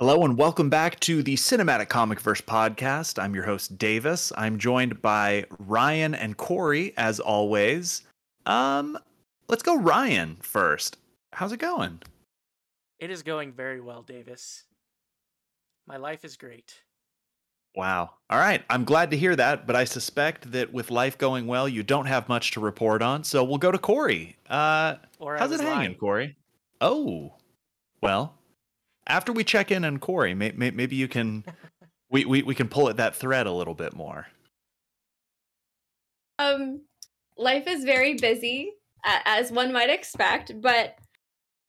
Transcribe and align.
Hello 0.00 0.24
and 0.24 0.38
welcome 0.38 0.70
back 0.70 0.98
to 1.00 1.22
the 1.22 1.34
Cinematic 1.34 1.90
Comic 1.90 2.20
Verse 2.20 2.40
podcast. 2.40 3.22
I'm 3.22 3.34
your 3.34 3.44
host 3.44 3.76
Davis. 3.76 4.32
I'm 4.34 4.58
joined 4.58 5.02
by 5.02 5.44
Ryan 5.58 6.14
and 6.14 6.38
Corey 6.38 6.94
as 6.96 7.20
always. 7.20 8.00
Um, 8.46 8.98
let's 9.48 9.62
go 9.62 9.76
Ryan 9.76 10.38
first. 10.40 10.96
How's 11.34 11.52
it 11.52 11.58
going? 11.58 12.00
It 12.98 13.10
is 13.10 13.22
going 13.22 13.52
very 13.52 13.82
well, 13.82 14.00
Davis. 14.00 14.64
My 15.86 15.98
life 15.98 16.24
is 16.24 16.38
great. 16.38 16.80
Wow. 17.76 18.14
All 18.30 18.38
right. 18.38 18.62
I'm 18.70 18.84
glad 18.84 19.10
to 19.10 19.18
hear 19.18 19.36
that, 19.36 19.66
but 19.66 19.76
I 19.76 19.84
suspect 19.84 20.50
that 20.52 20.72
with 20.72 20.90
life 20.90 21.18
going 21.18 21.46
well, 21.46 21.68
you 21.68 21.82
don't 21.82 22.06
have 22.06 22.26
much 22.26 22.52
to 22.52 22.60
report 22.60 23.02
on. 23.02 23.22
So 23.22 23.44
we'll 23.44 23.58
go 23.58 23.70
to 23.70 23.76
Corey. 23.78 24.38
Uh, 24.48 24.94
Or 25.18 25.36
how's 25.36 25.50
it 25.50 25.56
was 25.56 25.60
hanging, 25.60 25.76
lying. 25.76 25.94
Corey? 25.96 26.36
Oh, 26.80 27.34
well. 28.00 28.38
After 29.06 29.32
we 29.32 29.44
check 29.44 29.70
in 29.70 29.84
on 29.84 29.98
Corey, 29.98 30.34
may, 30.34 30.52
may, 30.52 30.70
maybe 30.70 30.96
you 30.96 31.08
can 31.08 31.44
we, 32.10 32.24
we 32.24 32.42
we 32.42 32.54
can 32.54 32.68
pull 32.68 32.88
at 32.88 32.96
that 32.98 33.14
thread 33.14 33.46
a 33.46 33.52
little 33.52 33.74
bit 33.74 33.94
more. 33.94 34.26
Um, 36.38 36.82
life 37.36 37.66
is 37.66 37.84
very 37.84 38.14
busy, 38.14 38.72
as 39.04 39.52
one 39.52 39.72
might 39.72 39.90
expect, 39.90 40.60
but 40.60 40.96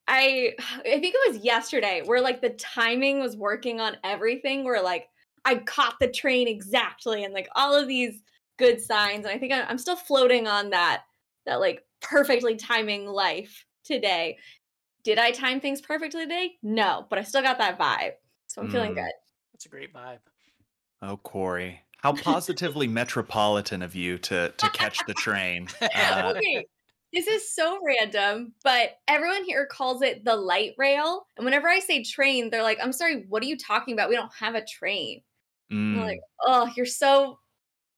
I 0.07 0.53
I 0.59 0.99
think 0.99 1.15
it 1.15 1.33
was 1.33 1.43
yesterday 1.43 2.01
where 2.05 2.21
like 2.21 2.41
the 2.41 2.51
timing 2.51 3.19
was 3.19 3.37
working 3.37 3.79
on 3.79 3.97
everything. 4.03 4.63
Where 4.63 4.81
like 4.81 5.09
I 5.45 5.55
caught 5.55 5.95
the 5.99 6.07
train 6.07 6.47
exactly, 6.47 7.23
and 7.23 7.33
like 7.33 7.49
all 7.55 7.75
of 7.75 7.87
these 7.87 8.21
good 8.57 8.79
signs. 8.81 9.25
And 9.25 9.33
I 9.33 9.37
think 9.37 9.53
I- 9.53 9.63
I'm 9.63 9.77
still 9.77 9.95
floating 9.95 10.47
on 10.47 10.69
that 10.71 11.03
that 11.45 11.59
like 11.59 11.83
perfectly 12.01 12.55
timing 12.55 13.07
life 13.07 13.65
today. 13.83 14.37
Did 15.03 15.17
I 15.17 15.31
time 15.31 15.59
things 15.59 15.81
perfectly 15.81 16.23
today? 16.23 16.57
No, 16.61 17.05
but 17.09 17.19
I 17.19 17.23
still 17.23 17.41
got 17.41 17.57
that 17.57 17.79
vibe, 17.79 18.13
so 18.47 18.61
I'm 18.61 18.69
feeling 18.69 18.93
Mm. 18.93 18.95
good. 18.95 19.11
That's 19.53 19.65
a 19.65 19.69
great 19.69 19.93
vibe. 19.93 20.19
Oh, 21.01 21.17
Corey, 21.17 21.81
how 21.97 22.13
positively 22.13 22.87
metropolitan 22.87 23.81
of 23.81 23.95
you 23.95 24.17
to 24.19 24.49
to 24.57 24.69
catch 24.69 25.05
the 25.05 25.13
train. 25.13 25.67
Uh, 25.81 26.33
okay. 26.35 26.65
This 27.13 27.27
is 27.27 27.53
so 27.53 27.79
random, 27.85 28.53
but 28.63 28.91
everyone 29.07 29.43
here 29.43 29.65
calls 29.65 30.01
it 30.01 30.23
the 30.23 30.35
light 30.35 30.73
rail. 30.77 31.27
And 31.35 31.43
whenever 31.43 31.67
I 31.67 31.79
say 31.79 32.03
train, 32.03 32.49
they're 32.49 32.63
like, 32.63 32.79
I'm 32.81 32.93
sorry, 32.93 33.25
what 33.27 33.43
are 33.43 33.47
you 33.47 33.57
talking 33.57 33.93
about? 33.93 34.09
We 34.09 34.15
don't 34.15 34.33
have 34.39 34.55
a 34.55 34.63
train. 34.65 35.21
I'm 35.93 35.99
mm, 35.99 36.05
like, 36.05 36.19
oh, 36.45 36.71
you're 36.77 36.85
so, 36.85 37.39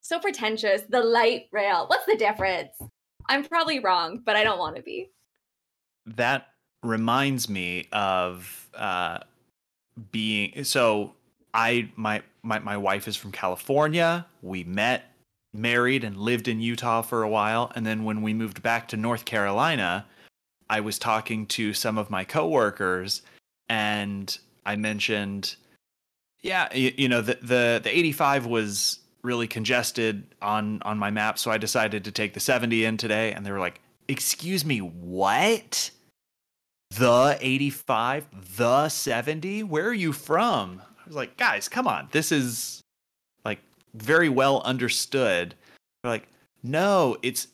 so 0.01 0.19
pretentious. 0.19 0.81
The 0.89 1.01
light 1.01 1.43
rail. 1.51 1.85
What's 1.87 2.05
the 2.07 2.17
difference? 2.17 2.71
I'm 3.29 3.43
probably 3.45 3.79
wrong, 3.79 4.21
but 4.25 4.35
I 4.35 4.43
don't 4.43 4.59
want 4.59 4.77
to 4.77 4.81
be. 4.81 5.11
that 6.05 6.47
reminds 6.83 7.49
me 7.49 7.87
of 7.91 8.69
uh, 8.75 9.19
being 10.11 10.63
so. 10.63 11.13
I 11.55 11.89
my 11.95 12.21
my 12.41 12.59
my 12.59 12.77
wife 12.77 13.07
is 13.07 13.15
from 13.15 13.31
California. 13.31 14.25
We 14.41 14.63
met, 14.63 15.13
married, 15.53 16.03
and 16.03 16.17
lived 16.17 16.47
in 16.47 16.59
Utah 16.59 17.01
for 17.01 17.23
a 17.23 17.29
while, 17.29 17.71
and 17.75 17.85
then 17.85 18.03
when 18.03 18.21
we 18.21 18.33
moved 18.33 18.61
back 18.63 18.87
to 18.89 18.97
North 18.97 19.25
Carolina, 19.25 20.05
I 20.69 20.79
was 20.79 20.97
talking 20.97 21.45
to 21.47 21.73
some 21.73 21.97
of 21.97 22.09
my 22.09 22.23
coworkers, 22.23 23.21
and 23.69 24.35
I 24.65 24.75
mentioned, 24.75 25.55
yeah, 26.41 26.73
you, 26.73 26.93
you 26.97 27.07
know, 27.07 27.21
the 27.21 27.37
the 27.41 27.81
the 27.83 27.97
85 27.97 28.45
was 28.47 28.99
really 29.21 29.47
congested 29.47 30.23
on 30.41 30.81
on 30.83 30.97
my 30.97 31.11
map, 31.11 31.37
so 31.37 31.51
I 31.51 31.57
decided 31.57 32.03
to 32.05 32.11
take 32.11 32.33
the 32.33 32.39
70 32.39 32.85
in 32.85 32.97
today, 32.97 33.31
and 33.31 33.45
they 33.45 33.51
were 33.51 33.59
like, 33.59 33.81
"Excuse 34.07 34.65
me, 34.65 34.79
what?" 34.79 35.91
The 36.97 37.37
85, 37.39 38.57
the 38.57 38.89
70? 38.89 39.63
Where 39.63 39.87
are 39.87 39.93
you 39.93 40.13
from? 40.13 40.81
I 40.81 41.07
was 41.07 41.15
like, 41.15 41.37
guys, 41.37 41.67
come 41.67 41.87
on. 41.87 42.07
This 42.11 42.31
is 42.31 42.81
like 43.43 43.59
very 43.93 44.29
well 44.29 44.61
understood. 44.61 45.55
They're 46.03 46.11
like, 46.11 46.27
no, 46.61 47.17
it's 47.21 47.47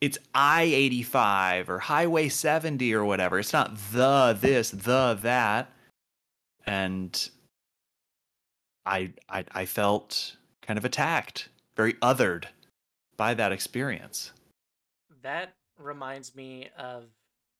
it's 0.00 0.18
I-85 0.34 1.68
or 1.68 1.78
Highway 1.78 2.28
70 2.28 2.94
or 2.94 3.04
whatever. 3.04 3.38
It's 3.38 3.52
not 3.52 3.76
the 3.92 4.36
this, 4.38 4.70
the 4.70 5.18
that. 5.22 5.70
And 6.66 7.30
I 8.84 9.12
I 9.28 9.44
I 9.52 9.66
felt 9.66 10.36
kind 10.62 10.78
of 10.78 10.84
attacked, 10.84 11.48
very 11.76 11.94
othered 11.94 12.46
by 13.16 13.34
that 13.34 13.52
experience. 13.52 14.32
That 15.22 15.54
reminds 15.78 16.34
me 16.34 16.70
of 16.78 17.04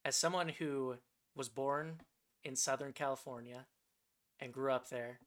as 0.05 0.17
someone 0.17 0.49
who 0.49 0.97
was 1.37 1.49
born 1.49 2.01
in 2.43 2.57
Southern 2.57 2.93
California 2.93 3.67
and 4.41 4.53
grew 4.53 4.73
up 4.73 4.89
there, 4.89 5.21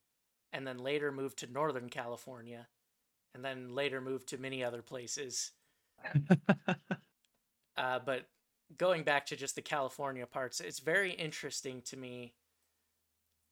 and 0.52 0.66
then 0.66 0.78
later 0.78 1.12
moved 1.12 1.40
to 1.40 1.52
Northern 1.52 1.90
California, 1.90 2.68
and 3.34 3.46
then 3.46 3.74
later 3.74 4.02
moved 4.02 4.28
to 4.30 4.38
many 4.38 4.64
other 4.64 4.81
places. 4.81 5.52
Uh, 7.80 7.97
but 8.06 8.28
going 8.78 9.03
back 9.03 9.25
to 9.25 9.38
just 9.38 9.56
the 9.56 9.62
California 9.62 10.25
parts, 10.25 10.59
it's 10.59 10.80
very 10.80 11.14
interesting 11.14 11.81
to 11.84 11.96
me 11.96 12.34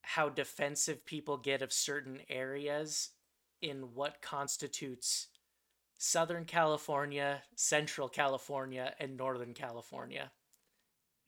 how 0.02 0.28
defensive 0.28 1.06
people 1.06 1.38
get 1.38 1.62
of 1.62 1.72
certain 1.72 2.20
areas 2.30 3.12
in 3.62 3.94
what 3.96 4.22
constitutes 4.22 5.28
Southern 5.98 6.44
California, 6.44 7.42
Central 7.56 8.10
California, 8.10 8.94
and 9.00 9.16
Northern 9.16 9.54
California. 9.54 10.32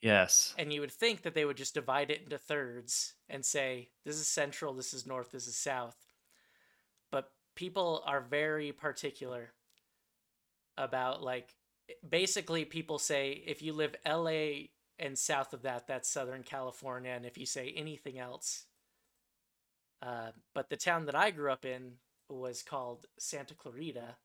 Yes. 0.02 0.54
And 0.58 0.72
you 0.72 0.82
would 0.82 0.92
think 0.92 1.24
that 1.24 1.34
they 1.34 1.46
would 1.46 1.58
just 1.58 1.74
divide 1.74 2.12
it 2.12 2.22
into 2.24 2.38
thirds 2.38 3.14
and 3.30 3.46
say, 3.46 3.90
this 4.06 4.16
is 4.16 4.28
Central, 4.28 4.74
this 4.74 4.94
is 4.94 5.06
North, 5.06 5.32
this 5.32 5.48
is 5.48 5.56
South. 5.56 5.98
But 7.12 7.32
people 7.56 8.04
are 8.06 8.22
very 8.22 8.72
particular 8.72 9.52
about, 10.78 11.22
like, 11.22 11.56
basically, 12.08 12.66
people 12.66 13.00
say 13.00 13.44
if 13.46 13.62
you 13.62 13.74
live 13.74 13.96
LA 14.08 14.68
and 14.98 15.18
south 15.18 15.54
of 15.54 15.64
that, 15.64 15.88
that's 15.88 16.10
Southern 16.10 16.44
California. 16.44 17.12
And 17.12 17.26
if 17.26 17.38
you 17.38 17.46
say 17.46 17.74
anything 17.76 18.20
else, 18.20 18.66
uh, 20.02 20.32
but 20.54 20.70
the 20.70 20.78
town 20.78 21.06
that 21.06 21.16
I 21.16 21.32
grew 21.32 21.52
up 21.52 21.66
in 21.66 21.94
was 22.30 22.64
called 22.64 23.06
Santa 23.18 23.54
Clarita. 23.54 24.16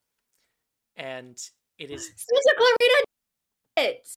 And 0.95 1.37
it 1.77 1.91
is 1.91 2.05
Santa 2.05 2.55
Clarita 2.55 2.75
it. 2.81 2.84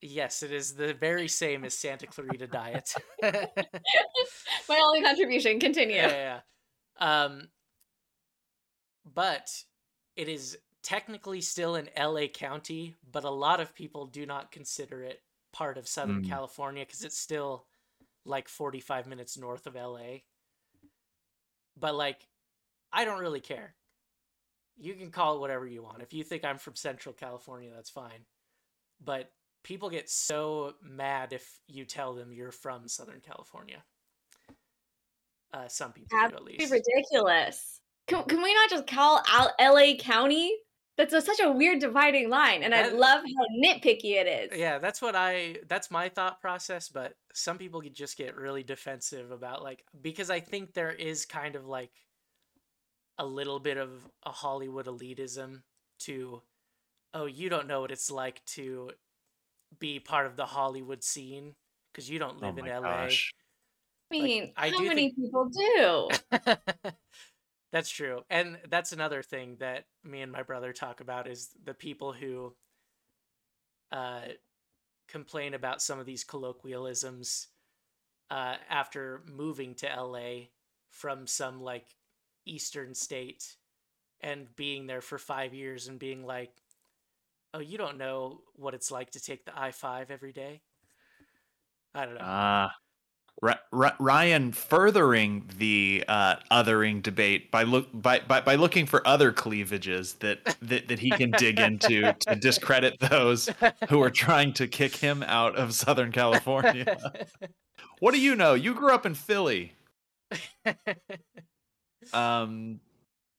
Yes, 0.00 0.42
it 0.42 0.52
is 0.52 0.74
the 0.74 0.94
very 0.94 1.28
same 1.28 1.64
as 1.64 1.76
Santa 1.76 2.06
Clarita 2.06 2.46
Diet. 2.46 2.94
My 3.22 4.80
only 4.84 5.02
contribution. 5.02 5.58
Continue. 5.58 5.96
yeah, 5.96 6.08
yeah, 6.08 6.40
yeah. 7.00 7.24
Um, 7.24 7.48
but 9.14 9.48
it 10.16 10.28
is 10.28 10.58
technically 10.82 11.40
still 11.40 11.74
in 11.76 11.88
LA 11.98 12.26
County, 12.26 12.94
but 13.10 13.24
a 13.24 13.30
lot 13.30 13.60
of 13.60 13.74
people 13.74 14.06
do 14.06 14.24
not 14.26 14.52
consider 14.52 15.02
it 15.02 15.20
part 15.52 15.78
of 15.78 15.88
Southern 15.88 16.22
Mm. 16.22 16.28
California 16.28 16.84
because 16.84 17.02
it's 17.02 17.18
still 17.18 17.66
like 18.24 18.48
45 18.48 19.06
minutes 19.06 19.36
north 19.38 19.66
of 19.66 19.74
LA. 19.74 20.18
But 21.76 21.94
like, 21.94 22.28
I 22.92 23.04
don't 23.04 23.20
really 23.20 23.40
care. 23.40 23.74
You 24.76 24.94
can 24.94 25.10
call 25.10 25.36
it 25.36 25.40
whatever 25.40 25.66
you 25.66 25.82
want. 25.82 26.02
If 26.02 26.12
you 26.12 26.22
think 26.22 26.44
I'm 26.44 26.58
from 26.58 26.76
Central 26.76 27.12
California, 27.12 27.70
that's 27.74 27.90
fine. 27.90 28.26
But 29.04 29.30
people 29.68 29.90
get 29.90 30.08
so 30.08 30.72
mad 30.82 31.34
if 31.34 31.60
you 31.68 31.84
tell 31.84 32.14
them 32.14 32.32
you're 32.32 32.50
from 32.50 32.88
Southern 32.88 33.20
California. 33.20 33.84
Uh, 35.52 35.68
some 35.68 35.92
people 35.92 36.08
do, 36.10 36.24
at 36.24 36.30
That'd 36.30 36.46
be 36.46 36.56
least. 36.58 36.72
ridiculous. 36.72 37.80
Can, 38.06 38.24
can 38.24 38.42
we 38.42 38.54
not 38.54 38.70
just 38.70 38.86
call 38.86 39.22
out 39.30 39.50
LA 39.60 39.94
County? 39.98 40.56
That's 40.96 41.12
a, 41.12 41.20
such 41.20 41.40
a 41.40 41.52
weird 41.52 41.80
dividing 41.80 42.28
line, 42.28 42.62
and 42.64 42.74
I 42.74 42.88
love 42.88 43.20
how 43.20 43.46
nitpicky 43.62 44.16
it 44.16 44.26
is. 44.26 44.58
Yeah, 44.58 44.78
that's 44.78 45.00
what 45.00 45.14
I 45.14 45.58
that's 45.68 45.92
my 45.92 46.08
thought 46.08 46.40
process, 46.40 46.88
but 46.88 47.12
some 47.34 47.56
people 47.56 47.80
could 47.80 47.94
just 47.94 48.16
get 48.16 48.34
really 48.34 48.64
defensive 48.64 49.30
about 49.30 49.62
like 49.62 49.84
because 50.00 50.28
I 50.28 50.40
think 50.40 50.72
there 50.72 50.90
is 50.90 51.24
kind 51.24 51.54
of 51.54 51.66
like 51.66 51.92
a 53.16 53.24
little 53.24 53.60
bit 53.60 53.76
of 53.76 53.90
a 54.24 54.30
Hollywood 54.30 54.86
elitism 54.86 55.62
to 56.00 56.42
oh, 57.14 57.26
you 57.26 57.48
don't 57.48 57.68
know 57.68 57.82
what 57.82 57.92
it's 57.92 58.10
like 58.10 58.44
to 58.46 58.90
be 59.78 60.00
part 60.00 60.26
of 60.26 60.36
the 60.36 60.46
Hollywood 60.46 61.02
scene 61.02 61.54
because 61.92 62.08
you 62.08 62.18
don't 62.18 62.38
Oh 62.42 62.46
live 62.46 62.58
in 62.58 62.66
LA. 62.66 62.80
gosh. 62.80 63.32
I 64.12 64.16
like, 64.16 64.22
mean, 64.24 64.52
I 64.56 64.70
how 64.70 64.78
do 64.78 64.84
many 64.88 65.10
think- 65.10 65.16
people 65.16 65.50
do? 65.50 66.08
that's 67.72 67.90
true. 67.90 68.22
And 68.30 68.58
that's 68.68 68.92
another 68.92 69.22
thing 69.22 69.56
that 69.60 69.84
me 70.04 70.22
and 70.22 70.32
my 70.32 70.42
brother 70.42 70.72
talk 70.72 71.00
about 71.00 71.26
is 71.28 71.50
the 71.64 71.74
people 71.74 72.12
who 72.12 72.54
uh, 73.92 74.22
complain 75.08 75.54
about 75.54 75.82
some 75.82 75.98
of 75.98 76.06
these 76.06 76.24
colloquialisms 76.24 77.48
uh, 78.30 78.56
after 78.68 79.22
moving 79.26 79.74
to 79.76 79.86
LA 79.86 80.46
from 80.90 81.26
some 81.26 81.60
like 81.60 81.86
eastern 82.46 82.94
state 82.94 83.56
and 84.20 84.54
being 84.56 84.86
there 84.86 85.00
for 85.00 85.18
five 85.18 85.54
years 85.54 85.88
and 85.88 85.98
being 85.98 86.24
like, 86.24 86.50
oh, 87.54 87.60
you 87.60 87.78
don't 87.78 87.98
know 87.98 88.40
what 88.54 88.74
it's 88.74 88.90
like 88.90 89.10
to 89.12 89.20
take 89.20 89.44
the 89.44 89.58
I 89.58 89.70
5 89.70 90.10
every 90.10 90.32
day? 90.32 90.62
I 91.94 92.04
don't 92.04 92.14
know. 92.14 92.20
Ah, 92.22 92.70
R- 93.42 93.58
R- 93.72 93.96
Ryan 93.98 94.52
furthering 94.52 95.48
the 95.58 96.04
uh, 96.08 96.36
othering 96.50 97.02
debate 97.02 97.50
by 97.50 97.62
look 97.62 97.88
by, 97.92 98.20
by 98.20 98.40
by 98.40 98.56
looking 98.56 98.84
for 98.84 99.06
other 99.06 99.32
cleavages 99.32 100.14
that 100.14 100.56
that, 100.60 100.88
that 100.88 100.98
he 100.98 101.10
can 101.10 101.30
dig 101.30 101.58
into 101.60 102.12
to 102.12 102.36
discredit 102.36 102.98
those 102.98 103.48
who 103.88 104.02
are 104.02 104.10
trying 104.10 104.52
to 104.54 104.66
kick 104.66 104.96
him 104.96 105.22
out 105.22 105.56
of 105.56 105.72
Southern 105.74 106.12
California. 106.12 106.98
what 108.00 108.12
do 108.12 108.20
you 108.20 108.34
know? 108.34 108.54
You 108.54 108.74
grew 108.74 108.92
up 108.92 109.06
in 109.06 109.14
Philly. 109.14 109.72
Um, 112.12 112.80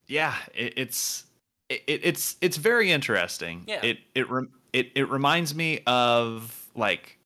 yeah, 0.08 0.36
it, 0.54 0.74
it's 0.76 1.26
it, 1.70 1.82
it's 1.88 2.36
it's 2.42 2.58
very 2.58 2.92
interesting. 2.92 3.64
Yeah. 3.68 3.84
It 3.84 4.00
it 4.16 4.30
rem- 4.30 4.52
it 4.74 4.92
it 4.96 5.10
reminds 5.10 5.56
me 5.56 5.82
of 5.88 6.68
like 6.76 7.18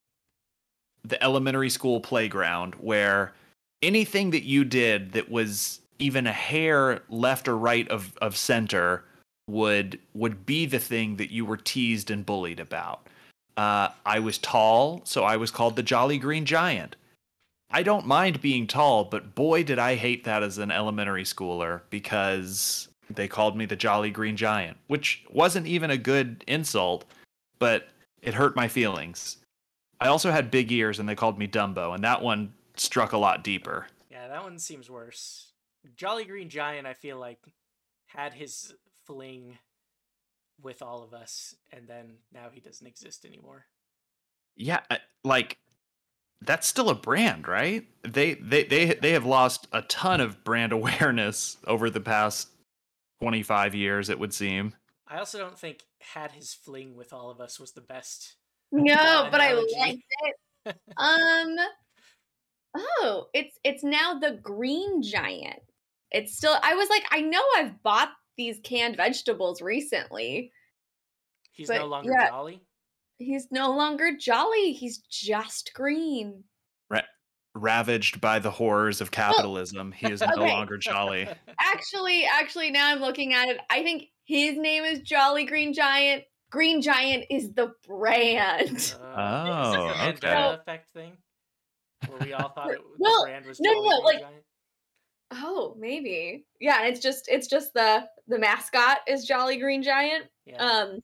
the 1.04 1.22
elementary 1.24 1.69
school 1.69 2.00
playground 2.00 2.75
where 2.75 3.34
anything 3.81 4.31
that 4.31 4.44
you 4.44 4.63
did 4.63 5.13
that 5.13 5.30
was 5.30 5.80
even 6.00 6.28
a 6.28 6.31
hair 6.31 7.01
left 7.10 7.48
or 7.48 7.57
right 7.57 7.88
of 7.90 8.16
of 8.22 8.36
center 8.36 9.04
would 9.48 10.00
would 10.13 10.46
be 10.46 10.66
the 10.66 10.80
thing 10.80 11.18
that 11.18 11.31
you 11.31 11.46
were 11.46 11.57
teased 11.57 12.12
and 12.12 12.25
bullied 12.25 12.60
about. 12.60 13.07
Uh, 13.56 13.89
I 14.06 14.19
was 14.19 14.38
tall, 14.39 15.01
so 15.04 15.24
I 15.24 15.38
was 15.38 15.51
called 15.51 15.75
the 15.75 15.84
Jolly 15.84 16.18
Green 16.18 16.46
Giant. 16.46 16.96
I 17.69 17.84
don't 17.84 18.06
mind 18.06 18.42
being 18.42 18.68
tall, 18.68 19.06
but 19.06 19.36
boy, 19.36 19.63
did 19.63 19.80
I 19.80 19.96
hate 19.96 20.24
that 20.24 20.44
as 20.44 20.57
an 20.57 20.72
elementary 20.72 21.24
schooler 21.24 21.81
because 21.89 22.88
they 23.10 23.28
called 23.28 23.58
me 23.58 23.66
the 23.66 23.76
Jolly 23.76 24.12
Green 24.12 24.38
Giant, 24.38 24.78
which 24.88 25.24
wasn't 25.32 25.68
even 25.68 25.92
a 25.92 25.98
good 25.98 26.44
insult, 26.48 27.06
but 27.60 27.90
it 28.22 28.34
hurt 28.34 28.56
my 28.56 28.68
feelings. 28.68 29.38
I 30.00 30.08
also 30.08 30.32
had 30.32 30.52
big 30.52 30.72
ears 30.72 31.00
and 31.00 31.08
they 31.08 31.16
called 31.16 31.38
me 31.38 31.48
Dumbo, 31.48 31.94
and 31.94 32.04
that 32.04 32.22
one 32.22 32.54
struck 32.76 33.12
a 33.14 33.18
lot 33.18 33.44
deeper. 33.44 33.88
yeah, 34.10 34.28
that 34.28 34.44
one 34.44 34.60
seems 34.60 34.90
worse. 34.90 35.52
Jolly 35.96 36.26
Green 36.26 36.50
Giant, 36.50 36.88
I 36.88 36.94
feel 36.94 37.18
like, 37.18 37.40
had 38.08 38.34
his 38.34 38.74
fling 39.06 39.58
with 40.62 40.82
all 40.82 41.04
of 41.04 41.14
us, 41.14 41.56
and 41.72 41.88
then 41.88 42.14
now 42.34 42.48
he 42.52 42.62
doesn't 42.62 42.88
exist 42.88 43.26
anymore. 43.26 43.66
Yeah, 44.56 44.80
like 45.24 45.58
that's 46.42 46.68
still 46.68 46.90
a 46.90 46.96
brand, 46.96 47.48
right? 47.48 47.86
They 48.04 48.36
they 48.36 48.64
they 48.64 48.94
they 48.94 49.12
have 49.12 49.26
lost 49.26 49.68
a 49.72 49.82
ton 49.84 50.22
of 50.22 50.44
brand 50.44 50.72
awareness 50.72 51.58
over 51.68 51.90
the 51.90 52.02
past 52.02 52.50
25 53.24 53.74
years 53.74 54.10
it 54.10 54.20
would 54.20 54.34
seem. 54.34 54.74
I 55.08 55.18
also 55.18 55.38
don't 55.38 55.58
think 55.58 55.80
had 56.00 56.31
his 56.31 56.54
fling 56.54 56.98
with 56.98 57.14
all 57.14 57.30
of 57.30 57.40
us 57.40 57.58
was 57.58 57.72
the 57.72 57.81
best. 57.81 58.36
No, 58.74 59.28
but 59.31 59.40
I 59.40 59.54
liked 59.54 60.04
it. 60.24 60.36
Um. 60.96 61.58
Oh, 62.75 63.28
it's 63.34 63.60
it's 63.66 63.84
now 63.84 64.18
the 64.18 64.40
green 64.42 65.02
giant. 65.02 65.60
It's 66.12 66.38
still. 66.38 66.56
I 66.64 66.75
was 66.75 66.90
like, 66.90 67.04
I 67.12 67.20
know 67.20 67.42
I've 67.58 67.84
bought 67.84 68.12
these 68.38 68.60
canned 68.64 68.96
vegetables 68.96 69.62
recently. 69.62 70.52
He's 71.52 71.68
But, 71.68 71.80
no 71.80 71.88
longer 71.88 72.14
yeah. 72.18 72.30
Jolly. 72.30 72.62
He's 73.18 73.48
no 73.52 73.75
longer 73.75 74.16
jolly. 74.18 74.72
He's 74.72 75.00
just 75.00 75.74
green. 75.74 76.44
Ravaged 77.56 78.20
by 78.20 78.40
the 78.40 78.50
horrors 78.50 79.00
of 79.00 79.12
capitalism, 79.12 79.92
he 79.92 80.12
is 80.12 80.22
no 80.22 80.28
Okay. 80.34 80.50
longer 80.52 80.78
jolly. 80.78 81.28
Actually, 81.60 82.26
actually, 82.26 82.72
now 82.72 82.90
I'm 82.92 83.00
looking 83.00 83.34
at 83.34 83.48
it. 83.50 83.58
I 83.70 83.84
think 83.84 84.06
his 84.26 84.58
name 84.58 84.84
is 84.84 85.00
Jolly 85.02 85.46
Green 85.46 85.72
Giant. 85.74 86.24
Green 86.52 86.82
Giant 86.82 87.26
is 87.30 87.54
the 87.54 87.74
brand. 87.88 88.96
Uh, 89.00 89.04
Oh, 89.16 89.88
a 89.88 90.10
okay. 90.10 90.28
Mandela 90.28 90.60
effect 90.60 90.90
thing? 90.92 91.14
Where 92.08 92.20
we 92.20 92.34
all 92.34 92.50
thought 92.50 92.72
it, 92.72 92.80
Well, 92.98 93.22
the 93.24 93.28
brand 93.30 93.46
was 93.46 93.60
no, 93.60 93.72
Jolly 93.74 93.90
no, 93.90 93.96
Green 94.02 94.04
like- 94.06 94.20
Giant? 94.22 94.44
Oh, 95.36 95.76
maybe. 95.80 96.46
Yeah, 96.60 96.84
it's 96.86 97.00
just 97.00 97.28
it's 97.28 97.48
just 97.48 97.74
the 97.74 98.08
the 98.28 98.38
mascot 98.38 99.00
is 99.08 99.26
Jolly 99.26 99.58
Green 99.58 99.82
Giant. 99.82 100.26
Yeah. 100.46 100.58
Um 100.64 101.00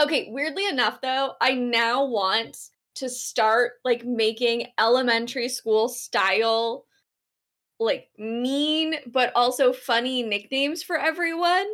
okay, 0.00 0.28
weirdly 0.30 0.66
enough 0.68 1.00
though, 1.02 1.32
I 1.40 1.52
now 1.54 2.04
want 2.06 2.56
to 2.96 3.08
start 3.08 3.72
like 3.84 4.04
making 4.04 4.66
elementary 4.78 5.48
school 5.48 5.88
style 5.88 6.84
like 7.80 8.08
mean 8.18 8.94
but 9.06 9.32
also 9.34 9.72
funny 9.72 10.22
nicknames 10.22 10.82
for 10.82 10.98
everyone. 10.98 11.66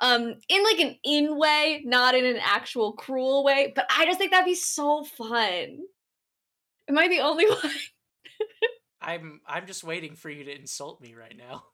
Um 0.00 0.34
in 0.48 0.64
like 0.64 0.80
an 0.80 0.96
in 1.04 1.38
way, 1.38 1.82
not 1.84 2.14
in 2.14 2.24
an 2.24 2.38
actual 2.42 2.92
cruel 2.92 3.44
way, 3.44 3.72
but 3.74 3.86
I 3.90 4.04
just 4.06 4.18
think 4.18 4.32
that'd 4.32 4.44
be 4.44 4.54
so 4.54 5.04
fun. 5.04 5.78
Am 6.88 6.98
I 6.98 7.08
the 7.08 7.20
only 7.20 7.46
one? 7.48 7.72
I'm 9.00 9.40
I'm 9.46 9.66
just 9.66 9.84
waiting 9.84 10.16
for 10.16 10.30
you 10.30 10.44
to 10.44 10.54
insult 10.54 11.00
me 11.00 11.14
right 11.14 11.36
now. 11.36 11.64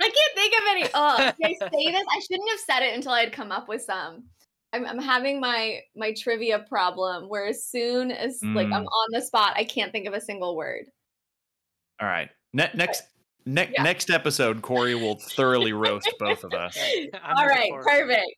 I 0.00 0.10
can't 0.10 0.34
think 0.34 0.54
of 0.54 0.60
any. 0.70 0.88
Oh, 0.92 1.32
did 1.40 1.46
I 1.46 1.68
say 1.70 1.92
this? 1.92 2.04
I 2.10 2.20
shouldn't 2.20 2.50
have 2.50 2.60
said 2.60 2.82
it 2.82 2.94
until 2.94 3.12
I 3.12 3.20
had 3.20 3.32
come 3.32 3.52
up 3.52 3.68
with 3.68 3.82
some. 3.82 4.24
I'm, 4.74 4.84
I'm 4.86 4.98
having 4.98 5.40
my 5.40 5.80
my 5.94 6.12
trivia 6.12 6.58
problem 6.68 7.28
where 7.28 7.46
as 7.46 7.64
soon 7.64 8.10
as 8.10 8.40
like 8.42 8.66
I'm 8.66 8.84
Mm. 8.84 8.86
on 8.86 9.08
the 9.10 9.22
spot, 9.22 9.54
I 9.56 9.64
can't 9.64 9.92
think 9.92 10.06
of 10.06 10.14
a 10.14 10.20
single 10.20 10.56
word. 10.56 10.86
All 12.00 12.08
right. 12.08 12.28
Ne- 12.52 12.70
next 12.74 13.04
ne- 13.46 13.70
Yeah. 13.72 13.82
next 13.84 14.10
episode 14.10 14.62
Corey 14.62 14.94
will 14.94 15.16
thoroughly 15.18 15.72
roast 15.72 16.12
both 16.18 16.42
of 16.44 16.52
us. 16.52 16.76
I'm 17.22 17.36
All 17.36 17.44
looking 17.44 17.48
right, 17.48 17.68
forward 17.68 17.84
to 17.84 17.90
it. 18.10 18.36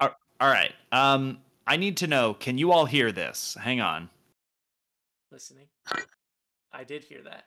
perfect. 0.00 0.16
All 0.40 0.50
right. 0.50 0.72
Um 0.92 1.38
I 1.66 1.76
need 1.76 1.96
to 1.98 2.06
know, 2.06 2.34
can 2.34 2.58
you 2.58 2.72
all 2.72 2.84
hear 2.84 3.10
this? 3.12 3.56
Hang 3.58 3.80
on. 3.80 4.10
Listening. 5.32 5.68
I 6.72 6.84
did 6.84 7.04
hear 7.04 7.22
that. 7.22 7.44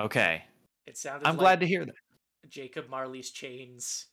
Okay. 0.00 0.42
It 0.86 0.96
sounded 0.96 1.28
I'm 1.28 1.34
like 1.36 1.40
glad 1.40 1.60
to 1.60 1.66
hear 1.66 1.84
that. 1.84 1.94
Jacob 2.48 2.88
Marley's 2.88 3.30
chains. 3.30 4.06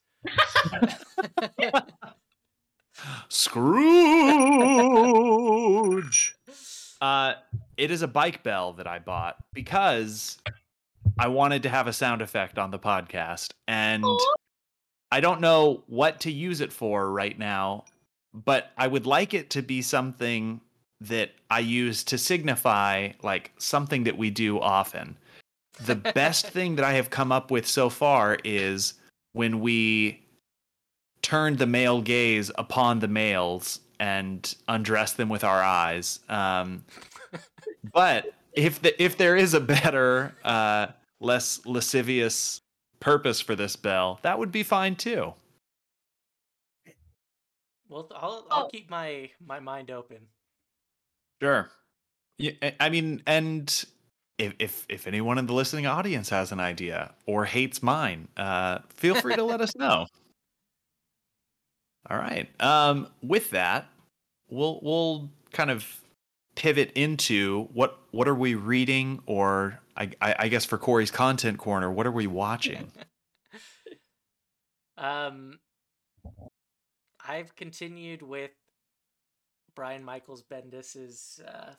Scrooge. 3.30 3.84
Uh, 7.02 7.34
it 7.76 7.92
is 7.92 8.02
a 8.02 8.08
bike 8.08 8.44
bell 8.44 8.72
that 8.72 8.88
I 8.88 8.98
bought 8.98 9.36
because 9.52 10.38
I 11.20 11.28
wanted 11.28 11.64
to 11.64 11.70
have 11.70 11.86
a 11.86 11.92
sound 11.92 12.22
effect 12.22 12.58
on 12.58 12.72
the 12.72 12.80
podcast, 12.80 13.52
and 13.68 14.06
Aw. 14.06 14.36
I 15.12 15.20
don't 15.20 15.42
know 15.42 15.84
what 15.88 16.22
to 16.22 16.32
use 16.32 16.62
it 16.62 16.72
for 16.72 17.12
right 17.12 17.38
now, 17.38 17.84
but 18.34 18.72
I 18.78 18.88
would 18.88 19.06
like 19.06 19.34
it 19.34 19.50
to 19.50 19.62
be 19.62 19.82
something 19.82 20.62
that 21.02 21.32
I 21.50 21.60
use 21.60 22.06
to 22.06 22.18
signify 22.18 23.10
like 23.22 23.52
something 23.58 24.06
that 24.06 24.18
we 24.18 24.30
do 24.30 24.60
often. 24.60 25.18
The 25.86 25.96
best 26.16 26.48
thing 26.48 26.78
that 26.78 26.86
I 26.86 26.94
have 26.94 27.10
come 27.10 27.34
up 27.34 27.52
with 27.52 27.68
so 27.68 27.90
far 27.90 28.38
is 28.44 28.94
when 29.34 29.60
we 29.60 30.23
turn 31.24 31.56
the 31.56 31.66
male 31.66 32.02
gaze 32.02 32.52
upon 32.56 33.00
the 33.00 33.08
males 33.08 33.80
and 34.00 34.56
undress 34.68 35.14
them 35.14 35.30
with 35.30 35.44
our 35.44 35.64
eyes. 35.64 36.20
Um, 36.30 36.86
but 37.92 38.34
if 38.54 38.82
the, 38.82 39.02
if 39.02 39.18
there 39.18 39.36
is 39.36 39.54
a 39.56 39.60
better, 39.60 40.36
uh, 40.44 40.88
less 41.20 41.66
lascivious 41.66 42.62
purpose 43.00 43.42
for 43.42 43.56
this 43.56 43.76
bell, 43.76 44.20
that 44.22 44.38
would 44.38 44.52
be 44.52 44.62
fine 44.64 44.96
too. 44.96 45.34
Well, 47.88 48.08
I'll 48.16 48.48
I'll 48.50 48.66
Oh. 48.66 48.70
keep 48.70 48.90
my 48.90 49.30
my 49.46 49.60
mind 49.60 49.92
open. 49.92 50.28
Sure. 51.42 51.70
Yeah, 52.38 52.52
I- 52.62 52.76
I 52.80 52.90
mean, 52.90 53.22
and 53.28 53.70
if 54.38 54.54
if 54.60 54.86
if 54.90 55.08
anyone 55.08 55.38
in 55.38 55.46
the 55.46 55.54
listening 55.54 55.86
audience 55.86 56.30
has 56.30 56.52
an 56.52 56.60
idea 56.60 57.14
or 57.26 57.46
hates 57.46 57.84
mine, 57.84 58.28
uh, 58.38 58.80
feel 58.90 59.16
free 59.16 59.36
to 59.36 59.44
let 59.44 59.62
us 59.62 59.76
know. 59.78 60.08
All 62.10 62.18
right. 62.18 62.50
Um, 62.62 63.08
with 63.22 63.52
that, 63.52 63.88
we'll 64.50 64.80
we'll 64.82 65.30
kind 65.52 65.72
of 65.72 65.86
pivot 66.56 66.92
into 66.96 67.70
what 67.74 67.98
what 68.12 68.28
are 68.28 68.36
we 68.36 68.56
reading, 68.56 69.22
or 69.26 69.80
I 69.96 70.12
I, 70.22 70.36
I 70.40 70.48
guess 70.50 70.66
for 70.66 70.78
Corey's 70.78 71.12
content 71.12 71.58
corner, 71.58 71.92
what 71.92 72.06
are 72.06 72.12
we 72.12 72.28
watching? 72.28 72.92
Um, 74.96 75.60
I've 77.28 77.56
continued 77.56 78.22
with 78.22 78.52
Brian 79.76 80.04
Michaels 80.04 80.44
Bendis's 80.44 81.42
uh, 81.46 81.74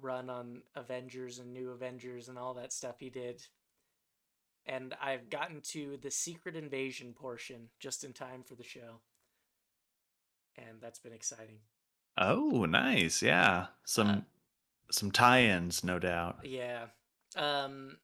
run 0.00 0.28
on 0.30 0.62
Avengers 0.76 1.38
and 1.38 1.52
New 1.52 1.70
Avengers 1.70 2.28
and 2.28 2.38
all 2.38 2.54
that 2.54 2.72
stuff 2.72 2.96
he 3.00 3.10
did. 3.10 3.42
And 4.68 4.94
I've 5.02 5.30
gotten 5.30 5.62
to 5.72 5.98
the 6.02 6.10
Secret 6.10 6.54
Invasion 6.54 7.14
portion 7.14 7.70
just 7.80 8.04
in 8.04 8.12
time 8.12 8.42
for 8.44 8.54
the 8.54 8.62
show. 8.62 9.00
And 10.56 10.80
that's 10.80 10.98
been 10.98 11.12
exciting. 11.14 11.60
oh, 12.18 12.66
nice. 12.66 13.22
Yeah, 13.22 13.68
some 13.84 14.08
Uh, 14.08 14.20
some 14.90 15.10
tie-ins, 15.10 15.82
no 15.82 15.98
doubt. 15.98 16.40
Yeah. 16.44 16.86
Um, 17.36 17.98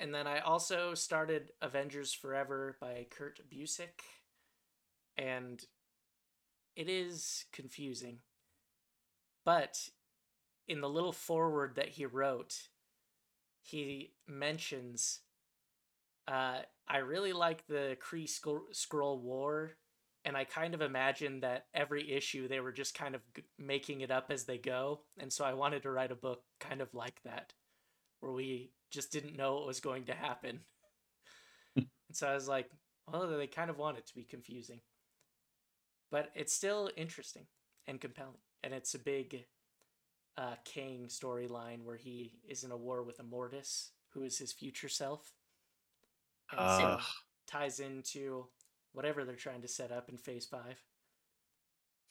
and 0.00 0.14
then 0.14 0.26
I 0.26 0.40
also 0.40 0.94
started 0.94 1.52
Avengers 1.62 2.12
Forever 2.12 2.76
by 2.80 3.06
Kurt 3.10 3.40
Busiek. 3.50 4.00
And 5.16 5.64
it 6.76 6.88
is 6.88 7.44
confusing. 7.52 8.18
But 9.44 9.90
in 10.66 10.80
the 10.80 10.88
little 10.88 11.12
forward 11.12 11.76
that 11.76 11.90
he 11.90 12.06
wrote, 12.06 12.68
he 13.62 14.14
mentions, 14.26 15.20
uh, 16.28 16.58
I 16.88 16.98
really 16.98 17.32
like 17.32 17.66
the 17.66 17.96
Kree 18.02 18.28
Skrull 18.28 19.20
War, 19.20 19.76
and 20.24 20.36
I 20.36 20.44
kind 20.44 20.74
of 20.74 20.80
imagined 20.80 21.42
that 21.42 21.66
every 21.74 22.10
issue 22.10 22.48
they 22.48 22.60
were 22.60 22.72
just 22.72 22.94
kind 22.94 23.14
of 23.14 23.22
g- 23.34 23.44
making 23.58 24.00
it 24.00 24.10
up 24.10 24.26
as 24.30 24.44
they 24.44 24.58
go, 24.58 25.00
and 25.18 25.32
so 25.32 25.44
I 25.44 25.54
wanted 25.54 25.82
to 25.82 25.90
write 25.90 26.12
a 26.12 26.16
book 26.16 26.42
kind 26.60 26.80
of 26.80 26.92
like 26.94 27.20
that, 27.24 27.52
where 28.20 28.32
we 28.32 28.72
just 28.90 29.12
didn't 29.12 29.36
know 29.36 29.54
what 29.54 29.66
was 29.66 29.80
going 29.80 30.04
to 30.06 30.14
happen. 30.14 30.60
and 31.76 31.86
so 32.12 32.28
I 32.28 32.34
was 32.34 32.48
like, 32.48 32.70
well, 33.10 33.26
they 33.26 33.46
kind 33.46 33.70
of 33.70 33.78
want 33.78 33.98
it 33.98 34.06
to 34.06 34.14
be 34.14 34.24
confusing. 34.24 34.80
But 36.10 36.30
it's 36.34 36.54
still 36.54 36.90
interesting 36.96 37.46
and 37.86 38.00
compelling. 38.00 38.40
And 38.62 38.72
it's 38.72 38.94
a 38.94 38.98
big 38.98 39.46
uh, 40.38 40.54
Kang 40.64 41.06
storyline 41.08 41.82
where 41.82 41.96
he 41.96 42.34
is 42.48 42.64
in 42.64 42.70
a 42.70 42.76
war 42.76 43.02
with 43.02 43.18
Immortus, 43.18 43.90
who 44.12 44.22
is 44.22 44.38
his 44.38 44.52
future 44.52 44.88
self. 44.88 45.32
And 46.58 46.84
uh. 46.84 46.98
ties 47.46 47.80
into 47.80 48.46
whatever 48.92 49.24
they're 49.24 49.36
trying 49.36 49.62
to 49.62 49.68
set 49.68 49.92
up 49.92 50.08
in 50.08 50.16
Phase 50.16 50.46
5. 50.46 50.60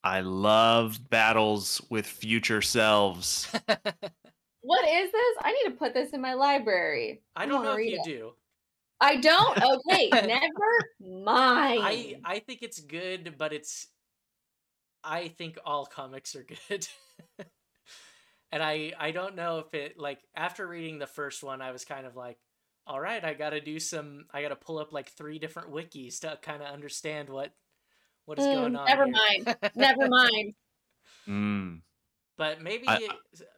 I 0.03 0.19
love 0.19 1.09
battles 1.09 1.81
with 1.89 2.05
future 2.05 2.61
selves. 2.61 3.47
what 4.61 4.87
is 4.87 5.11
this? 5.11 5.37
I 5.41 5.51
need 5.53 5.71
to 5.71 5.77
put 5.77 5.93
this 5.93 6.11
in 6.11 6.21
my 6.21 6.33
library. 6.33 7.21
I 7.35 7.45
don't 7.45 7.63
know 7.63 7.73
if 7.73 7.85
you 7.85 7.99
it. 7.99 8.05
do. 8.05 8.33
I 8.99 9.17
don't. 9.17 9.57
Okay, 9.57 10.09
never 10.13 11.23
mind. 11.23 11.81
I 11.83 12.15
I 12.25 12.39
think 12.39 12.63
it's 12.63 12.79
good, 12.79 13.35
but 13.37 13.53
it's 13.53 13.87
I 15.03 15.29
think 15.29 15.57
all 15.65 15.85
comics 15.85 16.35
are 16.35 16.45
good. 16.69 16.87
and 18.51 18.61
I 18.63 18.93
I 18.97 19.11
don't 19.11 19.35
know 19.35 19.59
if 19.59 19.73
it 19.73 19.97
like 19.97 20.19
after 20.35 20.67
reading 20.67 20.99
the 20.99 21.07
first 21.07 21.43
one 21.43 21.61
I 21.61 21.71
was 21.71 21.85
kind 21.85 22.05
of 22.05 22.15
like 22.15 22.37
all 22.85 22.99
right, 22.99 23.23
I 23.23 23.33
got 23.33 23.51
to 23.51 23.61
do 23.61 23.79
some 23.79 24.25
I 24.33 24.41
got 24.41 24.49
to 24.49 24.55
pull 24.55 24.79
up 24.79 24.91
like 24.91 25.09
three 25.09 25.39
different 25.39 25.71
wikis 25.71 26.19
to 26.21 26.37
kind 26.41 26.61
of 26.61 26.69
understand 26.69 27.29
what 27.29 27.51
what 28.25 28.39
is 28.39 28.45
mm, 28.45 28.53
going 28.53 28.75
on. 28.75 28.85
Never 28.85 29.05
here. 29.05 29.13
mind. 29.13 29.57
never 29.75 30.07
mind. 30.07 30.53
Mm. 31.27 31.81
But 32.37 32.61
maybe 32.61 32.87
I, 32.87 33.07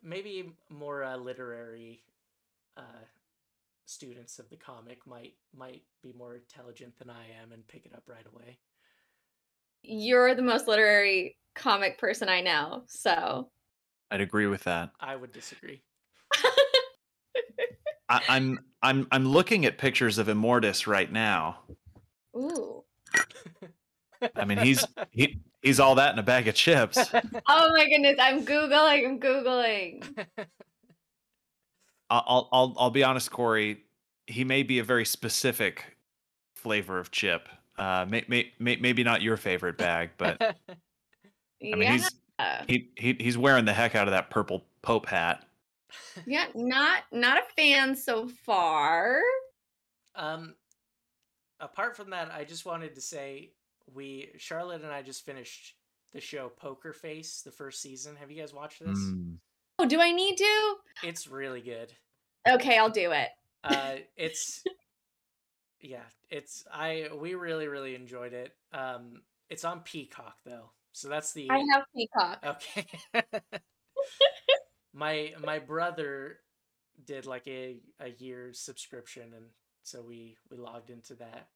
maybe 0.04 0.52
more 0.70 1.04
uh, 1.04 1.18
literary 1.18 2.04
uh, 2.78 2.82
students 3.86 4.40
of 4.40 4.50
the 4.50 4.58
comic 4.58 5.06
might 5.08 5.34
might 5.56 5.84
be 6.04 6.14
more 6.14 6.36
intelligent 6.36 6.98
than 6.98 7.10
I 7.10 7.26
am 7.42 7.52
and 7.52 7.68
pick 7.68 7.86
it 7.86 7.94
up 7.94 8.04
right 8.08 8.26
away. 8.32 8.58
You're 9.82 10.36
the 10.36 10.42
most 10.42 10.68
literary 10.68 11.38
comic 11.54 11.98
person 11.98 12.28
I 12.28 12.42
know, 12.42 12.84
so 12.88 13.50
I'd 14.12 14.22
agree 14.22 14.48
with 14.48 14.64
that. 14.66 14.92
I 15.00 15.16
would 15.16 15.32
disagree. 15.32 15.82
I, 18.08 18.22
I'm 18.30 18.60
I'm 18.86 19.08
I'm 19.12 19.28
looking 19.28 19.66
at 19.66 19.78
pictures 19.80 20.18
of 20.20 20.28
Immortus 20.28 20.86
right 20.86 21.12
now. 21.12 21.58
Ooh. 22.38 22.84
I 24.36 24.46
mean, 24.46 24.60
he's 24.60 24.86
he 25.12 25.40
he's 25.62 25.80
all 25.80 25.96
that 25.96 26.14
in 26.14 26.20
a 26.20 26.24
bag 26.24 26.48
of 26.48 26.54
chips. 26.54 26.98
oh 27.48 27.70
my 27.72 27.90
goodness! 27.90 28.18
I'm 28.20 28.46
googling. 28.46 29.08
I'm 29.08 29.20
googling. 29.20 30.26
I'll 32.12 32.48
I'll 32.52 32.74
I'll 32.78 32.92
be 32.92 33.04
honest, 33.04 33.32
Corey. 33.32 33.82
He 34.28 34.44
may 34.44 34.62
be 34.64 34.80
a 34.80 34.84
very 34.84 35.06
specific 35.06 35.98
flavor 36.56 37.00
of 37.00 37.12
chip. 37.12 37.50
Uh, 37.78 38.06
may, 38.08 38.24
may, 38.28 38.52
may, 38.58 38.78
maybe 38.78 39.04
not 39.04 39.22
your 39.22 39.38
favorite 39.38 39.78
bag, 39.78 40.12
but 40.18 40.42
I 40.42 40.56
mean, 41.62 41.82
yeah. 41.82 41.92
he's 41.92 42.12
he, 42.68 42.90
he 42.96 43.18
he's 43.20 43.38
wearing 43.38 43.66
the 43.66 43.74
heck 43.74 43.96
out 43.96 44.08
of 44.08 44.12
that 44.12 44.30
purple 44.30 44.64
Pope 44.82 45.08
hat. 45.08 45.44
Yeah, 46.26 46.46
not 46.56 47.04
not 47.12 47.38
a 47.38 47.54
fan 47.56 47.96
so 47.96 48.28
far. 48.28 49.20
Um, 50.16 50.56
apart 51.60 51.96
from 51.96 52.12
that, 52.12 52.32
I 52.32 52.44
just 52.44 52.66
wanted 52.66 52.96
to 52.96 53.02
say 53.02 53.52
we 53.94 54.30
Charlotte 54.38 54.82
and 54.82 54.92
I 54.92 55.02
just 55.02 55.26
finished 55.26 55.76
the 56.14 56.22
show 56.22 56.50
Poker 56.50 56.94
Face, 56.94 57.42
the 57.42 57.52
first 57.52 57.82
season. 57.82 58.16
Have 58.16 58.32
you 58.32 58.40
guys 58.40 58.54
watched 58.54 58.80
this? 58.80 58.98
Mm. 58.98 59.38
Oh, 59.78 59.86
do 59.86 60.00
I 60.00 60.12
need 60.12 60.38
to? 60.38 60.76
It's 61.04 61.28
really 61.28 61.62
good. 61.62 61.92
Okay, 62.48 62.78
I'll 62.78 62.90
do 62.90 63.12
it. 63.12 63.30
uh, 63.64 63.96
it's 64.16 64.64
yeah, 65.82 66.04
it's 66.30 66.66
I 66.72 67.10
we 67.14 67.36
really 67.36 67.68
really 67.68 67.96
enjoyed 67.96 68.34
it. 68.34 68.54
Um, 68.74 69.22
it's 69.50 69.66
on 69.66 69.82
Peacock 69.82 70.38
though, 70.46 70.72
so 70.94 71.10
that's 71.10 71.34
the 71.34 71.50
I 71.52 71.64
have 71.74 71.84
Peacock. 71.96 72.40
Okay. 72.46 72.88
my 74.96 75.34
my 75.44 75.60
brother 75.60 76.38
did 77.06 77.26
like 77.26 77.48
a 77.48 77.78
a 78.00 78.10
year's 78.18 78.60
subscription, 78.60 79.34
and 79.36 79.46
so 79.84 80.02
we 80.02 80.38
we 80.50 80.58
logged 80.58 80.90
into 80.90 81.14
that. 81.16 81.50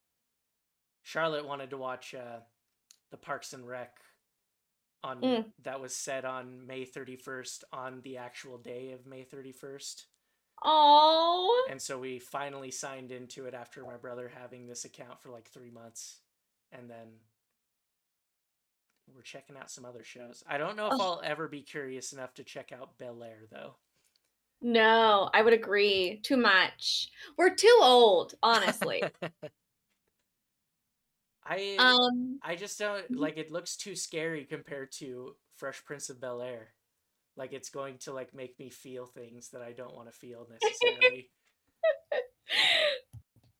Charlotte 1.02 1.46
wanted 1.46 1.70
to 1.70 1.78
watch 1.78 2.14
uh, 2.14 2.40
the 3.10 3.16
Parks 3.16 3.54
and 3.54 3.66
Rec 3.66 3.96
on 5.02 5.20
mm. 5.22 5.44
that 5.62 5.80
was 5.80 5.96
set 5.96 6.26
on 6.26 6.66
May 6.66 6.84
31st 6.84 7.64
on 7.72 8.02
the 8.02 8.18
actual 8.18 8.58
day 8.58 8.92
of 8.92 9.06
May 9.06 9.24
31st. 9.24 10.04
Oh. 10.62 11.66
And 11.70 11.80
so 11.80 11.98
we 11.98 12.18
finally 12.18 12.70
signed 12.70 13.10
into 13.10 13.46
it 13.46 13.54
after 13.54 13.82
my 13.82 13.96
brother 13.96 14.30
having 14.34 14.66
this 14.66 14.84
account 14.84 15.22
for 15.22 15.30
like 15.30 15.48
3 15.48 15.70
months 15.70 16.18
and 16.70 16.90
then 16.90 17.08
we're 19.14 19.22
checking 19.22 19.56
out 19.56 19.70
some 19.70 19.84
other 19.84 20.04
shows. 20.04 20.42
I 20.46 20.58
don't 20.58 20.76
know 20.76 20.86
if 20.88 20.94
oh. 20.94 21.00
I'll 21.00 21.22
ever 21.24 21.48
be 21.48 21.62
curious 21.62 22.12
enough 22.12 22.34
to 22.34 22.44
check 22.44 22.72
out 22.72 22.98
Bel 22.98 23.22
Air 23.22 23.46
though. 23.50 23.76
No, 24.62 25.30
I 25.32 25.42
would 25.42 25.54
agree. 25.54 26.20
Too 26.22 26.36
much. 26.36 27.10
We're 27.38 27.54
too 27.54 27.78
old, 27.80 28.34
honestly. 28.42 29.02
I 31.44 31.76
um 31.78 32.38
I 32.42 32.54
just 32.54 32.78
don't 32.78 33.10
like 33.16 33.36
it 33.36 33.50
looks 33.50 33.76
too 33.76 33.96
scary 33.96 34.44
compared 34.44 34.92
to 34.98 35.34
Fresh 35.56 35.84
Prince 35.84 36.10
of 36.10 36.20
Bel 36.20 36.42
Air. 36.42 36.68
Like 37.36 37.52
it's 37.52 37.70
going 37.70 37.98
to 37.98 38.12
like 38.12 38.34
make 38.34 38.58
me 38.58 38.70
feel 38.70 39.06
things 39.06 39.48
that 39.50 39.62
I 39.62 39.72
don't 39.72 39.96
want 39.96 40.12
to 40.12 40.16
feel 40.16 40.46
necessarily. 40.62 41.30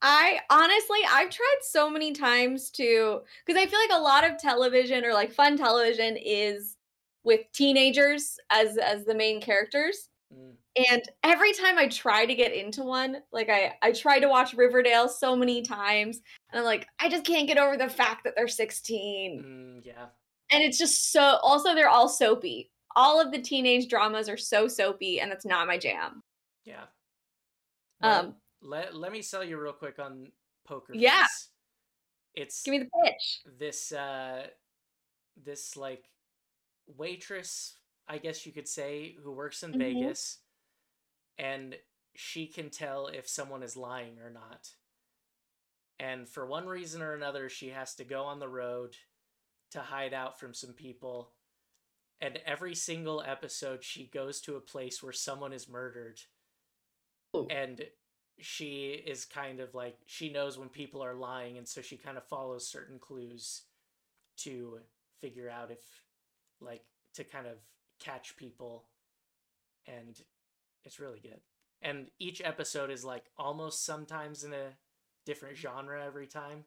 I 0.03 0.41
honestly 0.49 0.99
I've 1.11 1.31
tried 1.31 1.59
so 1.63 1.91
many 1.91 2.13
times 2.13 2.71
to 2.73 3.21
because 3.47 3.61
I 3.61 3.67
feel 3.67 3.79
like 3.79 3.99
a 3.99 4.03
lot 4.03 4.29
of 4.29 4.39
television 4.39 5.05
or 5.05 5.13
like 5.13 5.33
fun 5.33 5.57
television 5.57 6.17
is 6.17 6.77
with 7.25 7.41
teenagers 7.53 8.39
as 8.51 8.79
as 8.79 9.05
the 9.05 9.15
main 9.15 9.41
characters. 9.41 10.09
Mm. 10.33 10.55
And 10.91 11.03
every 11.25 11.53
time 11.53 11.79
I 11.79 11.89
try 11.89 12.25
to 12.25 12.35
get 12.35 12.55
into 12.55 12.83
one, 12.83 13.19
like 13.33 13.49
I 13.51 13.75
I 13.83 13.93
try 13.93 14.21
to 14.21 14.29
watch 14.29 14.55
Riverdale 14.55 15.09
so 15.09 15.35
many 15.35 15.63
times, 15.63 16.21
and 16.51 16.61
I'm 16.61 16.65
like, 16.65 16.87
I 17.01 17.09
just 17.09 17.25
can't 17.25 17.49
get 17.49 17.59
over 17.59 17.77
the 17.77 17.89
fact 17.89 18.25
that 18.25 18.35
they're 18.37 18.49
16. 18.49 19.43
Mm, 19.45 19.87
yeah. 19.87 20.07
And 20.53 20.63
it's 20.63 20.79
just 20.79 21.13
so. 21.13 21.39
Also, 21.43 21.75
they're 21.75 21.89
all 21.89 22.09
soapy. 22.09 22.71
All 22.97 23.21
of 23.21 23.33
the 23.33 23.41
teenage 23.41 23.89
dramas 23.89 24.29
are 24.29 24.37
so 24.37 24.69
soapy, 24.69 25.21
and 25.21 25.31
that's 25.31 25.45
not 25.45 25.67
my 25.67 25.77
jam. 25.79 26.23
Yeah. 26.65 26.85
Well, 28.01 28.21
um. 28.21 28.35
Let 28.63 28.95
Let 28.95 29.13
me 29.13 29.23
sell 29.23 29.45
you 29.45 29.59
real 29.59 29.73
quick 29.73 29.99
on 29.99 30.33
poker. 30.67 30.93
Yeah. 30.95 31.23
Face. 31.23 31.49
It's 32.35 32.63
give 32.63 32.73
me 32.73 32.79
the 32.79 32.91
pitch. 33.05 33.41
This 33.59 33.93
uh, 33.93 34.47
this 35.43 35.77
like 35.77 36.05
waitress, 36.87 37.77
I 38.09 38.19
guess 38.19 38.47
you 38.47 38.53
could 38.53 38.69
say, 38.69 39.17
who 39.23 39.33
works 39.33 39.63
in 39.63 39.71
mm-hmm. 39.71 39.81
Vegas 39.81 40.39
and 41.39 41.75
she 42.15 42.47
can 42.47 42.71
tell 42.71 43.07
if 43.07 43.29
someone 43.29 43.63
is 43.63 43.77
lying 43.77 44.19
or 44.19 44.31
not. 44.31 44.69
And 45.99 46.29
for 46.29 46.47
one 46.47 46.67
reason 46.67 47.03
or 47.03 47.15
another, 47.15 47.49
she 47.49 47.69
has 47.69 47.95
to 47.97 48.05
go 48.05 48.25
on 48.25 48.41
the 48.41 48.49
road 48.49 48.97
to 49.73 49.81
hide 49.81 50.13
out 50.13 50.39
from 50.39 50.55
some 50.55 50.73
people. 50.73 51.33
And 52.21 52.39
every 52.45 52.75
single 52.75 53.23
episode, 53.27 53.83
she 53.83 54.07
goes 54.07 54.41
to 54.43 54.57
a 54.57 54.61
place 54.61 55.03
where 55.03 55.13
someone 55.13 55.53
is 55.53 55.69
murdered. 55.69 56.21
Ooh. 57.35 57.47
And 57.51 57.83
she 58.41 59.03
is 59.07 59.25
kind 59.25 59.61
of 59.61 59.75
like, 59.75 59.99
she 60.07 60.31
knows 60.31 60.59
when 60.59 60.69
people 60.69 61.03
are 61.03 61.15
lying. 61.15 61.59
And 61.59 61.67
so 61.67 61.81
she 61.81 61.97
kind 61.97 62.17
of 62.17 62.25
follows 62.25 62.67
certain 62.67 62.99
clues 62.99 63.63
to 64.39 64.79
figure 65.21 65.51
out 65.51 65.71
if, 65.71 65.81
like, 66.61 66.83
to 67.15 67.25
kind 67.25 67.47
of 67.47 67.55
catch 67.99 68.37
people. 68.37 68.85
And 69.87 70.21
it's 70.85 71.01
really 71.01 71.21
good. 71.21 71.41
And 71.83 72.09
each 72.19 72.43
episode 72.45 72.91
is 72.91 73.05
like 73.05 73.25
almost 73.39 73.85
sometimes 73.85 74.45
in 74.45 74.53
a 74.53 74.77
different 75.25 75.57
genre 75.57 76.05
every 76.05 76.27
time. 76.27 76.65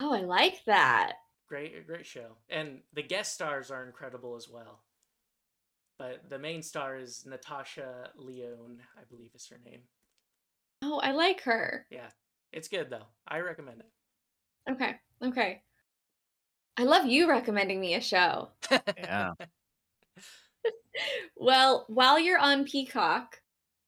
Oh, 0.00 0.12
I 0.12 0.20
like 0.20 0.64
that. 0.66 1.14
Great, 1.48 1.86
great 1.86 2.06
show. 2.06 2.36
And 2.48 2.80
the 2.92 3.02
guest 3.02 3.34
stars 3.34 3.70
are 3.70 3.86
incredible 3.86 4.36
as 4.36 4.48
well. 4.48 4.80
But 5.98 6.28
the 6.28 6.38
main 6.38 6.62
star 6.62 6.96
is 6.96 7.24
Natasha 7.26 8.10
Lyonne, 8.16 8.80
I 8.98 9.02
believe 9.08 9.30
is 9.34 9.48
her 9.48 9.58
name. 9.64 9.80
Oh, 10.82 11.00
I 11.02 11.12
like 11.12 11.40
her. 11.42 11.86
Yeah, 11.90 12.08
it's 12.52 12.68
good 12.68 12.90
though. 12.90 13.06
I 13.26 13.40
recommend 13.40 13.80
it. 13.80 14.72
Okay, 14.72 14.96
okay. 15.22 15.62
I 16.76 16.84
love 16.84 17.06
you 17.06 17.28
recommending 17.28 17.80
me 17.80 17.94
a 17.94 18.00
show. 18.00 18.50
yeah. 18.70 19.32
well, 21.36 21.86
while 21.88 22.18
you're 22.18 22.38
on 22.38 22.64
Peacock, 22.64 23.40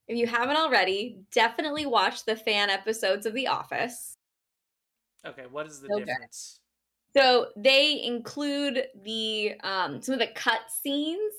if 0.06 0.16
you 0.16 0.26
haven't 0.26 0.56
already, 0.56 1.18
definitely 1.32 1.84
watch 1.84 2.24
the 2.24 2.36
fan 2.36 2.70
episodes 2.70 3.26
of 3.26 3.34
The 3.34 3.48
Office. 3.48 4.16
Okay, 5.26 5.44
what 5.50 5.66
is 5.66 5.80
the 5.80 5.92
Okay. 5.92 6.04
difference? 6.04 6.60
So 7.14 7.48
they 7.56 8.02
include 8.02 8.84
the 9.02 9.54
um 9.62 10.00
some 10.00 10.14
of 10.14 10.20
the 10.20 10.28
cut 10.28 10.60
scenes 10.82 11.32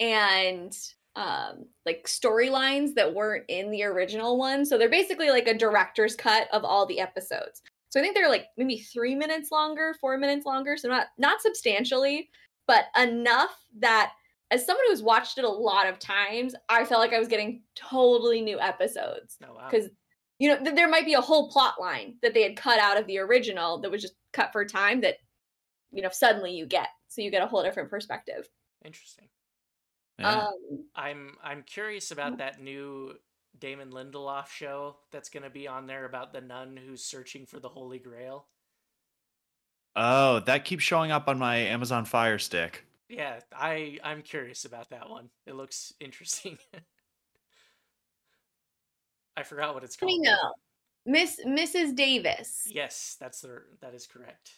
and 0.00 0.76
um 1.14 1.66
like 1.84 2.04
storylines 2.06 2.94
that 2.94 3.14
weren't 3.14 3.44
in 3.48 3.70
the 3.70 3.82
original 3.82 4.38
one. 4.38 4.64
So 4.64 4.78
they're 4.78 4.88
basically 4.88 5.30
like 5.30 5.46
a 5.46 5.56
director's 5.56 6.14
cut 6.14 6.48
of 6.52 6.64
all 6.64 6.86
the 6.86 7.00
episodes. 7.00 7.62
So 7.90 8.00
I 8.00 8.02
think 8.02 8.14
they're 8.14 8.30
like 8.30 8.46
maybe 8.56 8.78
three 8.78 9.14
minutes 9.14 9.50
longer, 9.50 9.94
four 10.00 10.16
minutes 10.16 10.46
longer. 10.46 10.76
So 10.76 10.88
not 10.88 11.08
not 11.18 11.42
substantially, 11.42 12.30
but 12.66 12.86
enough 12.98 13.54
that 13.80 14.12
as 14.50 14.64
someone 14.66 14.84
who's 14.88 15.02
watched 15.02 15.38
it 15.38 15.44
a 15.44 15.48
lot 15.48 15.86
of 15.88 15.98
times, 15.98 16.54
I 16.68 16.84
felt 16.84 17.00
like 17.00 17.14
I 17.14 17.18
was 17.18 17.28
getting 17.28 17.62
totally 17.74 18.42
new 18.42 18.60
episodes 18.60 19.38
No, 19.40 19.54
wow. 19.54 19.68
because 19.70 19.88
you 20.38 20.48
know 20.48 20.62
th- 20.62 20.76
there 20.76 20.88
might 20.88 21.06
be 21.06 21.14
a 21.14 21.20
whole 21.20 21.50
plot 21.50 21.74
line 21.80 22.16
that 22.22 22.34
they 22.34 22.42
had 22.42 22.56
cut 22.56 22.78
out 22.78 22.98
of 22.98 23.06
the 23.06 23.18
original 23.18 23.80
that 23.80 23.90
was 23.90 24.02
just 24.02 24.14
cut 24.32 24.52
for 24.52 24.64
time 24.64 25.00
that 25.02 25.16
you 25.90 26.02
know 26.02 26.08
suddenly 26.10 26.52
you 26.52 26.66
get 26.66 26.88
so 27.08 27.20
you 27.22 27.30
get 27.30 27.42
a 27.42 27.46
whole 27.46 27.62
different 27.62 27.90
perspective 27.90 28.48
Interesting. 28.84 29.28
Yeah. 30.22 30.46
um 30.46 30.84
I'm 30.94 31.36
I'm 31.42 31.62
curious 31.62 32.10
about 32.10 32.38
that 32.38 32.60
new 32.60 33.14
Damon 33.58 33.90
Lindelof 33.90 34.48
show 34.48 34.96
that's 35.10 35.28
going 35.28 35.42
to 35.42 35.50
be 35.50 35.68
on 35.68 35.86
there 35.86 36.04
about 36.04 36.32
the 36.32 36.40
nun 36.40 36.76
who's 36.76 37.04
searching 37.04 37.44
for 37.46 37.60
the 37.60 37.68
Holy 37.68 37.98
Grail. 37.98 38.46
oh, 39.94 40.40
that 40.40 40.64
keeps 40.64 40.82
showing 40.84 41.10
up 41.10 41.28
on 41.28 41.38
my 41.38 41.56
Amazon 41.56 42.04
Fire 42.04 42.38
Stick. 42.38 42.84
Yeah, 43.08 43.40
I 43.54 43.98
I'm 44.02 44.22
curious 44.22 44.64
about 44.64 44.90
that 44.90 45.10
one. 45.10 45.28
It 45.46 45.54
looks 45.54 45.92
interesting. 46.00 46.58
I 49.36 49.42
forgot 49.42 49.74
what 49.74 49.84
it's 49.84 49.96
called. 49.96 50.10
miss 51.04 51.40
mrs 51.44 51.96
davis 51.96 52.62
Yes, 52.66 53.16
that's 53.18 53.40
the 53.40 53.62
that 53.80 53.94
is 53.94 54.06
correct. 54.06 54.52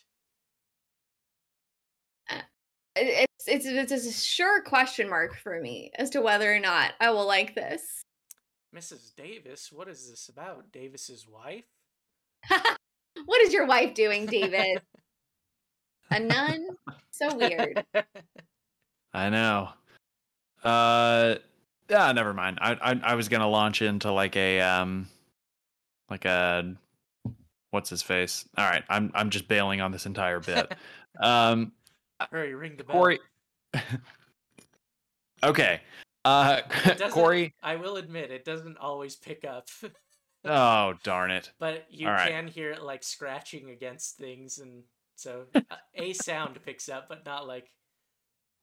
It- 2.96 3.28
it's, 3.46 3.66
it's 3.66 3.92
it's 3.92 4.06
a 4.06 4.12
sure 4.12 4.62
question 4.62 5.08
mark 5.10 5.36
for 5.36 5.60
me 5.60 5.90
as 5.98 6.08
to 6.10 6.22
whether 6.22 6.50
or 6.54 6.60
not 6.60 6.92
i 7.00 7.10
will 7.10 7.26
like 7.26 7.54
this 7.54 8.02
Mrs. 8.74 9.14
Davis, 9.14 9.70
what 9.70 9.86
is 9.86 10.10
this 10.10 10.28
about? 10.28 10.72
Davis's 10.72 11.28
wife? 11.28 11.62
what 13.24 13.40
is 13.42 13.52
your 13.52 13.66
wife 13.66 13.94
doing 13.94 14.26
david 14.26 14.80
a 16.10 16.20
nun 16.20 16.68
so 17.10 17.36
weird 17.36 17.84
I 19.14 19.30
know. 19.30 19.68
Uh, 20.64 21.36
yeah, 21.88 22.10
never 22.10 22.34
mind. 22.34 22.58
I, 22.60 22.72
I 22.72 23.12
I 23.12 23.14
was 23.14 23.28
gonna 23.28 23.48
launch 23.48 23.80
into 23.80 24.10
like 24.10 24.34
a 24.36 24.60
um, 24.60 25.08
like 26.10 26.24
a 26.24 26.74
what's 27.70 27.90
his 27.90 28.02
face. 28.02 28.48
All 28.58 28.68
right, 28.68 28.82
I'm 28.88 29.12
I'm 29.14 29.30
just 29.30 29.46
bailing 29.46 29.80
on 29.80 29.92
this 29.92 30.04
entire 30.04 30.40
bit. 30.40 30.74
um, 31.20 31.70
Hurry, 32.30 32.54
ring 32.54 32.76
the 32.76 32.84
bell. 32.84 32.96
Corey. 32.96 33.20
okay. 35.42 35.80
Uh, 36.24 36.60
Corey. 37.10 37.54
I 37.62 37.76
will 37.76 37.96
admit 37.96 38.30
it 38.30 38.44
doesn't 38.44 38.78
always 38.78 39.16
pick 39.16 39.44
up, 39.44 39.68
Oh 40.44 40.94
darn 41.02 41.30
it! 41.30 41.50
but 41.58 41.86
you 41.88 42.06
All 42.06 42.14
right. 42.14 42.30
can 42.30 42.48
hear 42.48 42.70
it 42.70 42.82
like 42.82 43.02
scratching 43.02 43.70
against 43.70 44.16
things, 44.16 44.58
and 44.58 44.82
so 45.16 45.44
uh, 45.54 45.60
a 45.94 46.12
sound 46.12 46.58
picks 46.64 46.88
up, 46.88 47.08
but 47.08 47.24
not 47.24 47.46
like 47.46 47.70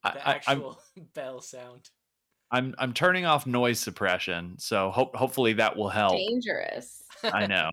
the 0.03 0.27
I, 0.27 0.31
I'm 0.31 0.35
actual 0.35 0.79
bell 1.13 1.41
sound. 1.41 1.89
I'm 2.51 2.75
I'm 2.77 2.93
turning 2.93 3.25
off 3.25 3.47
noise 3.47 3.79
suppression, 3.79 4.55
so 4.57 4.91
hope 4.91 5.15
hopefully 5.15 5.53
that 5.53 5.75
will 5.75 5.89
help. 5.89 6.13
dangerous 6.13 7.03
I 7.23 7.47
know. 7.47 7.69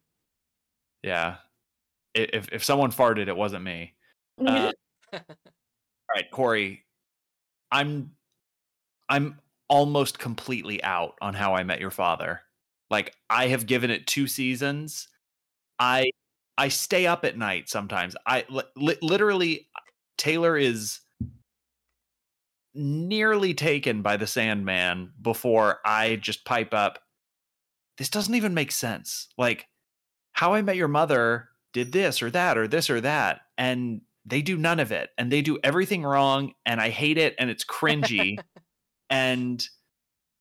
Yeah. 1.03 1.37
If 2.15 2.49
if 2.53 2.65
someone 2.65 2.93
farted, 2.93 3.29
it 3.29 3.37
wasn't 3.37 3.65
me. 3.65 3.95
Uh, 4.45 4.73
All 6.09 6.15
right, 6.17 6.31
Corey. 6.31 6.85
I'm 7.71 8.13
I'm 9.09 9.41
almost 9.69 10.19
completely 10.19 10.83
out 10.83 11.15
on 11.21 11.35
how 11.35 11.55
I 11.55 11.63
met 11.63 11.81
your 11.81 11.91
father. 11.91 12.41
Like 12.91 13.15
I 13.29 13.49
have 13.49 13.67
given 13.67 13.91
it 13.91 14.07
two 14.07 14.27
seasons. 14.27 15.09
I 15.79 16.11
I 16.57 16.69
stay 16.69 17.07
up 17.07 17.25
at 17.25 17.37
night 17.37 17.69
sometimes. 17.69 18.17
I 18.27 18.45
li- 18.49 18.63
li- 18.77 18.99
literally 19.03 19.69
Taylor 20.17 20.57
is 20.57 21.01
nearly 22.75 23.55
taken 23.55 24.03
by 24.03 24.17
the 24.17 24.27
Sandman 24.27 25.13
before 25.21 25.79
I 25.85 26.17
just 26.17 26.45
pipe 26.45 26.73
up. 26.73 27.01
This 27.99 28.09
doesn't 28.09 28.35
even 28.35 28.55
make 28.55 28.73
sense. 28.73 29.29
Like 29.37 29.67
how 30.33 30.55
I 30.55 30.63
met 30.63 30.77
your 30.77 30.89
mother 30.89 31.49
did 31.73 31.93
this 31.93 32.23
or 32.23 32.31
that 32.31 32.57
or 32.57 32.67
this 32.67 32.89
or 32.89 33.01
that 33.01 33.43
and 33.59 34.01
they 34.29 34.43
do 34.43 34.57
none 34.57 34.81
of 34.81 34.93
it 34.93 35.11
and 35.19 35.31
they 35.31 35.43
do 35.43 35.59
everything 35.63 36.03
wrong 36.03 36.53
and 36.67 36.81
I 36.81 36.91
hate 36.91 37.19
it 37.19 37.35
and 37.39 37.51
it's 37.51 37.65
cringy 37.65 38.39
and 39.11 39.65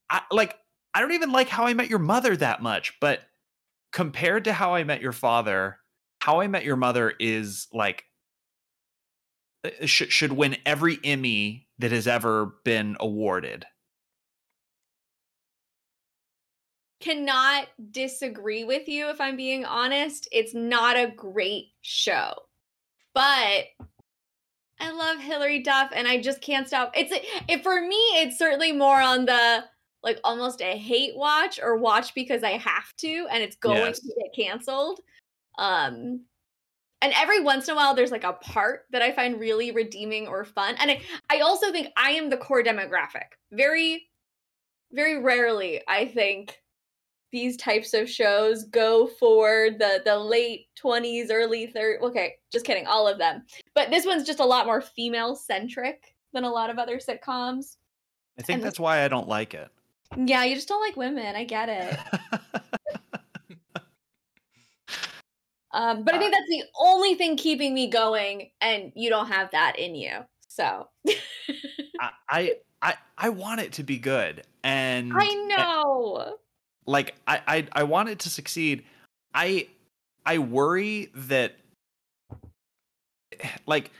I 0.09 0.21
like 0.31 0.55
I 0.93 1.01
don't 1.01 1.13
even 1.13 1.31
like 1.31 1.49
how 1.49 1.65
I 1.65 1.73
met 1.73 1.89
your 1.89 1.99
mother 1.99 2.35
that 2.37 2.61
much 2.61 2.93
but 2.99 3.21
compared 3.91 4.45
to 4.45 4.53
how 4.53 4.75
I 4.75 4.83
met 4.83 5.01
your 5.01 5.11
father 5.11 5.77
how 6.21 6.41
I 6.41 6.47
met 6.47 6.65
your 6.65 6.75
mother 6.75 7.13
is 7.19 7.67
like 7.71 8.03
uh, 9.63 9.85
should 9.85 10.11
should 10.11 10.33
win 10.33 10.57
every 10.65 10.99
Emmy 11.03 11.67
that 11.79 11.91
has 11.91 12.07
ever 12.07 12.57
been 12.63 12.97
awarded. 12.99 13.65
cannot 16.99 17.67
disagree 17.91 18.63
with 18.63 18.87
you 18.87 19.09
if 19.09 19.21
I'm 19.21 19.37
being 19.37 19.65
honest. 19.65 20.27
It's 20.31 20.53
not 20.53 20.97
a 20.97 21.13
great 21.15 21.67
show. 21.81 22.33
But 23.17 23.87
I 24.79 24.91
love 24.91 25.19
Hilary 25.19 25.63
Duff 25.63 25.89
and 25.95 26.07
I 26.07 26.21
just 26.21 26.39
can't 26.39 26.67
stop. 26.67 26.91
It's 26.95 27.11
it 27.49 27.63
for 27.63 27.81
me 27.81 27.95
it's 28.13 28.37
certainly 28.37 28.71
more 28.71 29.01
on 29.01 29.25
the 29.25 29.63
like 30.03 30.19
almost 30.23 30.61
a 30.61 30.77
hate 30.77 31.17
watch 31.17 31.59
or 31.59 31.77
watch 31.77 32.13
because 32.13 32.43
I 32.43 32.51
have 32.51 32.95
to 32.97 33.27
and 33.31 33.41
it's 33.41 33.55
going 33.55 33.77
Yes. 33.77 34.01
to 34.01 34.13
get 34.19 34.35
canceled. 34.35 34.99
Um 35.57 36.25
and 37.01 37.11
every 37.15 37.39
once 37.41 37.67
in 37.67 37.73
a 37.73 37.75
while 37.75 37.95
there's 37.95 38.11
like 38.11 38.23
a 38.23 38.33
part 38.33 38.81
that 38.91 39.01
I 39.01 39.11
find 39.11 39.39
really 39.39 39.71
redeeming 39.71 40.27
or 40.27 40.45
fun. 40.45 40.75
And 40.77 40.91
I, 40.91 41.01
I 41.31 41.39
also 41.39 41.71
think 41.71 41.87
I 41.97 42.11
am 42.11 42.29
the 42.29 42.37
core 42.37 42.61
demographic. 42.61 43.33
Very 43.51 44.09
very 44.91 45.23
rarely 45.23 45.81
I 45.87 46.05
think 46.05 46.61
these 47.31 47.57
types 47.57 47.93
of 47.93 48.09
shows 48.09 48.63
go 48.65 49.07
for 49.19 49.69
the 49.77 50.01
the 50.05 50.17
late 50.17 50.67
20s 50.81 51.27
early 51.31 51.67
30s 51.75 52.01
okay 52.01 52.35
just 52.51 52.65
kidding 52.65 52.87
all 52.87 53.07
of 53.07 53.17
them. 53.17 53.43
But 53.75 53.89
this 53.89 54.05
one's 54.05 54.25
just 54.25 54.39
a 54.39 54.45
lot 54.45 54.65
more 54.65 54.81
female 54.81 55.35
centric 55.35 56.15
than 56.33 56.43
a 56.45 56.49
lot 56.49 56.69
of 56.69 56.77
other 56.77 56.97
sitcoms. 56.97 57.75
I 58.39 58.43
think 58.43 58.55
And 58.55 58.61
the- 58.61 58.65
that's 58.67 58.79
why 58.79 59.03
I 59.03 59.07
don't 59.07 59.27
like 59.27 59.53
it. 59.53 59.69
yeah 60.15 60.43
you 60.45 60.55
just 60.55 60.67
don't 60.69 60.79
like 60.81 60.95
women 60.95 61.35
i 61.35 61.43
get 61.43 61.67
it. 61.69 61.99
Um 65.73 66.03
but 66.03 66.15
i 66.15 66.17
think 66.17 66.31
that's 66.31 66.47
the 66.49 66.63
only 66.79 67.15
thing 67.15 67.35
keeping 67.35 67.73
me 67.73 67.87
going 67.89 68.49
and 68.61 68.91
you 68.95 69.09
don't 69.09 69.27
have 69.27 69.51
that 69.51 69.77
in 69.77 69.95
you 69.95 70.11
so. 70.47 70.87
I, 71.99 72.09
I 72.29 72.53
I 72.81 72.93
I 73.17 73.29
want 73.29 73.59
it 73.61 73.73
to 73.73 73.83
be 73.83 73.97
good 73.99 74.43
and 74.63 75.11
i 75.13 75.27
know 75.49 76.37
like 76.87 77.15
I, 77.27 77.41
I 77.47 77.67
I 77.73 77.83
want 77.83 78.09
it 78.09 78.19
to 78.19 78.29
succeed. 78.29 78.83
I 79.33 79.67
I 80.25 80.39
worry 80.39 81.11
that 81.13 81.55
like 83.65 83.91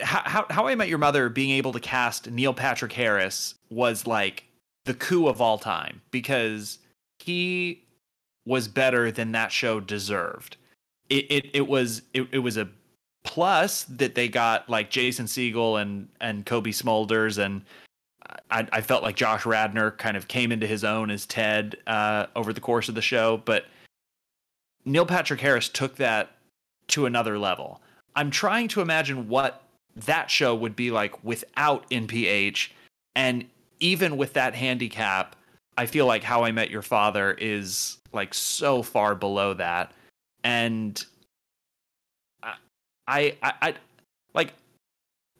how 0.00 0.22
how, 0.24 0.46
how 0.50 0.66
I 0.66 0.74
met 0.74 0.88
your 0.88 0.98
mother 0.98 1.28
being 1.28 1.50
able 1.50 1.72
to 1.72 1.80
cast 1.80 2.30
Neil 2.30 2.52
Patrick 2.52 2.92
Harris 2.92 3.54
was 3.70 4.06
like 4.06 4.44
the 4.84 4.94
coup 4.94 5.28
of 5.28 5.40
all 5.40 5.58
time 5.58 6.02
because 6.10 6.78
he 7.20 7.84
was 8.44 8.66
better 8.66 9.12
than 9.12 9.32
that 9.32 9.52
show 9.52 9.80
deserved. 9.80 10.56
It 11.08 11.26
it, 11.30 11.50
it 11.54 11.68
was 11.68 12.02
it, 12.12 12.28
it 12.32 12.38
was 12.40 12.56
a 12.56 12.68
plus 13.24 13.84
that 13.84 14.16
they 14.16 14.28
got 14.28 14.68
like 14.68 14.90
Jason 14.90 15.26
Segel 15.26 15.80
and 15.80 16.08
and 16.20 16.44
Cobie 16.44 16.72
Smulders 16.72 17.38
and 17.38 17.62
I, 18.52 18.68
I 18.70 18.80
felt 18.82 19.02
like 19.02 19.16
Josh 19.16 19.46
Radnor 19.46 19.92
kind 19.92 20.16
of 20.16 20.28
came 20.28 20.52
into 20.52 20.66
his 20.66 20.84
own 20.84 21.10
as 21.10 21.24
Ted 21.24 21.76
uh, 21.86 22.26
over 22.36 22.52
the 22.52 22.60
course 22.60 22.88
of 22.90 22.94
the 22.94 23.02
show, 23.02 23.38
but 23.38 23.64
Neil 24.84 25.06
Patrick 25.06 25.40
Harris 25.40 25.70
took 25.70 25.96
that 25.96 26.32
to 26.88 27.06
another 27.06 27.38
level. 27.38 27.80
I'm 28.14 28.30
trying 28.30 28.68
to 28.68 28.82
imagine 28.82 29.28
what 29.28 29.62
that 29.96 30.30
show 30.30 30.54
would 30.54 30.76
be 30.76 30.90
like 30.90 31.24
without 31.24 31.88
NPH, 31.90 32.68
and 33.16 33.46
even 33.80 34.18
with 34.18 34.34
that 34.34 34.54
handicap, 34.54 35.34
I 35.78 35.86
feel 35.86 36.04
like 36.04 36.22
How 36.22 36.44
I 36.44 36.52
Met 36.52 36.70
Your 36.70 36.82
Father 36.82 37.32
is 37.32 37.96
like 38.12 38.34
so 38.34 38.82
far 38.82 39.14
below 39.14 39.54
that, 39.54 39.92
and 40.44 41.02
I, 42.42 42.54
I, 43.08 43.36
I, 43.42 43.52
I 43.62 43.74
like 44.34 44.52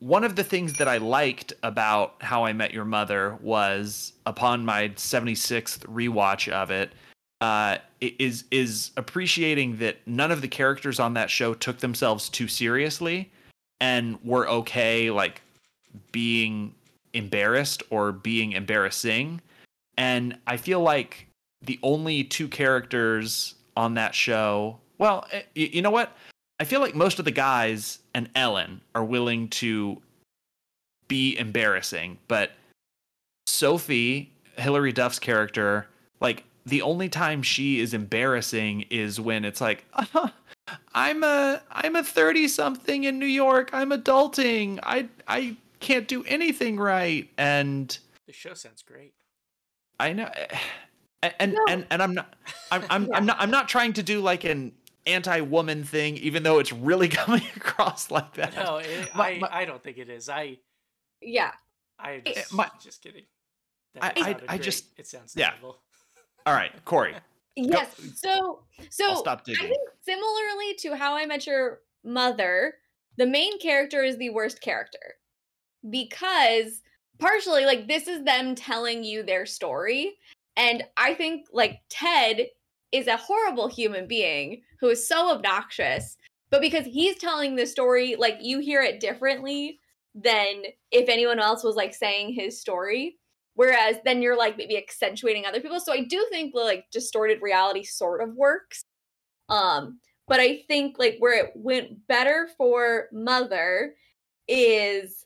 one 0.02 0.24
of 0.24 0.34
the 0.34 0.42
things 0.42 0.72
that 0.74 0.88
I 0.88 0.96
liked 0.96 1.52
about 1.62 2.16
How 2.18 2.44
I 2.44 2.52
Met 2.52 2.74
Your 2.74 2.84
Mother 2.84 3.38
was 3.40 4.14
upon 4.26 4.64
my 4.64 4.88
76th 4.88 5.86
rewatch 5.86 6.48
of 6.48 6.72
it, 6.72 6.92
uh, 7.40 7.78
is 8.00 8.42
is 8.50 8.90
appreciating 8.96 9.76
that 9.76 9.98
none 10.04 10.32
of 10.32 10.42
the 10.42 10.48
characters 10.48 10.98
on 10.98 11.14
that 11.14 11.30
show 11.30 11.54
took 11.54 11.78
themselves 11.78 12.28
too 12.28 12.48
seriously 12.48 13.30
and 13.80 14.18
were 14.24 14.48
okay 14.48 15.08
like 15.12 15.40
being 16.10 16.74
embarrassed 17.14 17.84
or 17.90 18.10
being 18.10 18.52
embarrassing. 18.52 19.40
And 19.96 20.36
I 20.48 20.56
feel 20.56 20.80
like 20.80 21.28
the 21.64 21.78
only 21.84 22.24
two 22.24 22.48
characters 22.48 23.54
on 23.76 23.94
that 23.94 24.16
show, 24.16 24.78
well, 24.98 25.28
eh, 25.30 25.42
you 25.54 25.80
know 25.80 25.92
what? 25.92 26.16
I 26.62 26.64
feel 26.64 26.78
like 26.78 26.94
most 26.94 27.18
of 27.18 27.24
the 27.24 27.32
guys 27.32 27.98
and 28.14 28.28
Ellen 28.36 28.82
are 28.94 29.02
willing 29.02 29.48
to 29.48 30.00
be 31.08 31.36
embarrassing, 31.36 32.18
but 32.28 32.52
Sophie, 33.48 34.30
Hilary 34.56 34.92
Duff's 34.92 35.18
character, 35.18 35.88
like 36.20 36.44
the 36.64 36.82
only 36.82 37.08
time 37.08 37.42
she 37.42 37.80
is 37.80 37.94
embarrassing 37.94 38.84
is 38.90 39.18
when 39.18 39.44
it's 39.44 39.60
like, 39.60 39.84
uh, 39.92 40.28
I'm 40.94 41.24
a 41.24 41.60
I'm 41.68 41.96
a 41.96 42.04
30 42.04 42.46
something 42.46 43.02
in 43.02 43.18
New 43.18 43.26
York. 43.26 43.70
I'm 43.72 43.90
adulting. 43.90 44.78
I 44.84 45.08
I 45.26 45.56
can't 45.80 46.06
do 46.06 46.22
anything 46.28 46.76
right 46.76 47.28
and 47.36 47.98
the 48.28 48.32
show 48.32 48.54
sounds 48.54 48.82
great. 48.82 49.14
I 49.98 50.12
know 50.12 50.30
and 51.24 51.34
and, 51.40 51.52
no. 51.54 51.64
and, 51.68 51.86
and 51.90 52.00
I'm 52.00 52.14
not 52.14 52.34
I'm 52.70 52.84
I'm, 52.88 53.02
yeah. 53.10 53.16
I'm 53.16 53.26
not 53.26 53.36
I'm 53.40 53.50
not 53.50 53.68
trying 53.68 53.94
to 53.94 54.04
do 54.04 54.20
like 54.20 54.44
an 54.44 54.70
anti-woman 55.06 55.84
thing 55.84 56.16
even 56.16 56.42
though 56.42 56.58
it's 56.58 56.72
really 56.72 57.08
coming 57.22 57.42
across 57.56 58.10
like 58.10 58.34
that. 58.34 58.54
No, 58.54 58.78
it, 58.78 59.08
my, 59.14 59.30
I 59.30 59.38
my, 59.38 59.48
I 59.50 59.64
don't 59.64 59.82
think 59.82 59.98
it 59.98 60.08
is. 60.08 60.28
I 60.28 60.58
Yeah. 61.20 61.52
I 61.98 62.20
just, 62.24 62.52
my, 62.52 62.68
just 62.82 63.02
kidding. 63.02 63.24
That 63.94 64.04
I 64.16 64.30
I, 64.30 64.36
I 64.54 64.58
just 64.58 64.86
it 64.96 65.06
sounds 65.06 65.34
yeah. 65.36 65.50
Terrible. 65.50 65.78
All 66.46 66.54
right, 66.54 66.72
Corey. 66.84 67.14
Yes. 67.54 67.94
So 68.16 68.64
so 68.90 69.10
I'll 69.10 69.16
stop 69.16 69.44
digging. 69.44 69.64
I 69.64 69.68
think 69.68 69.88
similarly 70.02 70.74
to 70.78 70.96
how 70.96 71.14
I 71.14 71.26
met 71.26 71.46
your 71.46 71.80
mother, 72.02 72.74
the 73.18 73.26
main 73.26 73.60
character 73.60 74.02
is 74.02 74.16
the 74.16 74.30
worst 74.30 74.60
character. 74.60 75.16
Because 75.90 76.82
partially 77.18 77.64
like 77.64 77.86
this 77.86 78.08
is 78.08 78.24
them 78.24 78.54
telling 78.54 79.04
you 79.04 79.22
their 79.22 79.46
story 79.46 80.16
and 80.56 80.84
I 80.96 81.14
think 81.14 81.46
like 81.52 81.80
Ted 81.88 82.46
is 82.90 83.06
a 83.06 83.16
horrible 83.16 83.68
human 83.68 84.06
being 84.06 84.62
who 84.82 84.88
is 84.88 85.08
so 85.08 85.30
obnoxious, 85.30 86.16
but 86.50 86.60
because 86.60 86.84
he's 86.84 87.16
telling 87.16 87.54
the 87.54 87.64
story 87.64 88.16
like 88.18 88.38
you 88.42 88.58
hear 88.58 88.82
it 88.82 88.98
differently 89.00 89.78
than 90.14 90.64
if 90.90 91.08
anyone 91.08 91.38
else 91.38 91.62
was 91.62 91.76
like 91.76 91.94
saying 91.94 92.34
his 92.34 92.60
story. 92.60 93.16
Whereas 93.54 93.96
then 94.04 94.22
you're 94.22 94.36
like 94.36 94.58
maybe 94.58 94.76
accentuating 94.76 95.46
other 95.46 95.60
people. 95.60 95.78
So 95.78 95.92
I 95.92 96.04
do 96.04 96.26
think 96.30 96.52
like 96.54 96.86
distorted 96.90 97.38
reality 97.40 97.84
sort 97.84 98.22
of 98.22 98.34
works. 98.34 98.84
Um, 99.48 100.00
but 100.26 100.40
I 100.40 100.64
think 100.66 100.98
like 100.98 101.16
where 101.20 101.38
it 101.38 101.52
went 101.54 102.06
better 102.08 102.48
for 102.56 103.08
Mother 103.12 103.94
is 104.48 105.24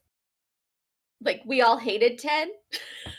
like 1.23 1.41
we 1.47 1.63
all 1.63 1.79
hated 1.79 2.19
Ted. 2.19 2.49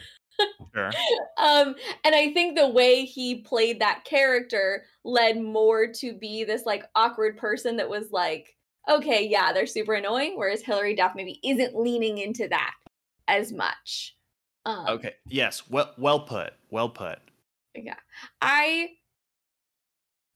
sure. 0.74 0.92
Um, 1.38 1.76
and 2.04 2.16
I 2.16 2.34
think 2.34 2.58
the 2.58 2.68
way 2.68 3.06
he 3.06 3.42
played 3.42 3.80
that 3.80 4.06
character 4.06 4.86
led 5.04 5.40
more 5.40 5.88
to 5.94 6.14
be 6.14 6.44
this 6.44 6.66
like 6.66 6.84
awkward 6.96 7.38
person 7.38 7.78
that 7.78 7.88
was 7.88 8.12
like, 8.12 8.56
okay, 8.90 9.28
yeah, 9.28 9.54
they're 9.54 9.68
super 9.68 9.94
annoying. 9.94 10.34
Whereas 10.36 10.64
Hilary 10.64 10.96
Duff 10.96 11.14
maybe 11.16 11.40
isn't 11.44 11.76
leaning 11.76 12.18
into 12.18 12.48
that 12.48 12.74
as 13.28 13.52
much. 13.52 14.16
Um, 14.66 14.86
okay. 14.88 15.14
Yes. 15.28 15.70
Well. 15.70 15.94
Well 15.98 16.22
put. 16.22 16.54
Well 16.70 16.90
put. 16.90 17.20
Yeah. 17.76 17.96
I. 18.42 18.90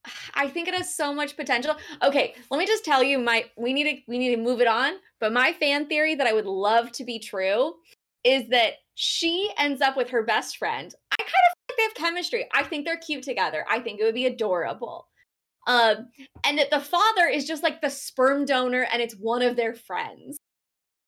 I 0.34 0.48
think 0.48 0.68
it 0.68 0.74
has 0.74 0.94
so 0.94 1.12
much 1.12 1.36
potential. 1.36 1.76
Okay, 2.02 2.34
let 2.50 2.58
me 2.58 2.66
just 2.66 2.84
tell 2.84 3.02
you 3.02 3.18
my 3.18 3.44
we 3.56 3.72
need 3.72 3.84
to 3.84 4.02
we 4.08 4.18
need 4.18 4.34
to 4.34 4.40
move 4.40 4.60
it 4.60 4.68
on. 4.68 4.94
But 5.20 5.32
my 5.32 5.52
fan 5.52 5.86
theory 5.86 6.14
that 6.14 6.26
I 6.26 6.32
would 6.32 6.46
love 6.46 6.92
to 6.92 7.04
be 7.04 7.18
true 7.18 7.74
is 8.24 8.48
that 8.48 8.74
she 8.94 9.50
ends 9.58 9.80
up 9.80 9.96
with 9.96 10.10
her 10.10 10.22
best 10.22 10.56
friend. 10.56 10.94
I 11.12 11.22
kind 11.22 11.28
of 11.28 11.58
think 11.66 11.78
they 11.78 11.82
have 11.84 11.94
chemistry. 11.94 12.48
I 12.54 12.62
think 12.62 12.84
they're 12.84 12.98
cute 12.98 13.22
together. 13.22 13.64
I 13.70 13.80
think 13.80 14.00
it 14.00 14.04
would 14.04 14.14
be 14.14 14.26
adorable. 14.26 15.08
Um, 15.66 16.08
and 16.44 16.58
that 16.58 16.70
the 16.70 16.80
father 16.80 17.26
is 17.26 17.46
just 17.46 17.62
like 17.62 17.80
the 17.80 17.90
sperm 17.90 18.44
donor 18.44 18.86
and 18.92 19.00
it's 19.00 19.14
one 19.14 19.42
of 19.42 19.56
their 19.56 19.74
friends. 19.74 20.38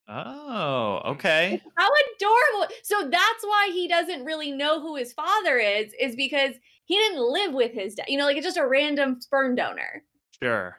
Oh, 0.08 1.00
okay. 1.06 1.60
How 1.76 1.88
adorable. 2.16 2.74
So 2.82 3.08
that's 3.08 3.42
why 3.42 3.70
he 3.72 3.88
doesn't 3.88 4.24
really 4.24 4.52
know 4.52 4.80
who 4.80 4.96
his 4.96 5.12
father 5.12 5.58
is, 5.58 5.92
is 5.98 6.14
because 6.14 6.54
he 6.84 6.96
didn't 6.96 7.32
live 7.32 7.54
with 7.54 7.72
his 7.72 7.94
dad. 7.94 8.06
You 8.08 8.18
know, 8.18 8.26
like 8.26 8.36
it's 8.36 8.46
just 8.46 8.58
a 8.58 8.66
random 8.66 9.20
sperm 9.20 9.54
donor. 9.54 10.04
Sure. 10.42 10.76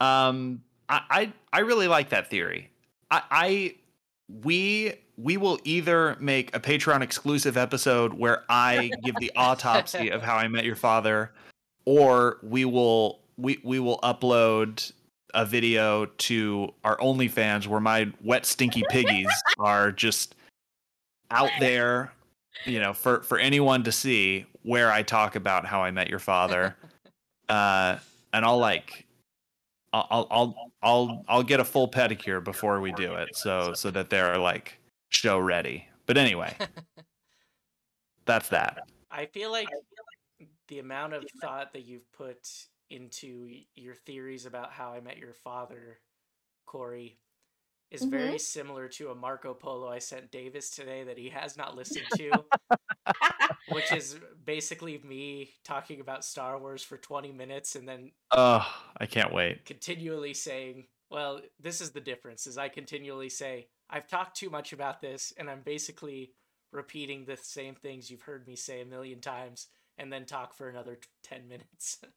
Um, 0.00 0.62
I 0.88 1.00
I, 1.10 1.32
I 1.52 1.60
really 1.60 1.88
like 1.88 2.10
that 2.10 2.30
theory. 2.30 2.70
I, 3.10 3.22
I 3.30 3.74
we 4.28 4.94
we 5.16 5.36
will 5.36 5.58
either 5.64 6.16
make 6.20 6.54
a 6.54 6.60
Patreon 6.60 7.00
exclusive 7.02 7.56
episode 7.56 8.14
where 8.14 8.44
I 8.48 8.90
give 9.02 9.14
the 9.16 9.32
autopsy 9.36 10.10
of 10.10 10.22
how 10.22 10.36
I 10.36 10.46
met 10.48 10.64
your 10.64 10.76
father, 10.76 11.32
or 11.84 12.38
we 12.42 12.64
will 12.64 13.20
we 13.38 13.58
we 13.62 13.78
will 13.78 13.98
upload 13.98 14.92
a 15.34 15.44
video 15.44 16.06
to 16.06 16.72
our 16.84 16.96
OnlyFans 16.98 17.66
where 17.66 17.80
my 17.80 18.10
wet 18.22 18.46
stinky 18.46 18.82
piggies 18.88 19.30
are 19.58 19.92
just 19.92 20.34
out 21.30 21.50
there, 21.60 22.12
you 22.64 22.80
know, 22.80 22.92
for 22.92 23.22
for 23.22 23.38
anyone 23.38 23.82
to 23.84 23.92
see 23.92 24.44
where 24.62 24.92
I 24.92 25.02
talk 25.02 25.36
about 25.36 25.64
how 25.64 25.82
I 25.82 25.90
met 25.90 26.08
your 26.08 26.20
father. 26.20 26.76
Uh, 27.48 27.96
and 28.32 28.44
I'll 28.44 28.58
like 28.58 29.06
I'll 29.92 30.26
I'll 30.32 30.72
I'll 30.82 31.24
I'll 31.28 31.42
get 31.44 31.60
a 31.60 31.64
full 31.64 31.86
pedicure 31.88 32.42
before 32.42 32.80
we 32.80 32.90
do 32.90 33.14
it 33.14 33.36
so 33.36 33.72
so 33.72 33.92
that 33.92 34.10
they're 34.10 34.36
like 34.36 34.80
show 35.16 35.38
ready. 35.38 35.88
But 36.06 36.18
anyway, 36.18 36.54
that's 38.26 38.48
that. 38.50 38.88
I 39.10 39.26
feel 39.26 39.50
like 39.50 39.68
the 40.68 40.78
amount 40.78 41.14
of 41.14 41.24
thought 41.40 41.72
that 41.72 41.84
you've 41.84 42.10
put 42.12 42.46
into 42.90 43.48
your 43.74 43.94
theories 43.94 44.46
about 44.46 44.72
how 44.72 44.92
I 44.92 45.00
met 45.00 45.18
your 45.18 45.34
father, 45.34 45.98
Corey, 46.66 47.18
is 47.90 48.02
mm-hmm. 48.02 48.10
very 48.10 48.38
similar 48.38 48.88
to 48.88 49.10
a 49.10 49.14
Marco 49.14 49.54
Polo 49.54 49.88
I 49.88 49.98
sent 49.98 50.30
Davis 50.30 50.70
today 50.70 51.04
that 51.04 51.18
he 51.18 51.28
has 51.30 51.56
not 51.56 51.76
listened 51.76 52.06
to, 52.16 52.44
which 53.70 53.92
is 53.92 54.18
basically 54.44 55.00
me 55.04 55.50
talking 55.64 56.00
about 56.00 56.24
Star 56.24 56.58
Wars 56.58 56.82
for 56.82 56.96
20 56.96 57.32
minutes 57.32 57.76
and 57.76 57.88
then 57.88 58.10
Oh, 58.32 58.66
I 58.98 59.06
can't 59.06 59.32
wait. 59.32 59.64
continually 59.64 60.34
saying, 60.34 60.86
well, 61.10 61.40
this 61.60 61.80
is 61.80 61.90
the 61.90 62.00
difference 62.00 62.46
is 62.46 62.58
I 62.58 62.68
continually 62.68 63.28
say, 63.28 63.68
I've 63.88 64.08
talked 64.08 64.36
too 64.36 64.50
much 64.50 64.72
about 64.72 65.00
this 65.00 65.32
and 65.36 65.48
I'm 65.48 65.60
basically 65.60 66.32
repeating 66.72 67.24
the 67.24 67.36
same 67.36 67.74
things 67.74 68.10
you've 68.10 68.22
heard 68.22 68.46
me 68.46 68.56
say 68.56 68.82
a 68.82 68.86
million 68.86 69.20
times 69.20 69.68
and 69.98 70.12
then 70.12 70.26
talk 70.26 70.54
for 70.54 70.68
another 70.68 70.98
10 71.22 71.48
minutes. 71.48 71.98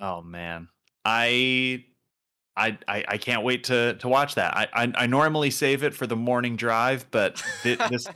Oh 0.00 0.20
man. 0.20 0.68
I 1.04 1.84
I, 2.56 2.76
I, 2.86 3.04
I 3.08 3.18
can't 3.18 3.44
wait 3.44 3.64
to 3.64 3.94
to 3.94 4.08
watch 4.08 4.34
that. 4.34 4.56
I, 4.56 4.68
I, 4.72 4.92
I 4.96 5.06
normally 5.06 5.50
save 5.50 5.84
it 5.84 5.94
for 5.94 6.06
the 6.06 6.16
morning 6.16 6.56
drive, 6.56 7.10
but 7.10 7.42
th- 7.62 7.78
this 7.90 8.08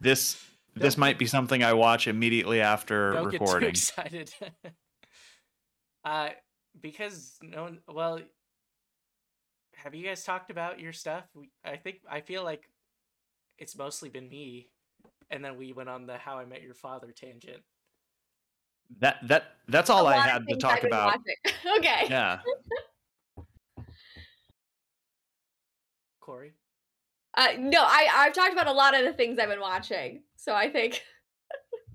this 0.00 0.42
this 0.74 0.96
might 0.96 1.18
be 1.18 1.26
something 1.26 1.62
I 1.62 1.74
watch 1.74 2.08
immediately 2.08 2.60
after 2.60 3.12
don't 3.12 3.26
recording. 3.26 3.70
Get 3.70 3.74
too 3.74 4.02
excited. 4.02 4.34
uh, 6.04 6.30
because 6.80 7.36
no 7.42 7.64
one. 7.64 7.78
Well, 7.86 8.20
have 9.78 9.94
you 9.94 10.04
guys 10.04 10.24
talked 10.24 10.50
about 10.50 10.80
your 10.80 10.92
stuff? 10.92 11.24
We, 11.34 11.50
I 11.64 11.76
think 11.76 12.00
I 12.10 12.20
feel 12.20 12.42
like 12.42 12.68
it's 13.58 13.76
mostly 13.76 14.08
been 14.08 14.28
me, 14.28 14.68
and 15.30 15.44
then 15.44 15.56
we 15.56 15.72
went 15.72 15.88
on 15.88 16.06
the 16.06 16.18
How 16.18 16.38
I 16.38 16.44
Met 16.44 16.62
Your 16.62 16.74
Father 16.74 17.12
tangent. 17.12 17.62
That 19.00 19.16
that 19.28 19.56
that's 19.68 19.90
all 19.90 20.06
I 20.06 20.16
had 20.16 20.46
to 20.48 20.56
talk 20.56 20.82
about. 20.82 21.20
okay. 21.78 22.06
Yeah. 22.08 22.40
Corey. 26.20 26.54
Uh, 27.36 27.48
no, 27.58 27.82
I 27.82 28.08
I've 28.12 28.32
talked 28.32 28.52
about 28.52 28.66
a 28.66 28.72
lot 28.72 28.94
of 28.98 29.04
the 29.04 29.12
things 29.12 29.38
I've 29.38 29.48
been 29.48 29.60
watching, 29.60 30.22
so 30.36 30.54
I 30.54 30.70
think. 30.70 31.02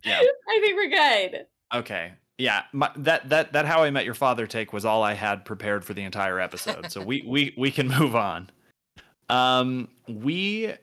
Yeah. 0.06 0.22
I 0.50 0.60
think 0.60 0.76
we're 0.76 0.90
good. 0.90 1.46
Okay. 1.74 2.14
Yeah, 2.38 2.64
my, 2.72 2.92
that 2.98 3.30
that 3.30 3.54
that 3.54 3.66
how 3.66 3.84
I 3.84 3.92
met 3.92 4.06
your 4.06 4.16
father 4.16 4.48
take 4.48 4.74
was 4.74 4.86
all 4.86 5.04
I 5.04 5.14
had 5.14 5.46
prepared 5.46 5.86
for 5.86 5.94
the 5.94 6.04
entire 6.04 6.40
episode. 6.40 6.92
So 6.92 7.02
we 7.02 7.24
we 7.28 7.54
we 7.58 7.72
can 7.72 7.88
move 7.88 8.16
on. 8.16 8.50
Um, 9.30 9.88
we 10.08 10.74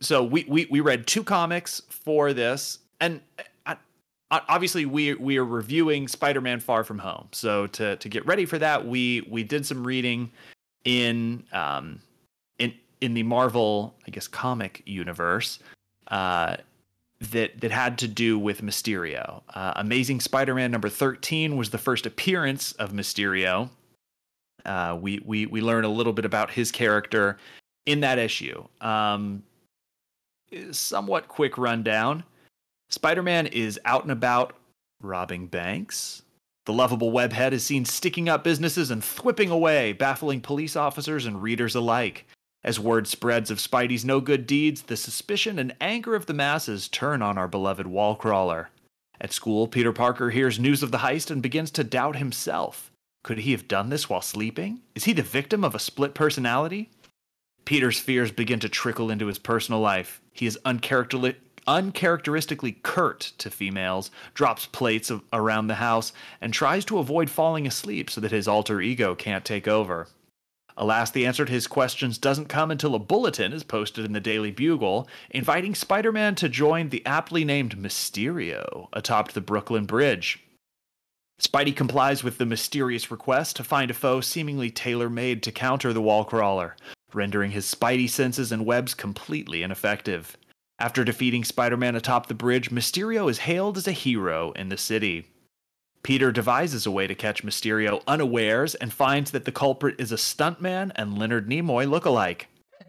so 0.00 0.24
we 0.24 0.44
we 0.48 0.66
we 0.70 0.80
read 0.80 1.06
two 1.06 1.22
comics 1.22 1.82
for 1.88 2.32
this, 2.32 2.80
and 3.00 3.20
obviously 4.30 4.86
we 4.86 5.14
we 5.14 5.38
are 5.38 5.44
reviewing 5.44 6.08
Spider-Man 6.08 6.60
Far 6.60 6.84
From 6.84 6.98
Home. 6.98 7.28
So 7.32 7.66
to 7.68 7.96
to 7.96 8.08
get 8.08 8.26
ready 8.26 8.44
for 8.44 8.58
that, 8.58 8.86
we 8.86 9.26
we 9.30 9.42
did 9.42 9.64
some 9.64 9.86
reading 9.86 10.30
in 10.84 11.44
um, 11.52 12.00
in 12.58 12.74
in 13.00 13.14
the 13.14 13.22
Marvel, 13.22 13.94
I 14.06 14.10
guess, 14.10 14.28
comic 14.28 14.82
universe. 14.86 15.58
Uh, 16.08 16.56
that 17.20 17.60
that 17.60 17.70
had 17.70 17.98
to 17.98 18.08
do 18.08 18.38
with 18.38 18.62
Mysterio. 18.62 19.42
Uh, 19.54 19.72
Amazing 19.76 20.20
Spider-Man 20.20 20.70
number 20.70 20.88
13 20.88 21.56
was 21.56 21.70
the 21.70 21.78
first 21.78 22.06
appearance 22.06 22.72
of 22.72 22.92
Mysterio. 22.92 23.70
Uh, 24.64 24.98
we 25.00 25.20
we 25.24 25.46
we 25.46 25.60
learn 25.60 25.84
a 25.84 25.88
little 25.88 26.12
bit 26.12 26.24
about 26.24 26.50
his 26.50 26.70
character 26.70 27.38
in 27.86 28.00
that 28.00 28.18
issue. 28.18 28.64
Um, 28.80 29.42
somewhat 30.72 31.28
quick 31.28 31.56
rundown. 31.56 32.24
Spider-Man 32.90 33.46
is 33.48 33.80
out 33.84 34.02
and 34.02 34.12
about 34.12 34.54
robbing 35.00 35.46
banks. 35.46 36.22
The 36.66 36.72
lovable 36.72 37.12
webhead 37.12 37.52
is 37.52 37.64
seen 37.64 37.84
sticking 37.84 38.28
up 38.28 38.42
businesses 38.42 38.90
and 38.90 39.02
thwipping 39.02 39.50
away, 39.50 39.92
baffling 39.92 40.40
police 40.40 40.74
officers 40.74 41.26
and 41.26 41.40
readers 41.40 41.76
alike. 41.76 42.26
As 42.66 42.80
word 42.80 43.06
spreads 43.06 43.48
of 43.52 43.58
Spidey's 43.58 44.04
no 44.04 44.20
good 44.20 44.44
deeds, 44.44 44.82
the 44.82 44.96
suspicion 44.96 45.56
and 45.60 45.76
anger 45.80 46.16
of 46.16 46.26
the 46.26 46.34
masses 46.34 46.88
turn 46.88 47.22
on 47.22 47.38
our 47.38 47.46
beloved 47.46 47.86
wall 47.86 48.16
crawler. 48.16 48.70
At 49.20 49.32
school, 49.32 49.68
Peter 49.68 49.92
Parker 49.92 50.30
hears 50.30 50.58
news 50.58 50.82
of 50.82 50.90
the 50.90 50.98
heist 50.98 51.30
and 51.30 51.40
begins 51.40 51.70
to 51.70 51.84
doubt 51.84 52.16
himself. 52.16 52.90
Could 53.22 53.38
he 53.38 53.52
have 53.52 53.68
done 53.68 53.90
this 53.90 54.10
while 54.10 54.20
sleeping? 54.20 54.80
Is 54.96 55.04
he 55.04 55.12
the 55.12 55.22
victim 55.22 55.62
of 55.62 55.76
a 55.76 55.78
split 55.78 56.12
personality? 56.12 56.90
Peter's 57.64 58.00
fears 58.00 58.32
begin 58.32 58.58
to 58.58 58.68
trickle 58.68 59.12
into 59.12 59.28
his 59.28 59.38
personal 59.38 59.80
life. 59.80 60.20
He 60.32 60.46
is 60.46 60.58
uncharacter- 60.64 61.36
uncharacteristically 61.68 62.72
curt 62.82 63.32
to 63.38 63.48
females, 63.48 64.10
drops 64.34 64.66
plates 64.66 65.08
of- 65.08 65.22
around 65.32 65.68
the 65.68 65.76
house, 65.76 66.12
and 66.40 66.52
tries 66.52 66.84
to 66.86 66.98
avoid 66.98 67.30
falling 67.30 67.64
asleep 67.64 68.10
so 68.10 68.20
that 68.20 68.32
his 68.32 68.48
alter 68.48 68.80
ego 68.80 69.14
can't 69.14 69.44
take 69.44 69.68
over. 69.68 70.08
Alas, 70.78 71.10
the 71.10 71.24
answer 71.24 71.44
to 71.44 71.52
his 71.52 71.66
questions 71.66 72.18
doesn't 72.18 72.48
come 72.48 72.70
until 72.70 72.94
a 72.94 72.98
bulletin 72.98 73.52
is 73.52 73.64
posted 73.64 74.04
in 74.04 74.12
the 74.12 74.20
Daily 74.20 74.50
Bugle 74.50 75.08
inviting 75.30 75.74
Spider 75.74 76.12
Man 76.12 76.34
to 76.34 76.48
join 76.48 76.90
the 76.90 77.04
aptly 77.06 77.44
named 77.44 77.78
Mysterio 77.78 78.88
atop 78.92 79.32
the 79.32 79.40
Brooklyn 79.40 79.86
Bridge. 79.86 80.40
Spidey 81.40 81.74
complies 81.74 82.22
with 82.22 82.38
the 82.38 82.46
mysterious 82.46 83.10
request 83.10 83.56
to 83.56 83.64
find 83.64 83.90
a 83.90 83.94
foe 83.94 84.20
seemingly 84.20 84.70
tailor 84.70 85.10
made 85.10 85.42
to 85.42 85.52
counter 85.52 85.92
the 85.92 86.00
wall 86.00 86.24
crawler, 86.24 86.76
rendering 87.12 87.50
his 87.50 87.66
Spidey 87.66 88.08
senses 88.08 88.52
and 88.52 88.64
webs 88.64 88.94
completely 88.94 89.62
ineffective. 89.62 90.36
After 90.78 91.04
defeating 91.04 91.44
Spider 91.44 91.76
Man 91.76 91.96
atop 91.96 92.26
the 92.26 92.34
bridge, 92.34 92.70
Mysterio 92.70 93.30
is 93.30 93.38
hailed 93.38 93.78
as 93.78 93.88
a 93.88 93.92
hero 93.92 94.52
in 94.52 94.68
the 94.68 94.76
city. 94.76 95.26
Peter 96.06 96.30
devises 96.30 96.86
a 96.86 96.90
way 96.92 97.08
to 97.08 97.16
catch 97.16 97.42
Mysterio 97.42 98.00
unawares 98.06 98.76
and 98.76 98.92
finds 98.92 99.32
that 99.32 99.44
the 99.44 99.50
culprit 99.50 99.96
is 99.98 100.12
a 100.12 100.14
stuntman 100.14 100.92
and 100.94 101.18
Leonard 101.18 101.48
Nimoy 101.48 101.90
look-alike. 101.90 102.46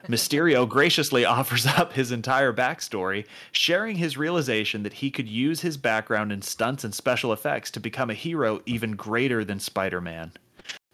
Mysterio 0.07 0.69
graciously 0.69 1.25
offers 1.25 1.65
up 1.77 1.93
his 1.93 2.11
entire 2.11 2.53
backstory, 2.53 3.25
sharing 3.51 3.95
his 3.95 4.19
realization 4.19 4.83
that 4.83 4.93
he 4.93 5.09
could 5.09 5.27
use 5.27 5.61
his 5.61 5.77
background 5.77 6.31
in 6.31 6.43
stunts 6.43 6.83
and 6.83 6.93
special 6.93 7.33
effects 7.33 7.71
to 7.71 7.79
become 7.79 8.11
a 8.11 8.13
hero 8.13 8.61
even 8.67 8.91
greater 8.91 9.43
than 9.43 9.59
Spider 9.59 9.99
Man. 9.99 10.31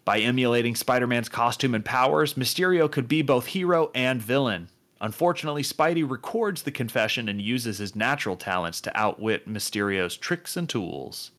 By 0.06 0.20
emulating 0.20 0.76
Spider 0.76 1.06
Man's 1.06 1.28
costume 1.28 1.74
and 1.74 1.84
powers, 1.84 2.36
Mysterio 2.36 2.90
could 2.90 3.06
be 3.06 3.20
both 3.20 3.44
hero 3.44 3.90
and 3.94 4.22
villain. 4.22 4.70
Unfortunately, 4.98 5.62
Spidey 5.62 6.10
records 6.10 6.62
the 6.62 6.72
confession 6.72 7.28
and 7.28 7.42
uses 7.42 7.76
his 7.76 7.94
natural 7.94 8.36
talents 8.36 8.80
to 8.80 8.98
outwit 8.98 9.46
Mysterio's 9.46 10.16
tricks 10.16 10.56
and 10.56 10.70
tools. 10.70 11.30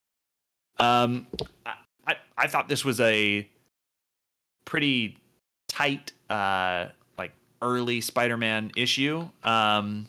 Um, 0.77 1.27
I, 1.65 2.15
I 2.37 2.47
thought 2.47 2.67
this 2.67 2.83
was 2.83 2.99
a 2.99 3.47
pretty 4.65 5.17
tight, 5.67 6.11
uh, 6.29 6.87
like 7.17 7.31
early 7.61 8.01
Spider-Man 8.01 8.71
issue. 8.75 9.29
Um, 9.43 10.07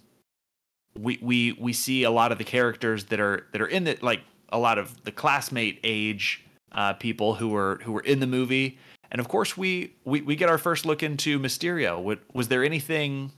we 0.98 1.18
we 1.20 1.52
we 1.52 1.72
see 1.72 2.04
a 2.04 2.10
lot 2.10 2.32
of 2.32 2.38
the 2.38 2.44
characters 2.44 3.04
that 3.06 3.20
are 3.20 3.46
that 3.52 3.60
are 3.60 3.66
in 3.66 3.84
the 3.84 3.98
like 4.00 4.22
a 4.50 4.58
lot 4.58 4.78
of 4.78 5.04
the 5.04 5.12
classmate 5.12 5.78
age 5.84 6.44
uh, 6.72 6.94
people 6.94 7.34
who 7.34 7.48
were 7.48 7.80
who 7.82 7.92
were 7.92 8.00
in 8.00 8.20
the 8.20 8.26
movie, 8.26 8.78
and 9.10 9.20
of 9.20 9.28
course 9.28 9.56
we 9.56 9.92
we 10.04 10.22
we 10.22 10.36
get 10.36 10.48
our 10.48 10.58
first 10.58 10.86
look 10.86 11.02
into 11.02 11.38
Mysterio. 11.38 12.00
What, 12.00 12.20
was 12.32 12.48
there 12.48 12.64
anything 12.64 13.32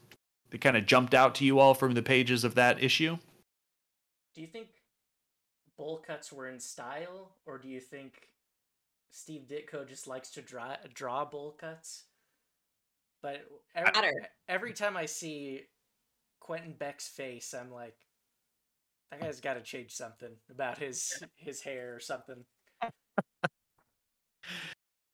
that 0.51 0.61
kind 0.61 0.77
of 0.77 0.87
jumped 0.87 1.15
out 1.15 1.35
to 1.37 1.45
you 1.45 1.59
all 1.59 1.75
from 1.75 1.95
the 1.95 2.03
pages 2.03 2.45
of 2.45 2.55
that 2.55 2.83
issue? 2.83 3.19
Do 4.35 4.41
you 4.41 4.47
think 4.47 4.69
bowl 5.79 6.03
cuts 6.05 6.33
were 6.33 6.49
in 6.49 6.61
style, 6.61 7.31
or 7.47 7.57
do 7.57 7.69
you 7.69 7.81
think 7.81 8.29
Steve 9.11 9.47
Ditko 9.49 9.89
just 9.89 10.07
likes 10.07 10.31
to 10.31 10.43
draw 10.43 10.77
draw 10.93 11.25
bowl 11.25 11.57
cuts? 11.59 12.05
But 13.23 13.47
every, 13.75 14.13
every 14.49 14.73
time 14.73 14.97
I 14.97 15.07
see 15.07 15.63
Quentin 16.41 16.75
Beck's 16.79 17.09
face, 17.09 17.55
I'm 17.55 17.73
like, 17.73 17.97
that 19.11 19.21
guy's 19.21 19.41
got 19.41 19.55
to 19.55 19.63
change 19.63 19.93
something 19.93 20.31
about 20.51 20.79
his 20.79 21.23
his 21.37 21.63
hair 21.63 21.95
or 21.95 22.01
something. 22.01 22.45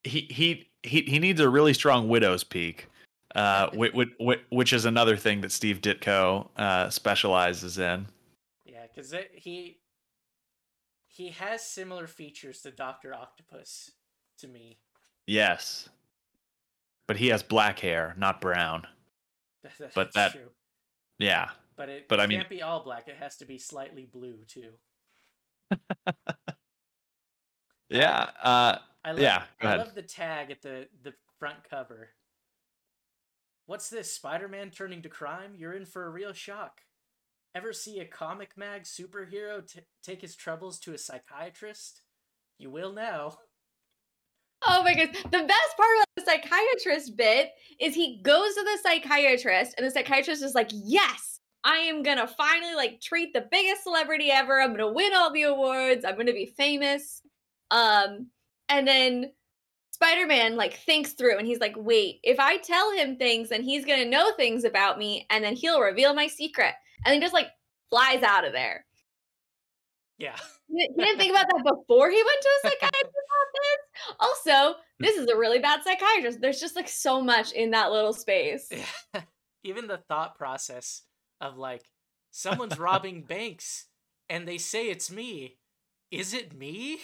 he 0.02 0.26
he 0.30 0.70
he 0.82 1.02
he 1.02 1.18
needs 1.18 1.40
a 1.40 1.48
really 1.48 1.74
strong 1.74 2.08
widow's 2.08 2.44
peak, 2.44 2.88
uh, 3.34 3.68
which, 3.74 3.92
which, 4.18 4.40
which 4.50 4.72
is 4.72 4.84
another 4.84 5.16
thing 5.16 5.40
that 5.42 5.52
Steve 5.52 5.80
Ditko 5.80 6.48
uh, 6.56 6.90
specializes 6.90 7.78
in. 7.78 8.06
Yeah, 8.66 8.86
because 8.94 9.14
he 9.34 9.78
he 11.14 11.28
has 11.28 11.62
similar 11.62 12.08
features 12.08 12.60
to 12.62 12.72
Doctor 12.72 13.14
Octopus 13.14 13.92
to 14.38 14.48
me. 14.48 14.78
Yes, 15.28 15.88
but 17.06 17.18
he 17.18 17.28
has 17.28 17.42
black 17.42 17.78
hair, 17.78 18.14
not 18.18 18.40
brown. 18.40 18.86
That's 19.78 19.94
but 19.94 20.12
that, 20.14 20.32
true. 20.32 20.50
yeah. 21.20 21.50
But 21.76 21.88
it, 21.88 22.08
but 22.08 22.18
it 22.18 22.22
I 22.22 22.26
mean, 22.26 22.38
can't 22.38 22.50
be 22.50 22.62
all 22.62 22.82
black. 22.82 23.06
It 23.06 23.16
has 23.20 23.36
to 23.36 23.44
be 23.44 23.58
slightly 23.58 24.08
blue 24.12 24.38
too. 24.48 24.72
yeah. 27.88 28.30
Uh, 28.42 28.78
I 29.04 29.12
love, 29.12 29.20
yeah. 29.20 29.44
Go 29.60 29.68
I 29.68 29.76
love 29.76 29.94
the 29.94 30.02
tag 30.02 30.50
at 30.50 30.62
the 30.62 30.88
the 31.04 31.14
front 31.38 31.58
cover. 31.70 32.10
What's 33.66 33.88
this? 33.88 34.12
Spider-Man 34.12 34.70
turning 34.70 35.02
to 35.02 35.08
crime? 35.08 35.52
You're 35.56 35.74
in 35.74 35.86
for 35.86 36.04
a 36.06 36.10
real 36.10 36.32
shock. 36.32 36.80
Ever 37.54 37.72
see 37.72 38.00
a 38.00 38.04
comic 38.04 38.50
mag 38.56 38.82
superhero 38.82 39.64
t- 39.64 39.80
take 40.02 40.20
his 40.20 40.34
troubles 40.34 40.80
to 40.80 40.92
a 40.92 40.98
psychiatrist? 40.98 42.02
You 42.58 42.68
will 42.70 42.92
now. 42.92 43.38
Oh 44.66 44.82
my 44.82 44.94
goodness. 44.94 45.22
The 45.22 45.30
best 45.30 45.76
part 45.76 45.96
about 45.96 46.08
the 46.16 46.24
psychiatrist 46.24 47.16
bit 47.16 47.50
is 47.78 47.94
he 47.94 48.20
goes 48.22 48.54
to 48.54 48.64
the 48.64 48.78
psychiatrist 48.82 49.74
and 49.76 49.86
the 49.86 49.90
psychiatrist 49.90 50.42
is 50.42 50.54
like, 50.54 50.70
Yes, 50.72 51.38
I 51.62 51.76
am 51.76 52.02
gonna 52.02 52.26
finally 52.26 52.74
like 52.74 53.00
treat 53.00 53.32
the 53.32 53.46
biggest 53.50 53.84
celebrity 53.84 54.32
ever. 54.32 54.60
I'm 54.60 54.72
gonna 54.72 54.92
win 54.92 55.12
all 55.14 55.32
the 55.32 55.42
awards. 55.42 56.04
I'm 56.04 56.16
gonna 56.16 56.32
be 56.32 56.54
famous. 56.56 57.22
Um, 57.70 58.30
and 58.68 58.88
then 58.88 59.30
Spider-Man 59.92 60.56
like 60.56 60.74
thinks 60.74 61.12
through 61.12 61.38
and 61.38 61.46
he's 61.46 61.60
like, 61.60 61.74
wait, 61.76 62.18
if 62.24 62.40
I 62.40 62.56
tell 62.56 62.92
him 62.92 63.16
things, 63.16 63.50
then 63.50 63.62
he's 63.62 63.84
gonna 63.84 64.04
know 64.06 64.32
things 64.32 64.64
about 64.64 64.98
me, 64.98 65.24
and 65.30 65.44
then 65.44 65.54
he'll 65.54 65.80
reveal 65.80 66.14
my 66.14 66.26
secret. 66.26 66.74
And 67.04 67.12
then 67.12 67.20
just 67.20 67.34
like 67.34 67.48
flies 67.90 68.22
out 68.22 68.44
of 68.44 68.52
there. 68.52 68.84
Yeah. 70.18 70.36
He 70.66 70.88
didn't 70.96 71.18
think 71.18 71.30
about 71.30 71.46
that 71.50 71.62
before 71.62 72.10
he 72.10 72.16
went 72.16 72.40
to 72.40 72.48
a 72.48 72.68
psychiatrist's 72.68 73.14
office. 74.16 74.16
Also, 74.18 74.78
this 74.98 75.16
is 75.16 75.28
a 75.28 75.36
really 75.36 75.60
bad 75.60 75.84
psychiatrist. 75.84 76.40
There's 76.40 76.58
just 76.58 76.74
like 76.74 76.88
so 76.88 77.20
much 77.20 77.52
in 77.52 77.70
that 77.72 77.92
little 77.92 78.14
space. 78.14 78.68
Yeah. 78.72 79.20
Even 79.62 79.86
the 79.86 79.98
thought 79.98 80.36
process 80.36 81.02
of 81.40 81.58
like 81.58 81.82
someone's 82.30 82.78
robbing 82.78 83.22
banks 83.22 83.86
and 84.28 84.48
they 84.48 84.58
say 84.58 84.88
it's 84.88 85.12
me. 85.12 85.58
Is 86.10 86.34
it 86.34 86.56
me? 86.56 86.98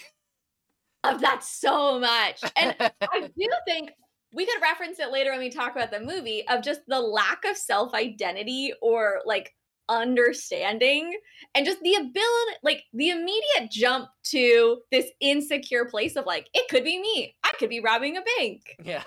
Of 1.05 1.21
that 1.21 1.45
so 1.45 2.01
much. 2.01 2.43
And 2.57 2.75
I 2.81 3.21
do 3.21 3.49
think 3.67 3.93
we 4.33 4.47
could 4.47 4.63
reference 4.63 4.99
it 4.99 5.13
later 5.13 5.31
when 5.31 5.41
we 5.41 5.51
talk 5.51 5.77
about 5.77 5.91
the 5.91 6.01
movie 6.01 6.47
of 6.49 6.63
just 6.63 6.81
the 6.89 7.01
lack 7.01 7.45
of 7.45 7.57
self-identity 7.57 8.73
or 8.81 9.21
like 9.25 9.55
understanding 9.91 11.15
and 11.55 11.67
just 11.67 11.81
the 11.83 11.95
ability 11.95 12.57
like 12.63 12.85
the 12.95 13.11
immediate 13.11 13.71
jump 13.71 14.09
to 14.23 14.81
this 14.91 15.07
insecure 15.21 15.85
place 15.85 16.17
of 16.17 16.25
like 16.25 16.49
it 16.55 16.69
could 16.71 16.85
be 16.85 16.99
me 17.01 17.35
i 17.45 17.53
could 17.59 17.69
be 17.69 17.81
robbing 17.81 18.17
a 18.17 18.23
bank 18.39 18.77
Yeah. 18.83 19.03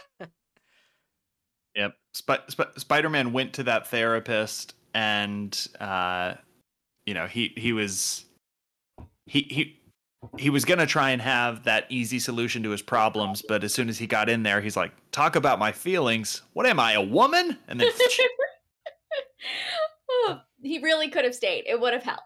Yep. 1.76 1.96
Sp- 2.13 2.46
Sp- 2.54 2.78
Spider-Man 2.78 3.34
went 3.34 3.54
to 3.54 3.63
that 3.63 3.88
therapist, 3.88 4.76
and 4.93 5.67
uh, 5.80 6.36
you 7.06 7.13
know 7.15 7.26
he 7.26 7.54
he 7.58 7.74
was 7.74 8.26
he 9.26 9.41
he 9.50 9.80
he 10.38 10.50
was 10.52 10.65
gonna 10.65 10.86
try 10.86 11.10
and 11.10 11.22
have 11.22 11.63
that 11.63 11.86
easy 11.89 12.19
solution 12.19 12.62
to 12.63 12.69
his 12.69 12.82
problems, 12.84 13.41
but 13.48 13.63
as 13.63 13.74
soon 13.74 13.89
as 13.89 13.98
he 13.98 14.06
got 14.06 14.30
in 14.30 14.43
there, 14.43 14.62
he's 14.62 14.78
like, 14.78 14.91
"Talk 15.12 15.36
about 15.36 15.58
my 15.58 15.72
feelings. 15.72 16.43
What 16.54 16.67
am 16.67 16.80
I, 16.80 16.93
a 16.93 17.02
woman?" 17.02 17.58
And 17.67 17.80
then 17.82 17.89
Oh, 20.12 20.41
he 20.63 20.80
really 20.80 21.10
could 21.10 21.26
have 21.26 21.36
stayed 21.36 21.63
it 21.67 21.80
would 21.80 21.93
have 21.93 22.04
helped 22.04 22.23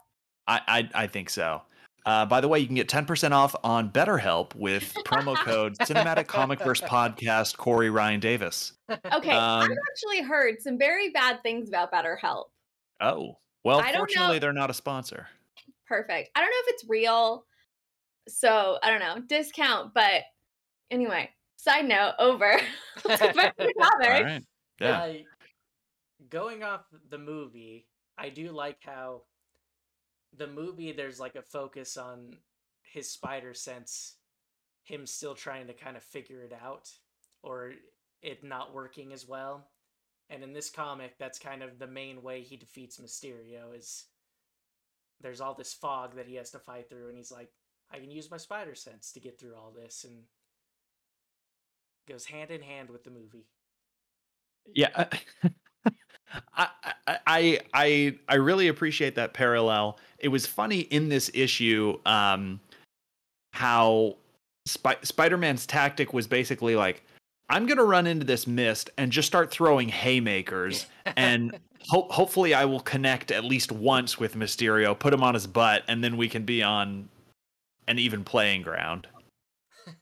I, 0.48 0.62
I 0.68 1.04
I 1.04 1.08
think 1.08 1.30
so. 1.30 1.62
Uh, 2.06 2.26
by 2.26 2.40
the 2.40 2.48
way, 2.48 2.58
you 2.58 2.66
can 2.68 2.76
get 2.78 2.88
10% 2.88 3.32
off 3.34 3.54
on 3.66 3.92
BetterHelp 3.92 4.56
with 4.56 4.94
promo 5.06 5.36
code 5.36 5.78
Cinematic 5.80 6.26
Comicverse 6.28 6.82
Podcast 6.82 7.58
Corey 7.58 7.90
Ryan 7.90 8.22
Davis. 8.22 8.72
Okay, 8.90 9.32
I've 9.32 9.64
Um, 9.70 9.78
actually 9.92 10.22
heard 10.22 10.62
some 10.62 10.78
very 10.78 11.10
bad 11.10 11.44
things 11.44 11.68
about 11.68 11.92
BetterHelp. 11.92 12.46
Oh, 13.02 13.38
well, 13.66 13.80
I 13.82 13.92
don't 13.92 14.00
fortunately, 14.00 14.36
know- 14.36 14.40
they're 14.40 14.54
not 14.54 14.70
a 14.70 14.74
sponsor. 14.74 15.28
Perfect. 15.86 16.30
I 16.34 16.40
don't 16.40 16.50
know 16.50 16.56
if 16.68 16.76
it's 16.76 16.86
real, 16.88 17.44
so 18.30 18.80
I 18.82 18.90
don't 18.90 19.02
know 19.02 19.22
discount. 19.28 19.94
But 19.94 20.24
anyway, 20.90 21.30
side 21.58 21.86
note 21.90 22.14
over. 22.20 22.58
Let's 23.04 23.22
get 23.22 23.36
back 23.36 23.58
to 23.58 23.64
the 23.66 23.74
topic. 23.82 24.24
right. 24.24 24.44
Yeah. 24.80 25.02
Uh, 25.02 25.14
going 26.30 26.64
off 26.64 26.86
the 27.10 27.18
movie, 27.18 27.86
I 28.18 28.30
do 28.30 28.52
like 28.52 28.78
how 28.82 29.24
the 30.36 30.48
movie 30.48 30.92
there's 30.92 31.20
like 31.20 31.36
a 31.36 31.42
focus 31.42 31.98
on 31.98 32.38
his 32.82 33.10
spider 33.10 33.54
sense, 33.54 34.16
him 34.84 35.06
still 35.06 35.36
trying 35.36 35.68
to 35.68 35.74
kind 35.74 35.98
of 35.98 36.04
figure 36.04 36.42
it 36.44 36.54
out, 36.54 36.90
or 37.44 37.74
it 38.22 38.44
not 38.44 38.74
working 38.74 39.14
as 39.14 39.28
well. 39.28 39.68
And 40.30 40.44
in 40.44 40.54
this 40.54 40.70
comic, 40.70 41.18
that's 41.18 41.40
kind 41.40 41.64
of 41.64 41.80
the 41.80 41.88
main 41.88 42.22
way 42.22 42.42
he 42.42 42.58
defeats 42.58 43.00
Mysterio 43.00 43.76
is 43.78 44.06
there's 45.22 45.42
all 45.42 45.54
this 45.54 45.74
fog 45.74 46.16
that 46.16 46.28
he 46.28 46.36
has 46.36 46.52
to 46.52 46.60
fight 46.60 46.90
through, 46.90 47.10
and 47.10 47.18
he's 47.18 47.32
like, 47.32 47.50
I 47.92 48.00
can 48.00 48.12
use 48.12 48.30
my 48.30 48.38
spider 48.38 48.76
sense 48.76 49.12
to 49.14 49.20
get 49.20 49.40
through 49.40 49.56
all 49.56 49.72
this, 49.72 50.04
and 50.04 50.24
goes 52.08 52.26
hand 52.26 52.52
in 52.52 52.62
hand 52.62 52.90
with 52.90 53.04
the 53.04 53.12
movie. 53.12 53.48
Yeah. 54.74 55.08
I, 56.56 56.68
I 57.26 57.60
I 57.74 58.18
I 58.28 58.36
really 58.36 58.68
appreciate 58.68 59.16
that 59.16 59.34
parallel. 59.34 60.00
It 60.20 60.28
was 60.28 60.46
funny 60.46 60.82
in 60.82 61.10
this 61.10 61.32
issue 61.34 62.00
um 62.06 62.60
how 63.54 64.16
Sp- 64.68 65.02
Spider-Man's 65.04 65.66
tactic 65.66 66.14
was 66.14 66.28
basically 66.28 66.76
like 66.76 67.04
I'm 67.50 67.66
going 67.66 67.78
to 67.78 67.86
run 67.86 68.08
into 68.08 68.26
this 68.26 68.46
mist 68.46 68.90
and 68.98 69.12
just 69.12 69.28
start 69.28 69.50
throwing 69.52 69.88
haymakers 69.88 70.86
and 71.16 71.58
ho- 71.90 72.08
hopefully 72.12 72.54
I 72.54 72.66
will 72.66 72.82
connect 72.82 73.32
at 73.32 73.46
least 73.46 73.72
once 73.72 74.20
with 74.20 74.36
Mysterio, 74.36 74.98
put 74.98 75.14
him 75.14 75.24
on 75.24 75.34
his 75.34 75.48
butt 75.48 75.84
and 75.88 76.04
then 76.04 76.18
we 76.18 76.28
can 76.28 76.44
be 76.44 76.62
on 76.62 77.08
an 77.88 78.00
even 78.00 78.24
playing 78.24 78.62
ground. 78.64 79.08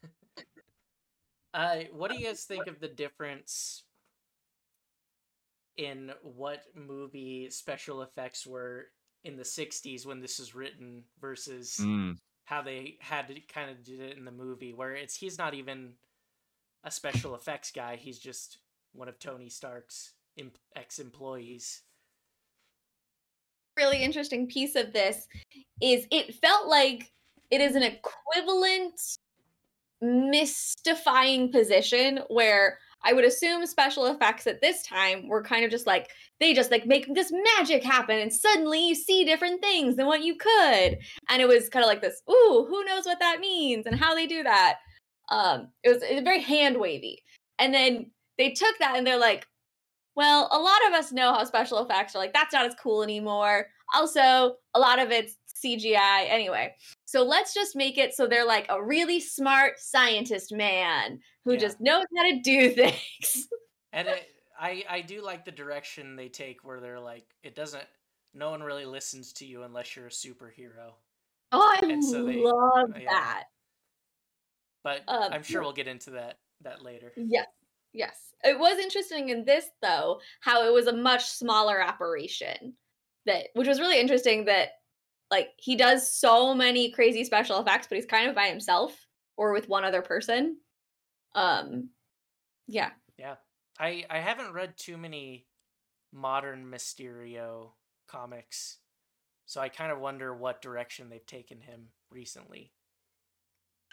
Uh, 1.53 1.83
what 1.93 2.11
do 2.11 2.19
you 2.19 2.25
guys 2.25 2.43
think 2.43 2.67
of 2.67 2.81
the 2.81 2.87
difference 2.89 3.84
in 5.77 6.11
what 6.21 6.63
movie 6.73 7.49
special 7.49 8.01
effects 8.01 8.45
were 8.47 8.87
in 9.23 9.35
the 9.35 9.43
60s 9.43 10.05
when 10.05 10.19
this 10.21 10.39
was 10.39 10.55
written 10.55 11.03
versus 11.19 11.77
Mm. 11.81 12.17
how 12.45 12.61
they 12.61 12.97
had 13.01 13.27
to 13.27 13.39
kind 13.41 13.69
of 13.71 13.83
did 13.83 13.99
it 13.99 14.17
in 14.17 14.25
the 14.25 14.31
movie 14.31 14.73
where 14.73 14.93
it's 14.95 15.15
he's 15.15 15.37
not 15.37 15.53
even 15.53 15.93
a 16.83 16.91
special 16.91 17.33
effects 17.35 17.71
guy 17.71 17.95
he's 17.95 18.19
just 18.19 18.59
one 18.93 19.09
of 19.09 19.17
Tony 19.19 19.49
Stark's 19.49 20.13
ex-employees 20.75 21.81
really 23.77 24.03
interesting 24.03 24.47
piece 24.47 24.75
of 24.75 24.93
this 24.93 25.27
is 25.81 26.07
it 26.11 26.35
felt 26.35 26.67
like 26.67 27.11
it 27.51 27.61
is 27.61 27.75
an 27.75 27.83
equivalent 27.83 29.17
mystifying 30.01 31.51
position 31.51 32.19
where 32.29 32.79
I 33.05 33.13
would 33.13 33.23
assume 33.23 33.65
special 33.65 34.07
effects 34.07 34.47
at 34.47 34.61
this 34.61 34.83
time 34.83 35.27
were 35.27 35.43
kind 35.43 35.63
of 35.63 35.71
just 35.71 35.85
like 35.85 36.09
they 36.39 36.53
just 36.53 36.71
like 36.71 36.85
make 36.85 37.13
this 37.13 37.31
magic 37.57 37.83
happen 37.83 38.19
and 38.19 38.33
suddenly 38.33 38.87
you 38.87 38.95
see 38.95 39.23
different 39.23 39.61
things 39.61 39.95
than 39.95 40.07
what 40.07 40.23
you 40.23 40.35
could. 40.35 40.97
And 41.29 41.41
it 41.41 41.47
was 41.47 41.69
kind 41.69 41.83
of 41.83 41.87
like 41.87 42.01
this 42.01 42.21
ooh 42.29 42.65
who 42.67 42.83
knows 42.85 43.05
what 43.05 43.19
that 43.19 43.39
means 43.39 43.85
and 43.85 43.95
how 43.95 44.15
they 44.15 44.27
do 44.27 44.43
that. 44.43 44.77
Um 45.29 45.69
it 45.83 45.89
was, 45.89 46.03
it 46.03 46.15
was 46.15 46.23
very 46.23 46.41
hand 46.41 46.77
wavy. 46.77 47.23
And 47.59 47.73
then 47.73 48.11
they 48.37 48.51
took 48.51 48.77
that 48.79 48.97
and 48.97 49.05
they're 49.05 49.19
like 49.19 49.47
well, 50.15 50.47
a 50.51 50.57
lot 50.57 50.87
of 50.87 50.93
us 50.93 51.11
know 51.11 51.33
how 51.33 51.43
special 51.43 51.79
effects 51.79 52.15
are 52.15 52.19
like, 52.19 52.33
that's 52.33 52.53
not 52.53 52.65
as 52.65 52.73
cool 52.81 53.03
anymore. 53.03 53.67
Also, 53.93 54.55
a 54.73 54.79
lot 54.79 54.99
of 54.99 55.11
it's 55.11 55.35
CGI 55.63 56.27
anyway. 56.29 56.73
So 57.05 57.23
let's 57.23 57.53
just 57.53 57.75
make 57.75 57.97
it 57.97 58.13
so 58.13 58.27
they're 58.27 58.45
like 58.45 58.65
a 58.69 58.83
really 58.83 59.19
smart 59.19 59.79
scientist 59.79 60.51
man 60.51 61.19
who 61.43 61.53
Yeah. 61.53 61.59
just 61.59 61.79
knows 61.81 62.05
how 62.17 62.23
to 62.23 62.39
do 62.41 62.69
things. 62.73 63.47
and 63.93 64.07
it, 64.07 64.27
I 64.59 64.83
I 64.89 65.01
do 65.01 65.21
like 65.21 65.45
the 65.45 65.51
direction 65.51 66.15
they 66.15 66.29
take 66.29 66.63
where 66.63 66.79
they're 66.79 66.99
like 66.99 67.25
it 67.43 67.55
doesn't 67.55 67.83
no 68.33 68.49
one 68.49 68.61
really 68.63 68.85
listens 68.85 69.31
to 69.33 69.45
you 69.45 69.63
unless 69.63 69.95
you're 69.95 70.07
a 70.07 70.09
superhero 70.09 70.91
Oh, 71.51 71.77
I 71.81 71.99
so 72.01 72.25
they- 72.25 72.37
love 72.43 72.89
yeah. 72.99 73.05
that. 73.11 73.43
but 74.83 75.03
Um, 75.07 75.31
I'm 75.31 75.43
sure 75.43 75.61
we'll 75.61 75.73
get 75.73 75.87
into 75.87 76.11
that 76.11 76.39
that 76.61 76.81
later 76.81 77.13
Yes. 77.15 77.47
Yes. 77.93 78.33
It 78.43 78.59
was 78.59 78.77
interesting 78.77 79.29
in 79.29 79.45
this 79.45 79.65
though, 79.81 80.19
how 80.41 80.65
it 80.67 80.73
was 80.73 80.87
a 80.87 80.93
much 80.93 81.25
smaller 81.25 81.81
operation. 81.81 82.75
That 83.25 83.47
which 83.53 83.67
was 83.67 83.79
really 83.79 83.99
interesting 83.99 84.45
that 84.45 84.69
like 85.31 85.49
he 85.57 85.75
does 85.75 86.11
so 86.11 86.53
many 86.53 86.91
crazy 86.91 87.23
special 87.23 87.59
effects, 87.59 87.87
but 87.87 87.95
he's 87.95 88.05
kind 88.05 88.29
of 88.29 88.35
by 88.35 88.47
himself 88.47 88.95
or 89.37 89.51
with 89.51 89.67
one 89.67 89.83
other 89.83 90.01
person. 90.01 90.57
Um 91.33 91.89
yeah. 92.67 92.91
Yeah. 93.17 93.35
I 93.79 94.05
I 94.09 94.19
haven't 94.19 94.53
read 94.53 94.77
too 94.77 94.97
many 94.97 95.47
modern 96.13 96.65
Mysterio 96.71 97.71
comics. 98.07 98.77
So 99.45 99.61
I 99.61 99.69
kind 99.69 99.91
of 99.91 99.99
wonder 99.99 100.33
what 100.33 100.61
direction 100.61 101.09
they've 101.09 101.25
taken 101.25 101.61
him 101.61 101.89
recently. 102.09 102.73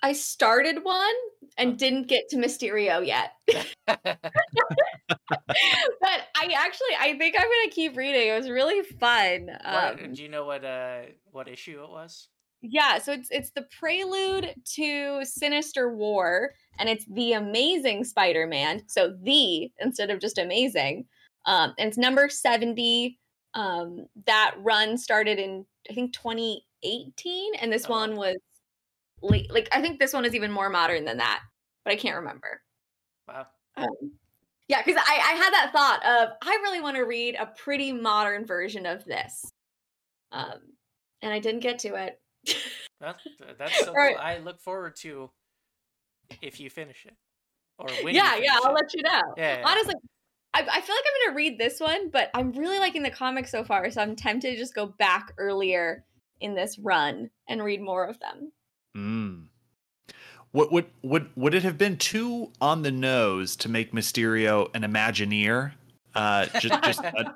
I 0.02 0.12
started 0.12 0.82
one 0.82 1.14
and 1.58 1.78
didn't 1.78 2.08
get 2.08 2.28
to 2.30 2.36
Mysterio 2.36 3.06
yet. 3.06 3.32
but 3.86 4.18
I 6.36 6.54
actually 6.56 6.94
I 6.98 7.16
think 7.18 7.36
I'm 7.36 7.42
gonna 7.44 7.70
keep 7.70 7.96
reading. 7.96 8.28
It 8.28 8.36
was 8.38 8.48
really 8.50 8.82
fun. 8.98 9.46
What- 9.64 10.02
Um, 10.02 10.12
do 10.14 10.22
you 10.22 10.28
know 10.28 10.44
what 10.44 10.64
uh 10.64 11.02
what 11.30 11.48
issue 11.48 11.82
it 11.82 11.90
was? 11.90 12.28
Yeah, 12.62 12.98
so 12.98 13.12
it's 13.12 13.28
it's 13.30 13.50
the 13.50 13.66
prelude 13.78 14.54
to 14.76 15.24
Sinister 15.24 15.94
War, 15.96 16.52
and 16.78 16.88
it's 16.88 17.04
the 17.06 17.32
Amazing 17.32 18.04
Spider-Man. 18.04 18.82
So 18.88 19.16
the 19.22 19.68
instead 19.80 20.10
of 20.10 20.20
just 20.20 20.38
amazing, 20.38 21.06
um, 21.46 21.74
and 21.78 21.88
it's 21.88 21.98
number 21.98 22.28
seventy. 22.28 23.18
Um, 23.54 24.06
that 24.26 24.54
run 24.60 24.96
started 24.96 25.38
in 25.38 25.66
I 25.90 25.92
think 25.92 26.14
2018, 26.14 27.54
and 27.56 27.70
this 27.70 27.84
Oh, 27.86 27.90
one 27.90 28.16
was 28.16 28.36
late. 29.22 29.52
Like 29.52 29.68
I 29.72 29.80
think 29.80 29.98
this 29.98 30.12
one 30.12 30.24
is 30.24 30.35
even 30.35 30.50
more 30.50 30.68
modern 30.70 31.04
than 31.04 31.18
that, 31.18 31.40
but 31.85 31.92
I 31.92 31.96
can't 31.96 32.16
remember. 32.16 32.61
Wow. 33.28 33.46
Um, 33.76 33.88
yeah, 34.68 34.82
because 34.85 35.00
I, 35.04 35.14
I 35.14 35.32
had 35.35 35.52
that 35.52 35.70
thought 35.72 36.04
of 36.04 36.37
I 36.42 36.54
really 36.62 36.80
want 36.80 36.96
to 36.96 37.02
read 37.02 37.37
a 37.38 37.46
pretty 37.46 37.92
modern 37.92 38.46
version 38.46 38.87
of 38.87 39.04
this, 39.04 39.52
um, 40.30 40.58
and 41.22 41.32
I 41.32 41.38
didn't 41.38 41.61
get 41.61 41.80
to 41.80 41.94
it. 41.96 42.20
That, 43.00 43.16
that's 43.58 43.85
so 43.85 43.92
Right. 43.92 44.14
cool. 44.14 44.24
I 44.24 44.38
look 44.38 44.61
forward 44.61 44.94
to 44.98 45.28
if 46.40 46.61
you 46.61 46.70
finish 46.70 47.04
it. 47.04 47.16
Or 47.78 47.88
when 48.04 48.14
yeah, 48.14 48.37
yeah, 48.37 48.58
I'll 48.62 48.70
it. 48.70 48.74
let 48.74 48.94
you 48.94 49.02
know. 49.02 49.22
Yeah, 49.37 49.58
yeah. 49.58 49.64
Honestly, 49.66 49.94
I, 50.54 50.61
I 50.61 50.80
feel 50.80 50.94
like 50.94 51.04
I'm 51.04 51.26
gonna 51.26 51.37
read 51.37 51.58
this 51.58 51.80
one, 51.80 52.11
but 52.11 52.30
I'm 52.32 52.52
really 52.52 52.78
liking 52.78 53.02
the 53.02 53.11
comic 53.11 53.48
so 53.48 53.64
far, 53.64 53.90
so 53.90 54.00
I'm 54.02 54.14
tempted 54.14 54.52
to 54.52 54.56
just 54.56 54.76
go 54.76 54.87
back 54.87 55.32
earlier 55.37 56.04
in 56.40 56.54
this 56.54 56.78
run 56.78 57.30
and 57.48 57.64
read 57.64 57.80
more 57.80 58.04
of 58.06 58.20
them. 58.20 58.52
Mm. 58.96 59.46
Would 60.52 60.70
would 60.70 60.87
would 61.02 61.31
would 61.35 61.55
it 61.55 61.62
have 61.62 61.78
been 61.78 61.96
too 61.96 62.50
on 62.61 62.83
the 62.83 62.90
nose 62.90 63.57
to 63.57 63.68
make 63.68 63.92
Mysterio 63.92 64.68
an 64.74 64.83
Imagineer? 64.83 65.72
Uh, 66.14 66.46
just 66.61 66.83
just 66.85 67.00
a, 67.02 67.35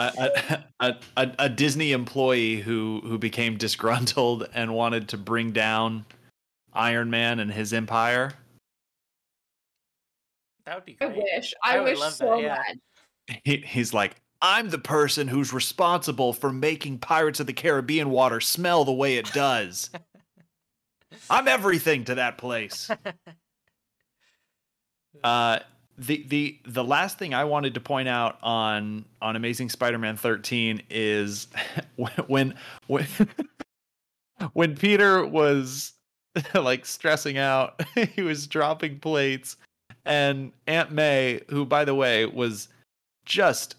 a, 0.00 0.60
a, 0.80 0.96
a, 1.16 1.32
a 1.38 1.48
Disney 1.48 1.92
employee 1.92 2.56
who 2.56 3.00
who 3.04 3.16
became 3.16 3.56
disgruntled 3.56 4.48
and 4.54 4.74
wanted 4.74 5.08
to 5.08 5.16
bring 5.16 5.52
down 5.52 6.04
Iron 6.72 7.10
Man 7.10 7.38
and 7.38 7.52
his 7.52 7.72
empire. 7.72 8.32
That 10.66 10.74
would 10.74 10.84
be 10.84 10.96
I 11.00 11.06
wish. 11.06 11.54
I, 11.62 11.78
I 11.78 11.80
wish 11.80 11.98
love 11.98 12.18
that, 12.18 12.18
so 12.18 12.38
yeah. 12.38 12.56
much. 12.56 13.40
He, 13.44 13.58
he's 13.58 13.94
like, 13.94 14.16
I'm 14.40 14.70
the 14.70 14.78
person 14.78 15.28
who's 15.28 15.52
responsible 15.52 16.32
for 16.32 16.52
making 16.52 16.98
Pirates 16.98 17.40
of 17.40 17.46
the 17.46 17.52
Caribbean 17.52 18.10
water 18.10 18.40
smell 18.40 18.84
the 18.84 18.92
way 18.92 19.16
it 19.16 19.32
does. 19.32 19.90
I'm 21.30 21.48
everything 21.48 22.04
to 22.04 22.16
that 22.16 22.38
place. 22.38 22.90
Uh, 25.24 25.58
the 25.96 26.24
the 26.28 26.60
the 26.64 26.84
last 26.84 27.18
thing 27.18 27.34
I 27.34 27.44
wanted 27.44 27.74
to 27.74 27.80
point 27.80 28.08
out 28.08 28.38
on 28.42 29.04
on 29.20 29.34
Amazing 29.34 29.68
Spider-Man 29.68 30.16
13 30.16 30.82
is 30.90 31.48
when 32.26 32.54
when 32.86 33.06
when 34.52 34.76
Peter 34.76 35.26
was 35.26 35.94
like 36.54 36.86
stressing 36.86 37.36
out, 37.36 37.82
he 38.14 38.22
was 38.22 38.46
dropping 38.46 39.00
plates, 39.00 39.56
and 40.04 40.52
Aunt 40.66 40.92
May, 40.92 41.40
who 41.48 41.64
by 41.66 41.84
the 41.84 41.94
way 41.94 42.26
was 42.26 42.68
just 43.24 43.74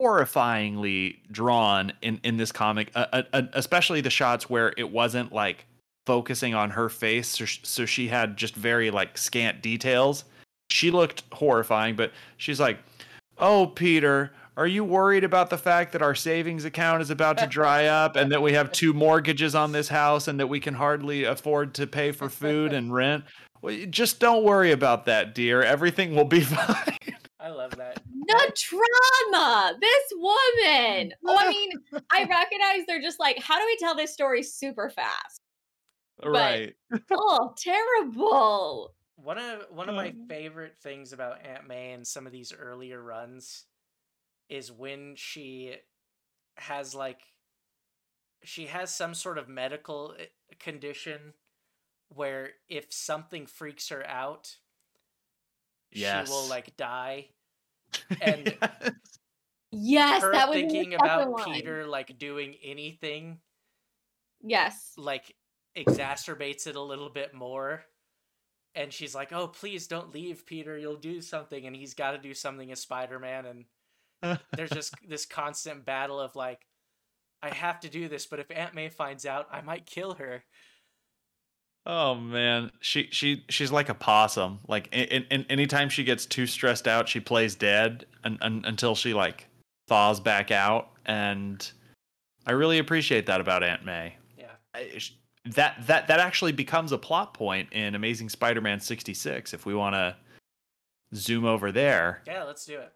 horrifyingly 0.00 1.18
drawn 1.30 1.92
in 2.02 2.20
in 2.22 2.36
this 2.36 2.52
comic, 2.52 2.90
uh, 2.94 3.06
uh, 3.12 3.22
uh, 3.32 3.42
especially 3.54 4.00
the 4.00 4.10
shots 4.10 4.48
where 4.48 4.72
it 4.76 4.90
wasn't 4.90 5.32
like 5.32 5.66
focusing 6.06 6.54
on 6.54 6.70
her 6.70 6.88
face, 6.88 7.28
so, 7.28 7.44
sh- 7.44 7.60
so 7.64 7.84
she 7.84 8.08
had 8.08 8.36
just 8.36 8.54
very 8.54 8.90
like 8.90 9.18
scant 9.18 9.60
details. 9.60 10.24
She 10.70 10.90
looked 10.90 11.24
horrifying, 11.32 11.96
but 11.96 12.12
she's 12.36 12.60
like, 12.60 12.78
"Oh, 13.38 13.66
Peter." 13.66 14.32
Are 14.56 14.66
you 14.66 14.82
worried 14.82 15.22
about 15.22 15.50
the 15.50 15.56
fact 15.56 15.92
that 15.92 16.02
our 16.02 16.16
savings 16.16 16.64
account 16.64 17.00
is 17.00 17.10
about 17.10 17.38
to 17.38 17.46
dry 17.46 17.86
up 17.86 18.16
and 18.16 18.32
that 18.32 18.42
we 18.42 18.54
have 18.54 18.72
two 18.72 18.92
mortgages 18.92 19.54
on 19.54 19.70
this 19.70 19.86
house 19.86 20.26
and 20.26 20.40
that 20.40 20.48
we 20.48 20.58
can 20.58 20.74
hardly 20.74 21.22
afford 21.22 21.74
to 21.74 21.86
pay 21.86 22.10
for 22.10 22.28
food 22.28 22.72
and 22.72 22.92
rent? 22.92 23.22
Well, 23.62 23.76
just 23.88 24.18
don't 24.18 24.42
worry 24.42 24.72
about 24.72 25.04
that, 25.04 25.32
dear. 25.32 25.62
Everything 25.62 26.16
will 26.16 26.24
be 26.24 26.40
fine. 26.40 26.97
I 28.28 28.32
love 28.34 28.40
that. 28.40 28.54
The 28.54 28.60
trauma, 29.32 29.78
this 29.80 30.12
woman. 30.14 31.12
Oh, 31.26 31.36
I 31.38 31.48
mean, 31.48 31.70
I 32.12 32.24
recognize 32.24 32.86
they're 32.86 33.00
just 33.02 33.20
like, 33.20 33.38
how 33.42 33.58
do 33.58 33.64
we 33.66 33.76
tell 33.78 33.94
this 33.94 34.12
story 34.12 34.42
super 34.42 34.90
fast? 34.90 35.40
right. 36.24 36.74
Oh, 37.12 37.54
terrible. 37.56 38.94
One 39.16 39.38
of 39.38 39.62
one 39.70 39.88
of 39.88 39.94
my 39.94 40.14
favorite 40.28 40.76
things 40.82 41.12
about 41.12 41.44
Aunt 41.44 41.66
May 41.66 41.92
and 41.92 42.06
some 42.06 42.26
of 42.26 42.32
these 42.32 42.52
earlier 42.52 43.02
runs 43.02 43.64
is 44.48 44.70
when 44.70 45.14
she 45.16 45.74
has 46.56 46.94
like 46.94 47.20
she 48.44 48.66
has 48.66 48.94
some 48.94 49.14
sort 49.14 49.38
of 49.38 49.48
medical 49.48 50.14
eh, 50.18 50.26
condition 50.60 51.34
where 52.08 52.50
if 52.68 52.86
something 52.92 53.46
freaks 53.46 53.88
her 53.88 54.06
out, 54.06 54.56
Yes. 55.90 56.28
she 56.28 56.32
will 56.32 56.46
like 56.48 56.76
die. 56.76 57.30
and- 58.20 58.56
Yes, 59.70 60.22
her 60.22 60.32
that 60.32 60.48
was 60.48 60.56
thinking 60.56 60.94
about 60.94 61.44
Peter 61.44 61.86
like 61.86 62.18
doing 62.18 62.54
anything 62.64 63.38
Yes. 64.42 64.94
like 64.96 65.34
exacerbates 65.76 66.66
it 66.66 66.74
a 66.74 66.80
little 66.80 67.10
bit 67.10 67.34
more. 67.34 67.84
And 68.74 68.92
she's 68.92 69.14
like, 69.14 69.32
"Oh, 69.32 69.48
please 69.48 69.86
don't 69.86 70.14
leave, 70.14 70.46
Peter. 70.46 70.78
You'll 70.78 70.96
do 70.96 71.20
something." 71.20 71.66
And 71.66 71.76
he's 71.76 71.92
got 71.94 72.12
to 72.12 72.18
do 72.18 72.32
something 72.32 72.70
as 72.72 72.80
Spider-Man 72.80 73.44
and 74.22 74.38
there's 74.56 74.70
just 74.70 74.94
this 75.06 75.26
constant 75.26 75.84
battle 75.84 76.18
of 76.18 76.34
like 76.34 76.66
I 77.42 77.54
have 77.54 77.80
to 77.80 77.88
do 77.88 78.08
this, 78.08 78.26
but 78.26 78.40
if 78.40 78.50
Aunt 78.50 78.74
May 78.74 78.88
finds 78.88 79.26
out, 79.26 79.48
I 79.52 79.60
might 79.60 79.86
kill 79.86 80.14
her. 80.14 80.44
Oh 81.90 82.14
man, 82.14 82.70
she 82.80 83.08
she 83.10 83.44
she's 83.48 83.72
like 83.72 83.88
a 83.88 83.94
possum. 83.94 84.60
Like 84.68 84.88
in, 84.92 85.24
in, 85.30 85.46
anytime 85.48 85.88
she 85.88 86.04
gets 86.04 86.26
too 86.26 86.46
stressed 86.46 86.86
out, 86.86 87.08
she 87.08 87.18
plays 87.18 87.54
dead 87.54 88.04
un, 88.24 88.38
un, 88.42 88.62
until 88.66 88.94
she 88.94 89.14
like 89.14 89.48
thaws 89.88 90.20
back 90.20 90.50
out, 90.50 90.90
and 91.06 91.68
I 92.46 92.52
really 92.52 92.78
appreciate 92.78 93.24
that 93.26 93.40
about 93.40 93.62
Aunt 93.64 93.86
May. 93.86 94.16
Yeah. 94.36 94.50
I- 94.74 94.98
That 95.54 95.86
that 95.86 96.08
that 96.08 96.20
actually 96.20 96.52
becomes 96.52 96.92
a 96.92 96.98
plot 96.98 97.32
point 97.32 97.72
in 97.72 97.94
Amazing 97.94 98.28
Spider-Man 98.28 98.80
66 98.80 99.54
if 99.54 99.64
we 99.64 99.74
want 99.74 99.94
to 99.94 100.14
zoom 101.14 101.46
over 101.46 101.72
there. 101.72 102.22
Yeah, 102.26 102.42
let's 102.42 102.66
do 102.66 102.78
it. 102.80 102.92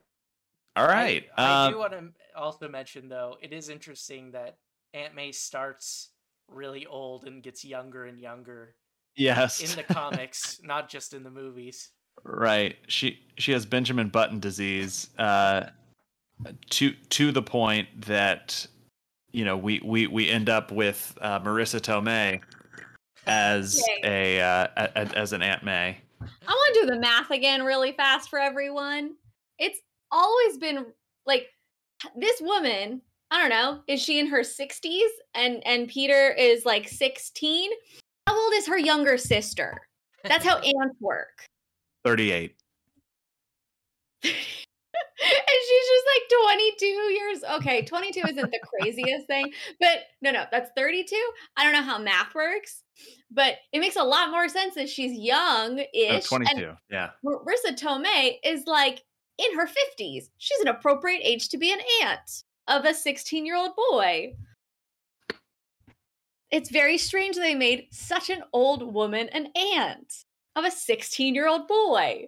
All 0.76 0.86
right. 0.86 1.24
I, 1.38 1.42
I 1.42 1.66
um, 1.66 1.72
do 1.72 1.78
want 1.78 1.92
to 1.92 2.04
also 2.36 2.68
mention 2.68 3.08
though, 3.08 3.38
it 3.40 3.54
is 3.54 3.70
interesting 3.70 4.32
that 4.32 4.58
Aunt 4.92 5.14
May 5.14 5.32
starts 5.32 6.10
really 6.46 6.84
old 6.84 7.24
and 7.24 7.42
gets 7.42 7.64
younger 7.64 8.04
and 8.04 8.18
younger 8.18 8.74
yes. 9.16 9.60
in 9.60 9.76
the 9.76 9.82
comics, 9.94 10.60
not 10.62 10.88
just 10.88 11.14
in 11.14 11.22
the 11.22 11.30
movies. 11.30 11.90
Right. 12.24 12.76
She 12.88 13.20
she 13.38 13.52
has 13.52 13.66
Benjamin 13.66 14.08
Button 14.08 14.38
disease. 14.40 15.10
Uh, 15.18 15.64
to 16.70 16.92
to 17.10 17.32
the 17.32 17.42
point 17.42 17.88
that 18.06 18.66
you 19.32 19.44
know 19.44 19.56
we 19.56 19.80
we 19.84 20.06
we 20.06 20.28
end 20.28 20.48
up 20.48 20.72
with 20.72 21.16
uh, 21.20 21.40
Marisa 21.40 21.80
Tomei 21.80 22.40
as 23.26 23.80
a, 24.02 24.40
uh, 24.40 24.66
a, 24.76 24.90
a- 24.96 25.16
as 25.18 25.32
an 25.32 25.42
Aunt 25.42 25.62
May. 25.62 25.96
I 26.20 26.50
want 26.50 26.74
to 26.74 26.80
do 26.80 26.86
the 26.86 27.00
math 27.00 27.30
again 27.30 27.62
really 27.62 27.92
fast 27.92 28.28
for 28.28 28.38
everyone. 28.38 29.14
It's 29.58 29.78
always 30.10 30.58
been 30.58 30.86
like 31.26 31.46
this 32.16 32.40
woman, 32.40 33.00
I 33.30 33.40
don't 33.40 33.50
know, 33.50 33.80
is 33.86 34.02
she 34.02 34.18
in 34.18 34.26
her 34.26 34.40
60s 34.40 35.08
and 35.34 35.64
and 35.66 35.88
Peter 35.88 36.30
is 36.32 36.64
like 36.64 36.88
16? 36.88 37.70
How 38.26 38.38
old 38.38 38.52
is 38.54 38.66
her 38.66 38.78
younger 38.78 39.18
sister? 39.18 39.80
That's 40.24 40.44
how 40.44 40.56
aunts 40.80 40.96
work. 41.00 41.44
Thirty 42.04 42.32
eight. 42.32 42.56
and 44.24 44.32
she's 45.68 45.88
just 45.88 46.06
like 46.14 46.56
22 46.56 46.86
years. 46.86 47.38
Okay, 47.56 47.82
22 47.84 48.20
isn't 48.20 48.50
the 48.50 48.60
craziest 48.80 49.26
thing, 49.26 49.52
but 49.80 50.04
no, 50.20 50.30
no, 50.30 50.44
that's 50.50 50.70
32. 50.76 51.16
I 51.56 51.64
don't 51.64 51.72
know 51.72 51.82
how 51.82 51.98
math 51.98 52.34
works, 52.34 52.82
but 53.30 53.56
it 53.72 53.80
makes 53.80 53.96
a 53.96 54.02
lot 54.02 54.30
more 54.30 54.48
sense 54.48 54.74
that 54.76 54.88
she's 54.88 55.18
young 55.18 55.80
Oh, 55.80 55.84
ish. 56.16 56.24
22. 56.26 56.72
Yeah. 56.90 57.10
Marisa 57.24 57.76
Tomei 57.76 58.36
is 58.44 58.64
like 58.66 59.02
in 59.38 59.56
her 59.56 59.66
50s. 59.66 60.28
She's 60.38 60.60
an 60.60 60.68
appropriate 60.68 61.22
age 61.24 61.48
to 61.48 61.58
be 61.58 61.72
an 61.72 61.80
aunt 62.02 62.44
of 62.68 62.84
a 62.84 62.94
16 62.94 63.44
year 63.44 63.56
old 63.56 63.72
boy. 63.90 64.34
It's 66.52 66.70
very 66.70 66.98
strange 66.98 67.34
they 67.36 67.54
made 67.54 67.88
such 67.90 68.28
an 68.30 68.44
old 68.52 68.94
woman 68.94 69.28
an 69.30 69.48
aunt 69.56 70.24
of 70.54 70.64
a 70.64 70.70
16 70.70 71.34
year 71.34 71.48
old 71.48 71.66
boy. 71.66 72.26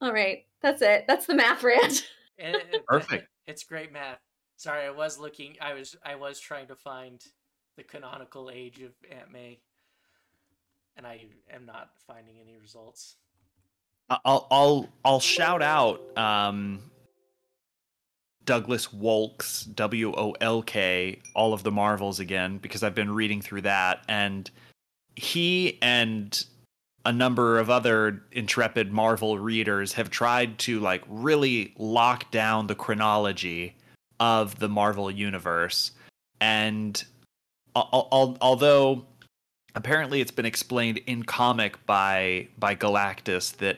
All 0.00 0.12
right, 0.12 0.46
that's 0.62 0.80
it. 0.82 1.04
That's 1.06 1.26
the 1.26 1.34
math 1.34 1.62
rant. 1.62 2.08
And 2.40 2.54
it- 2.54 2.68
it- 2.72 2.86
Perfect. 2.86 3.26
It's 3.48 3.64
great 3.64 3.92
math. 3.92 4.18
Sorry, 4.56 4.84
I 4.84 4.90
was 4.90 5.18
looking. 5.18 5.56
I 5.60 5.74
was 5.74 5.96
I 6.04 6.14
was 6.14 6.38
trying 6.38 6.68
to 6.68 6.76
find 6.76 7.20
the 7.76 7.82
canonical 7.82 8.48
age 8.52 8.80
of 8.80 8.92
Aunt 9.10 9.32
May, 9.32 9.58
and 10.96 11.04
I 11.06 11.24
am 11.52 11.66
not 11.66 11.90
finding 12.06 12.36
any 12.40 12.56
results. 12.56 13.16
I- 14.08 14.18
I'll 14.24 14.46
I'll 14.52 14.88
I'll 15.04 15.20
shout 15.20 15.62
out 15.62 16.16
um, 16.16 16.80
Douglas 18.48 18.90
Wolk's 18.94 19.64
W 19.64 20.14
O 20.16 20.34
L 20.40 20.62
K 20.62 21.20
all 21.34 21.52
of 21.52 21.64
the 21.64 21.70
Marvels 21.70 22.18
again 22.18 22.56
because 22.56 22.82
I've 22.82 22.94
been 22.94 23.10
reading 23.10 23.42
through 23.42 23.60
that. 23.60 24.02
And 24.08 24.50
he 25.16 25.78
and 25.82 26.46
a 27.04 27.12
number 27.12 27.58
of 27.58 27.68
other 27.68 28.22
intrepid 28.32 28.90
Marvel 28.90 29.38
readers 29.38 29.92
have 29.92 30.08
tried 30.08 30.58
to 30.60 30.80
like 30.80 31.02
really 31.08 31.74
lock 31.76 32.30
down 32.30 32.68
the 32.68 32.74
chronology 32.74 33.76
of 34.18 34.58
the 34.58 34.68
Marvel 34.70 35.10
universe. 35.10 35.90
And 36.40 37.04
al- 37.76 38.08
al- 38.10 38.38
although 38.40 39.04
apparently 39.74 40.22
it's 40.22 40.30
been 40.30 40.46
explained 40.46 41.02
in 41.06 41.22
comic 41.22 41.84
by 41.84 42.48
by 42.58 42.74
Galactus 42.74 43.54
that 43.58 43.76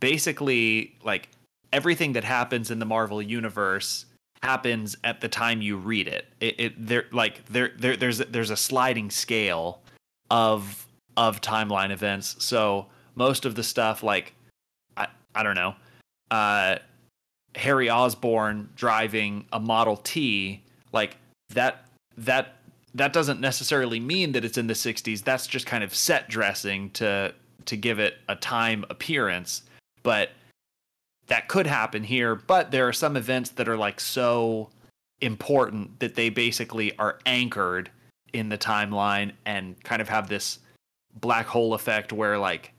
basically 0.00 0.96
like 1.04 1.28
everything 1.74 2.12
that 2.12 2.24
happens 2.24 2.70
in 2.70 2.78
the 2.78 2.86
Marvel 2.86 3.20
universe 3.20 4.06
happens 4.42 4.96
at 5.04 5.20
the 5.20 5.28
time 5.28 5.60
you 5.60 5.76
read 5.76 6.06
it. 6.06 6.26
It, 6.40 6.60
it 6.60 6.86
there 6.86 7.04
like 7.12 7.44
there 7.46 7.72
there 7.78 7.96
there's 7.96 8.18
there's 8.18 8.50
a 8.50 8.56
sliding 8.56 9.10
scale 9.10 9.80
of 10.30 10.86
of 11.16 11.40
timeline 11.40 11.90
events. 11.90 12.36
So 12.38 12.86
most 13.16 13.44
of 13.44 13.54
the 13.56 13.62
stuff 13.62 14.02
like 14.02 14.34
I 14.96 15.08
I 15.34 15.42
don't 15.42 15.56
know. 15.56 15.74
Uh 16.30 16.76
Harry 17.56 17.90
Osborn 17.90 18.68
driving 18.74 19.44
a 19.52 19.60
Model 19.60 19.96
T 19.98 20.62
like 20.92 21.16
that 21.50 21.84
that 22.16 22.56
that 22.94 23.12
doesn't 23.12 23.40
necessarily 23.40 23.98
mean 23.98 24.32
that 24.32 24.44
it's 24.44 24.56
in 24.56 24.68
the 24.68 24.74
60s. 24.74 25.24
That's 25.24 25.48
just 25.48 25.66
kind 25.66 25.82
of 25.82 25.94
set 25.94 26.28
dressing 26.28 26.90
to 26.90 27.34
to 27.66 27.76
give 27.76 27.98
it 27.98 28.18
a 28.28 28.36
time 28.36 28.84
appearance 28.90 29.62
but 30.04 30.30
that 31.26 31.48
could 31.48 31.66
happen 31.66 32.04
here 32.04 32.34
but 32.34 32.70
there 32.70 32.86
are 32.86 32.92
some 32.92 33.16
events 33.16 33.50
that 33.50 33.68
are 33.68 33.76
like 33.76 34.00
so 34.00 34.70
important 35.20 35.98
that 36.00 36.14
they 36.14 36.28
basically 36.28 36.96
are 36.98 37.18
anchored 37.24 37.90
in 38.32 38.48
the 38.48 38.58
timeline 38.58 39.32
and 39.46 39.82
kind 39.84 40.02
of 40.02 40.08
have 40.08 40.28
this 40.28 40.58
black 41.14 41.46
hole 41.46 41.74
effect 41.74 42.12
where 42.12 42.38
like 42.38 42.72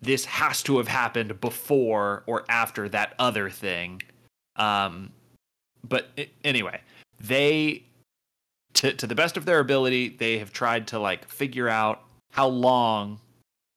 this 0.00 0.24
has 0.26 0.62
to 0.62 0.76
have 0.76 0.88
happened 0.88 1.40
before 1.40 2.22
or 2.26 2.44
after 2.48 2.88
that 2.88 3.14
other 3.18 3.50
thing. 3.50 4.00
Um 4.56 5.10
but 5.88 6.08
i 6.18 6.28
anyway 6.44 6.80
they 7.20 7.84
to 8.74 8.92
to 8.92 9.06
the 9.06 9.14
best 9.14 9.36
of 9.36 9.44
their 9.44 9.60
ability 9.60 10.08
they 10.08 10.38
have 10.38 10.52
tried 10.52 10.86
to 10.88 10.98
like 10.98 11.26
figure 11.28 11.68
out 11.68 12.02
how 12.32 12.46
long 12.46 13.20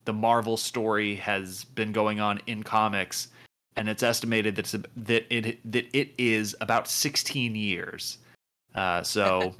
the 0.05 0.13
Marvel 0.13 0.57
story 0.57 1.15
has 1.15 1.63
been 1.63 1.91
going 1.91 2.19
on 2.19 2.39
in 2.47 2.63
comics, 2.63 3.27
and 3.75 3.89
it's 3.89 4.03
estimated 4.03 4.55
that 4.55 4.73
it's, 4.73 4.85
that 4.95 5.25
it 5.33 5.71
that 5.71 5.87
it 5.93 6.13
is 6.17 6.55
about 6.61 6.87
16 6.87 7.55
years. 7.55 8.17
Uh, 8.75 9.01
so 9.03 9.55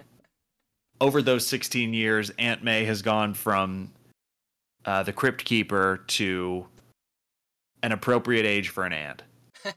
over 1.01 1.21
those 1.21 1.45
16 1.47 1.93
years, 1.93 2.31
Aunt 2.37 2.63
May 2.63 2.85
has 2.85 3.01
gone 3.01 3.33
from 3.33 3.91
uh, 4.85 5.03
the 5.03 5.13
Crypt 5.13 5.45
Keeper 5.45 6.03
to 6.07 6.65
an 7.83 7.91
appropriate 7.91 8.45
age 8.45 8.69
for 8.69 8.85
an 8.85 8.93
aunt. 8.93 9.23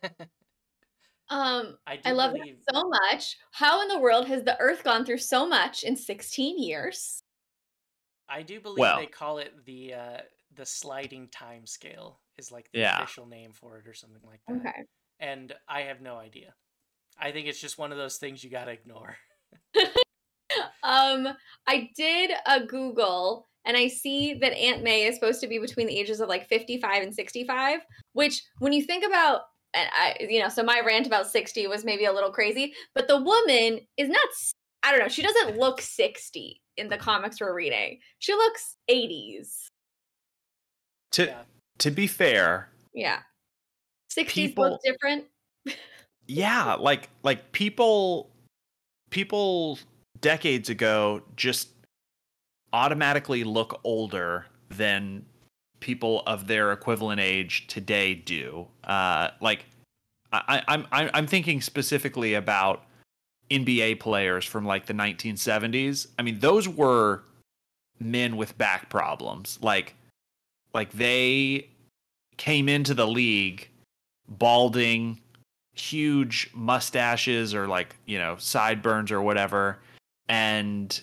Um, 1.30 1.78
I 1.87 1.99
I 2.05 2.12
love 2.12 2.35
believe 2.35 2.59
that 2.66 2.74
so 2.74 2.89
much. 2.89 3.39
How 3.53 3.80
in 3.80 3.89
the 3.89 3.99
world 3.99 4.26
has 4.28 4.45
the 4.45 4.61
Earth 4.61 4.85
gone 4.85 5.07
through 5.07 5.18
so 5.18 5.49
much 5.49 5.82
in 5.82 5.97
16 5.97 6.62
years? 6.62 7.22
I 8.28 8.43
do 8.43 8.61
believe 8.61 8.78
Well- 8.78 8.99
they 8.99 9.07
call 9.07 9.39
it 9.39 9.53
the 9.64 9.95
uh 9.95 10.18
the 10.57 10.67
sliding 10.67 11.29
time 11.29 11.67
scale 11.67 12.21
is 12.39 12.51
like 12.53 12.71
the 12.73 12.81
Yeah. 12.81 13.03
official 13.03 13.27
name 13.27 13.53
for 13.53 13.79
it 13.79 13.87
or 13.87 13.95
something 13.95 14.23
like 14.25 14.41
that. 14.47 14.57
Okay. 14.57 14.85
And 15.21 15.55
I 15.69 15.83
have 15.83 16.01
no 16.01 16.17
idea. 16.17 16.55
I 17.17 17.31
think 17.33 17.47
it's 17.47 17.61
just 17.61 17.79
one 17.79 17.93
of 17.93 17.99
those 17.99 18.19
things 18.19 18.43
you 18.43 18.51
gotta 18.51 18.73
ignore. 18.73 19.17
Um, 20.85 21.29
I 21.67 21.89
did 21.97 22.31
a 22.47 22.61
Google 22.65 23.47
and 23.65 23.77
I 23.77 23.89
see 23.89 24.35
that 24.35 24.53
Aunt 24.53 24.83
May 24.83 25.05
is 25.07 25.15
supposed 25.15 25.41
to 25.41 25.47
be 25.47 25.59
between 25.59 25.87
the 25.87 25.99
ages 25.99 26.21
of 26.21 26.29
like 26.29 26.47
55 26.47 27.03
and 27.03 27.15
65, 27.15 27.81
which 28.13 28.43
when 28.59 28.73
you 28.73 28.83
think 28.83 29.05
about 29.05 29.43
and 29.73 29.89
I 29.93 30.17
you 30.21 30.41
know, 30.41 30.49
so 30.51 30.63
my 30.63 30.81
rant 30.85 31.07
about 31.07 31.27
60 31.27 31.67
was 31.67 31.85
maybe 31.85 32.05
a 32.05 32.13
little 32.13 32.31
crazy, 32.31 32.75
but 32.95 33.09
the 33.09 33.21
woman 33.21 33.81
is 33.97 34.09
not 34.09 34.29
I 34.83 34.91
don't 34.91 35.01
know, 35.01 35.09
she 35.09 35.23
doesn't 35.23 35.59
look 35.59 35.81
60 35.81 36.61
in 36.77 36.89
the 36.89 36.99
comics 36.99 37.41
we're 37.41 37.55
reading. 37.55 37.99
She 38.19 38.35
looks 38.35 38.77
80s. 38.91 39.67
To 41.15 41.27
Yeah. 41.27 41.43
to 41.79 41.91
be 41.91 42.07
fair, 42.07 42.69
Yeah. 42.93 43.23
60s 44.11 44.33
People- 44.33 44.71
look 44.71 44.81
different. 44.85 45.27
yeah, 46.27 46.75
like 46.75 47.09
like 47.23 47.53
people 47.53 48.31
people 49.11 49.79
decades 50.21 50.69
ago 50.71 51.23
just 51.37 51.69
automatically 52.73 53.45
look 53.45 53.81
older 53.85 54.47
than 54.69 55.25
people 55.81 56.23
of 56.27 56.47
their 56.47 56.73
equivalent 56.73 57.21
age 57.21 57.67
today 57.67 58.15
do. 58.15 58.67
Uh, 58.85 59.31
like 59.41 59.67
I, 60.33 60.43
I- 60.59 60.65
I'm 60.75 60.87
I'm 60.93 61.11
I'm 61.15 61.27
thinking 61.27 61.61
specifically 61.61 62.35
about 62.35 62.87
NBA 63.51 64.01
players 64.01 64.45
from 64.47 64.65
like 64.65 64.87
the 64.87 64.95
1970s. 64.95 66.09
I 66.19 66.23
mean, 66.23 66.39
those 66.41 66.69
were 66.69 67.23
men 68.01 68.37
with 68.37 68.57
back 68.59 68.89
problems. 68.89 69.59
Like 69.62 69.95
like 70.75 70.93
they 70.93 71.68
came 72.37 72.68
into 72.68 72.95
the 72.95 73.07
league 73.07 73.68
balding, 74.29 75.20
huge 75.75 76.51
mustaches 76.55 77.55
or 77.55 77.68
like, 77.68 77.97
you 78.07 78.18
know, 78.18 78.37
sideburns 78.39 79.11
or 79.11 79.22
whatever, 79.22 79.79
and 80.29 81.01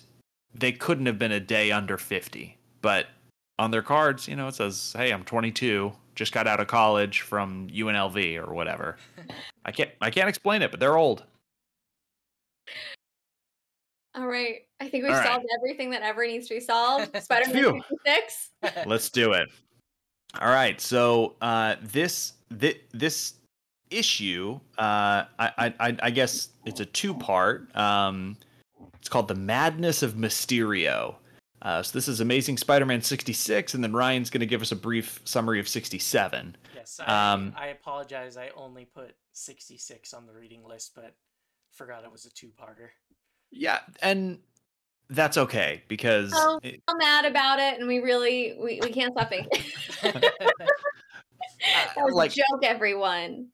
they 0.54 0.72
couldn't 0.72 1.06
have 1.06 1.18
been 1.18 1.32
a 1.32 1.40
day 1.40 1.72
under 1.72 1.96
50. 1.96 2.56
But 2.82 3.06
on 3.58 3.70
their 3.70 3.82
cards, 3.82 4.28
you 4.28 4.36
know, 4.36 4.48
it 4.48 4.54
says, 4.54 4.94
"Hey, 4.96 5.12
I'm 5.12 5.24
22, 5.24 5.92
just 6.14 6.32
got 6.32 6.46
out 6.46 6.60
of 6.60 6.66
college 6.66 7.22
from 7.22 7.68
UNLV 7.68 8.36
or 8.36 8.52
whatever." 8.52 8.96
I 9.64 9.72
can't 9.72 9.90
I 10.00 10.10
can't 10.10 10.28
explain 10.28 10.62
it, 10.62 10.70
but 10.70 10.80
they're 10.80 10.96
old. 10.98 11.24
All 14.14 14.26
right. 14.26 14.60
I 14.80 14.88
think 14.88 15.04
we've 15.04 15.12
All 15.12 15.18
right. 15.18 15.26
solved 15.26 15.46
everything 15.58 15.90
that 15.90 16.02
ever 16.02 16.26
needs 16.26 16.48
to 16.48 16.54
be 16.54 16.60
solved. 16.60 17.16
Spider-Man 17.22 17.54
Phew. 17.54 17.82
66. 18.06 18.86
Let's 18.86 19.10
do 19.10 19.32
it. 19.32 19.48
All 20.40 20.50
right. 20.50 20.80
So 20.80 21.36
uh, 21.40 21.76
this 21.82 22.34
this 22.50 22.76
this 22.92 23.34
issue, 23.90 24.58
uh, 24.78 25.24
I, 25.38 25.74
I 25.78 25.96
I 26.02 26.10
guess 26.10 26.50
it's 26.66 26.80
a 26.80 26.86
two 26.86 27.14
part. 27.14 27.74
Um, 27.76 28.36
it's 28.94 29.08
called 29.08 29.28
the 29.28 29.34
Madness 29.34 30.02
of 30.02 30.14
Mysterio. 30.14 31.16
Uh, 31.62 31.82
so 31.82 31.96
this 31.96 32.08
is 32.08 32.20
Amazing 32.20 32.56
Spider-Man 32.56 33.02
66, 33.02 33.74
and 33.74 33.84
then 33.84 33.92
Ryan's 33.92 34.30
going 34.30 34.40
to 34.40 34.46
give 34.46 34.62
us 34.62 34.72
a 34.72 34.76
brief 34.76 35.20
summary 35.24 35.60
of 35.60 35.68
67. 35.68 36.56
Yes, 36.74 36.98
I, 36.98 37.32
Um, 37.32 37.54
I 37.56 37.68
apologize. 37.68 38.36
I 38.36 38.50
only 38.56 38.84
put 38.84 39.14
66 39.32 40.12
on 40.12 40.26
the 40.26 40.32
reading 40.34 40.64
list, 40.66 40.92
but 40.96 41.14
forgot 41.72 42.02
it 42.02 42.10
was 42.10 42.26
a 42.26 42.30
two-parter. 42.30 42.88
Yeah, 43.52 43.78
and 44.02 44.38
that's 45.10 45.36
okay 45.36 45.82
because 45.88 46.32
Oh. 46.34 46.58
it- 46.62 46.82
I'm 46.88 46.96
mad 46.98 47.24
about 47.26 47.58
it, 47.58 47.78
and 47.78 47.86
we 47.86 47.98
really 48.00 48.56
we, 48.58 48.80
we 48.82 48.90
can't 48.90 49.12
stop 49.12 49.28
thinking. 49.28 49.62
that 50.02 50.22
was 51.98 52.14
like- 52.14 52.32
a 52.32 52.34
joke, 52.36 52.64
everyone. 52.64 53.48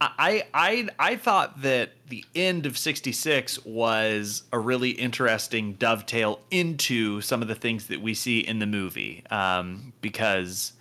I 0.00 0.42
I 0.52 0.88
I 0.98 1.16
thought 1.16 1.62
that 1.62 1.92
the 2.08 2.24
end 2.34 2.66
of 2.66 2.76
66 2.76 3.64
was 3.64 4.42
a 4.52 4.58
really 4.58 4.90
interesting 4.90 5.74
dovetail 5.74 6.40
into 6.50 7.20
some 7.20 7.40
of 7.42 7.48
the 7.48 7.54
things 7.54 7.86
that 7.86 8.02
we 8.02 8.12
see 8.12 8.40
in 8.40 8.58
the 8.58 8.66
movie 8.66 9.24
um, 9.30 9.92
because 10.02 10.72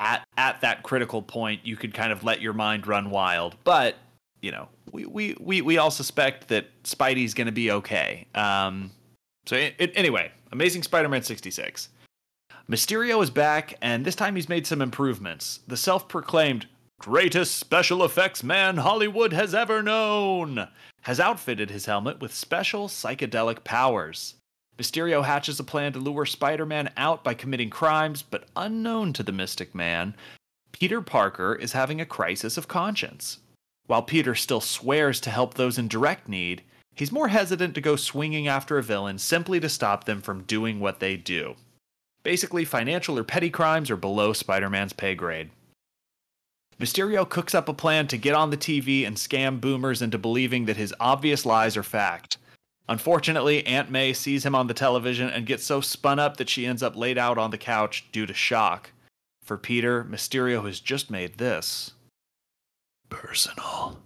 at 0.00 0.26
at 0.36 0.62
that 0.62 0.82
critical 0.82 1.20
point 1.22 1.60
you 1.64 1.76
could 1.76 1.92
kind 1.94 2.10
of 2.10 2.24
let 2.24 2.40
your 2.40 2.54
mind 2.54 2.86
run 2.86 3.10
wild 3.10 3.56
but 3.62 3.94
you 4.40 4.50
know 4.50 4.68
we 4.92 5.06
we 5.06 5.36
we, 5.40 5.62
we 5.62 5.78
all 5.78 5.90
suspect 5.90 6.48
that 6.48 6.66
Spidey's 6.82 7.34
going 7.34 7.46
to 7.46 7.52
be 7.52 7.70
okay 7.70 8.26
um, 8.34 8.90
so 9.46 9.56
it, 9.56 9.74
it, 9.78 9.92
anyway 9.94 10.30
Amazing 10.52 10.82
Spider-Man 10.82 11.22
66 11.22 11.88
Mysterio 12.70 13.22
is 13.22 13.30
back, 13.30 13.78
and 13.80 14.04
this 14.04 14.14
time 14.14 14.36
he's 14.36 14.50
made 14.50 14.66
some 14.66 14.82
improvements. 14.82 15.60
The 15.68 15.76
self 15.76 16.06
proclaimed 16.06 16.66
greatest 17.00 17.56
special 17.56 18.04
effects 18.04 18.42
man 18.42 18.76
Hollywood 18.76 19.32
has 19.32 19.54
ever 19.54 19.82
known 19.82 20.68
has 21.02 21.18
outfitted 21.18 21.70
his 21.70 21.86
helmet 21.86 22.20
with 22.20 22.34
special 22.34 22.86
psychedelic 22.86 23.64
powers. 23.64 24.34
Mysterio 24.76 25.24
hatches 25.24 25.58
a 25.58 25.64
plan 25.64 25.94
to 25.94 25.98
lure 25.98 26.26
Spider 26.26 26.66
Man 26.66 26.90
out 26.98 27.24
by 27.24 27.32
committing 27.32 27.70
crimes, 27.70 28.22
but 28.22 28.48
unknown 28.54 29.14
to 29.14 29.22
the 29.22 29.32
Mystic 29.32 29.74
Man, 29.74 30.14
Peter 30.72 31.00
Parker 31.00 31.54
is 31.54 31.72
having 31.72 32.02
a 32.02 32.06
crisis 32.06 32.58
of 32.58 32.68
conscience. 32.68 33.38
While 33.88 34.02
Peter 34.02 34.34
still 34.34 34.60
swears 34.60 35.18
to 35.22 35.30
help 35.30 35.54
those 35.54 35.78
in 35.78 35.88
direct 35.88 36.28
need, 36.28 36.62
he's 36.94 37.10
more 37.10 37.28
hesitant 37.28 37.74
to 37.74 37.80
go 37.80 37.96
swinging 37.96 38.46
after 38.46 38.76
a 38.76 38.82
villain 38.82 39.18
simply 39.18 39.58
to 39.60 39.68
stop 39.70 40.04
them 40.04 40.20
from 40.20 40.42
doing 40.42 40.78
what 40.78 41.00
they 41.00 41.16
do. 41.16 41.56
Basically, 42.22 42.66
financial 42.66 43.18
or 43.18 43.24
petty 43.24 43.48
crimes 43.48 43.90
are 43.90 43.96
below 43.96 44.34
Spider 44.34 44.68
Man's 44.68 44.92
pay 44.92 45.14
grade. 45.14 45.48
Mysterio 46.78 47.26
cooks 47.26 47.54
up 47.54 47.66
a 47.66 47.72
plan 47.72 48.06
to 48.08 48.18
get 48.18 48.34
on 48.34 48.50
the 48.50 48.58
TV 48.58 49.06
and 49.06 49.16
scam 49.16 49.58
boomers 49.58 50.02
into 50.02 50.18
believing 50.18 50.66
that 50.66 50.76
his 50.76 50.94
obvious 51.00 51.46
lies 51.46 51.74
are 51.74 51.82
fact. 51.82 52.36
Unfortunately, 52.90 53.66
Aunt 53.66 53.90
May 53.90 54.12
sees 54.12 54.44
him 54.44 54.54
on 54.54 54.66
the 54.66 54.74
television 54.74 55.30
and 55.30 55.46
gets 55.46 55.64
so 55.64 55.80
spun 55.80 56.18
up 56.18 56.36
that 56.36 56.50
she 56.50 56.66
ends 56.66 56.82
up 56.82 56.94
laid 56.94 57.16
out 57.16 57.38
on 57.38 57.52
the 57.52 57.58
couch 57.58 58.04
due 58.12 58.26
to 58.26 58.34
shock. 58.34 58.90
For 59.42 59.56
Peter, 59.56 60.04
Mysterio 60.04 60.66
has 60.66 60.78
just 60.78 61.10
made 61.10 61.38
this 61.38 61.94
personal. 63.08 63.98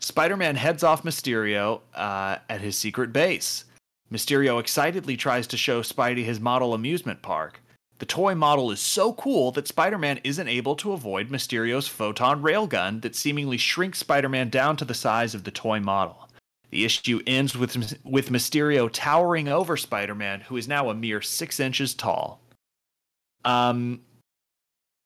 Spider 0.00 0.36
Man 0.36 0.56
heads 0.56 0.82
off 0.82 1.02
Mysterio 1.02 1.80
uh, 1.94 2.36
at 2.48 2.60
his 2.60 2.76
secret 2.76 3.12
base. 3.12 3.64
Mysterio 4.12 4.60
excitedly 4.60 5.16
tries 5.16 5.46
to 5.46 5.56
show 5.56 5.80
Spidey 5.80 6.24
his 6.24 6.40
model 6.40 6.74
amusement 6.74 7.22
park. 7.22 7.60
The 7.98 8.06
toy 8.06 8.34
model 8.34 8.70
is 8.70 8.80
so 8.80 9.12
cool 9.14 9.50
that 9.52 9.68
Spider 9.68 9.98
Man 9.98 10.20
isn't 10.24 10.48
able 10.48 10.76
to 10.76 10.92
avoid 10.92 11.30
Mysterio's 11.30 11.88
photon 11.88 12.42
railgun 12.42 13.00
that 13.02 13.16
seemingly 13.16 13.56
shrinks 13.56 14.00
Spider 14.00 14.28
Man 14.28 14.50
down 14.50 14.76
to 14.76 14.84
the 14.84 14.94
size 14.94 15.34
of 15.34 15.44
the 15.44 15.50
toy 15.50 15.80
model. 15.80 16.28
The 16.70 16.84
issue 16.84 17.22
ends 17.26 17.56
with, 17.56 17.96
with 18.04 18.30
Mysterio 18.30 18.90
towering 18.92 19.48
over 19.48 19.76
Spider 19.76 20.14
Man, 20.14 20.40
who 20.40 20.56
is 20.56 20.68
now 20.68 20.90
a 20.90 20.94
mere 20.94 21.22
six 21.22 21.60
inches 21.60 21.94
tall. 21.94 22.40
Um, 23.44 24.00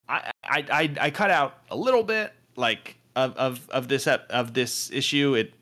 I, 0.07 0.31
I, 0.43 0.65
I, 0.71 0.95
I 0.99 1.09
cut 1.11 1.29
out 1.29 1.59
a 1.69 1.77
little 1.77 2.03
bit 2.03 2.33
like 2.59 2.97
of, 3.15 3.35
of, 3.37 3.69
of 3.69 3.87
this 3.87 4.07
of 4.07 4.53
this 4.53 4.91
issue. 4.91 5.33
It 5.33 5.53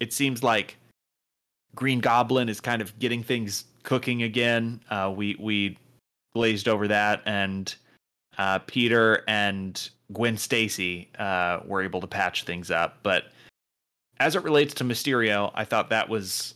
it 0.00 0.12
seems 0.12 0.42
like 0.42 0.76
Green 1.74 2.00
Goblin 2.00 2.48
is 2.48 2.60
kind 2.60 2.82
of 2.82 2.98
getting 2.98 3.22
things 3.22 3.64
cooking 3.82 4.22
again. 4.22 4.80
Uh, 4.90 5.12
we 5.14 5.36
we 5.38 5.78
glazed 6.34 6.68
over 6.68 6.88
that, 6.88 7.22
and 7.26 7.74
uh, 8.38 8.58
Peter 8.60 9.22
and 9.28 9.88
Gwen 10.12 10.36
Stacy 10.36 11.08
uh, 11.18 11.60
were 11.64 11.82
able 11.82 12.00
to 12.00 12.06
patch 12.06 12.44
things 12.44 12.70
up. 12.70 12.98
But 13.02 13.24
as 14.18 14.34
it 14.34 14.42
relates 14.42 14.74
to 14.74 14.84
Mysterio, 14.84 15.50
I 15.54 15.64
thought 15.64 15.90
that 15.90 16.08
was 16.08 16.54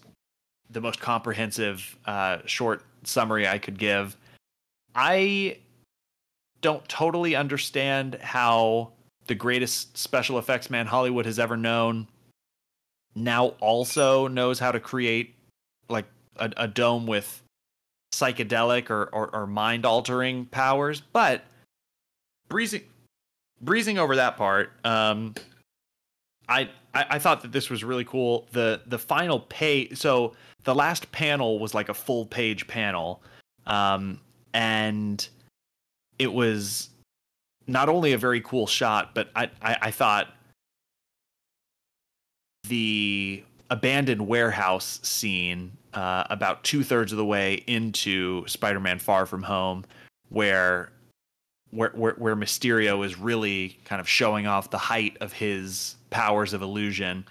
the 0.71 0.81
most 0.81 1.01
comprehensive 1.01 1.99
uh, 2.07 2.39
short 2.47 2.85
summary 3.03 3.47
I 3.47 3.59
could 3.59 3.79
give. 3.79 4.17
I 4.95 5.59
don't 6.61 6.87
totally 6.89 7.35
understand 7.35 8.17
how 8.21 8.93
the 9.27 9.35
greatest 9.35 9.97
special 9.97 10.39
effects 10.39 10.71
man 10.71 10.87
Hollywood 10.87 11.27
has 11.27 11.39
ever 11.39 11.57
known 11.57 12.09
now 13.15 13.49
also 13.61 14.29
knows 14.29 14.59
how 14.59 14.73
to 14.73 14.81
create 14.81 15.35
like 15.89 16.07
a, 16.37 16.51
a 16.57 16.69
dome 16.69 17.07
with 17.07 17.43
psychedelic 18.13 18.91
or, 18.91 19.05
or, 19.13 19.35
or 19.35 19.47
mind 19.47 19.85
altering 19.85 20.47
powers. 20.47 21.01
But 21.01 21.45
breezing 22.49 22.83
breezing 23.63 23.99
over 23.99 24.17
that 24.17 24.37
part 24.37 24.73
um 24.85 25.35
I, 26.49 26.69
I 26.95 27.05
i 27.11 27.19
thought 27.19 27.43
that 27.43 27.53
this 27.53 27.71
was 27.71 27.85
really 27.85 28.05
cool. 28.05 28.49
The 28.53 28.83
the 28.87 28.99
final 28.99 29.41
pay 29.41 29.95
so 29.95 30.33
the 30.65 30.75
last 30.75 31.11
panel 31.13 31.59
was 31.59 31.75
like 31.75 31.89
a 31.89 31.95
full 31.95 32.27
page 32.27 32.67
panel 32.67 33.23
um 33.67 34.21
and 34.53 35.29
it 36.19 36.33
was 36.33 36.89
not 37.71 37.89
only 37.89 38.13
a 38.13 38.19
very 38.19 38.41
cool 38.41 38.67
shot 38.67 39.15
but 39.15 39.31
i 39.35 39.51
i, 39.63 39.77
I 39.83 39.91
thought 39.91 40.35
the 42.69 43.43
abandoned 43.71 44.27
warehouse 44.27 45.01
scene 45.03 45.73
uh, 45.95 46.25
about 46.31 46.63
two 46.65 46.83
thirds 46.83 47.13
of 47.13 47.19
the 47.19 47.25
way 47.25 47.63
into 47.67 48.47
Spider-Man: 48.47 48.99
Far 48.99 49.27
From 49.27 49.43
Home, 49.43 49.85
where 50.29 50.93
where, 51.71 51.91
where 51.91 52.15
where 52.15 52.37
Mysterio 52.37 53.05
is 53.05 53.19
really 53.19 53.79
kind 53.85 54.01
of 54.01 54.09
showing 54.09 54.47
off 54.47 54.71
the 54.71 54.79
height 54.79 55.17
of 55.21 55.33
his 55.33 55.97
powers 56.11 56.53
of 56.53 56.63
illusion. 56.63 57.25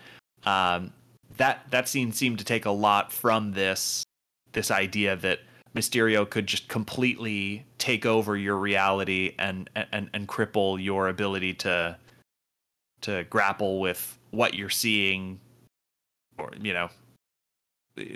Um, 0.45 0.91
that 1.37 1.65
that 1.71 1.87
scene 1.87 2.11
seemed 2.11 2.39
to 2.39 2.45
take 2.45 2.65
a 2.65 2.71
lot 2.71 3.11
from 3.11 3.51
this 3.53 4.03
this 4.51 4.71
idea 4.71 5.15
that 5.17 5.39
Mysterio 5.75 6.29
could 6.29 6.47
just 6.47 6.67
completely 6.67 7.65
take 7.77 8.05
over 8.05 8.35
your 8.35 8.57
reality 8.57 9.35
and 9.37 9.69
and 9.75 10.09
and 10.13 10.27
cripple 10.27 10.83
your 10.83 11.07
ability 11.07 11.53
to 11.55 11.97
to 13.01 13.23
grapple 13.25 13.79
with 13.79 14.17
what 14.31 14.53
you're 14.53 14.69
seeing 14.69 15.39
or 16.37 16.51
you 16.59 16.73
know 16.73 16.89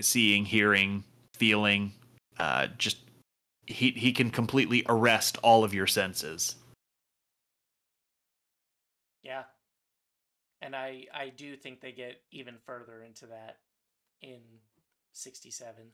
seeing 0.02 0.46
hearing 0.46 1.04
feeling 1.34 1.94
uh 2.40 2.68
just 2.78 2.98
he 3.66 3.92
he 3.92 4.12
can 4.12 4.30
completely 4.30 4.84
arrest 4.88 5.38
all 5.44 5.64
of 5.64 5.74
your 5.74 5.88
senses 5.88 6.56
Yeah. 9.24 9.44
And 10.62 10.76
I 10.76 11.06
I 11.14 11.30
do 11.30 11.56
think 11.56 11.82
they 11.82 11.92
get 11.92 12.22
even 12.32 12.56
further 12.66 13.02
into 13.02 13.26
that 13.28 13.58
in 14.22 14.42
67. 15.14 15.88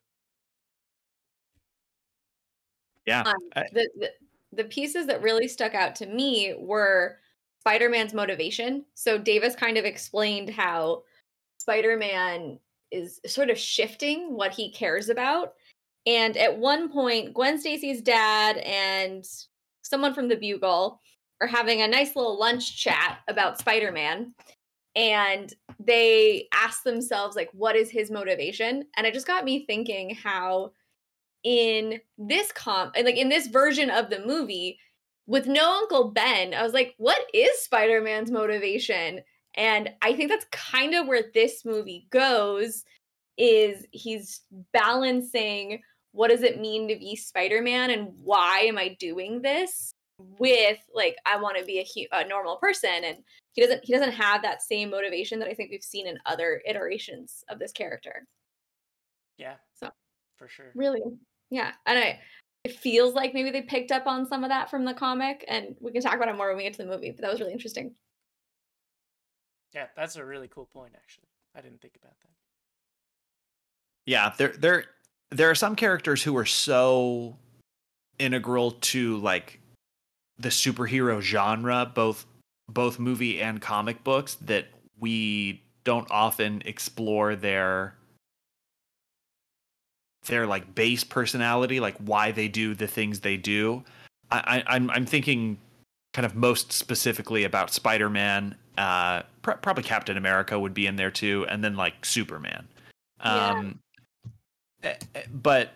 Yeah 3.09 3.23
Um, 3.25 3.35
I- 3.55 3.65
the, 3.73 3.89
the 3.99 4.09
the 4.53 4.63
pieces 4.63 5.05
that 5.07 5.21
really 5.21 5.47
stuck 5.47 5.75
out 5.75 5.95
to 5.95 6.07
me 6.07 6.55
were 6.57 7.17
Spider-Man's 7.61 8.15
motivation. 8.15 8.83
So 8.95 9.17
Davis 9.17 9.55
kind 9.55 9.77
of 9.77 9.85
explained 9.85 10.49
how 10.49 11.03
Spider-Man 11.59 12.57
is 12.91 13.19
sort 13.27 13.51
of 13.51 13.59
shifting 13.59 14.33
what 14.33 14.51
he 14.51 14.71
cares 14.71 15.09
about. 15.09 15.53
And 16.07 16.35
at 16.35 16.57
one 16.57 16.89
point, 16.89 17.33
Gwen 17.35 17.59
Stacy's 17.59 18.01
dad 18.01 18.57
and 18.57 19.23
someone 19.83 20.15
from 20.15 20.27
the 20.27 20.35
Bugle 20.35 20.99
are 21.41 21.47
having 21.47 21.83
a 21.83 21.87
nice 21.87 22.15
little 22.15 22.39
lunch 22.39 22.81
chat 22.81 23.19
about 23.27 23.59
Spider-Man. 23.59 24.33
And 24.95 25.53
they 25.79 26.47
ask 26.53 26.81
themselves, 26.81 27.35
like, 27.35 27.49
what 27.53 27.75
is 27.75 27.91
his 27.91 28.09
motivation? 28.09 28.85
And 28.97 29.05
it 29.05 29.13
just 29.13 29.27
got 29.27 29.45
me 29.45 29.65
thinking 29.67 30.15
how 30.15 30.71
in 31.43 31.99
this 32.17 32.51
comp 32.51 32.95
like 32.95 33.15
in 33.15 33.29
this 33.29 33.47
version 33.47 33.89
of 33.89 34.09
the 34.09 34.19
movie 34.25 34.77
with 35.25 35.47
no 35.47 35.77
uncle 35.77 36.11
ben 36.11 36.53
i 36.53 36.61
was 36.63 36.73
like 36.73 36.93
what 36.97 37.21
is 37.33 37.49
spider-man's 37.59 38.29
motivation 38.31 39.21
and 39.55 39.89
i 40.01 40.13
think 40.13 40.29
that's 40.29 40.45
kind 40.51 40.93
of 40.93 41.07
where 41.07 41.23
this 41.33 41.63
movie 41.63 42.07
goes 42.09 42.83
is 43.37 43.85
he's 43.91 44.41
balancing 44.73 45.81
what 46.11 46.29
does 46.29 46.41
it 46.43 46.59
mean 46.59 46.87
to 46.89 46.97
be 46.97 47.15
spider-man 47.15 47.89
and 47.91 48.09
why 48.21 48.59
am 48.59 48.77
i 48.77 48.95
doing 48.99 49.41
this 49.41 49.91
with 50.39 50.77
like 50.93 51.15
i 51.25 51.39
want 51.39 51.57
to 51.57 51.63
be 51.63 51.79
a, 51.79 51.87
hu- 51.95 52.17
a 52.19 52.27
normal 52.27 52.57
person 52.57 53.03
and 53.05 53.17
he 53.53 53.61
doesn't 53.61 53.79
he 53.85 53.93
doesn't 53.93 54.11
have 54.11 54.41
that 54.41 54.61
same 54.61 54.89
motivation 54.89 55.39
that 55.39 55.47
i 55.47 55.53
think 55.53 55.71
we've 55.71 55.81
seen 55.81 56.05
in 56.05 56.17
other 56.25 56.61
iterations 56.67 57.45
of 57.49 57.59
this 57.59 57.71
character 57.71 58.25
Yeah. 59.37 59.55
So- 59.73 59.91
for 60.37 60.47
sure. 60.47 60.71
Really? 60.73 61.01
Yeah. 61.49 61.71
And 61.85 61.99
I 61.99 62.19
it 62.63 62.73
feels 62.77 63.13
like 63.13 63.33
maybe 63.33 63.51
they 63.51 63.61
picked 63.61 63.91
up 63.91 64.05
on 64.05 64.25
some 64.27 64.43
of 64.43 64.49
that 64.49 64.69
from 64.69 64.83
the 64.85 64.93
comic 64.93 65.45
and 65.47 65.75
we 65.79 65.91
can 65.91 66.01
talk 66.01 66.15
about 66.15 66.27
it 66.27 66.35
more 66.35 66.47
when 66.49 66.57
we 66.57 66.63
get 66.63 66.73
to 66.73 66.83
the 66.83 66.89
movie, 66.89 67.11
but 67.11 67.21
that 67.21 67.31
was 67.31 67.39
really 67.39 67.53
interesting. 67.53 67.95
Yeah, 69.73 69.85
that's 69.95 70.15
a 70.17 70.25
really 70.25 70.47
cool 70.47 70.65
point 70.65 70.93
actually. 70.95 71.27
I 71.55 71.61
didn't 71.61 71.81
think 71.81 71.95
about 72.01 72.13
that. 72.21 72.29
yeah 74.05 74.33
there 74.37 74.53
there 74.59 74.85
there 75.31 75.49
are 75.49 75.55
some 75.55 75.75
characters 75.75 76.23
who 76.23 76.35
are 76.37 76.45
so 76.45 77.37
integral 78.17 78.71
to 78.71 79.17
like 79.17 79.59
the 80.37 80.49
superhero 80.49 81.21
genre 81.21 81.85
both 81.93 82.25
both 82.67 82.99
movie 82.99 83.41
and 83.41 83.61
comic 83.61 84.03
books 84.03 84.35
that 84.35 84.67
we 84.99 85.61
don't 85.83 86.09
often 86.11 86.61
explore 86.65 87.35
their 87.35 87.95
their 90.29 90.47
like 90.47 90.73
base 90.75 91.03
personality 91.03 91.79
like 91.79 91.97
why 91.97 92.31
they 92.31 92.47
do 92.47 92.73
the 92.73 92.87
things 92.87 93.19
they 93.19 93.35
do 93.35 93.83
i, 94.31 94.63
I 94.67 94.75
i'm 94.75 94.89
i'm 94.91 95.05
thinking 95.05 95.57
kind 96.13 96.25
of 96.25 96.35
most 96.35 96.71
specifically 96.71 97.43
about 97.43 97.71
spider-man 97.71 98.55
uh 98.77 99.23
pr- 99.41 99.51
probably 99.51 99.83
captain 99.83 100.15
america 100.15 100.57
would 100.57 100.73
be 100.73 100.87
in 100.87 100.95
there 100.95 101.11
too 101.11 101.45
and 101.49 101.63
then 101.63 101.75
like 101.75 102.05
superman 102.05 102.67
Yeah. 103.23 103.49
um 103.49 103.79
eh, 104.83 104.95
eh, 105.15 105.23
but 105.33 105.71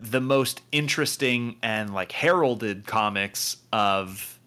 the 0.00 0.20
most 0.20 0.62
interesting 0.72 1.56
and 1.62 1.92
like 1.92 2.12
heralded 2.12 2.86
comics 2.86 3.58
of 3.72 4.38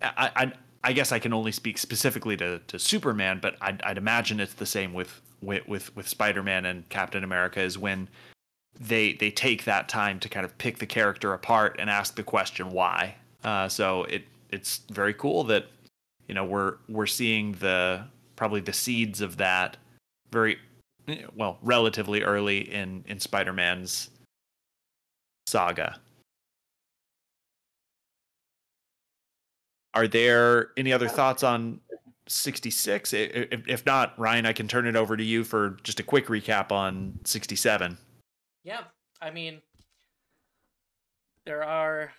I, 0.00 0.30
I 0.36 0.52
I 0.84 0.92
guess 0.92 1.12
I 1.12 1.18
can 1.18 1.32
only 1.32 1.52
speak 1.52 1.78
specifically 1.78 2.36
to, 2.38 2.58
to 2.66 2.78
Superman, 2.78 3.38
but 3.40 3.56
I'd, 3.60 3.80
I'd 3.82 3.98
imagine 3.98 4.40
it's 4.40 4.54
the 4.54 4.66
same 4.66 4.92
with 4.92 5.20
with 5.42 5.66
with, 5.68 5.94
with 5.96 6.08
Spider-Man 6.08 6.64
and 6.64 6.88
Captain 6.88 7.24
America 7.24 7.60
is 7.60 7.76
when 7.78 8.08
they 8.80 9.12
they 9.14 9.30
take 9.30 9.64
that 9.64 9.88
time 9.88 10.18
to 10.20 10.28
kind 10.28 10.44
of 10.44 10.56
pick 10.58 10.78
the 10.78 10.86
character 10.86 11.34
apart 11.34 11.76
and 11.78 11.90
ask 11.90 12.14
the 12.14 12.22
question 12.22 12.70
why. 12.70 13.16
Uh, 13.44 13.68
so 13.68 14.04
it 14.04 14.24
it's 14.50 14.80
very 14.90 15.14
cool 15.14 15.44
that 15.44 15.66
you 16.28 16.34
know 16.34 16.44
we're 16.44 16.76
we're 16.88 17.06
seeing 17.06 17.52
the 17.54 18.04
probably 18.36 18.60
the 18.60 18.72
seeds 18.72 19.20
of 19.20 19.36
that 19.36 19.76
very 20.30 20.58
well 21.36 21.58
relatively 21.62 22.22
early 22.22 22.60
in 22.72 23.04
in 23.06 23.20
Spider-Man's 23.20 24.10
saga. 25.46 25.98
Are 29.94 30.08
there 30.08 30.70
any 30.78 30.92
other 30.92 31.08
thoughts 31.08 31.42
on 31.42 31.80
66? 32.32 33.14
I- 33.14 33.16
i- 33.18 33.48
If, 33.66 33.84
not, 33.86 34.18
Ryan, 34.18 34.46
I 34.46 34.52
can 34.52 34.68
turn 34.68 34.86
it 34.86 34.96
over 34.96 35.16
to 35.16 35.22
you 35.24 35.44
for 35.44 35.78
just 35.82 36.00
a 36.00 36.02
quick 36.02 36.26
recap 36.26 36.72
on 36.72 37.20
67. 37.24 37.98
Yeah, 38.64 38.84
I 39.20 39.30
mean, 39.30 39.62
there 41.44 41.64
are 41.64 42.12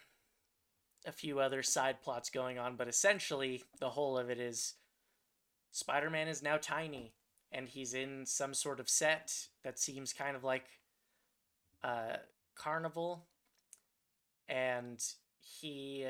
a 1.05 1.11
few 1.11 1.39
other 1.39 1.63
side 1.63 2.01
plots 2.01 2.29
going 2.29 2.57
on, 2.59 2.75
but 2.75 2.87
essentially, 2.87 3.63
the 3.79 3.89
whole 3.89 4.17
of 4.17 4.29
it 4.29 4.39
is 4.39 4.75
Spider 5.71 6.09
Man 6.09 6.27
is 6.27 6.41
now 6.43 6.57
tiny, 6.57 7.13
and 7.51 7.67
he's 7.67 7.93
in 7.93 8.25
some 8.25 8.53
sort 8.53 8.79
of 8.79 8.89
set 8.89 9.47
that 9.63 9.79
seems 9.79 10.13
kind 10.13 10.35
of 10.35 10.43
like 10.43 10.65
a 11.83 12.19
carnival, 12.55 13.25
and 14.47 15.03
he 15.41 16.05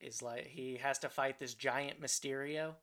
is 0.00 0.22
like, 0.22 0.46
he 0.46 0.76
has 0.76 0.98
to 1.00 1.08
fight 1.08 1.38
this 1.38 1.54
giant 1.54 2.00
Mysterio. 2.00 2.74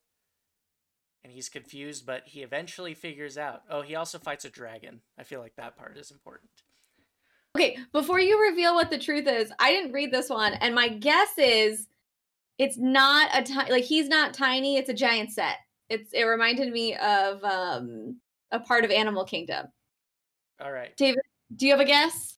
And 1.25 1.33
he's 1.33 1.49
confused, 1.49 2.05
but 2.05 2.21
he 2.27 2.43
eventually 2.43 2.93
figures 2.93 3.35
out. 3.35 3.63
Oh, 3.67 3.81
he 3.81 3.95
also 3.95 4.19
fights 4.19 4.45
a 4.45 4.49
dragon. 4.51 5.01
I 5.17 5.23
feel 5.23 5.39
like 5.39 5.55
that 5.55 5.75
part 5.75 5.97
is 5.97 6.11
important. 6.11 6.51
Okay, 7.57 7.79
before 7.91 8.19
you 8.19 8.39
reveal 8.39 8.75
what 8.75 8.91
the 8.91 8.99
truth 8.99 9.25
is, 9.27 9.51
I 9.57 9.71
didn't 9.71 9.91
read 9.91 10.11
this 10.11 10.29
one, 10.29 10.53
and 10.53 10.75
my 10.75 10.87
guess 10.87 11.29
is 11.39 11.87
it's 12.59 12.77
not 12.77 13.31
a 13.33 13.41
tiny 13.41 13.71
like 13.71 13.85
he's 13.85 14.07
not 14.07 14.35
tiny, 14.35 14.77
it's 14.77 14.89
a 14.89 14.93
giant 14.93 15.31
set. 15.31 15.55
It's 15.89 16.13
it 16.13 16.25
reminded 16.25 16.71
me 16.71 16.95
of 16.95 17.43
um 17.43 18.17
a 18.51 18.59
part 18.59 18.85
of 18.85 18.91
Animal 18.91 19.25
Kingdom. 19.25 19.65
All 20.61 20.71
right. 20.71 20.95
David, 20.95 21.23
do 21.55 21.65
you 21.65 21.71
have 21.71 21.81
a 21.81 21.85
guess? 21.85 22.37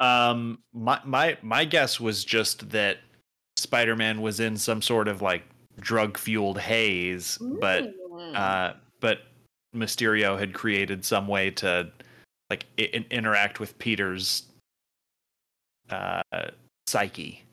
Um, 0.00 0.64
my 0.72 1.00
my 1.04 1.38
my 1.42 1.64
guess 1.64 2.00
was 2.00 2.24
just 2.24 2.70
that 2.70 2.96
Spider-Man 3.56 4.20
was 4.20 4.40
in 4.40 4.56
some 4.56 4.82
sort 4.82 5.06
of 5.06 5.22
like 5.22 5.44
drug-fueled 5.80 6.58
haze, 6.58 7.38
but 7.60 7.84
Mm. 8.10 8.34
uh, 8.36 8.74
but 9.00 9.20
Mysterio 9.74 10.38
had 10.38 10.52
created 10.54 11.04
some 11.04 11.28
way 11.28 11.50
to 11.52 11.90
like 12.50 12.64
I- 12.78 13.04
interact 13.10 13.60
with 13.60 13.78
Peter's 13.78 14.48
uh, 15.90 16.22
psyche. 16.86 17.44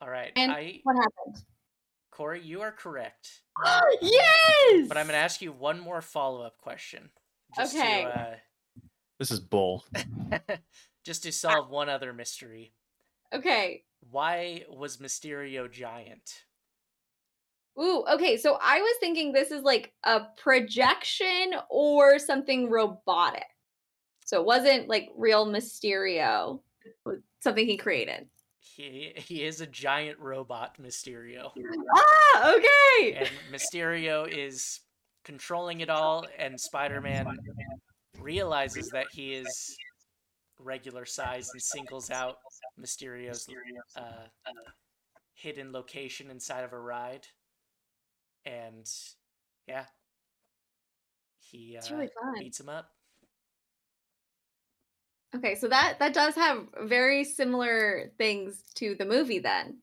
All 0.00 0.08
right. 0.10 0.32
And 0.36 0.52
I 0.52 0.80
what 0.82 0.96
happened? 0.96 1.44
Corey, 2.12 2.40
you 2.42 2.60
are 2.60 2.72
correct. 2.72 3.42
yes. 4.02 4.88
But 4.88 4.96
I'm 4.96 5.06
going 5.06 5.14
to 5.14 5.24
ask 5.24 5.40
you 5.40 5.52
one 5.52 5.80
more 5.80 6.02
follow-up 6.02 6.58
question. 6.58 7.10
Just 7.56 7.74
Okay. 7.76 8.02
To, 8.04 8.36
This 9.18 9.30
is 9.30 9.40
bull. 9.40 9.84
uh, 10.32 10.38
just 11.04 11.22
to 11.22 11.32
solve 11.32 11.70
one 11.70 11.88
other 11.88 12.12
mystery. 12.12 12.72
Okay. 13.32 13.84
Why 14.10 14.64
was 14.68 14.96
Mysterio 14.98 15.70
giant? 15.70 16.44
Ooh, 17.78 18.04
okay. 18.12 18.36
So 18.36 18.58
I 18.62 18.80
was 18.80 18.96
thinking 19.00 19.32
this 19.32 19.50
is 19.50 19.62
like 19.62 19.92
a 20.04 20.22
projection 20.36 21.54
or 21.68 22.18
something 22.18 22.70
robotic. 22.70 23.44
So 24.24 24.40
it 24.40 24.46
wasn't 24.46 24.88
like 24.88 25.10
real 25.16 25.46
Mysterio, 25.46 26.60
something 27.40 27.66
he 27.66 27.76
created. 27.76 28.28
he 28.60 29.12
he 29.16 29.42
is 29.42 29.60
a 29.60 29.66
giant 29.66 30.18
robot 30.18 30.76
Mysterio. 30.80 31.50
Ah, 31.94 32.54
okay. 32.54 33.14
And 33.14 33.30
Mysterio 33.52 34.28
is 34.28 34.80
controlling 35.24 35.80
it 35.80 35.90
all 35.90 36.26
and 36.38 36.58
Spider-Man 36.60 37.26
realizes 38.20 38.88
that 38.90 39.06
he 39.12 39.34
is 39.34 39.76
regular 40.58 41.04
size 41.04 41.50
and 41.52 41.62
singles 41.62 42.10
out 42.10 42.36
Mysterio's 42.80 43.46
uh, 43.96 44.26
hidden 45.34 45.72
location 45.72 46.30
inside 46.30 46.64
of 46.64 46.72
a 46.72 46.78
ride. 46.78 47.26
And 48.44 48.90
yeah, 49.66 49.84
he 51.38 51.76
uh, 51.76 51.94
really 51.94 52.08
fun. 52.20 52.34
beats 52.38 52.60
him 52.60 52.68
up. 52.68 52.90
Okay, 55.34 55.54
so 55.54 55.68
that 55.68 55.98
that 56.00 56.12
does 56.12 56.34
have 56.34 56.66
very 56.82 57.24
similar 57.24 58.10
things 58.18 58.62
to 58.74 58.94
the 58.94 59.04
movie 59.04 59.38
then. 59.38 59.78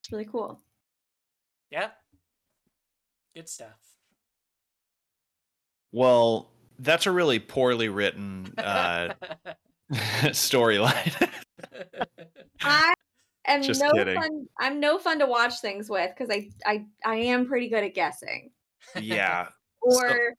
It's 0.00 0.12
really 0.12 0.24
cool. 0.24 0.60
Yeah, 1.70 1.90
good 3.34 3.48
stuff. 3.48 3.78
Well, 5.92 6.50
that's 6.78 7.06
a 7.06 7.12
really 7.12 7.38
poorly 7.38 7.88
written 7.88 8.52
uh, 8.58 9.14
storyline. 9.92 11.30
I 12.60 12.94
am 13.46 13.62
Just 13.62 13.80
no 13.80 13.92
kidding. 13.92 14.14
fun 14.20 14.46
I'm 14.58 14.80
no 14.80 14.98
fun 14.98 15.18
to 15.18 15.26
watch 15.26 15.60
things 15.60 15.88
with 15.88 16.10
because 16.16 16.34
I, 16.34 16.50
I 16.66 16.84
I 17.04 17.16
am 17.16 17.46
pretty 17.46 17.68
good 17.68 17.84
at 17.84 17.94
guessing. 17.94 18.50
yeah. 19.00 19.48
Or 19.82 20.34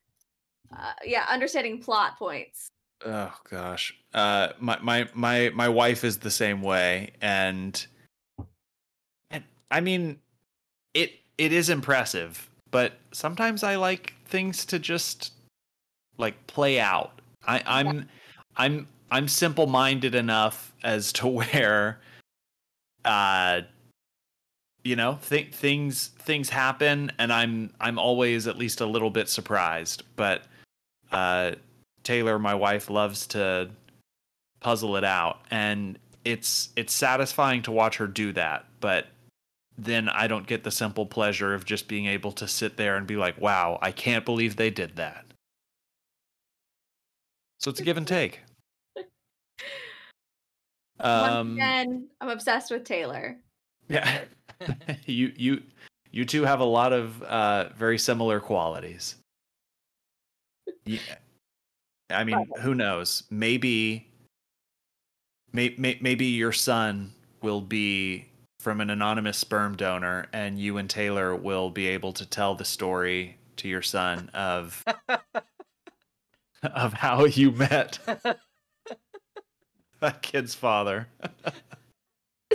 uh, 0.76 0.94
yeah, 1.04 1.26
understanding 1.30 1.82
plot 1.82 2.18
points. 2.18 2.68
Oh 3.06 3.34
gosh. 3.50 3.94
Uh 4.14 4.50
my 4.60 4.80
my 4.82 5.08
my 5.14 5.52
my 5.54 5.70
wife 5.70 6.04
is 6.04 6.18
the 6.18 6.32
same 6.32 6.62
way 6.62 7.12
and 7.22 7.86
and 9.30 9.44
I 9.70 9.82
mean 9.82 10.20
it 10.94 11.12
it 11.38 11.52
is 11.52 11.70
impressive, 11.70 12.50
but 12.72 12.94
sometimes 13.12 13.64
I 13.64 13.76
like 13.76 14.14
things 14.28 14.66
to 14.68 14.80
just 14.80 15.34
like 16.18 16.48
play 16.48 16.80
out. 16.80 17.22
I 17.48 17.62
I'm 17.66 18.10
I'm 18.58 18.88
I'm 19.12 19.28
simple-minded 19.28 20.16
enough 20.16 20.74
as 20.84 21.14
to 21.14 21.28
where 21.28 22.00
uh 23.06 23.62
you 24.84 24.96
know, 24.96 25.18
th- 25.28 25.54
things 25.54 26.10
things 26.20 26.50
happen 26.50 27.12
and 27.18 27.32
I'm 27.32 27.72
I'm 27.80 27.98
always 27.98 28.48
at 28.48 28.58
least 28.58 28.82
a 28.82 28.86
little 28.86 29.10
bit 29.10 29.30
surprised, 29.30 30.04
but 30.16 30.44
uh 31.12 31.54
Taylor, 32.06 32.38
my 32.40 32.54
wife, 32.54 32.90
loves 32.90 33.28
to 33.28 33.70
puzzle 34.62 34.96
it 34.96 35.04
out, 35.04 35.42
and 35.52 36.00
it's 36.24 36.70
it's 36.76 36.94
satisfying 36.94 37.62
to 37.64 37.72
watch 37.72 37.98
her 37.98 38.08
do 38.08 38.32
that. 38.34 38.66
But 38.80 39.08
then 39.78 40.08
I 40.08 40.28
don't 40.28 40.48
get 40.48 40.64
the 40.64 40.72
simple 40.72 41.06
pleasure 41.06 41.54
of 41.54 41.66
just 41.66 41.88
being 41.88 42.06
able 42.06 42.32
to 42.34 42.48
sit 42.48 42.78
there 42.78 42.96
and 42.96 43.06
be 43.06 43.18
like, 43.18 43.40
"Wow, 43.42 43.80
I 43.82 43.92
can't 43.92 44.24
believe 44.24 44.56
they 44.56 44.70
did 44.70 44.96
that." 44.96 45.26
So 47.60 47.72
it's 47.72 47.80
a 47.80 47.84
give 47.84 47.98
and 47.98 48.08
take. 48.08 48.42
Once 51.00 51.34
Um, 51.34 51.54
again, 51.54 52.08
I'm 52.22 52.30
obsessed 52.30 52.72
with 52.72 52.84
Taylor. 52.84 53.38
yeah, 53.90 54.22
you 55.06 55.34
you 55.36 55.64
you 56.12 56.26
two 56.26 56.44
have 56.44 56.62
a 56.62 56.66
lot 56.66 56.94
of 56.94 57.22
uh, 57.24 57.70
very 57.76 57.98
similar 57.98 58.40
qualities. 58.40 59.16
Yeah. 60.86 61.00
I 62.10 62.24
mean, 62.24 62.48
who 62.62 62.76
knows? 62.76 63.24
Maybe, 63.30 64.08
may, 65.52 65.74
may, 65.78 65.98
maybe 66.02 66.26
your 66.26 66.52
son 66.52 67.12
will 67.42 67.62
be 67.62 68.28
from 68.60 68.80
an 68.80 68.90
anonymous 68.90 69.38
sperm 69.38 69.76
donor, 69.76 70.28
and 70.32 70.60
you 70.60 70.78
and 70.78 70.90
Taylor 70.90 71.36
will 71.36 71.70
be 71.70 71.88
able 71.88 72.14
to 72.14 72.26
tell 72.26 72.56
the 72.56 72.66
story 72.66 73.38
to 73.58 73.68
your 73.68 73.82
son 73.82 74.30
of 74.34 74.84
of 76.64 76.94
how 76.94 77.26
you 77.26 77.52
met 77.52 78.00
that 80.02 80.22
kid's 80.22 80.54
father. 80.56 81.08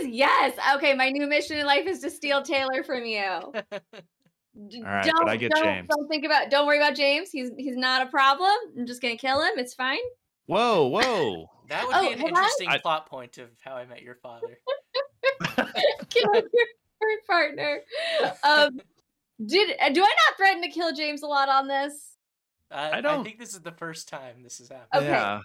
Yes. 0.03 0.57
Okay, 0.77 0.95
my 0.95 1.09
new 1.09 1.27
mission 1.27 1.57
in 1.57 1.65
life 1.67 1.85
is 1.85 1.99
to 1.99 2.09
steal 2.09 2.41
Taylor 2.41 2.81
from 2.81 3.05
you. 3.05 3.21
D- 4.67 4.77
All 4.77 4.83
right, 4.83 5.11
but 5.19 5.29
I 5.29 5.35
get 5.37 5.51
don't, 5.51 5.63
James. 5.63 5.87
Don't 5.91 6.07
think 6.07 6.25
about. 6.25 6.49
Don't 6.49 6.65
worry 6.65 6.77
about 6.79 6.95
James. 6.95 7.29
He's 7.29 7.51
he's 7.57 7.75
not 7.75 8.01
a 8.01 8.09
problem. 8.09 8.49
I'm 8.75 8.87
just 8.87 8.99
gonna 9.01 9.17
kill 9.17 9.43
him. 9.43 9.51
It's 9.57 9.75
fine. 9.75 9.99
Whoa, 10.47 10.87
whoa! 10.87 11.45
That 11.69 11.85
would 11.85 11.95
Oh, 11.95 12.01
be 12.07 12.13
an 12.13 12.19
interesting 12.27 12.67
I- 12.69 12.79
plot 12.79 13.05
point 13.05 13.37
of 13.37 13.49
How 13.63 13.75
I 13.75 13.85
Met 13.85 14.01
Your 14.01 14.15
Father. 14.15 14.57
kill 16.09 16.33
your 16.33 16.43
current 17.01 17.25
partner. 17.27 17.79
Um, 18.43 18.81
did 19.45 19.75
uh, 19.79 19.89
do 19.89 20.01
I 20.01 20.07
not 20.07 20.37
threaten 20.37 20.61
to 20.63 20.69
kill 20.69 20.93
James 20.93 21.21
a 21.21 21.27
lot 21.27 21.47
on 21.47 21.67
this? 21.67 22.15
Uh, 22.71 22.89
I 22.93 23.01
don't- 23.01 23.23
think 23.23 23.37
this 23.39 23.53
is 23.53 23.61
the 23.61 23.71
first 23.73 24.07
time 24.09 24.41
this 24.41 24.57
has 24.57 24.69
happened. 24.69 24.87
Okay. 25.03 25.07
Yeah. 25.09 25.41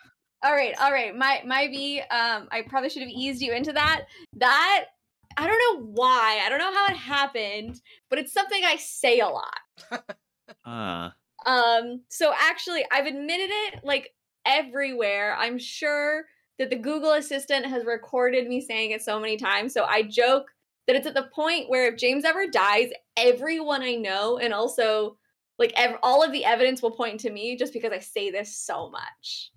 All 0.47 0.53
right, 0.55 0.75
all 0.81 0.93
right. 0.93 1.15
My 1.17 1.43
my 1.45 1.67
B. 1.67 1.99
Um, 1.99 2.47
I 2.53 2.63
probably 2.69 2.89
should 2.89 3.03
have 3.03 3.11
eased 3.11 3.43
you 3.43 3.53
into 3.53 3.73
that. 3.73 4.03
That 4.37 4.85
I 5.37 5.45
don't 5.45 5.59
know 5.59 5.87
why. 5.87 6.41
I 6.45 6.49
don't 6.49 6.61
know 6.61 6.73
how 6.73 6.87
it 6.87 6.97
happened, 6.97 7.81
but 8.09 8.21
it's 8.21 8.33
something 8.33 8.63
I 8.65 8.77
say 8.77 9.21
a 9.21 9.29
lot. 9.29 9.59
Uh, 10.65 11.11
Um, 11.45 12.03
so 12.09 12.33
actually, 12.39 12.85
I've 12.93 13.07
admitted 13.07 13.51
it 13.51 13.81
like 13.83 14.15
everywhere. 14.45 15.37
I'm 15.37 15.59
sure 15.59 16.27
that 16.61 16.71
the 16.71 16.77
Google 16.77 17.13
Assistant 17.15 17.67
has 17.67 17.85
recorded 17.85 18.47
me 18.47 18.61
saying 18.61 18.93
it 18.93 19.03
so 19.03 19.19
many 19.19 19.37
times. 19.37 19.75
So 19.75 19.85
I 19.85 20.03
joke 20.03 20.47
that 20.87 20.95
it's 20.95 21.07
at 21.07 21.15
the 21.15 21.29
point 21.35 21.69
where 21.69 21.89
if 21.93 21.99
James 21.99 22.25
ever 22.25 22.47
dies, 22.47 22.91
everyone 23.17 23.83
I 23.83 23.97
know 23.97 24.39
and 24.39 24.55
also 24.55 25.19
like 25.59 25.73
ev- 25.75 25.99
all 26.03 26.23
of 26.23 26.31
the 26.31 26.45
evidence 26.45 26.81
will 26.81 26.93
point 26.93 27.19
to 27.21 27.31
me 27.31 27.57
just 27.57 27.73
because 27.73 27.93
I 27.93 27.99
say 27.99 28.31
this 28.31 28.57
so 28.57 28.89
much. 28.89 29.51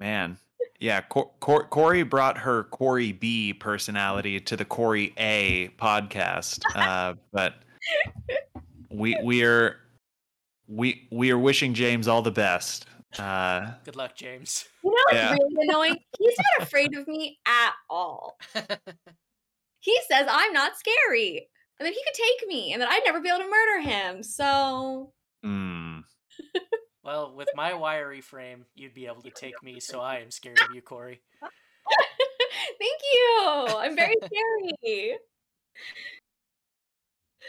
Man, 0.00 0.38
yeah. 0.80 1.00
Cor- 1.02 1.30
Cor- 1.40 1.64
Corey 1.68 2.02
brought 2.02 2.38
her 2.38 2.64
Corey 2.64 3.12
B 3.12 3.52
personality 3.54 4.40
to 4.40 4.56
the 4.56 4.64
Corey 4.64 5.12
A 5.18 5.70
podcast, 5.78 6.60
uh, 6.74 7.14
but 7.32 7.54
we 8.90 9.16
we 9.22 9.44
are 9.44 9.76
we 10.66 11.06
we 11.10 11.30
are 11.30 11.38
wishing 11.38 11.74
James 11.74 12.08
all 12.08 12.22
the 12.22 12.30
best. 12.32 12.86
Uh, 13.18 13.70
Good 13.84 13.94
luck, 13.96 14.16
James. 14.16 14.64
You 14.82 14.90
know 14.90 14.96
what's 15.06 15.14
Yeah. 15.14 15.32
really 15.32 15.54
annoying? 15.68 15.98
He's 16.18 16.36
not 16.58 16.66
afraid 16.66 16.96
of 16.96 17.06
me 17.06 17.38
at 17.46 17.72
all. 17.88 18.38
He 19.80 19.94
says 20.10 20.26
I'm 20.30 20.54
not 20.54 20.72
scary. 20.78 21.46
And 21.78 21.86
that 21.86 21.92
he 21.92 22.00
could 22.06 22.14
take 22.14 22.48
me 22.48 22.72
and 22.72 22.80
that 22.80 22.88
I'd 22.88 23.02
never 23.04 23.20
be 23.20 23.28
able 23.28 23.40
to 23.40 23.50
murder 23.50 23.80
him. 23.82 24.22
So 24.22 25.12
mm, 25.44 26.02
well, 27.04 27.32
with 27.34 27.48
my 27.54 27.74
wiry 27.74 28.20
frame, 28.20 28.64
you'd 28.74 28.94
be 28.94 29.06
able 29.06 29.22
to 29.22 29.30
take 29.30 29.62
me, 29.62 29.80
so 29.80 30.00
I 30.00 30.18
am 30.18 30.30
scared 30.30 30.60
of 30.60 30.74
you, 30.74 30.82
Corey. 30.82 31.20
thank 32.78 33.00
you. 33.12 33.66
I'm 33.68 33.94
very 33.94 34.14
scary. 34.24 35.18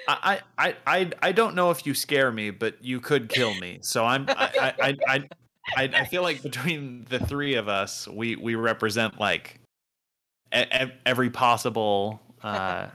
I, 0.07 0.41
I 0.57 0.67
I 0.67 0.75
I 0.85 1.11
I 1.21 1.31
don't 1.31 1.55
know 1.55 1.71
if 1.71 1.85
you 1.85 1.93
scare 1.93 2.31
me, 2.31 2.51
but 2.51 2.83
you 2.83 2.99
could 2.99 3.29
kill 3.29 3.55
me. 3.55 3.79
So 3.81 4.05
I'm 4.05 4.25
I 4.29 4.73
I 4.79 4.87
I. 4.87 4.95
I 5.07 5.29
I, 5.75 5.83
I 5.93 6.05
feel 6.05 6.21
like 6.21 6.43
between 6.43 7.05
the 7.09 7.19
three 7.19 7.55
of 7.55 7.67
us, 7.67 8.07
we, 8.07 8.35
we 8.35 8.55
represent 8.55 9.19
like 9.19 9.59
every 10.51 11.29
possible, 11.29 12.21
uh, 12.43 12.87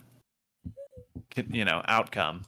you 1.50 1.64
know, 1.64 1.82
outcome. 1.86 2.44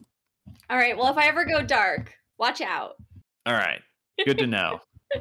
All 0.70 0.76
right. 0.76 0.96
Well, 0.96 1.10
if 1.10 1.18
I 1.18 1.26
ever 1.26 1.44
go 1.44 1.62
dark, 1.62 2.14
watch 2.38 2.60
out. 2.60 2.96
All 3.44 3.54
right, 3.54 3.80
good 4.24 4.38
to 4.38 4.46
know. 4.46 4.80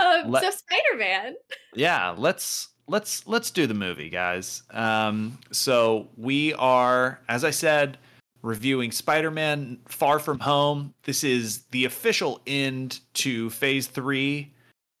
Um, 0.00 0.32
Let- 0.32 0.42
so 0.42 0.50
Spider 0.50 0.98
Man. 0.98 1.34
yeah 1.74 2.14
let's 2.18 2.70
let's 2.88 3.24
let's 3.28 3.52
do 3.52 3.68
the 3.68 3.74
movie 3.74 4.10
guys 4.10 4.64
um 4.72 5.38
so 5.52 6.08
we 6.16 6.52
are 6.54 7.20
as 7.28 7.44
i 7.44 7.50
said 7.50 7.96
reviewing 8.42 8.90
spider-man 8.90 9.78
far 9.86 10.18
from 10.18 10.40
home 10.40 10.92
this 11.04 11.22
is 11.22 11.62
the 11.70 11.84
official 11.84 12.40
end 12.44 12.98
to 13.14 13.48
phase 13.50 13.86
three 13.86 14.52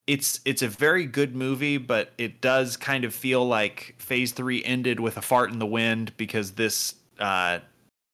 it's 0.06 0.38
it's 0.44 0.62
a 0.62 0.68
very 0.68 1.06
good 1.06 1.34
movie 1.34 1.76
but 1.76 2.12
it 2.16 2.40
does 2.40 2.76
kind 2.76 3.04
of 3.04 3.12
feel 3.12 3.44
like 3.46 3.96
phase 3.98 4.30
three 4.30 4.62
ended 4.64 5.00
with 5.00 5.16
a 5.16 5.22
fart 5.22 5.50
in 5.50 5.58
the 5.58 5.66
wind 5.66 6.16
because 6.16 6.52
this 6.52 6.94
uh 7.18 7.58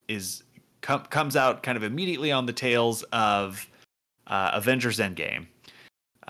is 0.09 0.43
com- 0.81 1.05
comes 1.11 1.37
out 1.37 1.63
kind 1.63 1.77
of 1.77 1.83
immediately 1.83 2.33
on 2.33 2.47
the 2.47 2.55
tails 2.55 3.03
of 3.13 3.67
uh, 4.31 4.53
avengers 4.55 4.99
endgame 4.99 5.47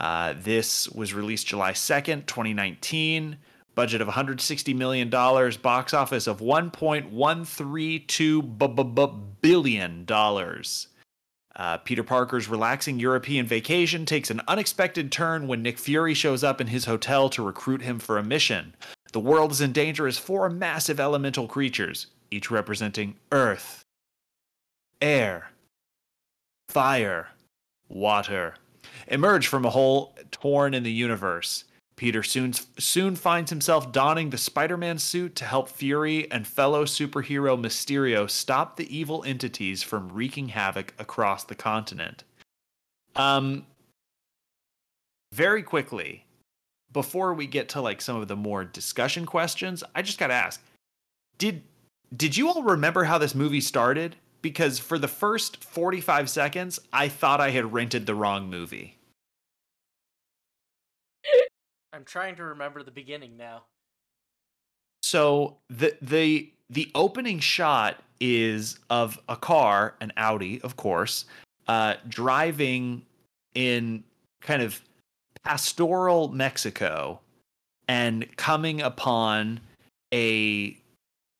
uh, 0.01 0.35
this 0.37 0.89
was 0.89 1.13
released 1.13 1.47
July 1.47 1.73
2nd, 1.73 2.25
2019. 2.27 3.37
Budget 3.75 4.01
of 4.01 4.09
$160 4.09 4.75
million. 4.75 5.11
Box 5.11 5.95
office 5.95 6.27
of 6.27 6.41
$1.132 6.41 8.59
bu- 8.59 8.69
bu- 8.69 8.85
bu- 8.85 9.21
billion. 9.43 10.07
Uh, 11.57 11.77
Peter 11.79 12.03
Parker's 12.03 12.49
relaxing 12.49 12.99
European 12.99 13.47
vacation 13.47 14.05
takes 14.07 14.31
an 14.31 14.41
unexpected 14.49 15.13
turn 15.13 15.47
when 15.47 15.63
Nick 15.63 15.79
Fury 15.79 16.15
shows 16.15 16.43
up 16.43 16.61
in 16.61 16.67
his 16.69 16.87
hotel 16.87 17.29
to 17.31 17.45
recruit 17.45 17.83
him 17.83 17.99
for 17.99 18.19
a 18.19 18.25
mission. 18.25 18.75
The 19.13 19.21
world 19.21 19.53
is 19.53 19.61
in 19.61 19.73
danger 19.73 20.07
as 20.07 20.19
four 20.19 20.49
massive 20.49 20.99
elemental 20.99 21.47
creatures, 21.47 22.07
each 22.31 22.51
representing 22.51 23.17
earth, 23.33 23.83
air, 25.03 25.51
fire, 26.69 27.29
water, 27.91 28.55
emerge 29.09 29.47
from 29.47 29.65
a 29.65 29.71
hole 29.71 30.17
torn 30.31 30.73
in 30.73 30.83
the 30.83 30.93
universe. 30.93 31.65
Peter 31.97 32.23
soon, 32.23 32.55
soon 32.79 33.15
finds 33.15 33.51
himself 33.51 33.93
donning 33.93 34.31
the 34.31 34.39
Spider 34.39 34.79
Man 34.79 34.97
suit 34.97 35.37
to 35.37 35.45
help 35.45 35.69
Fury 35.69 36.31
and 36.31 36.47
fellow 36.47 36.87
superhero 36.87 37.61
Mysterio 37.61 38.31
stop 38.31 38.77
the 38.77 38.97
evil 38.97 39.23
entities 39.25 39.83
from 39.83 40.09
wreaking 40.11 40.49
havoc 40.49 40.95
across 40.99 41.45
the 41.45 41.55
continent. 41.55 42.25
Um, 43.17 43.67
very 45.35 45.63
quickly, 45.63 46.25
before 46.93 47.35
we 47.35 47.47
get 47.47 47.69
to 47.71 47.83
like 47.83 48.01
some 48.01 48.17
of 48.17 48.29
the 48.29 48.37
more 48.37 48.65
discussion 48.65 49.27
questions, 49.27 49.85
I 49.95 50.01
just 50.01 50.19
got 50.19 50.29
to 50.29 50.35
ask 50.35 50.61
did 51.37 51.63
did 52.17 52.37
you 52.37 52.49
all 52.49 52.63
remember 52.63 53.05
how 53.05 53.19
this 53.19 53.35
movie 53.35 53.61
started? 53.61 54.17
Because 54.43 54.79
for 54.79 54.99
the 54.99 55.09
first 55.09 55.63
45 55.63 56.31
seconds, 56.31 56.79
I 56.93 57.09
thought 57.09 57.41
I 57.41 57.51
had 57.51 57.73
rented 57.73 58.07
the 58.07 58.15
wrong 58.15 58.49
movie. 58.49 58.97
I'm 61.93 62.05
trying 62.05 62.37
to 62.37 62.45
remember 62.45 62.83
the 62.83 62.91
beginning 62.91 63.37
now. 63.37 63.65
So 65.03 65.57
the 65.69 65.97
the 66.01 66.51
the 66.71 66.91
opening 66.95 67.41
shot 67.41 68.03
is 68.21 68.79
of 68.91 69.19
a 69.29 69.37
car, 69.37 69.95
an 70.01 70.13
Audi, 70.17 70.61
of 70.63 70.77
course, 70.77 71.25
uh, 71.69 71.95
driving 72.09 73.03
in 73.55 74.05
kind 74.41 74.63
of 74.63 74.81
pastoral 75.45 76.29
Mexico 76.29 77.21
and 77.89 78.37
coming 78.37 78.81
upon 78.81 79.61
a 80.13 80.77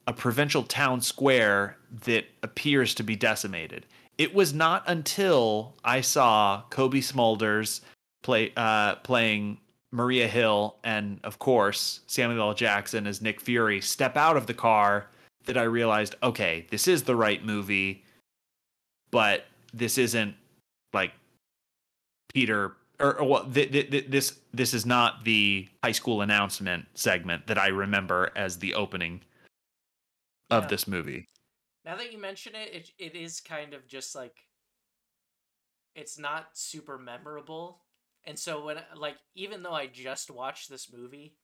a 0.07 0.13
provincial 0.13 0.63
town 0.63 1.01
square 1.01 1.77
that 2.05 2.27
appears 2.43 2.95
to 2.95 3.03
be 3.03 3.17
decimated. 3.17 3.87
It 4.19 4.35
was 4.35 4.53
not 4.53 4.85
until 4.87 5.75
I 5.85 6.01
saw 6.01 6.63
Cobie 6.71 7.01
Smulders 7.01 7.81
play 8.23 8.53
uh, 8.57 8.97
playing 8.97 9.59
Maria 9.93 10.29
Hill 10.29 10.77
and 10.85 11.21
of 11.25 11.39
course 11.39 12.01
Samuel 12.07 12.49
L. 12.49 12.55
Jackson 12.55 13.07
as 13.07 13.23
Nick 13.23 13.41
Fury 13.41 13.81
step 13.81 14.17
out 14.17 14.37
of 14.37 14.47
the 14.47 14.55
car 14.55 15.07
that 15.47 15.57
I 15.57 15.63
realized, 15.63 16.17
okay, 16.23 16.67
this 16.71 16.87
is 16.87 17.05
the 17.05 17.17
right 17.17 17.45
movie, 17.45 18.05
but 19.11 19.47
this 19.73 19.97
isn't 19.99 20.35
like 20.93 21.13
Peter 22.33 22.77
or, 23.01 23.19
or 23.19 23.25
well, 23.25 23.45
th- 23.45 23.73
th- 23.73 23.91
th- 23.91 24.07
this 24.09 24.39
this 24.53 24.75
is 24.75 24.85
not 24.85 25.25
the 25.25 25.69
high 25.83 25.93
school 25.93 26.21
announcement 26.21 26.87
segment 26.95 27.47
that 27.47 27.59
I 27.59 27.69
remember 27.69 28.31
as 28.37 28.59
the 28.59 28.75
opening 28.75 29.23
of 30.51 30.69
this 30.69 30.87
movie. 30.87 31.29
Now 31.85 31.97
that 31.97 32.13
you 32.13 32.19
mention 32.19 32.55
it, 32.55 32.75
it, 32.75 32.91
it 32.99 33.17
is 33.17 33.41
kind 33.41 33.75
of 33.75 33.87
just 33.87 34.15
like 34.15 34.37
it's 35.95 36.19
not 36.19 36.49
super 36.53 36.99
memorable. 36.99 37.83
And 38.25 38.39
so 38.39 38.65
when 38.65 38.77
like 38.97 39.17
even 39.35 39.63
though 39.63 39.73
I 39.73 39.87
just 39.87 40.31
watched 40.31 40.69
this 40.69 40.93
movie 40.93 41.37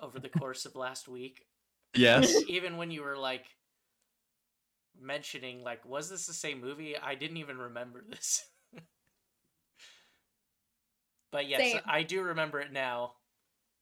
over 0.00 0.18
the 0.18 0.28
course 0.40 0.64
of 0.66 0.76
last 0.76 1.08
week, 1.08 1.46
Yes. 1.94 2.34
even 2.48 2.76
when 2.76 2.90
you 2.90 3.02
were 3.02 3.16
like 3.16 3.44
mentioning 5.00 5.62
like 5.62 5.84
was 5.84 6.08
this 6.10 6.26
the 6.26 6.32
same 6.32 6.60
movie? 6.60 6.96
I 6.96 7.14
didn't 7.14 7.36
even 7.36 7.58
remember 7.58 8.02
this. 8.08 8.44
but 11.32 11.48
yes, 11.48 11.60
Same. 11.60 11.80
I 11.86 12.02
do 12.02 12.22
remember 12.22 12.60
it 12.60 12.72
now. 12.72 13.14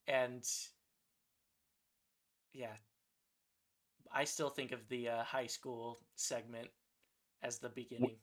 And 0.06 0.44
yeah. 2.52 2.74
I 4.14 4.24
still 4.24 4.50
think 4.50 4.72
of 4.72 4.80
the 4.88 5.08
uh, 5.08 5.22
high 5.24 5.46
school 5.46 6.00
segment 6.16 6.68
as 7.42 7.58
the 7.58 7.68
beginning. 7.68 8.16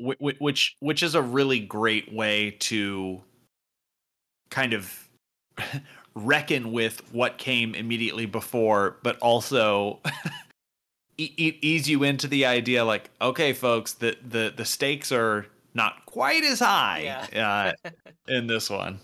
Wh- 0.00 0.12
wh- 0.20 0.40
which 0.40 0.76
which 0.80 1.02
is 1.02 1.14
a 1.14 1.22
really 1.22 1.60
great 1.60 2.12
way 2.12 2.52
to 2.60 3.22
kind 4.50 4.72
of 4.72 5.08
reckon 6.14 6.72
with 6.72 7.12
what 7.12 7.38
came 7.38 7.74
immediately 7.74 8.26
before 8.26 8.98
but 9.02 9.18
also 9.18 10.00
e- 11.18 11.34
e- 11.36 11.58
ease 11.60 11.88
you 11.88 12.04
into 12.04 12.28
the 12.28 12.46
idea 12.46 12.84
like 12.84 13.10
okay 13.20 13.52
folks 13.52 13.94
the 13.94 14.16
the 14.24 14.52
the 14.56 14.64
stakes 14.64 15.10
are 15.10 15.46
not 15.74 16.06
quite 16.06 16.44
as 16.44 16.60
high 16.60 17.26
uh, 17.34 17.90
in 18.28 18.46
this 18.46 18.70
one 18.70 19.00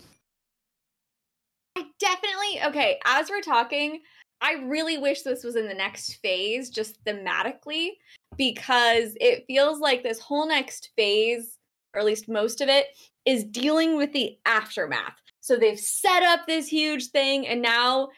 I 1.77 1.85
definitely 1.99 2.61
okay. 2.65 2.99
As 3.05 3.29
we're 3.29 3.41
talking, 3.41 4.01
I 4.41 4.53
really 4.53 4.97
wish 4.97 5.21
this 5.21 5.43
was 5.43 5.55
in 5.55 5.67
the 5.67 5.73
next 5.73 6.15
phase, 6.21 6.69
just 6.69 7.03
thematically, 7.05 7.91
because 8.37 9.15
it 9.21 9.45
feels 9.47 9.79
like 9.79 10.03
this 10.03 10.19
whole 10.19 10.47
next 10.47 10.89
phase, 10.95 11.57
or 11.93 11.99
at 11.99 12.05
least 12.05 12.27
most 12.27 12.61
of 12.61 12.69
it, 12.69 12.87
is 13.25 13.43
dealing 13.43 13.97
with 13.97 14.11
the 14.13 14.37
aftermath. 14.45 15.15
So 15.41 15.57
they've 15.57 15.79
set 15.79 16.23
up 16.23 16.47
this 16.47 16.67
huge 16.67 17.07
thing, 17.07 17.47
and 17.47 17.61
now 17.61 18.09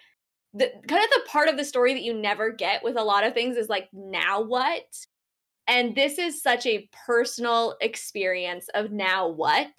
the 0.53 0.71
kind 0.87 1.03
of 1.03 1.09
the 1.09 1.27
part 1.27 1.49
of 1.49 1.57
the 1.57 1.65
story 1.65 1.93
that 1.93 2.03
you 2.03 2.13
never 2.13 2.51
get 2.51 2.83
with 2.83 2.95
a 2.95 3.03
lot 3.03 3.25
of 3.25 3.33
things 3.33 3.57
is 3.57 3.69
like, 3.69 3.89
now 3.91 4.41
what? 4.41 4.85
And 5.67 5.95
this 5.95 6.19
is 6.19 6.41
such 6.41 6.65
a 6.65 6.89
personal 7.05 7.75
experience 7.81 8.67
of 8.73 8.91
now 8.91 9.27
what. 9.29 9.71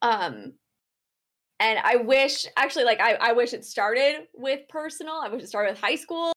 Um, 0.00 0.54
and 1.62 1.78
I 1.84 1.94
wish, 1.94 2.44
actually, 2.56 2.82
like, 2.82 3.00
I, 3.00 3.14
I 3.14 3.32
wish 3.32 3.52
it 3.52 3.64
started 3.64 4.26
with 4.34 4.68
personal. 4.68 5.20
I 5.22 5.28
wish 5.28 5.44
it 5.44 5.48
started 5.48 5.70
with 5.70 5.80
high 5.80 5.94
school. 5.94 6.32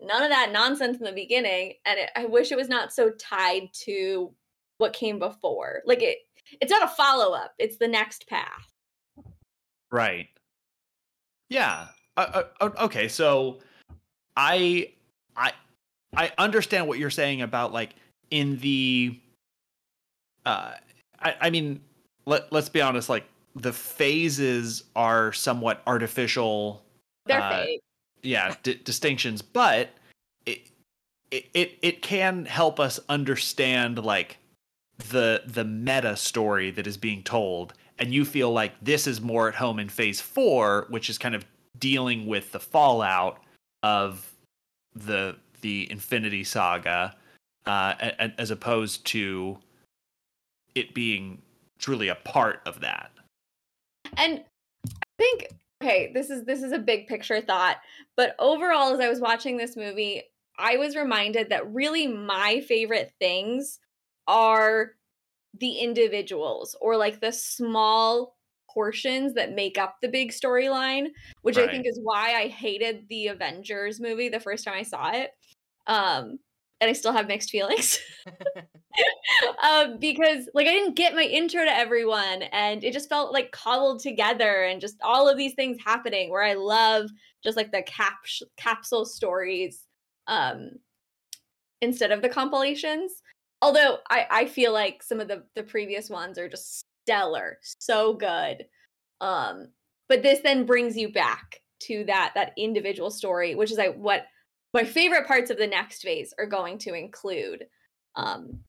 None 0.00 0.22
of 0.22 0.30
that 0.30 0.50
nonsense 0.50 0.96
in 0.96 1.04
the 1.04 1.12
beginning. 1.12 1.74
And 1.84 1.98
it, 1.98 2.10
I 2.16 2.24
wish 2.24 2.50
it 2.50 2.56
was 2.56 2.70
not 2.70 2.90
so 2.90 3.10
tied 3.10 3.68
to 3.84 4.32
what 4.78 4.94
came 4.94 5.18
before. 5.18 5.82
Like, 5.84 6.02
it, 6.02 6.20
it's 6.62 6.70
not 6.70 6.84
a 6.84 6.88
follow 6.88 7.34
up, 7.34 7.52
it's 7.58 7.76
the 7.76 7.86
next 7.86 8.26
path. 8.26 8.72
Right. 9.92 10.28
Yeah. 11.50 11.88
Uh, 12.16 12.44
uh, 12.62 12.70
okay. 12.80 13.08
So, 13.08 13.58
I, 14.38 14.90
I, 15.36 15.52
I 16.16 16.32
understand 16.38 16.88
what 16.88 16.98
you're 16.98 17.10
saying 17.10 17.42
about 17.42 17.74
like 17.74 17.94
in 18.30 18.56
the. 18.60 19.20
Uh, 20.46 20.72
I, 21.20 21.34
I 21.42 21.50
mean, 21.50 21.82
let 22.24 22.50
let's 22.52 22.70
be 22.70 22.80
honest. 22.80 23.10
Like 23.10 23.24
the 23.54 23.72
phases 23.72 24.84
are 24.96 25.32
somewhat 25.32 25.82
artificial. 25.86 26.84
They're 27.26 27.42
Uh, 27.42 27.64
fake. 27.64 27.80
Yeah, 28.22 28.54
di- 28.62 28.80
distinctions, 28.84 29.42
but 29.42 29.90
it, 30.46 30.70
it 31.30 31.48
it 31.52 31.78
it 31.82 32.02
can 32.02 32.46
help 32.46 32.80
us 32.80 32.98
understand 33.08 33.98
like 33.98 34.38
the 35.10 35.42
the 35.46 35.64
meta 35.64 36.16
story 36.16 36.70
that 36.70 36.86
is 36.86 36.96
being 36.96 37.22
told 37.22 37.74
and 37.98 38.12
you 38.12 38.24
feel 38.24 38.52
like 38.52 38.72
this 38.80 39.06
is 39.06 39.20
more 39.20 39.48
at 39.48 39.54
home 39.54 39.78
in 39.78 39.88
phase 39.88 40.20
4 40.20 40.86
which 40.88 41.10
is 41.10 41.18
kind 41.18 41.34
of 41.34 41.44
dealing 41.78 42.26
with 42.26 42.52
the 42.52 42.60
fallout 42.60 43.42
of 43.82 44.32
the 44.94 45.36
the 45.62 45.90
infinity 45.90 46.44
saga 46.44 47.16
uh 47.66 47.94
as 48.38 48.52
opposed 48.52 49.04
to 49.06 49.58
it 50.74 50.94
being 50.94 51.42
truly 51.78 52.08
a 52.08 52.14
part 52.14 52.60
of 52.66 52.80
that 52.80 53.10
and 54.16 54.44
i 54.86 55.06
think 55.18 55.48
okay 55.82 56.10
this 56.14 56.30
is 56.30 56.44
this 56.44 56.62
is 56.62 56.72
a 56.72 56.78
big 56.78 57.06
picture 57.06 57.40
thought 57.40 57.78
but 58.16 58.34
overall 58.38 58.92
as 58.92 59.00
i 59.00 59.08
was 59.08 59.20
watching 59.20 59.56
this 59.56 59.76
movie 59.76 60.22
i 60.58 60.76
was 60.76 60.96
reminded 60.96 61.50
that 61.50 61.72
really 61.72 62.06
my 62.06 62.60
favorite 62.60 63.12
things 63.18 63.78
are 64.26 64.92
the 65.60 65.74
individuals 65.78 66.76
or 66.80 66.96
like 66.96 67.20
the 67.20 67.32
small 67.32 68.36
portions 68.72 69.34
that 69.34 69.54
make 69.54 69.78
up 69.78 69.96
the 70.02 70.08
big 70.08 70.32
storyline 70.32 71.06
which 71.42 71.58
i 71.58 71.66
think 71.68 71.86
is 71.86 72.00
why 72.02 72.34
i 72.34 72.48
hated 72.48 73.04
the 73.08 73.28
avengers 73.28 74.00
movie 74.00 74.28
the 74.28 74.40
first 74.40 74.64
time 74.64 74.74
i 74.74 74.82
saw 74.82 75.12
it 75.12 75.30
um 75.86 76.38
and 76.80 76.90
i 76.90 76.92
still 76.92 77.12
have 77.12 77.28
mixed 77.28 77.50
feelings 77.50 78.00
um, 79.62 79.98
because 79.98 80.48
like 80.54 80.66
I 80.66 80.70
didn't 80.70 80.96
get 80.96 81.14
my 81.14 81.22
intro 81.22 81.64
to 81.64 81.76
everyone, 81.76 82.42
and 82.52 82.84
it 82.84 82.92
just 82.92 83.08
felt 83.08 83.32
like 83.32 83.52
cobbled 83.52 84.00
together, 84.00 84.64
and 84.64 84.80
just 84.80 84.96
all 85.02 85.28
of 85.28 85.36
these 85.36 85.54
things 85.54 85.78
happening. 85.84 86.30
Where 86.30 86.42
I 86.42 86.54
love 86.54 87.10
just 87.42 87.56
like 87.56 87.72
the 87.72 87.82
cap 87.82 88.18
capsule 88.56 89.04
stories, 89.04 89.82
um, 90.26 90.70
instead 91.80 92.12
of 92.12 92.22
the 92.22 92.28
compilations. 92.28 93.22
Although 93.62 93.98
I 94.10 94.26
I 94.30 94.46
feel 94.46 94.72
like 94.72 95.02
some 95.02 95.20
of 95.20 95.28
the 95.28 95.44
the 95.54 95.62
previous 95.62 96.10
ones 96.10 96.38
are 96.38 96.48
just 96.48 96.84
stellar, 97.04 97.58
so 97.62 98.14
good. 98.14 98.66
Um, 99.20 99.68
but 100.08 100.22
this 100.22 100.40
then 100.40 100.66
brings 100.66 100.96
you 100.96 101.10
back 101.12 101.60
to 101.80 102.04
that 102.06 102.32
that 102.34 102.52
individual 102.56 103.10
story, 103.10 103.54
which 103.54 103.70
is 103.70 103.78
like 103.78 103.96
what 103.96 104.26
my 104.72 104.84
favorite 104.84 105.26
parts 105.26 105.50
of 105.50 105.56
the 105.56 105.66
next 105.66 106.02
phase 106.02 106.34
are 106.38 106.46
going 106.46 106.78
to 106.78 106.94
include. 106.94 107.64
Um, 108.16 108.60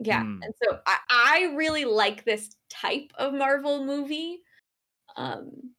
yeah, 0.00 0.22
Hmm. 0.22 0.42
and 0.42 0.54
so 0.62 0.78
I, 0.86 0.96
I 1.10 1.52
really 1.56 1.84
like 1.84 2.24
this 2.24 2.50
type 2.70 3.12
of 3.16 3.34
Marvel 3.34 3.84
movie. 3.84 4.38
Um, 5.16 5.74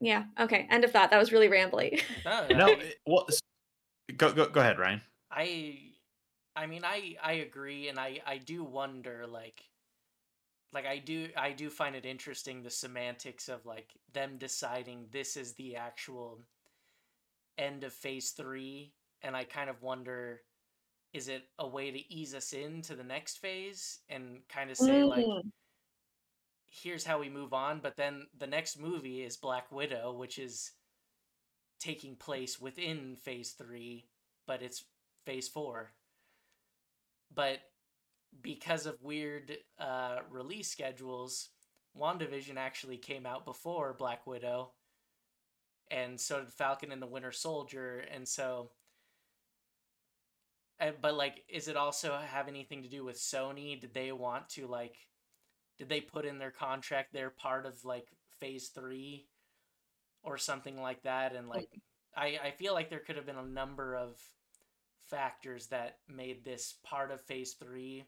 Yeah. 0.00 0.24
Okay. 0.38 0.66
End 0.70 0.84
of 0.84 0.92
thought. 0.92 1.10
That 1.10 1.18
was 1.18 1.32
really 1.32 1.48
rambly. 1.48 2.00
No, 2.24 2.46
No, 2.50 2.66
I, 2.66 2.70
it- 2.72 3.00
well, 3.06 3.26
go 4.16 4.32
go 4.32 4.48
go 4.48 4.60
ahead, 4.60 4.78
Ryan. 4.78 5.00
I 5.30 5.78
I 6.56 6.66
mean 6.66 6.84
I 6.84 7.16
I 7.22 7.32
agree 7.34 7.88
and 7.88 7.98
I 7.98 8.20
I 8.26 8.38
do 8.38 8.62
wonder 8.64 9.26
like 9.26 9.62
like 10.72 10.86
I 10.86 10.98
do 10.98 11.28
I 11.36 11.52
do 11.52 11.68
find 11.70 11.96
it 11.96 12.04
interesting 12.06 12.62
the 12.62 12.70
semantics 12.70 13.48
of 13.48 13.64
like 13.66 13.92
them 14.12 14.38
deciding 14.38 15.06
this 15.10 15.36
is 15.36 15.54
the 15.54 15.76
actual 15.76 16.40
end 17.58 17.84
of 17.84 17.92
phase 17.92 18.30
3 18.30 18.92
and 19.22 19.36
I 19.36 19.44
kind 19.44 19.68
of 19.70 19.82
wonder 19.82 20.42
is 21.12 21.28
it 21.28 21.42
a 21.58 21.66
way 21.66 21.90
to 21.90 22.12
ease 22.12 22.34
us 22.34 22.52
into 22.52 22.94
the 22.94 23.04
next 23.04 23.38
phase 23.38 24.00
and 24.08 24.40
kind 24.48 24.70
of 24.70 24.76
say 24.76 25.04
like 25.04 25.24
Mm. 25.24 25.50
here's 26.66 27.04
how 27.04 27.18
we 27.18 27.28
move 27.30 27.52
on 27.52 27.80
but 27.80 27.96
then 27.96 28.26
the 28.36 28.46
next 28.46 28.78
movie 28.78 29.22
is 29.22 29.36
Black 29.36 29.70
Widow 29.72 30.12
which 30.12 30.38
is 30.38 30.72
taking 31.80 32.16
place 32.16 32.60
within 32.60 33.16
phase 33.16 33.52
3 33.52 34.06
but 34.46 34.62
it's 34.62 34.84
phase 35.24 35.48
4 35.48 35.92
but 37.34 37.58
because 38.42 38.84
of 38.86 39.02
weird 39.02 39.56
uh, 39.78 40.18
release 40.30 40.70
schedules 40.70 41.48
WandaVision 41.98 42.56
actually 42.56 42.98
came 42.98 43.26
out 43.26 43.44
before 43.44 43.94
Black 43.98 44.26
Widow 44.26 44.72
and 45.90 46.20
so 46.20 46.40
did 46.40 46.52
Falcon 46.52 46.92
and 46.92 47.00
the 47.00 47.06
Winter 47.06 47.32
Soldier 47.32 48.04
and 48.12 48.28
so 48.28 48.70
but 51.00 51.14
like 51.14 51.44
is 51.48 51.68
it 51.68 51.76
also 51.76 52.16
have 52.16 52.48
anything 52.48 52.82
to 52.82 52.88
do 52.88 53.04
with 53.04 53.16
Sony? 53.16 53.80
Did 53.80 53.94
they 53.94 54.12
want 54.12 54.48
to 54.50 54.66
like 54.66 54.96
did 55.78 55.88
they 55.88 56.00
put 56.00 56.24
in 56.24 56.38
their 56.38 56.50
contract 56.50 57.12
they're 57.12 57.30
part 57.30 57.66
of 57.66 57.84
like 57.84 58.08
phase 58.40 58.68
3 58.68 59.26
or 60.22 60.38
something 60.38 60.80
like 60.80 61.02
that? 61.02 61.34
And 61.34 61.48
like 61.48 61.68
I 62.16 62.38
I 62.44 62.50
feel 62.52 62.74
like 62.74 62.90
there 62.90 63.00
could 63.00 63.16
have 63.16 63.26
been 63.26 63.36
a 63.36 63.44
number 63.44 63.96
of 63.96 64.18
factors 65.06 65.68
that 65.68 65.98
made 66.08 66.44
this 66.44 66.74
part 66.84 67.10
of 67.10 67.20
phase 67.22 67.54
3 67.54 68.04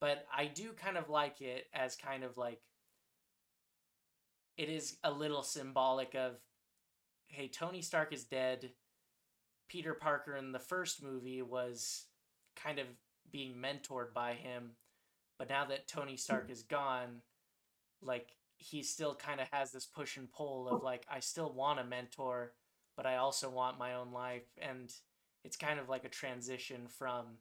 but 0.00 0.26
I 0.36 0.46
do 0.46 0.72
kind 0.72 0.96
of 0.96 1.08
like 1.08 1.40
it 1.40 1.66
as 1.72 1.96
kind 1.96 2.24
of 2.24 2.36
like 2.36 2.60
it 4.56 4.68
is 4.68 4.96
a 5.02 5.10
little 5.10 5.42
symbolic 5.42 6.14
of 6.14 6.36
hey 7.26 7.48
Tony 7.48 7.82
Stark 7.82 8.12
is 8.12 8.24
dead 8.24 8.70
Peter 9.68 9.94
Parker 9.94 10.36
in 10.36 10.52
the 10.52 10.58
first 10.58 11.02
movie 11.02 11.42
was 11.42 12.04
kind 12.56 12.78
of 12.78 12.86
being 13.30 13.54
mentored 13.54 14.12
by 14.14 14.34
him 14.34 14.72
but 15.38 15.48
now 15.48 15.64
that 15.64 15.88
Tony 15.88 16.16
Stark 16.16 16.50
is 16.50 16.62
gone 16.62 17.20
like 18.02 18.36
he 18.56 18.82
still 18.82 19.14
kind 19.14 19.40
of 19.40 19.48
has 19.50 19.72
this 19.72 19.86
push 19.86 20.16
and 20.16 20.30
pull 20.30 20.68
of 20.68 20.80
oh. 20.82 20.84
like 20.84 21.04
I 21.10 21.20
still 21.20 21.52
want 21.52 21.80
a 21.80 21.84
mentor 21.84 22.52
but 22.96 23.06
I 23.06 23.16
also 23.16 23.50
want 23.50 23.78
my 23.78 23.94
own 23.94 24.12
life 24.12 24.46
and 24.60 24.92
it's 25.44 25.56
kind 25.56 25.78
of 25.78 25.88
like 25.88 26.04
a 26.04 26.08
transition 26.08 26.86
from 26.88 27.38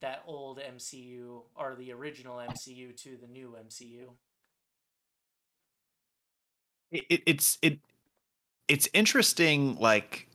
that 0.00 0.22
old 0.26 0.60
MCU 0.60 1.42
or 1.56 1.76
the 1.78 1.92
original 1.92 2.36
MCU 2.36 2.96
to 3.02 3.16
the 3.20 3.26
new 3.26 3.56
MCU. 3.66 4.08
It, 6.90 7.04
it, 7.08 7.22
it's 7.26 7.58
it 7.62 7.78
it's 8.68 8.88
interesting, 8.92 9.76
like 9.76 10.28
the 10.28 10.29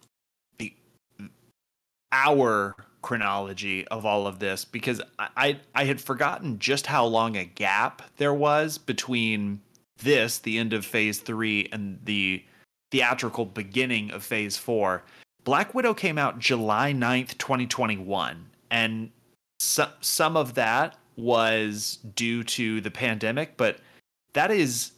our 2.15 2.75
chronology 3.01 3.87
of 3.89 4.05
all 4.05 4.25
of 4.25 4.39
this 4.39 4.65
because 4.65 4.99
I, 5.19 5.27
I 5.37 5.59
I 5.75 5.85
had 5.85 6.01
forgotten 6.01 6.57
just 6.57 6.87
how 6.87 7.05
long 7.05 7.35
a 7.37 7.45
gap 7.45 8.01
there 8.17 8.33
was 8.33 8.77
between 8.79 9.61
this, 9.97 10.39
the 10.39 10.57
end 10.57 10.73
of 10.73 10.85
Phase 10.85 11.19
Three, 11.19 11.69
and 11.71 11.99
the 12.03 12.43
theatrical 12.91 13.45
beginning 13.45 14.11
of 14.11 14.23
Phase 14.23 14.57
Four. 14.57 15.03
Black 15.43 15.75
Widow 15.75 15.93
came 15.93 16.17
out 16.17 16.39
July 16.39 16.91
9th, 16.93 17.37
2021, 17.37 18.49
and 18.71 19.11
so, 19.59 19.87
some 20.01 20.35
of 20.35 20.55
that 20.55 20.97
was 21.17 21.99
due 22.15 22.43
to 22.43 22.81
the 22.81 22.91
pandemic, 22.91 23.55
but 23.55 23.79
that 24.33 24.51
is 24.51 24.91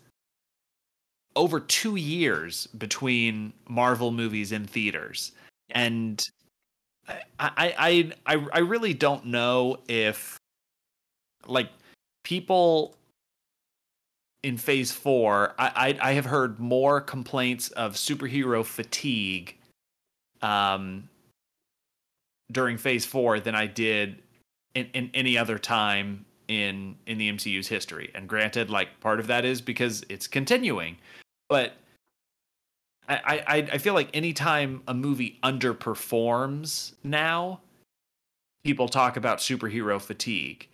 over 1.36 1.60
two 1.60 1.98
years 1.98 2.68
between 2.68 3.54
Marvel 3.68 4.12
movies 4.12 4.52
in 4.52 4.66
theaters, 4.66 5.34
and 5.70 6.24
I 7.08 7.22
I 7.40 8.14
I 8.26 8.48
I, 8.54 8.60
really 8.60 8.94
don't 8.94 9.26
know 9.26 9.78
if 9.88 10.38
like 11.46 11.70
people 12.24 12.96
in 14.44 14.58
Phase 14.58 14.92
Four. 14.92 15.56
I, 15.58 15.98
I 16.02 16.10
I 16.10 16.14
have 16.14 16.26
heard 16.26 16.60
more 16.60 17.02
complaints 17.02 17.70
of 17.70 17.94
superhero 17.94 18.66
fatigue 18.66 19.56
um 20.42 21.10
during 22.52 22.78
Phase 22.78 23.06
Four 23.06 23.40
than 23.40 23.56
I 23.56 23.68
did 23.68 24.22
in, 24.76 24.88
in 24.94 25.12
any 25.14 25.38
other 25.38 25.58
time 25.58 26.26
in 26.48 26.96
in 27.06 27.18
the 27.18 27.32
MCU's 27.32 27.68
history. 27.68 28.12
And 28.16 28.28
granted, 28.28 28.70
like 28.70 29.00
part 29.00 29.20
of 29.20 29.28
that 29.28 29.46
is 29.46 29.62
because 29.62 30.06
it's 30.10 30.28
continuing, 30.28 30.98
but 31.50 31.74
I 33.08 33.44
I 33.48 33.56
I 33.74 33.78
feel 33.78 33.94
like 33.94 34.10
anytime 34.14 34.84
a 34.88 34.94
movie 34.94 35.40
underperforms 35.44 36.94
now, 37.04 37.62
people 38.64 38.90
talk 38.90 39.18
about 39.18 39.40
superhero 39.40 40.02
fatigue, 40.02 40.68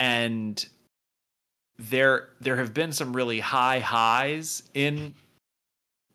and 0.00 0.66
there 1.78 2.30
there 2.40 2.56
have 2.56 2.74
been 2.74 2.92
some 2.92 3.14
really 3.14 3.40
high 3.40 3.78
highs 3.78 4.62
in 4.74 5.14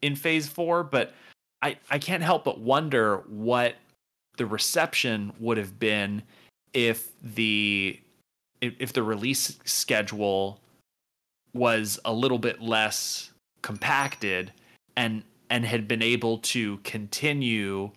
in 0.02 0.16
Phase 0.16 0.48
Four, 0.48 0.84
but 0.84 1.14
I 1.62 1.78
I 1.90 2.00
can't 2.00 2.24
help 2.24 2.44
but 2.44 2.60
wonder 2.60 3.18
what 3.28 3.76
the 4.38 4.46
reception 4.46 5.32
would 5.40 5.58
have 5.58 5.80
been 5.80 6.24
if 6.74 7.12
the 7.22 8.00
if, 8.62 8.74
if 8.80 8.94
the 8.94 9.04
release 9.04 9.58
schedule 9.66 10.60
was 11.54 12.00
a 12.06 12.14
little 12.14 12.40
bit 12.40 12.62
less 12.62 13.32
compacted 13.62 14.52
and 14.96 15.24
and 15.52 15.66
had 15.66 15.88
been 15.88 16.02
able 16.02 16.40
to 16.40 16.78
continue 16.78 17.92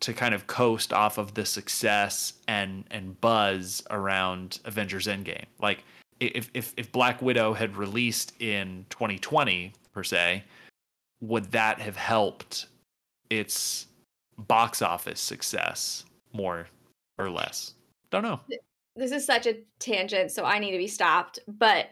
to 0.00 0.12
kind 0.12 0.34
of 0.34 0.46
coast 0.46 0.92
off 0.92 1.18
of 1.18 1.34
the 1.34 1.46
success 1.46 2.34
and 2.48 2.84
and 2.90 3.18
buzz 3.20 3.82
around 3.90 4.58
Avengers 4.64 5.06
Endgame. 5.06 5.46
Like 5.60 5.84
if 6.18 6.50
if 6.52 6.74
if 6.76 6.92
Black 6.92 7.22
Widow 7.22 7.54
had 7.54 7.76
released 7.76 8.32
in 8.42 8.84
2020 8.90 9.72
per 9.94 10.02
se, 10.02 10.44
would 11.20 11.50
that 11.52 11.80
have 11.80 11.96
helped 11.96 12.66
its 13.30 13.86
box 14.36 14.82
office 14.82 15.20
success 15.20 16.04
more 16.32 16.66
or 17.18 17.30
less? 17.30 17.74
Don't 18.10 18.22
know. 18.22 18.40
this 18.96 19.12
is 19.12 19.24
such 19.24 19.46
a 19.46 19.58
tangent, 19.78 20.32
so 20.32 20.44
I 20.44 20.58
need 20.58 20.72
to 20.72 20.78
be 20.78 20.88
stopped. 20.88 21.38
But 21.46 21.90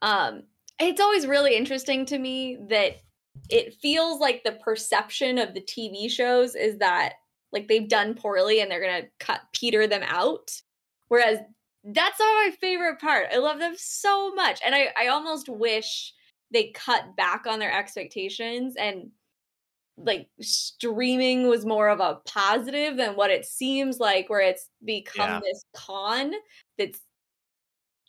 um, 0.00 0.44
it's 0.80 1.00
always 1.00 1.26
really 1.26 1.54
interesting 1.54 2.06
to 2.06 2.18
me 2.18 2.56
that 2.70 3.00
it 3.48 3.74
feels 3.74 4.20
like 4.20 4.42
the 4.44 4.52
perception 4.52 5.38
of 5.38 5.54
the 5.54 5.60
TV 5.60 6.10
shows 6.10 6.54
is 6.54 6.78
that 6.78 7.14
like 7.52 7.66
they've 7.68 7.88
done 7.88 8.14
poorly 8.14 8.60
and 8.60 8.70
they're 8.70 8.80
gonna 8.80 9.08
cut 9.18 9.40
Peter 9.52 9.86
them 9.86 10.02
out. 10.04 10.52
Whereas 11.08 11.38
that's 11.82 12.20
not 12.20 12.46
my 12.46 12.50
favorite 12.60 13.00
part. 13.00 13.28
I 13.32 13.38
love 13.38 13.58
them 13.58 13.74
so 13.76 14.34
much. 14.34 14.60
And 14.64 14.74
I, 14.74 14.88
I 14.96 15.06
almost 15.08 15.48
wish 15.48 16.12
they 16.52 16.72
cut 16.72 17.16
back 17.16 17.46
on 17.46 17.58
their 17.58 17.72
expectations 17.72 18.76
and 18.76 19.10
like 19.96 20.28
streaming 20.40 21.48
was 21.48 21.66
more 21.66 21.88
of 21.88 22.00
a 22.00 22.20
positive 22.26 22.96
than 22.96 23.16
what 23.16 23.30
it 23.30 23.44
seems 23.44 23.98
like 23.98 24.30
where 24.30 24.40
it's 24.40 24.68
become 24.84 25.30
Yeah. 25.30 25.40
this 25.42 25.64
con 25.74 26.32
that's 26.78 27.00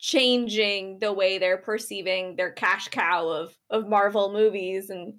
changing 0.01 0.97
the 0.97 1.13
way 1.13 1.37
they're 1.37 1.59
perceiving 1.59 2.35
their 2.35 2.51
cash 2.51 2.87
cow 2.89 3.29
of 3.29 3.55
of 3.69 3.87
Marvel 3.87 4.33
movies. 4.33 4.89
And 4.89 5.13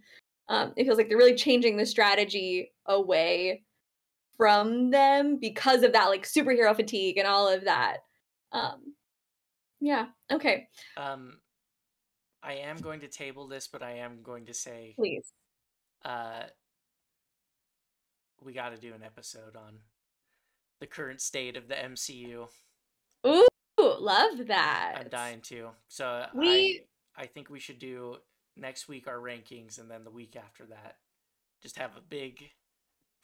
um, 0.48 0.74
it 0.76 0.84
feels 0.84 0.98
like 0.98 1.08
they're 1.08 1.16
really 1.16 1.36
changing 1.36 1.76
the 1.76 1.86
strategy 1.86 2.72
away 2.84 3.62
from 4.36 4.90
them 4.90 5.38
because 5.40 5.84
of 5.84 5.92
that 5.92 6.08
like 6.08 6.24
superhero 6.24 6.74
fatigue 6.74 7.16
and 7.16 7.28
all 7.28 7.48
of 7.48 7.64
that. 7.64 7.98
Um 8.50 8.94
yeah 9.80 10.06
okay. 10.30 10.68
Um 10.96 11.38
I 12.42 12.54
am 12.54 12.78
going 12.78 13.00
to 13.00 13.08
table 13.08 13.46
this, 13.46 13.68
but 13.68 13.84
I 13.84 13.98
am 13.98 14.20
going 14.22 14.46
to 14.46 14.54
say 14.54 14.94
please. 14.98 15.32
uh 16.04 16.42
we 18.42 18.52
got 18.52 18.70
to 18.70 18.76
do 18.76 18.92
an 18.94 19.04
episode 19.04 19.54
on 19.54 19.78
the 20.80 20.88
current 20.88 21.20
state 21.20 21.56
of 21.56 21.68
the 21.68 21.74
MCU. 21.74 22.48
ooh 23.24 23.46
love 24.00 24.46
that 24.46 24.94
I'm 25.00 25.08
dying 25.08 25.40
too. 25.40 25.68
So 25.88 26.26
We- 26.34 26.84
I 27.16 27.22
I 27.22 27.26
think 27.26 27.50
we 27.50 27.60
should 27.60 27.78
do 27.78 28.16
next 28.56 28.88
week 28.88 29.06
our 29.08 29.16
rankings 29.18 29.78
and 29.78 29.90
then 29.90 30.04
the 30.04 30.10
week 30.10 30.36
after 30.36 30.64
that 30.66 30.96
just 31.62 31.76
have 31.78 31.96
a 31.96 32.00
big 32.00 32.50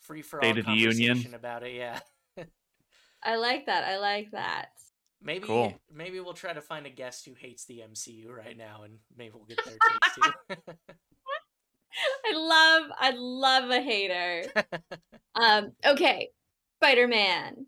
free 0.01 0.23
for 0.23 0.39
all 0.43 0.45
State 0.51 0.59
of 0.59 0.67
the 0.67 0.73
Union. 0.73 1.09
conversation 1.09 1.35
about 1.35 1.63
it. 1.65 1.75
Yeah. 1.75 2.01
i 3.23 3.35
like 3.37 3.67
that 3.67 3.83
i 3.85 3.99
like 3.99 4.31
that 4.31 4.69
Maybe 5.21 5.47
Cool. 5.49 5.75
maybe 5.93 6.21
we'll 6.21 6.33
try 6.35 6.53
to 6.53 6.61
find 6.61 6.87
a 6.87 6.91
guest 6.91 7.27
who 7.27 7.35
hates 7.35 7.65
the 7.65 7.81
MCU 7.81 8.29
right 8.31 8.57
now 8.57 8.83
and 8.85 8.99
maybe 9.17 9.33
we'll 9.35 9.47
get 9.47 9.59
their 9.65 9.75
takes 9.75 10.15
too. 10.15 10.73
I 12.25 12.33
love 12.37 12.91
I 12.97 13.11
love 13.17 13.71
a 13.71 13.81
hater. 13.81 14.45
um 15.35 15.73
okay. 15.85 16.29
Spider-Man. 16.77 17.67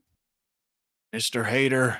Mr. 1.13 1.45
Hater, 1.47 1.99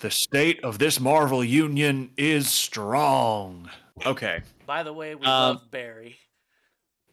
the 0.00 0.10
state 0.10 0.62
of 0.64 0.78
this 0.78 0.98
Marvel 1.00 1.42
Union 1.44 2.10
is 2.16 2.48
strong. 2.50 3.68
Okay. 4.06 4.42
By 4.66 4.82
the 4.82 4.92
way, 4.92 5.14
we 5.14 5.26
Um, 5.26 5.56
love 5.56 5.70
Barry. 5.70 6.18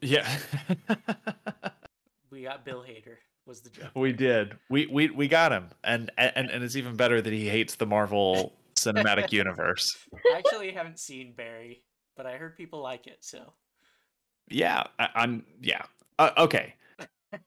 Yeah. 0.02 0.28
We 2.32 2.44
got 2.44 2.66
Bill 2.66 2.82
Hader 2.84 3.18
was 3.46 3.62
the 3.62 3.70
joke. 3.70 3.92
we 3.96 4.12
did. 4.12 4.58
We 4.70 4.88
we 4.88 5.10
we 5.10 5.28
got 5.28 5.52
him. 5.52 5.70
And 5.84 6.12
and 6.18 6.50
and 6.52 6.64
it's 6.64 6.76
even 6.76 6.96
better 6.96 7.22
that 7.22 7.32
he 7.32 7.48
hates 7.48 7.76
the 7.76 7.86
Marvel 7.86 8.54
Cinematic 8.76 9.32
Universe. 9.44 9.96
I 10.34 10.38
actually 10.38 10.72
haven't 10.74 11.00
seen 11.00 11.34
Barry, 11.34 11.84
but 12.18 12.26
I 12.26 12.38
heard 12.38 12.58
people 12.58 12.82
like 12.82 13.08
it, 13.08 13.20
so 13.22 13.54
Yeah, 14.50 14.84
I, 15.00 15.10
I'm 15.16 15.46
yeah. 15.62 15.84
Uh, 16.20 16.32
okay. 16.38 16.76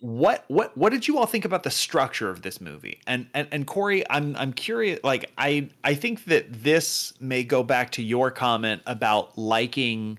What 0.00 0.44
what 0.48 0.76
what 0.78 0.92
did 0.92 1.06
you 1.06 1.18
all 1.18 1.26
think 1.26 1.44
about 1.44 1.62
the 1.62 1.70
structure 1.70 2.30
of 2.30 2.40
this 2.40 2.60
movie? 2.60 3.00
And 3.06 3.28
and 3.34 3.46
and 3.52 3.66
Corey, 3.66 4.02
I'm 4.08 4.34
I'm 4.36 4.52
curious. 4.52 4.98
Like 5.04 5.30
I 5.36 5.68
I 5.84 5.94
think 5.94 6.24
that 6.24 6.62
this 6.62 7.12
may 7.20 7.44
go 7.44 7.62
back 7.62 7.90
to 7.92 8.02
your 8.02 8.30
comment 8.30 8.80
about 8.86 9.36
liking 9.36 10.18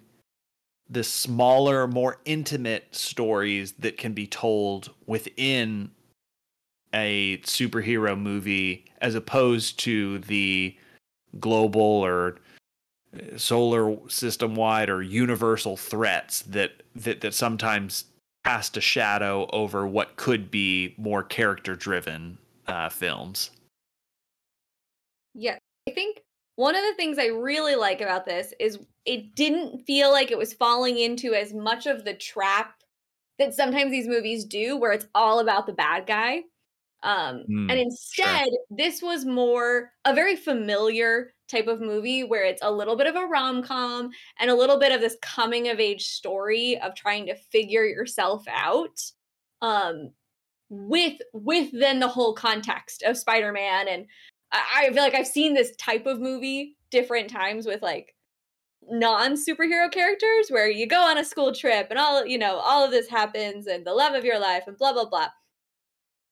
the 0.88 1.04
smaller, 1.04 1.88
more 1.88 2.20
intimate 2.26 2.94
stories 2.94 3.72
that 3.80 3.98
can 3.98 4.14
be 4.14 4.28
told 4.28 4.92
within 5.08 5.90
a 6.94 7.38
superhero 7.40 8.20
movie, 8.20 8.86
as 9.00 9.16
opposed 9.16 9.80
to 9.80 10.20
the 10.20 10.76
global 11.40 11.82
or 11.82 12.38
solar 13.38 13.98
system 14.10 14.54
wide 14.54 14.90
or 14.90 15.02
universal 15.02 15.76
threats 15.76 16.44
that 16.44 16.84
that 16.96 17.22
that 17.22 17.34
sometimes 17.34 18.06
cast 18.44 18.78
a 18.78 18.82
shadow 18.82 19.48
over 19.52 19.86
what 19.86 20.16
could 20.16 20.50
be 20.50 20.96
more 20.98 21.24
character 21.24 21.76
driven 21.76 22.38
uh, 22.68 22.90
films. 22.90 23.52
Yeah. 25.34 25.58
I 25.88 25.92
think 25.92 26.22
one 26.56 26.76
of 26.76 26.82
the 26.82 26.94
things 26.96 27.18
I 27.18 27.28
really 27.28 27.76
like 27.76 28.02
about 28.02 28.26
this 28.26 28.54
is 28.60 28.80
it 29.06 29.36
didn't 29.36 29.86
feel 29.86 30.12
like 30.12 30.32
it 30.32 30.38
was 30.38 30.54
falling 30.54 30.98
into 30.98 31.34
as 31.34 31.54
much 31.54 31.86
of 31.86 32.04
the 32.04 32.14
trap 32.14 32.76
that 33.40 33.54
sometimes 33.54 33.92
these 33.92 34.08
movies 34.08 34.46
do 34.46 34.78
where 34.78 34.92
it's 34.92 35.08
all 35.16 35.40
about 35.40 35.66
the 35.66 35.74
bad 35.74 36.06
guy. 36.06 36.42
Um, 37.04 37.44
Mm, 37.50 37.72
and 37.72 37.80
instead, 37.80 38.50
this 38.70 39.02
was 39.02 39.26
more 39.26 39.92
a 40.06 40.14
very 40.14 40.36
familiar 40.36 41.34
type 41.48 41.68
of 41.68 41.82
movie 41.82 42.24
where 42.24 42.44
it's 42.46 42.62
a 42.62 42.72
little 42.72 42.96
bit 42.96 43.08
of 43.08 43.16
a 43.16 43.26
rom 43.26 43.64
com 43.64 44.12
and 44.40 44.50
a 44.50 44.56
little 44.56 44.80
bit 44.80 44.92
of 44.92 45.02
this 45.02 45.18
coming 45.22 45.68
of 45.68 45.80
age 45.80 46.06
story 46.06 46.80
of 46.80 46.96
trying 46.96 47.26
to 47.26 47.36
figure 47.36 47.86
yourself 47.86 48.44
out. 48.50 49.00
Um, 49.62 50.12
with 50.70 51.18
with 51.34 51.70
then 51.74 52.00
the 52.00 52.08
whole 52.08 52.34
context 52.34 53.04
of 53.04 53.18
Spider-Man 53.18 53.88
and 53.90 54.06
I, 54.54 54.86
I 54.88 54.94
feel 54.94 55.04
like 55.04 55.16
I've 55.16 55.28
seen 55.28 55.54
this 55.54 55.76
type 55.76 56.06
of 56.06 56.22
movie 56.22 56.78
different 56.92 57.30
times 57.30 57.66
with 57.66 57.82
like 57.82 58.16
non 58.90 59.34
superhero 59.34 59.92
characters 59.92 60.48
where 60.50 60.70
you 60.70 60.88
go 60.88 61.02
on 61.02 61.18
a 61.18 61.26
school 61.26 61.54
trip 61.54 61.88
and 61.90 62.00
all 62.00 62.26
you 62.26 62.38
know 62.38 62.56
all 62.58 62.86
of 62.86 62.92
this 62.92 63.10
happens 63.10 63.68
and 63.68 63.86
the 63.86 63.94
love 63.94 64.14
of 64.14 64.26
your 64.26 64.40
life 64.40 64.64
and 64.68 64.78
blah 64.78 64.94
blah 64.94 65.06
blah 65.06 65.28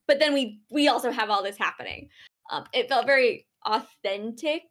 but 0.09 0.19
then 0.19 0.33
we 0.33 0.59
we 0.71 0.87
also 0.87 1.11
have 1.11 1.29
all 1.29 1.43
this 1.43 1.57
happening. 1.57 2.09
Um, 2.51 2.65
it 2.73 2.89
felt 2.89 3.05
very 3.05 3.45
authentic 3.63 4.63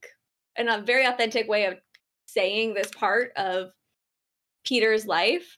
and 0.56 0.68
a 0.68 0.82
very 0.82 1.06
authentic 1.06 1.48
way 1.48 1.66
of 1.66 1.78
saying 2.26 2.74
this 2.74 2.90
part 2.90 3.30
of 3.36 3.70
peter's 4.66 5.06
life. 5.06 5.56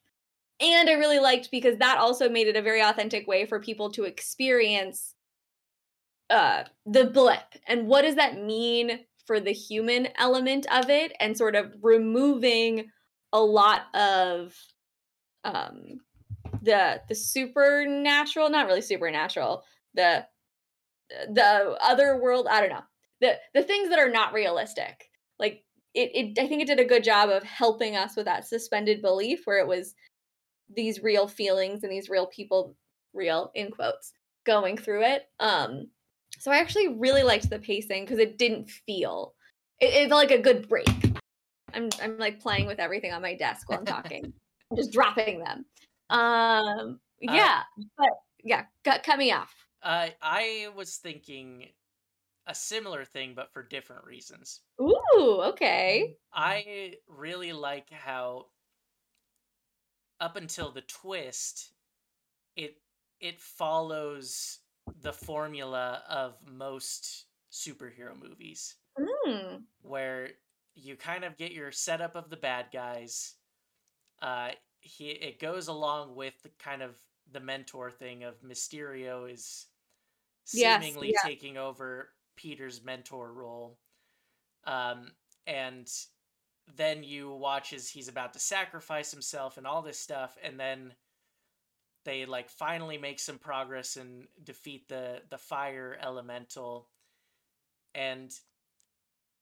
And 0.61 0.91
i 0.91 0.93
really 0.93 1.18
liked 1.18 1.51
because 1.51 1.78
that 1.78 1.97
also 1.97 2.28
made 2.28 2.47
it 2.47 2.57
a 2.57 2.62
very 2.62 2.83
authentic 2.83 3.26
way 3.26 3.47
for 3.47 3.59
people 3.59 3.91
to 3.93 4.05
experience 4.05 5.14
uh 6.28 6.64
the 6.85 7.07
blip 7.07 7.55
and 7.66 7.87
what 7.87 8.03
does 8.03 8.16
that 8.16 8.45
mean 8.45 9.01
for 9.26 9.41
the 9.41 9.53
human 9.53 10.09
element 10.18 10.66
of 10.70 10.91
it 10.91 11.12
and 11.18 11.37
sort 11.37 11.57
of 11.57 11.72
removing 11.81 12.91
a 13.33 13.41
lot 13.41 13.83
of 13.95 14.55
um 15.45 15.99
the 16.62 17.00
the 17.08 17.14
supernatural 17.14 18.50
not 18.50 18.66
really 18.66 18.80
supernatural 18.80 19.62
the 19.94 20.24
the 21.32 21.76
other 21.82 22.20
world 22.20 22.46
i 22.50 22.61
don't 22.61 22.70
know 22.70 22.82
the 23.20 23.36
the 23.54 23.62
things 23.62 23.88
that 23.88 23.98
are 23.98 24.11
not 24.11 24.32
realistic 24.32 25.11
like 25.38 25.64
it, 25.94 26.11
it 26.14 26.38
i 26.42 26.46
think 26.46 26.62
it 26.62 26.66
did 26.66 26.80
a 26.80 26.84
good 26.84 27.04
job 27.04 27.28
of 27.30 27.42
helping 27.42 27.96
us 27.96 28.16
with 28.16 28.26
that 28.26 28.46
suspended 28.46 29.02
belief 29.02 29.40
where 29.44 29.58
it 29.58 29.66
was 29.66 29.94
these 30.74 31.02
real 31.02 31.26
feelings 31.26 31.82
and 31.82 31.90
these 31.90 32.08
real 32.08 32.26
people 32.26 32.76
real 33.12 33.50
in 33.54 33.70
quotes 33.70 34.12
going 34.44 34.76
through 34.76 35.02
it 35.02 35.24
um 35.40 35.86
so 36.40 36.50
I 36.50 36.56
actually 36.56 36.88
really 36.88 37.22
liked 37.22 37.50
the 37.50 37.58
pacing 37.58 38.04
because 38.04 38.18
it 38.18 38.38
didn't 38.38 38.70
feel 38.70 39.34
it, 39.78 39.92
it 39.92 40.08
felt 40.08 40.22
like 40.22 40.30
a 40.30 40.42
good 40.42 40.68
break. 40.68 40.88
I'm 41.74 41.90
I'm 42.02 42.18
like 42.18 42.40
playing 42.40 42.66
with 42.66 42.80
everything 42.80 43.12
on 43.12 43.22
my 43.22 43.34
desk 43.34 43.68
while 43.68 43.78
I'm 43.78 43.84
talking. 43.84 44.24
I'm 44.70 44.76
just 44.76 44.92
dropping 44.92 45.40
them. 45.40 45.66
Um 46.11 47.00
yeah, 47.20 47.62
but 47.96 48.11
yeah, 48.42 48.64
cut, 48.84 49.02
cut 49.02 49.18
me 49.18 49.32
off. 49.32 49.54
uh, 49.82 50.11
I 50.22 50.68
was 50.74 50.96
thinking 50.96 51.68
a 52.46 52.54
similar 52.54 53.04
thing, 53.04 53.34
but 53.34 53.52
for 53.52 53.62
different 53.62 54.04
reasons. 54.04 54.62
Ooh, 54.80 55.42
okay. 55.52 56.16
I 56.32 56.96
really 57.06 57.52
like 57.52 57.90
how 57.90 58.50
up 60.20 60.36
until 60.36 60.70
the 60.70 60.82
twist, 60.82 61.72
it 62.56 62.82
it 63.20 63.40
follows 63.40 64.61
the 65.02 65.12
formula 65.12 66.02
of 66.08 66.36
most 66.46 67.26
superhero 67.52 68.18
movies 68.20 68.76
Mm, 68.98 69.64
where 69.82 70.30
you 70.74 70.96
kind 70.96 71.24
of 71.24 71.36
get 71.36 71.52
your 71.52 71.72
setup 71.72 72.14
of 72.14 72.30
the 72.30 72.36
bad 72.36 72.66
guys. 72.72 73.34
Uh, 74.22 74.52
he 74.81 75.11
it 75.11 75.41
goes 75.41 75.68
along 75.68 76.14
with 76.14 76.35
the 76.43 76.51
kind 76.59 76.83
of 76.83 76.97
the 77.33 77.41
mentor 77.41 77.91
thing 77.91 78.24
of 78.24 78.43
Mysterio 78.43 79.33
is 79.33 79.66
Yes, 80.53 80.83
seemingly 80.83 81.12
yeah. 81.12 81.28
taking 81.28 81.57
over 81.57 82.11
Peter's 82.37 82.83
mentor 82.83 83.33
role. 83.33 83.78
Um, 84.64 85.12
and 85.47 85.91
then 86.76 87.03
you 87.03 87.31
watch 87.31 87.72
as 87.72 87.89
he's 87.89 88.09
about 88.09 88.33
to 88.35 88.39
sacrifice 88.39 89.11
himself 89.11 89.57
and 89.57 89.66
all 89.66 89.83
this 89.83 89.99
stuff, 89.99 90.37
and 90.43 90.59
then 90.59 90.95
they 92.05 92.24
like 92.24 92.49
finally 92.49 92.99
make 92.99 93.18
some 93.20 93.39
progress 93.39 93.97
and 93.97 94.26
defeat 94.43 94.89
the 94.89 95.22
the 95.31 95.39
fire 95.39 95.99
elemental 96.03 96.89
and 97.95 98.33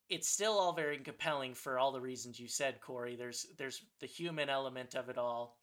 it's 0.08 0.28
still 0.28 0.58
all 0.58 0.72
very 0.72 0.98
compelling 0.98 1.54
for 1.54 1.78
all 1.78 1.92
the 1.92 2.00
reasons 2.00 2.40
you 2.40 2.48
said 2.48 2.80
corey 2.80 3.16
there's 3.16 3.46
there's 3.56 3.82
the 4.00 4.06
human 4.06 4.48
element 4.48 4.94
of 4.94 5.08
it 5.08 5.18
all 5.18 5.58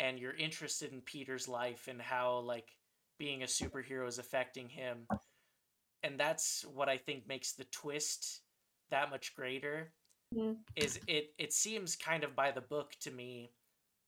and 0.00 0.18
you're 0.18 0.36
interested 0.36 0.92
in 0.92 1.00
peter's 1.00 1.48
life 1.48 1.88
and 1.88 2.00
how 2.00 2.38
like 2.38 2.68
being 3.18 3.42
a 3.42 3.46
superhero 3.46 4.08
is 4.08 4.18
affecting 4.18 4.68
him 4.68 5.06
and 6.02 6.18
that's 6.18 6.64
what 6.74 6.88
i 6.88 6.96
think 6.96 7.26
makes 7.28 7.52
the 7.52 7.64
twist 7.64 8.40
that 8.90 9.10
much 9.10 9.34
greater 9.34 9.92
Mm. 10.34 10.56
is 10.76 10.98
it 11.08 11.34
it 11.38 11.52
seems 11.52 11.94
kind 11.94 12.24
of 12.24 12.34
by 12.34 12.50
the 12.50 12.60
book 12.62 12.92
to 13.00 13.10
me 13.10 13.52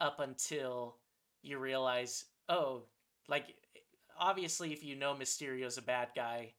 up 0.01 0.20
until 0.20 0.97
you 1.43 1.59
realize 1.59 2.24
oh 2.48 2.85
like 3.28 3.55
obviously 4.18 4.72
if 4.72 4.82
you 4.82 4.97
know 4.97 5.14
mysterio's 5.14 5.76
a 5.76 5.82
bad 5.82 6.09
guy 6.16 6.55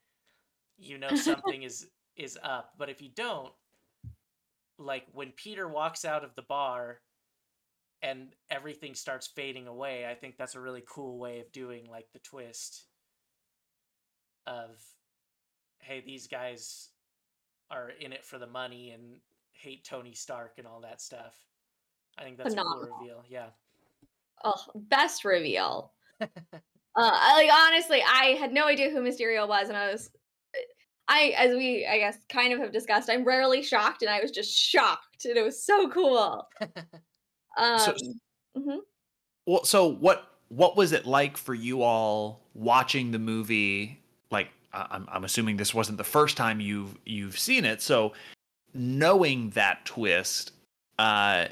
you 0.78 1.00
know 1.00 1.10
something 1.16 1.64
is 1.64 1.88
is 2.18 2.38
up 2.44 2.74
but 2.78 2.90
if 2.90 3.02
you 3.02 3.10
don't 3.16 3.52
like 4.78 5.06
when 5.14 5.32
peter 5.32 5.68
walks 5.68 6.06
out 6.06 6.24
of 6.24 6.36
the 6.36 6.42
bar 6.44 7.00
and 8.02 8.34
everything 8.50 8.94
starts 8.94 9.28
fading 9.28 9.68
away 9.68 10.06
i 10.10 10.14
think 10.14 10.38
that's 10.38 10.56
a 10.56 10.60
really 10.60 10.84
cool 10.88 11.18
way 11.18 11.40
of 11.40 11.52
doing 11.52 11.88
like 11.90 12.08
the 12.14 12.20
twist 12.20 12.86
of 14.48 14.82
hey 15.80 16.04
these 16.06 16.28
guys 16.28 16.90
are 17.72 17.92
in 18.00 18.14
it 18.14 18.26
for 18.26 18.38
the 18.38 18.48
money 18.48 18.92
and 18.92 19.20
hate 19.56 19.84
tony 19.84 20.14
stark 20.14 20.54
and 20.58 20.68
all 20.68 20.82
that 20.82 21.02
stuff. 21.02 21.36
I 22.18 22.24
think 22.24 22.38
that's 22.38 22.54
a 22.54 22.58
cool 22.58 22.88
reveal 23.00 23.24
yeah. 23.28 23.48
Oh, 24.44 24.62
best 24.76 25.26
reveal. 25.26 25.92
uh, 26.22 26.28
like 26.96 27.50
honestly, 27.52 28.02
I 28.04 28.38
had 28.40 28.54
no 28.54 28.68
idea 28.68 28.90
who 28.90 29.02
Mysterio 29.02 29.48
was, 29.48 29.70
and 29.70 29.78
I 29.78 29.92
was, 29.92 30.10
I 31.08 31.34
as 31.38 31.56
we 31.56 31.86
I 31.86 31.98
guess 32.00 32.18
kind 32.30 32.52
of 32.54 32.60
have 32.60 32.72
discussed, 32.72 33.10
I'm 33.10 33.24
rarely 33.24 33.62
shocked, 33.62 34.02
and 34.02 34.10
I 34.10 34.22
was 34.22 34.32
just 34.32 34.52
shocked, 34.58 35.26
and 35.26 35.38
it 35.38 35.44
was 35.44 35.62
so 35.64 35.90
cool. 35.90 36.48
Um, 37.58 37.80
So- 37.80 37.96
mhm. 38.58 38.80
Well, 39.46 39.64
so 39.64 39.88
what 39.88 40.28
what 40.50 40.76
was 40.76 40.92
it 40.92 41.06
like 41.06 41.38
for 41.38 41.54
you 41.54 41.84
all 41.84 42.42
watching 42.54 43.12
the 43.12 43.20
movie? 43.20 44.02
Like, 44.30 44.50
I'm 44.74 45.08
I'm 45.10 45.24
assuming 45.24 45.56
this 45.56 45.74
wasn't 45.74 45.98
the 45.98 46.04
first 46.04 46.36
time 46.36 46.60
you've 46.60 46.98
you've 47.06 47.40
seen 47.40 47.64
it. 47.64 47.82
So, 47.82 48.12
knowing 48.74 49.52
that 49.52 49.86
twist, 49.86 50.52
uh, 51.00 51.46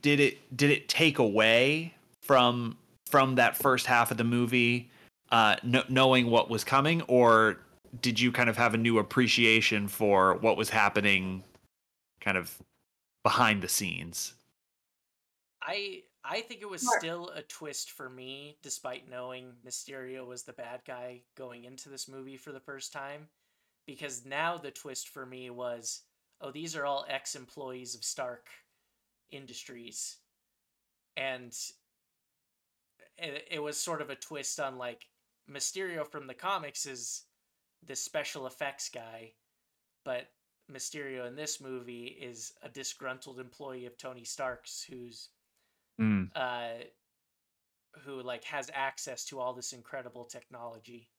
did 0.00 0.18
it 0.20 0.56
did 0.56 0.70
it 0.70 0.88
take 0.88 1.18
away 1.20 1.94
from 2.22 2.76
from 3.10 3.34
that 3.36 3.56
first 3.56 3.86
half 3.86 4.10
of 4.10 4.16
the 4.16 4.24
movie, 4.24 4.90
uh, 5.30 5.56
kn- 5.62 5.84
knowing 5.88 6.26
what 6.30 6.48
was 6.50 6.64
coming, 6.64 7.02
or 7.02 7.58
did 8.00 8.18
you 8.20 8.32
kind 8.32 8.48
of 8.48 8.56
have 8.56 8.74
a 8.74 8.78
new 8.78 8.98
appreciation 8.98 9.88
for 9.88 10.34
what 10.36 10.56
was 10.56 10.70
happening, 10.70 11.44
kind 12.20 12.36
of 12.36 12.62
behind 13.22 13.62
the 13.62 13.68
scenes? 13.68 14.34
I 15.62 16.04
I 16.24 16.40
think 16.42 16.62
it 16.62 16.68
was 16.70 16.82
Sure. 16.82 16.98
still 16.98 17.28
a 17.30 17.42
twist 17.42 17.90
for 17.90 18.08
me, 18.08 18.58
despite 18.62 19.08
knowing 19.08 19.56
Mysterio 19.64 20.24
was 20.26 20.44
the 20.44 20.52
bad 20.52 20.84
guy 20.84 21.22
going 21.34 21.64
into 21.64 21.88
this 21.88 22.08
movie 22.08 22.36
for 22.36 22.52
the 22.52 22.60
first 22.60 22.92
time. 22.92 23.28
Because 23.86 24.24
now 24.24 24.56
the 24.56 24.70
twist 24.70 25.08
for 25.08 25.26
me 25.26 25.50
was, 25.50 26.02
oh, 26.40 26.52
these 26.52 26.76
are 26.76 26.86
all 26.86 27.04
ex 27.08 27.34
employees 27.34 27.94
of 27.96 28.04
Stark 28.04 28.48
Industries. 29.32 30.18
And 31.16 31.52
it, 33.18 33.48
it 33.50 33.58
was 33.58 33.76
sort 33.76 34.00
of 34.00 34.10
a 34.10 34.16
twist 34.16 34.60
on 34.60 34.78
like 34.78 35.08
Mysterio 35.50 36.06
from 36.06 36.26
the 36.26 36.34
comics 36.34 36.86
is 36.86 37.24
this 37.86 38.00
special 38.02 38.46
effects 38.46 38.88
guy, 38.88 39.32
but 40.04 40.28
Mysterio 40.70 41.26
in 41.26 41.34
this 41.36 41.60
movie 41.60 42.06
is 42.06 42.52
a 42.62 42.68
disgruntled 42.68 43.40
employee 43.40 43.86
of 43.86 43.96
Tony 43.98 44.24
Stark's 44.24 44.82
who's 44.82 45.28
Mm. 46.00 46.30
uh, 46.34 46.84
who 48.04 48.22
like 48.22 48.44
has 48.44 48.70
access 48.72 49.24
to 49.26 49.38
all 49.38 49.52
this 49.52 49.72
incredible 49.72 50.24
technology. 50.24 51.10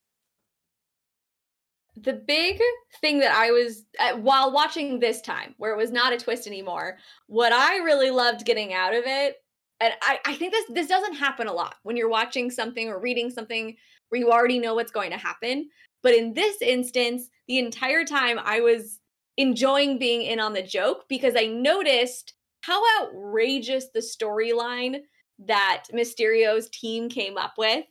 the 1.96 2.14
big 2.14 2.60
thing 3.02 3.20
that 3.20 3.32
I 3.32 3.52
was 3.52 3.84
uh, 4.00 4.14
while 4.18 4.52
watching 4.52 5.00
this 5.00 5.22
time, 5.22 5.54
where 5.58 5.72
it 5.74 5.78
was 5.78 5.92
not 5.92 6.12
a 6.14 6.18
twist 6.18 6.48
anymore, 6.48 6.98
what 7.28 7.54
I 7.54 7.78
really 7.78 8.10
loved 8.10 8.46
getting 8.46 8.74
out 8.74 8.96
of 8.96 9.04
it, 9.06 9.36
and 9.80 9.94
I, 10.02 10.20
I 10.26 10.34
think 10.36 10.52
this 10.54 10.66
this 10.70 10.88
doesn't 10.88 11.14
happen 11.16 11.48
a 11.48 11.54
lot 11.54 11.76
when 11.84 11.96
you're 11.96 12.10
watching 12.10 12.50
something 12.50 12.90
or 12.90 13.00
reading 13.00 13.30
something 13.30 13.76
where 14.10 14.20
you 14.20 14.32
already 14.32 14.60
know 14.60 14.74
what's 14.76 14.92
going 14.92 15.12
to 15.12 15.18
happen. 15.18 15.70
But 16.04 16.14
in 16.14 16.34
this 16.34 16.62
instance, 16.62 17.30
the 17.48 17.58
entire 17.58 18.06
time 18.06 18.38
I 18.44 18.60
was 18.60 19.00
enjoying 19.38 19.98
being 19.98 20.22
in 20.22 20.40
on 20.40 20.54
the 20.54 20.62
joke 20.62 21.06
because 21.10 21.34
I 21.36 21.48
noticed 21.48 22.34
how 22.62 22.84
outrageous 23.02 23.88
the 23.94 24.02
storyline 24.02 25.00
that 25.40 25.86
Mysterio's 25.92 26.70
team 26.70 27.10
came 27.10 27.38
up 27.38 27.54
with. 27.58 27.86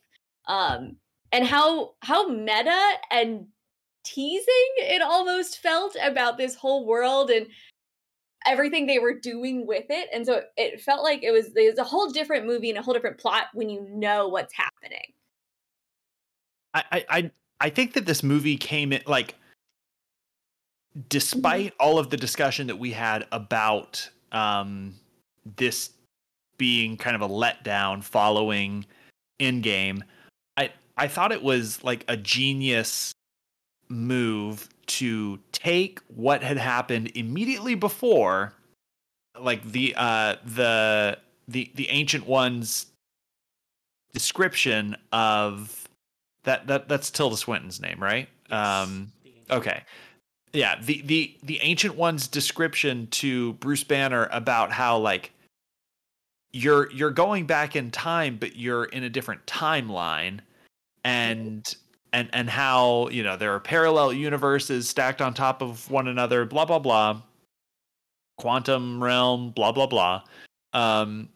Um, 0.47 0.97
and 1.33 1.47
how 1.47 1.95
how 2.01 2.29
meta 2.29 2.93
and 3.11 3.47
teasing 4.05 4.73
it 4.77 5.03
almost 5.03 5.59
felt 5.59 5.97
about 6.01 6.37
this 6.37 6.55
whole 6.55 6.87
world 6.87 7.31
and 7.31 7.47
everything 8.47 8.87
they 8.87 8.99
were 8.99 9.19
doing 9.19 9.67
with 9.67 9.85
it 9.89 10.09
and 10.13 10.27
so 10.27 10.43
it 10.57 10.81
felt 10.81 11.05
like 11.05 11.23
it 11.23 11.31
was 11.31 11.47
it 11.55 11.71
was 11.71 11.79
a 11.79 11.85
whole 11.85 12.11
different 12.11 12.45
movie 12.45 12.69
and 12.69 12.79
a 12.79 12.83
whole 12.83 12.93
different 12.93 13.19
plot 13.19 13.45
when 13.55 13.71
you 13.71 13.87
know 13.89 14.27
what's 14.27 14.53
happening 14.55 15.13
I, 16.75 17.05
I 17.09 17.31
I 17.63 17.71
think 17.71 17.93
that 17.93 18.07
this 18.07 18.25
movie 18.25 18.57
came 18.57 18.93
in 18.93 19.03
like 19.07 19.37
despite 21.09 21.73
all 21.79 21.99
of 21.99 22.11
the 22.11 22.17
discussion 22.17 22.67
that 22.67 22.77
we 22.77 22.91
had 22.91 23.25
about 23.31 24.11
um 24.33 24.95
this 25.57 25.91
being 26.59 26.97
kind 26.97 27.15
of 27.15 27.23
a 27.23 27.29
letdown 27.29 28.03
following 28.03 28.85
Endgame, 29.41 30.03
I 30.57 30.71
I 30.97 31.07
thought 31.07 31.31
it 31.31 31.43
was 31.43 31.83
like 31.85 32.05
a 32.09 32.17
genius 32.17 33.13
move 33.89 34.69
to 34.87 35.39
take 35.53 36.01
what 36.09 36.43
had 36.43 36.57
happened 36.57 37.13
immediately 37.15 37.77
before 37.77 38.55
like 39.39 39.63
the 39.71 39.95
uh 39.97 40.35
the 40.45 41.17
the 41.47 41.71
the 41.77 41.89
ancient 41.91 42.27
ones 42.27 42.87
description 44.13 44.97
of 45.13 45.82
that 46.45 46.67
that 46.67 46.89
that's 46.89 47.11
Tilda 47.11 47.37
Swinton's 47.37 47.81
name, 47.81 48.03
right? 48.03 48.29
Um 48.51 49.13
okay. 49.51 49.83
Yeah, 50.53 50.81
the 50.81 51.03
the 51.03 51.37
the 51.43 51.59
ancient 51.63 51.97
one's 51.97 52.29
description 52.29 53.07
to 53.09 53.55
Bruce 53.55 53.85
Banner 53.85 54.29
about 54.33 54.73
how 54.73 54.99
like 54.99 55.33
you're 56.53 56.91
you're 56.93 57.11
going 57.11 57.47
back 57.47 57.75
in 57.77 57.91
time 57.91 58.37
but 58.39 58.57
you're 58.57 58.85
in 58.85 59.05
a 59.05 59.09
different 59.09 59.45
timeline 59.47 60.41
and 61.05 61.75
and 62.13 62.29
and 62.33 62.51
how, 62.51 63.09
you 63.09 63.23
know, 63.23 63.37
there 63.37 63.55
are 63.55 63.61
parallel 63.61 64.13
universes 64.13 64.89
stacked 64.89 65.23
on 65.23 65.33
top 65.33 65.63
of 65.63 65.91
one 65.91 66.09
another, 66.09 66.45
blah 66.45 66.65
blah 66.65 66.79
blah. 66.79 67.23
Quantum 68.39 69.03
realm, 69.03 69.51
blah 69.51 69.73
blah 69.73 69.87
blah. 69.87 70.23
Um 70.73 71.29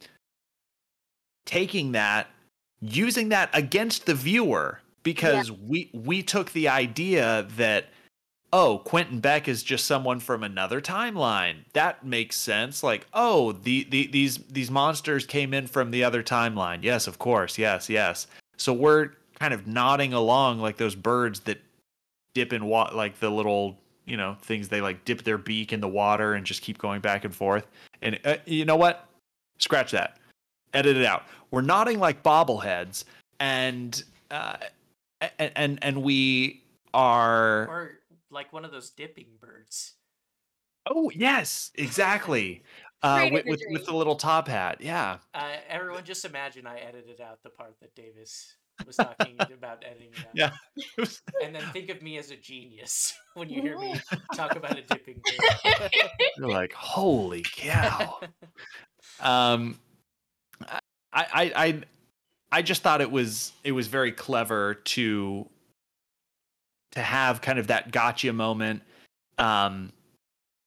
taking 1.47 1.93
that 1.93 2.29
using 2.81 3.29
that 3.31 3.49
against 3.53 4.05
the 4.07 4.15
viewer 4.15 4.81
because 5.07 5.53
we 5.53 5.89
we 5.93 6.21
took 6.21 6.51
the 6.51 6.69
idea 6.69 7.47
that 7.57 7.87
oh 8.53 8.79
quentin 8.79 9.21
beck 9.21 9.47
is 9.47 9.63
just 9.63 9.85
someone 9.85 10.19
from 10.19 10.43
another 10.43 10.81
timeline. 10.81 11.59
That 11.75 12.05
makes 12.05 12.37
sense. 12.37 12.83
Like 12.83 13.07
oh 13.15 13.53
the, 13.53 13.85
the 13.85 14.09
these 14.09 14.39
these 14.51 14.69
monsters 14.69 15.25
came 15.25 15.55
in 15.55 15.69
from 15.69 15.93
the 15.93 16.03
other 16.03 16.25
timeline. 16.25 16.83
Yes 16.83 17.07
of 17.07 17.21
course. 17.21 17.57
Yes 17.57 17.89
yes. 17.89 18.27
So 18.57 18.73
we're 18.73 19.11
kind 19.39 19.55
of 19.55 19.69
nodding 19.69 20.13
along 20.13 20.59
like 20.59 20.77
those 20.77 20.97
birds 20.97 21.41
that 21.41 21.61
dip 22.35 22.53
in 22.53 22.65
wa- 22.65 22.91
like 22.93 23.21
the 23.21 23.31
little 23.31 23.79
you 24.07 24.17
know 24.17 24.37
things 24.43 24.69
they 24.69 24.81
like 24.81 25.05
dip 25.05 25.23
their 25.23 25.39
beak 25.39 25.73
in 25.73 25.81
the 25.81 25.89
water 25.89 26.35
and 26.35 26.45
just 26.45 26.63
keep 26.63 26.79
going 26.79 27.01
back 27.01 27.25
and 27.25 27.35
forth. 27.35 27.69
And 28.03 28.19
uh, 28.25 28.39
you 28.45 28.65
know 28.65 28.77
what? 28.77 29.09
Scratch 29.59 29.93
that. 29.93 30.19
Edit 30.75 30.97
it 30.97 31.07
out. 31.07 31.23
We're 31.53 31.63
nodding 31.63 32.01
like 32.01 32.25
bobbleheads. 32.25 33.05
And 33.39 34.03
uh 34.33 34.57
and 35.21 35.53
and, 35.57 35.79
and 35.83 36.03
we 36.03 36.65
are 36.95 37.67
or 37.69 37.91
like 38.31 38.53
one 38.53 38.65
of 38.65 38.73
those 38.73 38.91
dipping 38.91 39.29
birds. 39.41 39.95
oh 40.91 41.11
yes 41.15 41.71
exactly 41.75 42.63
uh 43.03 43.19
Great 43.29 43.33
with, 43.33 43.45
with 43.47 43.61
with 43.71 43.87
the 43.87 43.95
little 43.95 44.17
top 44.17 44.49
hat 44.49 44.79
yeah 44.81 45.19
Uh, 45.35 45.57
everyone, 45.69 46.05
just 46.05 46.25
imagine 46.25 46.67
I 46.67 46.79
edited 46.79 47.21
out 47.21 47.43
the 47.43 47.51
part 47.51 47.77
that 47.81 47.95
Davis 47.95 48.57
was 48.87 48.97
talking 48.97 49.37
about 49.55 49.85
editing 49.87 50.11
it 50.13 50.43
out. 50.45 50.53
Yeah. 50.97 51.05
And 51.45 51.55
then 51.55 51.63
think 51.73 51.89
of 51.91 52.03
me 52.03 52.19
as 52.19 52.31
a 52.31 52.37
genius 52.37 53.15
when 53.35 53.49
you 53.49 53.63
hear 53.63 53.79
me 53.79 53.95
talk 54.35 54.55
about 54.57 54.79
a 54.79 54.83
dipping 54.83 55.21
bird. 55.25 55.91
you're 56.37 56.49
like 56.49 56.73
holy 56.73 57.43
cow 57.55 58.19
um 59.21 59.79
I, 61.13 61.53
I 61.57 61.83
i 62.53 62.63
just 62.63 62.83
thought 62.83 63.01
it 63.01 63.11
was 63.11 63.53
it 63.65 63.73
was 63.73 63.87
very 63.89 64.13
clever 64.13 64.75
to 64.75 65.47
to 66.93 67.01
have 67.01 67.41
kind 67.41 67.59
of 67.59 67.67
that 67.67 67.91
gotcha 67.93 68.33
moment 68.33 68.83
um 69.39 69.93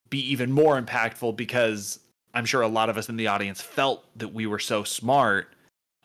be 0.09 0.19
even 0.31 0.51
more 0.51 0.79
impactful 0.81 1.35
because 1.35 1.99
i'm 2.33 2.45
sure 2.45 2.61
a 2.61 2.67
lot 2.67 2.89
of 2.89 2.97
us 2.97 3.09
in 3.09 3.15
the 3.17 3.27
audience 3.27 3.61
felt 3.61 4.05
that 4.17 4.33
we 4.33 4.45
were 4.45 4.59
so 4.59 4.83
smart 4.83 5.53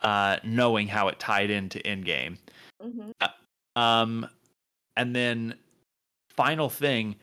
uh 0.03 0.37
knowing 0.45 0.89
how 0.89 1.09
it 1.09 1.19
tied 1.19 1.51
into 1.51 1.79
endgame 1.81 2.37
Mhm. 2.83 3.13
um, 3.77 4.29
and 4.97 5.17
then 5.17 5.55
final 6.37 6.69
thing, 6.69 7.17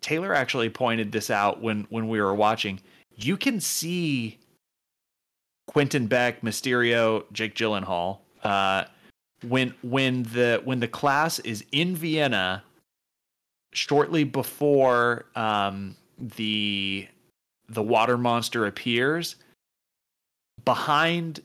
Taylor 0.00 0.32
actually 0.32 0.70
pointed 0.70 1.10
this 1.10 1.30
out 1.30 1.60
when 1.60 1.86
when 1.90 2.08
we 2.08 2.20
were 2.20 2.34
watching. 2.34 2.78
You 3.16 3.36
can 3.36 3.60
see 3.60 4.38
Quentin 5.70 6.08
Beck, 6.08 6.40
Mysterio, 6.40 7.22
Jake 7.32 7.54
Gyllenhaal, 7.54 8.18
uh, 8.42 8.84
when 9.46 9.72
when 9.84 10.24
the 10.24 10.60
when 10.64 10.80
the 10.80 10.88
class 10.88 11.38
is 11.40 11.64
in 11.70 11.94
Vienna 11.94 12.64
shortly 13.72 14.24
before 14.24 15.26
um, 15.36 15.94
the 16.18 17.06
the 17.68 17.82
water 17.84 18.18
monster 18.18 18.66
appears. 18.66 19.36
Behind 20.64 21.40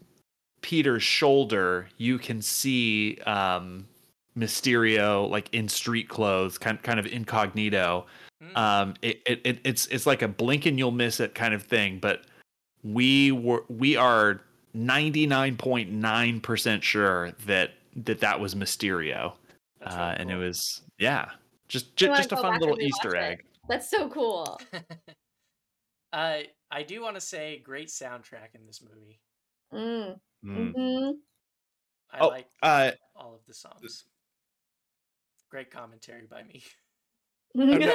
Peter's 0.62 1.04
shoulder, 1.04 1.88
you 1.98 2.18
can 2.18 2.42
see 2.42 3.20
um, 3.28 3.88
Mysterio 4.36 5.30
like 5.30 5.54
in 5.54 5.70
street 5.70 6.10
clothes, 6.10 6.58
kind 6.58 6.82
kind 6.82 7.00
of 7.00 7.06
incognito. 7.06 8.08
Hmm. 8.42 8.58
Um, 8.58 8.94
it, 9.04 9.22
it, 9.28 9.42
it 9.44 9.60
it's 9.64 9.86
it's 9.86 10.08
like 10.08 10.24
a 10.24 10.28
blink 10.28 10.66
and 10.66 10.80
you'll 10.80 10.90
miss 10.90 11.20
it 11.20 11.36
kind 11.36 11.54
of 11.54 11.62
thing. 11.62 12.00
But 12.00 12.26
we 12.86 13.32
were 13.32 13.64
we 13.68 13.96
are 13.98 14.42
ninety 14.74 15.26
nine 15.26 15.58
point 15.58 15.92
nine 15.92 16.40
percent 16.40 16.84
sure 16.84 17.32
that 17.46 17.72
that 17.96 18.20
that 18.20 18.40
was 18.40 18.54
Mysterio, 18.56 19.34
That's 19.80 19.96
uh, 19.96 20.00
really 20.00 20.16
and 20.20 20.32
it 20.32 20.38
was 20.38 20.82
yeah, 21.00 21.32
just 21.68 22.02
I 22.04 22.08
just, 22.18 22.32
a 22.32 22.38
fun 22.38 22.60
little 22.60 22.76
and 22.76 22.84
rewatch 22.84 22.88
Easter 22.88 23.16
it. 23.16 23.22
egg. 23.24 23.44
that's 23.68 23.90
so 23.90 24.08
cool 24.10 24.60
uh, 26.14 26.38
I 26.72 26.84
do 26.84 27.02
want 27.02 27.16
to 27.16 27.22
say 27.22 27.62
great 27.64 27.88
soundtrack 27.88 28.54
in 28.54 28.66
this 28.68 28.82
movie. 28.84 29.20
mm. 29.74 30.16
Mm. 30.46 30.74
hmm 30.74 31.12
I 32.12 32.20
Oh, 32.22 32.28
like 32.28 32.48
uh, 32.62 32.92
all 33.16 33.34
of 33.34 33.42
the 33.48 33.54
songs. 33.54 34.04
Great 35.50 35.72
commentary 35.72 36.28
by 36.30 36.44
me. 36.44 36.64
Oh, 37.58 37.64
no. 37.64 37.94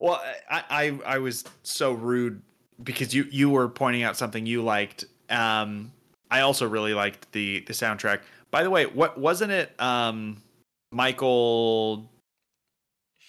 well, 0.00 0.22
I, 0.50 0.62
I 0.68 1.14
I 1.14 1.18
was 1.18 1.44
so 1.62 1.92
rude 1.94 2.42
because 2.82 3.14
you 3.14 3.26
you 3.30 3.50
were 3.50 3.68
pointing 3.68 4.02
out 4.02 4.16
something 4.16 4.46
you 4.46 4.62
liked. 4.62 5.04
Um, 5.30 5.92
I 6.30 6.40
also 6.40 6.68
really 6.68 6.94
liked 6.94 7.30
the 7.32 7.60
the 7.60 7.72
soundtrack. 7.72 8.20
By 8.50 8.62
the 8.62 8.70
way, 8.70 8.86
what 8.86 9.18
wasn't 9.18 9.52
it? 9.52 9.72
Um, 9.80 10.42
Michael, 10.90 12.10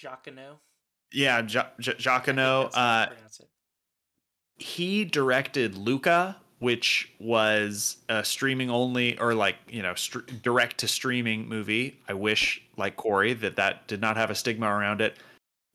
Giacchino. 0.01 0.57
yeah, 1.11 1.45
ja- 1.47 1.67
Ja- 1.79 1.93
Giacono. 1.97 2.63
That's 2.63 2.75
how 2.75 3.01
you 3.03 3.43
Uh, 3.43 3.45
he 4.57 5.05
directed 5.05 5.75
Luca, 5.75 6.37
which 6.59 7.11
was 7.19 7.97
a 8.09 8.23
streaming 8.23 8.69
only 8.69 9.17
or 9.19 9.33
like 9.33 9.55
you 9.67 9.81
know 9.81 9.95
str- 9.95 10.19
direct 10.41 10.77
to 10.79 10.87
streaming 10.87 11.47
movie. 11.47 11.99
I 12.07 12.13
wish, 12.13 12.61
like 12.77 12.95
Corey, 12.95 13.33
that 13.33 13.55
that 13.55 13.87
did 13.87 14.01
not 14.01 14.17
have 14.17 14.29
a 14.29 14.35
stigma 14.35 14.67
around 14.67 15.01
it. 15.01 15.17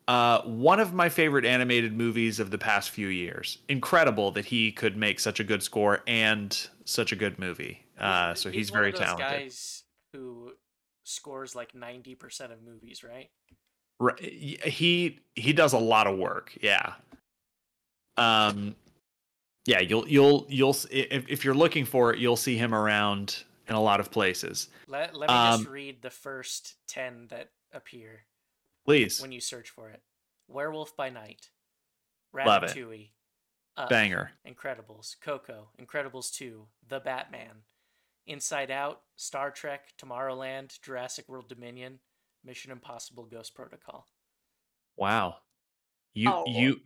Uh, 0.09 0.40
one 0.43 0.80
of 0.80 0.94
my 0.94 1.10
favorite 1.10 1.44
animated 1.44 1.93
movies 1.93 2.40
of 2.40 2.51
the 2.51 2.56
past 2.56 2.89
few 2.89 3.09
years. 3.09 3.59
Incredible 3.68 4.30
that 4.32 4.47
he 4.47 4.72
could 4.72 4.97
make 4.97 5.20
such 5.20 5.39
a 5.39 5.44
good 5.44 5.62
score 5.62 6.02
and 6.06 6.68
such 6.86 7.12
a 7.12 7.16
good 7.16 7.39
movie. 7.39 7.85
Uh, 8.01 8.32
so 8.32 8.51
he's, 8.51 8.72
one 8.72 8.80
very 8.80 8.89
of 8.89 8.94
those 8.94 9.06
talented. 9.06 9.28
Guys 9.28 9.85
who 10.14 10.52
scores 11.05 11.55
like 11.55 11.74
ninety 11.74 12.14
percent 12.14 12.52
of 12.52 12.62
movies, 12.62 13.05
right? 13.05 13.28
Right. 14.01 14.18
He 14.18 15.20
he 15.35 15.52
does 15.52 15.74
a 15.74 15.78
lot 15.78 16.06
of 16.06 16.16
work. 16.16 16.56
Yeah. 16.62 16.94
Um 18.16 18.76
yeah, 19.66 19.80
you'll 19.80 20.09
you'll 20.09 20.47
you'll 20.48 20.76
if 20.90 21.28
if 21.28 21.44
you're 21.44 21.55
looking 21.55 21.85
for 21.85 22.14
it, 22.14 22.18
you'll 22.18 22.36
see 22.36 22.56
him 22.56 22.74
around 22.74 23.44
in 23.68 23.74
a 23.74 23.80
lot 23.80 24.01
of 24.01 24.10
places. 24.10 24.68
Let 24.86 25.14
Let 25.14 25.28
me 25.28 25.35
Um, 25.35 25.60
just 25.60 25.70
read 25.70 26.01
the 26.01 26.10
first 26.10 26.76
ten 26.86 27.26
that 27.28 27.51
appear 27.72 28.22
Please. 28.89 29.20
when 29.20 29.32
you 29.32 29.40
search 29.40 29.69
for 29.69 29.90
it: 29.90 30.01
Werewolf 30.48 30.97
by 30.97 31.10
Night, 31.10 31.51
Love 32.35 32.62
it. 32.62 32.70
Ratatouille, 32.70 33.10
Up, 33.77 33.90
Banger. 33.90 34.32
Incredibles, 34.47 35.15
Coco, 35.20 35.69
Incredibles 35.78 36.32
Two, 36.32 36.69
The 36.89 36.98
Batman, 36.98 37.65
Inside 38.27 38.70
Out, 38.70 39.02
Star 39.16 39.51
Trek, 39.51 39.93
Tomorrowland, 39.98 40.81
Jurassic 40.81 41.28
World 41.28 41.51
Dominion, 41.51 41.98
Mission 42.43 42.73
Impossible: 42.73 43.27
Ghost 43.27 43.55
Protocol. 43.55 44.06
Wow. 44.97 45.36
You 46.15 46.31
Oh. 46.32 46.44
you 46.47 46.81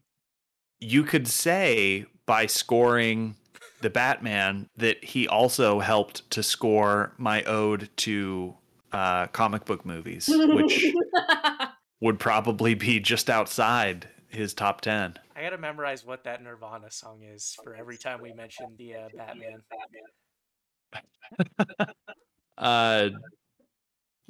you 0.80 1.04
could 1.04 1.28
say 1.28 2.06
by 2.26 2.46
scoring 2.46 3.36
the 3.80 3.90
Batman 3.90 4.68
that 4.76 5.04
he 5.04 5.28
also 5.28 5.78
helped 5.78 6.28
to 6.32 6.42
score 6.42 7.12
my 7.16 7.44
ode 7.44 7.90
to 7.98 8.56
uh, 8.90 9.28
comic 9.28 9.64
book 9.64 9.86
movies, 9.86 10.28
which 10.28 10.92
would 12.02 12.18
probably 12.18 12.74
be 12.74 12.98
just 12.98 13.30
outside 13.30 14.08
his 14.26 14.52
top 14.54 14.80
10. 14.80 15.16
I 15.36 15.42
gotta 15.42 15.56
memorize 15.56 16.04
what 16.04 16.24
that 16.24 16.42
Nirvana 16.42 16.90
song 16.90 17.22
is 17.22 17.56
for 17.62 17.76
every 17.76 17.96
time 17.96 18.20
we 18.20 18.32
mention 18.32 18.74
the 18.76 18.96
uh, 18.96 19.08
Batman. 19.16 19.62
Uh, 22.58 23.08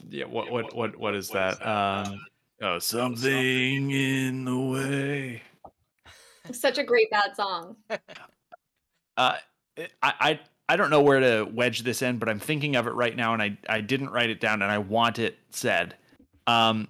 yeah. 0.09 0.25
What 0.25 0.51
what 0.51 0.75
what 0.75 0.97
what 0.97 1.15
is 1.15 1.29
that? 1.31 1.61
Um, 1.67 2.19
oh, 2.63 2.79
something 2.79 3.91
in 3.91 4.45
the 4.45 4.59
way. 4.59 5.43
Such 6.51 6.79
a 6.79 6.85
great 6.85 7.11
bad 7.11 7.37
song. 7.37 7.77
Uh, 9.19 9.37
I 9.77 9.87
I 10.03 10.41
I 10.71 10.77
don't 10.77 10.89
know 10.89 11.03
where 11.03 11.21
to 11.21 11.45
wedge 11.45 11.83
this 11.83 12.01
in, 12.01 12.17
but 12.17 12.31
I'm 12.31 12.39
thinking 12.39 12.77
of 12.77 12.87
it 12.87 12.93
right 12.93 13.15
now, 13.15 13.35
and 13.35 13.43
I 13.43 13.59
I 13.69 13.83
didn't 13.83 14.09
write 14.09 14.31
it 14.31 14.41
down, 14.41 14.63
and 14.63 14.71
I 14.71 14.79
want 14.79 15.19
it 15.19 15.37
said. 15.51 15.97
Um, 16.47 16.89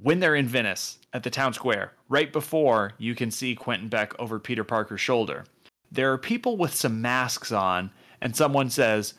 when 0.00 0.20
they're 0.20 0.34
in 0.34 0.48
Venice 0.48 0.98
at 1.12 1.22
the 1.22 1.30
town 1.30 1.52
square, 1.52 1.92
right 2.08 2.32
before 2.32 2.94
you 2.98 3.14
can 3.14 3.30
see 3.30 3.54
Quentin 3.54 3.88
Beck 3.88 4.18
over 4.18 4.38
Peter 4.38 4.64
Parker's 4.64 5.00
shoulder, 5.00 5.44
there 5.90 6.12
are 6.12 6.18
people 6.18 6.56
with 6.56 6.74
some 6.74 7.02
masks 7.02 7.52
on, 7.52 7.90
and 8.20 8.34
someone 8.34 8.70
says, 8.70 9.14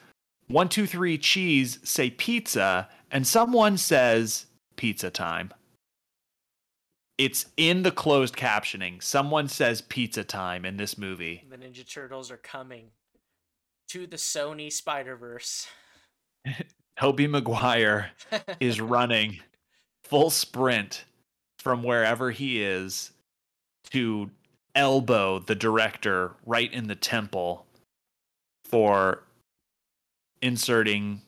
"One, 0.48 0.70
two, 0.70 0.88
three, 0.88 1.18
cheese." 1.18 1.80
Say 1.84 2.10
pizza, 2.10 2.90
and 3.12 3.28
someone 3.28 3.78
says, 3.78 4.48
"Pizza 4.76 5.12
time." 5.12 5.54
It's 7.20 7.46
in 7.58 7.84
the 7.84 7.92
closed 7.92 8.36
captioning. 8.36 9.04
Someone 9.04 9.48
says 9.48 9.82
pizza 9.82 10.24
time 10.24 10.66
in 10.66 10.78
this 10.78 10.98
movie. 10.98 11.46
The 11.48 11.58
Ninja 11.58 11.88
Turtles 11.88 12.32
are 12.32 12.38
coming 12.38 12.90
to 13.90 14.08
the 14.08 14.18
Sony 14.18 14.72
Spider 14.72 15.16
Verse. 15.16 15.68
Tobey 17.00 17.28
Maguire 17.28 18.12
is 18.60 18.82
running 18.82 19.40
full 20.14 20.30
sprint 20.30 21.06
from 21.58 21.82
wherever 21.82 22.30
he 22.30 22.62
is 22.62 23.14
to 23.90 24.30
elbow 24.76 25.40
the 25.40 25.56
director 25.56 26.36
right 26.46 26.72
in 26.72 26.86
the 26.86 26.94
temple 26.96 27.66
for 28.64 29.24
inserting 30.44 31.20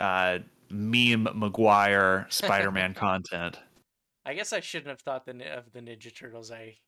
uh 0.00 0.38
meme 0.70 1.28
Maguire 1.34 2.26
Spider-Man 2.30 2.94
content. 2.94 3.58
I 4.24 4.32
guess 4.32 4.54
I 4.54 4.60
shouldn't 4.60 4.88
have 4.88 5.00
thought 5.00 5.26
the, 5.26 5.32
of 5.54 5.70
the 5.74 5.80
Ninja 5.80 6.14
Turtles. 6.16 6.50
I, 6.50 6.78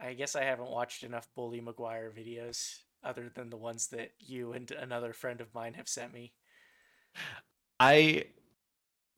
I 0.00 0.14
guess 0.14 0.36
I 0.36 0.44
haven't 0.44 0.70
watched 0.70 1.02
enough 1.02 1.28
Bully 1.36 1.60
Maguire 1.60 2.14
videos 2.16 2.78
other 3.04 3.30
than 3.34 3.50
the 3.50 3.58
ones 3.58 3.88
that 3.88 4.12
you 4.20 4.54
and 4.54 4.70
another 4.70 5.12
friend 5.12 5.42
of 5.42 5.52
mine 5.52 5.74
have 5.74 5.86
sent 5.86 6.14
me. 6.14 6.32
I 7.78 8.24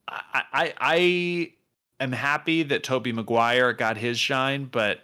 I 0.08 0.42
I, 0.52 0.74
I 0.80 1.52
am 2.00 2.12
happy 2.12 2.62
that 2.64 2.82
Tobey 2.82 3.12
Maguire 3.12 3.72
got 3.72 3.96
his 3.96 4.18
shine, 4.18 4.64
but 4.66 5.00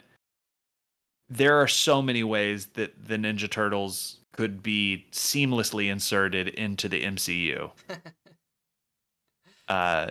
there 1.29 1.61
are 1.61 1.69
so 1.69 2.01
many 2.03 2.23
ways 2.25 2.67
that 2.75 3.09
the 3.09 3.17
Ninja 3.17 3.51
Turtles 3.51 4.19
could 4.33 4.63
be 4.63 5.07
seamlessly 5.13 5.91
inserted 5.91 6.49
into 6.49 6.89
the 6.89 7.03
MCU. 7.05 7.71
uh 9.69 10.11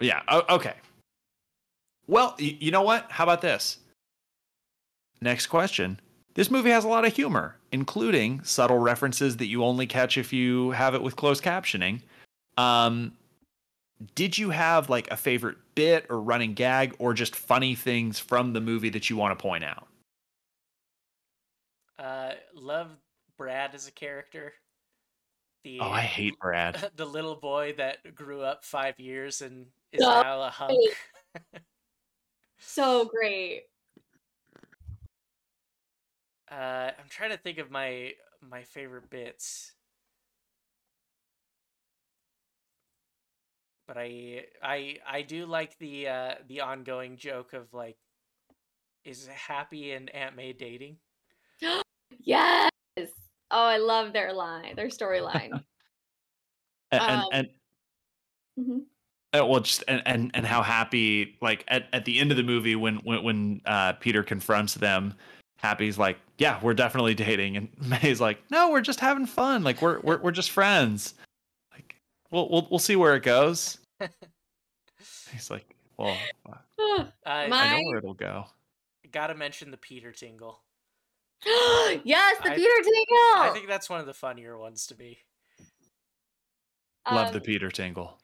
yeah, 0.00 0.20
o- 0.28 0.56
okay. 0.56 0.74
Well, 2.06 2.34
y- 2.38 2.56
you 2.60 2.70
know 2.70 2.82
what? 2.82 3.10
How 3.10 3.24
about 3.24 3.40
this? 3.40 3.78
Next 5.20 5.46
question. 5.46 6.00
This 6.34 6.50
movie 6.50 6.70
has 6.70 6.84
a 6.84 6.88
lot 6.88 7.04
of 7.06 7.14
humor, 7.14 7.56
including 7.72 8.42
subtle 8.42 8.78
references 8.78 9.36
that 9.38 9.46
you 9.46 9.64
only 9.64 9.86
catch 9.86 10.18
if 10.18 10.32
you 10.32 10.72
have 10.72 10.94
it 10.94 11.02
with 11.02 11.16
closed 11.16 11.42
captioning. 11.44 12.00
Um, 12.58 13.12
did 14.14 14.38
you 14.38 14.50
have 14.50 14.88
like 14.88 15.10
a 15.10 15.16
favorite 15.16 15.58
bit 15.74 16.06
or 16.08 16.20
running 16.20 16.54
gag 16.54 16.94
or 16.98 17.14
just 17.14 17.34
funny 17.34 17.74
things 17.74 18.18
from 18.18 18.52
the 18.52 18.60
movie 18.60 18.90
that 18.90 19.10
you 19.10 19.16
want 19.16 19.36
to 19.38 19.42
point 19.42 19.64
out? 19.64 19.86
Uh, 21.98 22.32
love 22.54 22.96
Brad 23.36 23.74
as 23.74 23.88
a 23.88 23.92
character. 23.92 24.52
The 25.62 25.78
Oh, 25.80 25.90
I 25.90 26.00
hate 26.00 26.38
Brad. 26.38 26.90
the 26.96 27.06
little 27.06 27.36
boy 27.36 27.74
that 27.78 28.14
grew 28.14 28.42
up 28.42 28.64
five 28.64 28.98
years 28.98 29.40
and 29.40 29.66
is 29.92 30.02
Oh, 30.04 30.22
now 30.22 30.42
a 30.42 30.50
hunk. 30.50 30.78
So 32.66 33.04
great. 33.04 33.64
Uh, 36.50 36.90
I'm 36.98 37.08
trying 37.08 37.30
to 37.30 37.36
think 37.36 37.58
of 37.58 37.70
my 37.70 38.12
my 38.40 38.62
favorite 38.62 39.10
bits. 39.10 39.73
But 43.86 43.98
I 43.98 44.44
I 44.62 44.96
I 45.06 45.22
do 45.22 45.46
like 45.46 45.78
the 45.78 46.08
uh 46.08 46.34
the 46.48 46.60
ongoing 46.62 47.16
joke 47.16 47.52
of 47.52 47.72
like 47.72 47.96
is 49.04 49.26
Happy 49.26 49.92
and 49.92 50.08
Aunt 50.10 50.36
May 50.36 50.52
dating? 50.52 50.96
Yes. 52.20 52.70
Oh, 53.50 53.66
I 53.66 53.76
love 53.78 54.12
their 54.12 54.32
line, 54.32 54.76
their 54.76 54.88
storyline. 54.88 55.62
And 56.92 57.02
and, 57.02 57.22
Um, 57.22 57.28
and 57.32 57.48
Mhm. 58.58 58.84
uh, 59.32 59.46
well, 59.46 59.60
just 59.60 59.82
and, 59.88 60.00
and 60.06 60.30
and 60.34 60.46
how 60.46 60.62
happy 60.62 61.36
like 61.40 61.64
at, 61.66 61.88
at 61.92 62.04
the 62.04 62.20
end 62.20 62.30
of 62.30 62.36
the 62.36 62.42
movie 62.44 62.76
when 62.76 62.96
when 62.98 63.22
when 63.24 63.60
uh, 63.64 63.94
Peter 63.94 64.22
confronts 64.22 64.74
them, 64.74 65.14
Happy's 65.56 65.98
like, 65.98 66.18
"Yeah, 66.38 66.60
we're 66.62 66.74
definitely 66.74 67.14
dating," 67.14 67.56
and 67.56 67.68
May's 68.02 68.20
like, 68.20 68.38
"No, 68.50 68.70
we're 68.70 68.80
just 68.80 69.00
having 69.00 69.26
fun. 69.26 69.64
Like 69.64 69.82
we're 69.82 69.98
we're 70.00 70.18
we're 70.18 70.30
just 70.30 70.50
friends. 70.52 71.14
Like 72.34 72.50
we'll 72.50 72.50
we'll 72.50 72.68
we'll 72.70 72.78
see 72.78 72.96
where 72.96 73.14
it 73.14 73.22
goes." 73.22 73.78
He's 75.32 75.50
like, 75.50 75.64
"Well, 75.96 76.16
I, 76.78 77.06
I 77.26 77.46
My- 77.48 77.70
know 77.70 77.88
where 77.88 77.98
it'll 77.98 78.14
go." 78.14 78.44
gotta 79.12 79.34
mention 79.34 79.70
the 79.70 79.76
Peter 79.76 80.10
Tingle. 80.10 80.60
yes, 81.46 82.36
the 82.42 82.50
I- 82.50 82.56
Peter 82.56 82.82
Tingle. 82.82 83.36
I 83.36 83.50
think 83.52 83.68
that's 83.68 83.88
one 83.88 84.00
of 84.00 84.06
the 84.06 84.14
funnier 84.14 84.58
ones 84.58 84.86
to 84.88 84.96
me. 84.96 85.18
Love 87.10 87.32
the 87.32 87.38
Um, 87.38 87.44
Peter 87.44 87.70
Tingle. 87.70 88.18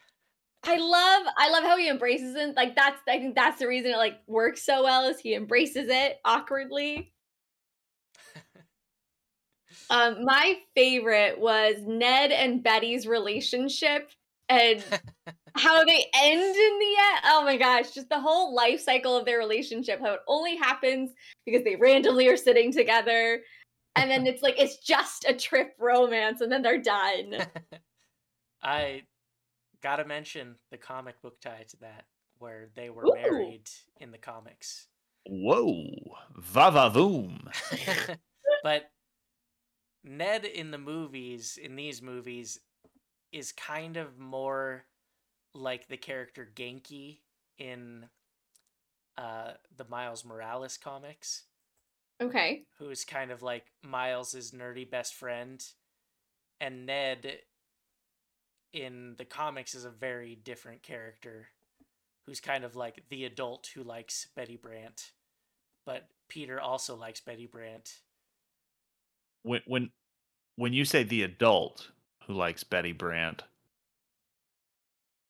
I 0.65 0.77
love 0.77 1.33
I 1.39 1.51
love 1.51 1.63
how 1.65 1.77
he 1.77 1.89
embraces 1.89 2.35
it. 2.35 2.57
Like 2.57 2.75
that's 2.75 3.01
I 3.09 3.19
think 3.19 3.35
that's 3.35 3.59
the 3.59 3.69
reason 3.69 3.93
it 3.93 3.97
like 3.97 4.19
works 4.27 4.63
so 4.63 4.83
well 4.83 5.09
is 5.09 5.21
he 5.21 5.35
embraces 5.35 5.89
it 5.89 6.19
awkwardly. 6.25 7.13
Um 9.91 10.25
my 10.25 10.57
favorite 10.75 11.39
was 11.39 11.77
Ned 11.87 12.33
and 12.33 12.63
Betty's 12.63 13.07
relationship 13.07 14.11
and 14.51 14.83
how 15.55 15.85
they 15.85 16.07
end 16.15 16.57
in 16.57 16.79
the 16.79 16.97
end. 16.99 17.21
Oh 17.25 17.43
my 17.45 17.57
gosh, 17.57 17.93
just 17.93 18.09
the 18.09 18.21
whole 18.21 18.55
life 18.55 18.81
cycle 18.81 19.17
of 19.17 19.25
their 19.25 19.39
relationship, 19.39 20.01
how 20.01 20.15
it 20.15 20.21
only 20.27 20.57
happens 20.57 21.13
because 21.47 21.65
they 21.65 21.77
randomly 21.77 22.29
are 22.29 22.37
sitting 22.37 22.73
together. 22.73 23.41
And 23.97 24.11
then 24.11 24.27
it's 24.27 24.43
like 24.43 24.59
it's 24.59 24.79
just 24.79 25.25
a 25.29 25.35
trip 25.35 25.75
romance, 25.79 26.41
and 26.41 26.51
then 26.51 26.63
they're 26.63 26.81
done. 26.81 27.47
I 28.63 29.03
gotta 29.83 30.05
mention 30.05 30.57
the 30.71 30.77
comic 30.77 31.21
book 31.23 31.41
tie 31.41 31.65
to 31.69 31.77
that, 31.79 32.05
where 32.39 32.69
they 32.77 32.91
were 32.91 33.05
Ooh. 33.07 33.15
married 33.15 33.69
in 34.01 34.11
the 34.11 34.19
comics. 34.19 34.87
Whoa, 35.27 35.87
va 36.39 36.71
va 36.71 36.91
voom. 36.91 37.49
but 38.63 38.91
Ned 40.03 40.45
in 40.45 40.71
the 40.71 40.79
movies, 40.79 41.59
in 41.63 41.77
these 41.77 42.01
movies, 42.01 42.59
is 43.33 43.53
kind 43.53 43.97
of 43.97 44.19
more 44.19 44.87
like 45.55 45.89
the 45.89 45.97
character 45.97 46.49
Ganke 46.55 47.19
in 47.59 48.07
uh, 49.19 49.53
the 49.77 49.85
Miles 49.89 50.25
Morales 50.25 50.77
comics, 50.77 51.45
Okay. 52.21 52.65
who's 52.79 53.05
kind 53.05 53.31
of 53.31 53.43
like 53.43 53.67
Miles's 53.83 54.53
nerdy 54.53 54.89
best 54.89 55.15
friend, 55.15 55.65
and 56.61 56.87
Ned 56.87 57.41
in 58.73 59.17
the 59.19 59.25
comics 59.25 59.75
is 59.75 59.85
a 59.85 59.91
very 59.91 60.37
different 60.37 60.83
character, 60.83 61.49
who's 62.27 62.41
kind 62.41 62.65
of 62.65 62.77
like 62.77 63.05
the 63.11 63.25
adult 63.25 63.69
who 63.75 63.83
likes 63.83 64.29
Betty 64.35 64.57
Brant, 64.57 65.13
but 65.85 66.09
Peter 66.29 66.61
also 66.61 66.97
likes 66.97 67.21
Betty 67.21 67.47
Brant. 67.47 68.01
When 69.43 69.61
when 69.67 69.91
when 70.57 70.73
you 70.73 70.85
say 70.85 71.03
the 71.03 71.23
adult 71.23 71.91
who 72.27 72.35
likes 72.35 72.65
Betty 72.65 72.93
Brant, 72.93 73.43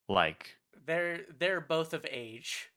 like 0.08 0.56
They're 0.86 1.20
they're 1.38 1.60
both 1.60 1.92
of 1.94 2.04
age. 2.10 2.70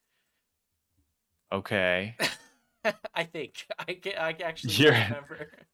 okay, 1.52 2.16
I 3.16 3.24
think 3.24 3.66
I 3.80 3.94
ca- 3.96 4.16
I 4.18 4.36
actually 4.44 4.74
You're- 4.76 4.98
remember. 4.98 5.50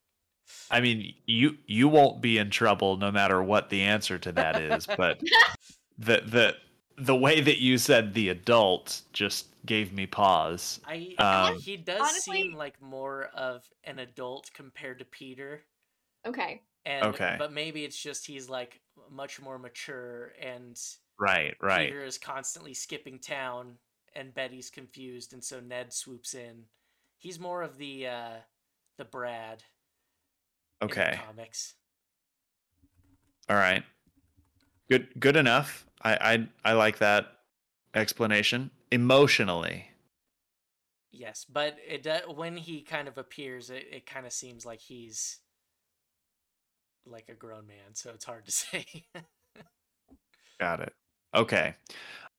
I 0.71 0.81
mean 0.81 1.13
you 1.27 1.57
you 1.67 1.87
won't 1.87 2.21
be 2.21 2.39
in 2.39 2.49
trouble 2.49 2.97
no 2.97 3.11
matter 3.11 3.41
what 3.43 3.69
the 3.69 3.81
answer 3.83 4.17
to 4.17 4.31
that 4.31 4.59
is, 4.59 4.87
but 4.87 5.19
the 5.99 6.21
the 6.25 6.55
the 6.99 7.15
way 7.15 7.41
that 7.41 7.59
you 7.59 7.77
said 7.77 8.13
the 8.13 8.29
adult 8.29 9.01
just 9.13 9.47
gave 9.65 9.91
me 9.93 10.05
pause. 10.05 10.79
I 10.85 11.15
Um, 11.17 11.59
he 11.59 11.77
does 11.77 11.99
honestly- 12.01 12.43
seem 12.43 12.53
like 12.53 12.81
more 12.81 13.25
of 13.27 13.67
an 13.83 13.99
adult 13.99 14.51
compared 14.53 14.99
to 14.99 15.05
Peter, 15.05 15.65
Okay. 16.25 16.63
and 16.85 17.05
Okay. 17.05 17.35
but 17.37 17.51
maybe 17.51 17.83
it's 17.85 18.01
just 18.01 18.25
he's 18.27 18.49
like 18.49 18.81
much 19.09 19.39
more 19.39 19.57
mature, 19.59 20.33
and 20.39 20.79
Right, 21.17 21.55
right. 21.61 21.87
Peter 21.89 22.03
is 22.03 22.17
constantly 22.17 22.73
skipping 22.73 23.19
town, 23.19 23.77
and 24.13 24.33
Betty's 24.33 24.69
confused, 24.69 25.33
and 25.33 25.43
so 25.43 25.59
Ned 25.59 25.91
swoops 25.93 26.33
in. 26.33 26.69
He's 27.17 27.39
more 27.39 27.61
of 27.61 27.77
the 27.77 28.07
uh 28.07 28.41
the 28.97 29.05
Brad 29.05 29.63
in 30.81 30.87
the 30.87 30.93
Okay. 30.93 31.15
comics. 31.25 31.75
All 33.49 33.55
right. 33.55 33.83
Good 34.89 35.19
good 35.19 35.35
enough. 35.35 35.85
I 36.01 36.13
I 36.63 36.71
I 36.71 36.73
like 36.73 36.99
that 36.99 37.27
explanation. 37.93 38.71
Emotionally. 38.91 39.87
Yes, 41.11 41.45
but 41.51 41.77
it 41.87 42.07
when 42.35 42.57
he 42.57 42.81
kind 42.81 43.07
of 43.07 43.17
appears, 43.17 43.69
it, 43.69 43.85
it 43.91 44.05
kind 44.05 44.25
of 44.25 44.33
seems 44.33 44.65
like 44.65 44.79
he's 44.79 45.39
like 47.05 47.29
a 47.29 47.33
grown 47.33 47.67
man, 47.67 47.93
so 47.93 48.11
it's 48.13 48.25
hard 48.25 48.45
to 48.45 48.51
say. 48.51 48.85
Got 50.59 50.81
it. 50.81 50.93
Okay. 51.35 51.75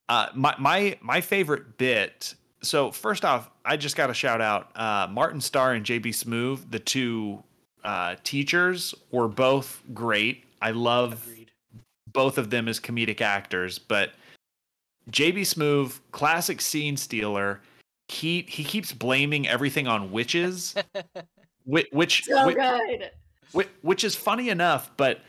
Uh, 0.09 0.28
my 0.35 0.55
my 0.59 0.98
my 1.01 1.20
favorite 1.20 1.78
bit. 1.78 2.35
So 2.62 2.90
first 2.90 3.24
off, 3.24 3.51
I 3.64 3.77
just 3.77 3.97
got 3.97 4.09
to 4.09 4.14
shout 4.14 4.40
out 4.40 4.77
uh, 4.77 5.09
Martin 5.10 5.40
Starr 5.40 5.72
and 5.72 5.85
JB 5.85 6.09
Smoove, 6.09 6.70
the 6.70 6.78
two 6.78 7.43
uh, 7.85 8.16
teachers, 8.22 8.94
were 9.10 9.28
both 9.28 9.82
great. 9.94 10.44
I 10.60 10.72
love 10.72 11.24
Agreed. 11.27 11.39
Both 12.12 12.38
of 12.38 12.50
them 12.50 12.68
as 12.68 12.80
comedic 12.80 13.20
actors, 13.20 13.78
but 13.78 14.12
JB 15.10 15.40
Smoove, 15.40 16.00
classic 16.12 16.60
scene 16.60 16.96
stealer. 16.96 17.60
He 18.08 18.42
he 18.48 18.64
keeps 18.64 18.92
blaming 18.92 19.46
everything 19.48 19.86
on 19.86 20.10
witches, 20.10 20.74
which 21.64 21.88
which, 21.92 22.24
So 22.24 22.46
which 22.46 22.56
good. 22.56 23.10
Whi- 23.52 23.68
which 23.82 24.04
is 24.04 24.14
funny 24.14 24.48
enough 24.48 24.90
but 24.96 25.20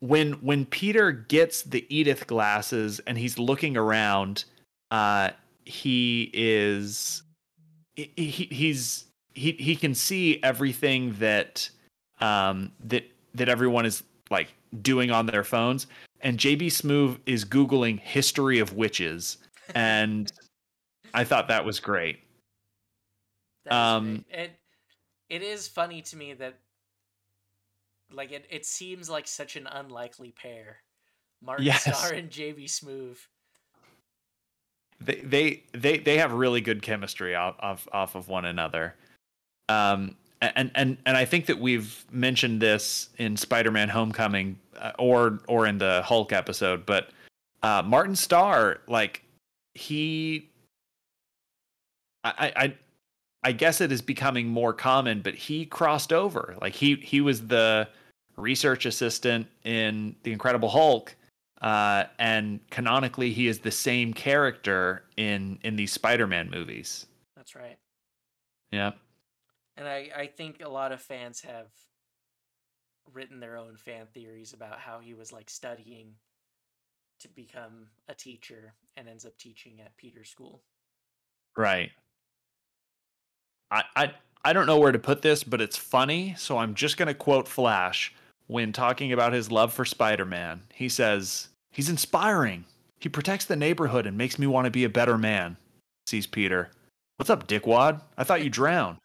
when 0.00 0.32
when 0.34 0.66
peter 0.66 1.12
gets 1.12 1.62
the 1.62 1.86
edith 1.88 2.26
glasses 2.26 3.00
and 3.06 3.16
he's 3.16 3.38
looking 3.38 3.76
around 3.76 4.44
uh 4.90 5.30
he 5.64 6.30
is 6.32 7.22
he, 7.96 8.10
he 8.16 8.48
he's 8.50 9.06
he 9.34 9.52
he 9.52 9.76
can 9.76 9.94
see 9.94 10.42
everything 10.42 11.14
that 11.18 11.68
um 12.20 12.72
that 12.84 13.04
that 13.34 13.48
everyone 13.48 13.86
is 13.86 14.02
like 14.30 14.52
doing 14.82 15.10
on 15.10 15.26
their 15.26 15.44
phones 15.44 15.86
and 16.22 16.38
jb 16.38 16.66
smoove 16.66 17.18
is 17.26 17.44
googling 17.44 17.98
history 17.98 18.58
of 18.58 18.74
witches 18.74 19.38
and 19.74 20.32
i 21.14 21.24
thought 21.24 21.48
that 21.48 21.64
was 21.64 21.80
great 21.80 22.20
That 23.64 23.72
um, 23.74 24.24
great. 24.28 24.40
it 24.40 24.50
it 25.28 25.42
is 25.42 25.68
funny 25.68 26.02
to 26.02 26.16
me 26.16 26.32
that 26.34 26.58
like 28.12 28.32
it, 28.32 28.46
it 28.50 28.66
seems 28.66 29.08
like 29.08 29.28
such 29.28 29.54
an 29.56 29.66
unlikely 29.68 30.32
pair. 30.32 30.78
Martin 31.42 31.66
Yes. 31.66 31.82
Starr 31.82 32.12
and 32.14 32.28
JB 32.28 32.64
Smoove. 32.64 33.18
they 35.00 35.20
they 35.20 35.62
they 35.72 35.98
they 35.98 36.18
have 36.18 36.32
really 36.32 36.60
good 36.60 36.82
chemistry 36.82 37.34
off 37.34 37.54
off, 37.60 37.88
off 37.92 38.14
of 38.16 38.28
one 38.28 38.44
another 38.44 38.94
um 39.68 40.16
and 40.40 40.70
and 40.74 40.96
and 41.06 41.16
i 41.16 41.24
think 41.24 41.46
that 41.46 41.58
we've 41.58 42.04
mentioned 42.10 42.60
this 42.60 43.10
in 43.18 43.36
spider-man 43.36 43.88
homecoming 43.88 44.58
uh, 44.78 44.92
or 44.98 45.40
or 45.48 45.66
in 45.66 45.78
the 45.78 46.02
hulk 46.02 46.32
episode 46.32 46.84
but 46.86 47.10
uh 47.62 47.82
martin 47.84 48.16
starr 48.16 48.78
like 48.86 49.22
he 49.74 50.46
I, 52.22 52.52
I 52.56 52.74
I 53.42 53.52
guess 53.52 53.80
it 53.80 53.90
is 53.90 54.02
becoming 54.02 54.48
more 54.48 54.72
common, 54.72 55.22
but 55.22 55.34
he 55.34 55.64
crossed 55.64 56.12
over. 56.12 56.56
Like 56.60 56.74
he 56.74 56.96
he 56.96 57.20
was 57.20 57.46
the 57.46 57.88
research 58.36 58.86
assistant 58.86 59.46
in 59.64 60.14
the 60.22 60.32
Incredible 60.32 60.68
Hulk, 60.68 61.16
uh, 61.62 62.04
and 62.18 62.60
canonically 62.70 63.32
he 63.32 63.46
is 63.46 63.60
the 63.60 63.70
same 63.70 64.12
character 64.12 65.04
in 65.16 65.58
in 65.62 65.76
these 65.76 65.92
Spider-Man 65.92 66.50
movies. 66.50 67.06
That's 67.34 67.54
right. 67.54 67.78
Yeah, 68.72 68.92
And 69.76 69.88
I, 69.88 70.08
I 70.16 70.26
think 70.26 70.62
a 70.62 70.68
lot 70.68 70.92
of 70.92 71.00
fans 71.00 71.40
have 71.42 71.68
written 73.12 73.40
their 73.40 73.56
own 73.56 73.76
fan 73.76 74.06
theories 74.12 74.52
about 74.52 74.78
how 74.78 74.98
he 75.00 75.14
was 75.14 75.32
like 75.32 75.50
studying 75.50 76.14
to 77.20 77.28
become 77.28 77.88
a 78.08 78.14
teacher 78.14 78.72
and 78.96 79.08
ends 79.08 79.24
up 79.24 79.36
teaching 79.38 79.80
at 79.80 79.96
Peter's 79.96 80.28
school. 80.30 80.62
right. 81.56 81.90
I 83.70 83.82
I 83.96 84.12
I 84.44 84.52
don't 84.52 84.66
know 84.66 84.78
where 84.78 84.92
to 84.92 84.98
put 84.98 85.22
this, 85.22 85.44
but 85.44 85.60
it's 85.60 85.76
funny, 85.76 86.34
so 86.38 86.58
I'm 86.58 86.74
just 86.74 86.96
gonna 86.96 87.14
quote 87.14 87.46
Flash 87.46 88.14
when 88.46 88.72
talking 88.72 89.12
about 89.12 89.32
his 89.32 89.50
love 89.50 89.72
for 89.72 89.84
Spider-Man. 89.84 90.62
He 90.74 90.88
says 90.88 91.48
he's 91.70 91.88
inspiring. 91.88 92.64
He 92.98 93.08
protects 93.08 93.44
the 93.44 93.56
neighborhood 93.56 94.06
and 94.06 94.16
makes 94.18 94.38
me 94.38 94.46
want 94.46 94.64
to 94.66 94.70
be 94.70 94.84
a 94.84 94.88
better 94.88 95.16
man. 95.16 95.56
Sees 96.06 96.26
Peter. 96.26 96.70
What's 97.16 97.30
up, 97.30 97.46
dickwad? 97.46 98.00
I 98.16 98.24
thought 98.24 98.42
you 98.42 98.50
drowned. 98.50 98.96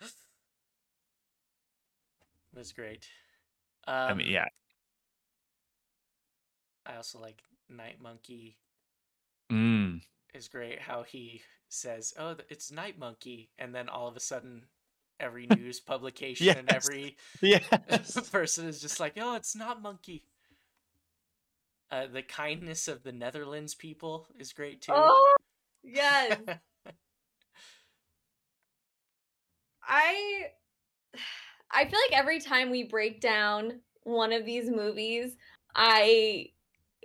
It 0.00 0.10
was 2.64 2.72
great. 2.72 3.06
Um, 3.86 4.10
I 4.10 4.14
mean, 4.14 4.26
yeah. 4.28 4.46
I 6.86 6.96
also 6.96 7.18
like 7.20 7.42
Night 7.68 8.00
Monkey 8.00 8.56
Mm. 9.52 10.00
is 10.32 10.48
great. 10.48 10.80
How 10.80 11.02
he 11.02 11.42
says, 11.68 12.14
"Oh, 12.18 12.36
it's 12.48 12.70
Night 12.70 12.98
Monkey," 12.98 13.50
and 13.58 13.74
then 13.74 13.90
all 13.90 14.08
of 14.08 14.16
a 14.16 14.20
sudden, 14.20 14.64
every 15.20 15.46
news 15.58 15.78
publication 15.78 16.56
and 16.56 16.70
every 16.70 17.18
Yes. 17.42 18.30
person 18.32 18.66
is 18.66 18.80
just 18.80 18.98
like, 18.98 19.12
"Oh, 19.18 19.34
it's 19.34 19.54
not 19.54 19.82
Monkey." 19.82 20.24
Uh, 21.90 22.06
the 22.06 22.22
kindness 22.22 22.88
of 22.88 23.02
the 23.02 23.12
Netherlands 23.12 23.74
people 23.74 24.26
is 24.38 24.54
great 24.54 24.80
too. 24.80 24.92
Oh 24.94 25.34
yes. 25.82 26.38
I 29.86 30.52
I 31.70 31.84
feel 31.84 31.98
like 32.08 32.18
every 32.18 32.40
time 32.40 32.70
we 32.70 32.84
break 32.84 33.20
down 33.20 33.80
one 34.04 34.32
of 34.32 34.44
these 34.44 34.70
movies, 34.70 35.36
I 35.74 36.48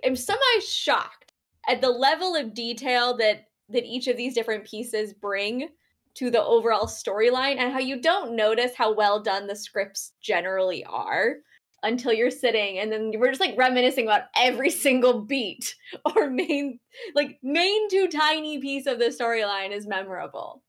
am 0.04 0.16
semi 0.16 0.60
shocked 0.66 1.32
at 1.68 1.80
the 1.80 1.90
level 1.90 2.34
of 2.36 2.54
detail 2.54 3.16
that 3.18 3.48
that 3.68 3.84
each 3.84 4.08
of 4.08 4.16
these 4.16 4.34
different 4.34 4.64
pieces 4.64 5.12
bring 5.12 5.68
to 6.14 6.30
the 6.30 6.42
overall 6.42 6.86
storyline 6.86 7.56
and 7.58 7.72
how 7.72 7.78
you 7.78 8.00
don't 8.00 8.34
notice 8.34 8.72
how 8.74 8.92
well 8.92 9.20
done 9.22 9.46
the 9.46 9.54
scripts 9.54 10.12
generally 10.20 10.84
are. 10.84 11.36
until 11.82 12.12
you're 12.12 12.30
sitting 12.30 12.78
and 12.78 12.92
then 12.92 13.10
we're 13.16 13.30
just 13.30 13.40
like 13.40 13.56
reminiscing 13.56 14.04
about 14.04 14.24
every 14.36 14.68
single 14.86 15.22
beat 15.22 15.74
or 16.14 16.28
main 16.28 16.78
like 17.14 17.38
main 17.42 17.88
too 17.88 18.06
tiny 18.06 18.58
piece 18.60 18.86
of 18.86 18.98
the 18.98 19.06
storyline 19.06 19.70
is 19.72 19.86
memorable 19.86 20.62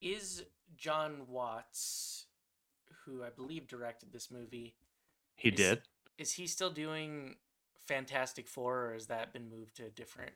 Is 0.00 0.44
John 0.76 1.26
Watts, 1.28 2.21
who 3.04 3.22
I 3.24 3.30
believe 3.30 3.66
directed 3.68 4.12
this 4.12 4.30
movie, 4.30 4.74
He 5.36 5.48
Is- 5.48 5.56
did. 5.56 5.82
is 6.18 6.32
he 6.34 6.46
still 6.46 6.70
doing 6.70 7.36
Fantastic 7.86 8.46
Four, 8.48 8.86
or 8.86 8.92
has 8.94 9.06
that 9.08 9.32
been 9.32 9.48
moved 9.48 9.76
to 9.76 9.86
a 9.86 9.90
different 9.90 10.34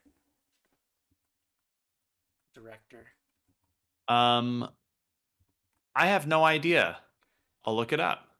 director? 2.53 3.07
Um, 4.07 4.69
I 5.95 6.07
have 6.07 6.27
no 6.27 6.43
idea. 6.43 7.01
I'll 7.65 7.75
look 7.75 7.91
it 7.93 7.99
up. 7.99 8.35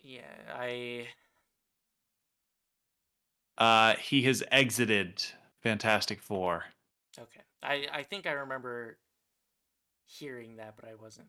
Yeah, 0.00 0.52
I 0.54 1.08
Uh, 3.56 3.94
he 3.96 4.22
has 4.24 4.42
exited 4.50 5.24
Fantastic 5.62 6.20
Four. 6.20 6.64
okay. 7.18 7.40
I 7.62 7.88
I 7.90 8.02
think 8.02 8.26
I 8.26 8.32
remember 8.32 8.98
hearing 10.04 10.56
that, 10.56 10.76
but 10.76 10.84
I 10.84 10.94
wasn't 10.94 11.28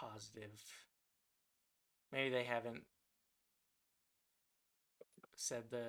positive. 0.00 0.62
Maybe 2.12 2.30
they 2.30 2.44
haven't 2.44 2.84
said 5.36 5.64
the. 5.70 5.84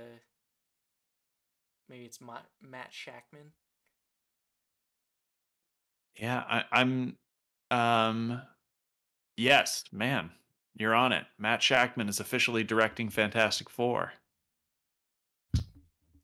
Maybe 1.90 2.06
it's 2.06 2.20
Ma- 2.20 2.40
Matt 2.62 2.92
Shakman. 2.92 3.52
Yeah, 6.20 6.44
I, 6.50 6.64
I'm. 6.72 7.18
Um, 7.70 8.42
yes, 9.36 9.84
man, 9.92 10.32
you're 10.76 10.96
on 10.96 11.12
it. 11.12 11.26
Matt 11.38 11.62
Shakman 11.62 12.10
is 12.10 12.20
officially 12.20 12.64
directing 12.64 13.10
Fantastic 13.10 13.70
Four. 13.70 14.14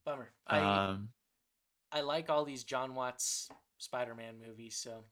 Bummer. 0.06 0.30
I 0.48 0.60
Um, 0.60 1.10
I 1.92 2.02
like 2.02 2.30
all 2.30 2.44
these 2.44 2.64
John 2.64 2.96
Watts 2.96 3.50
Spider-Man 3.78 4.36
movies, 4.46 4.76
so 4.76 5.04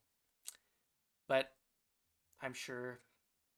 I'm 2.41 2.53
sure 2.53 2.99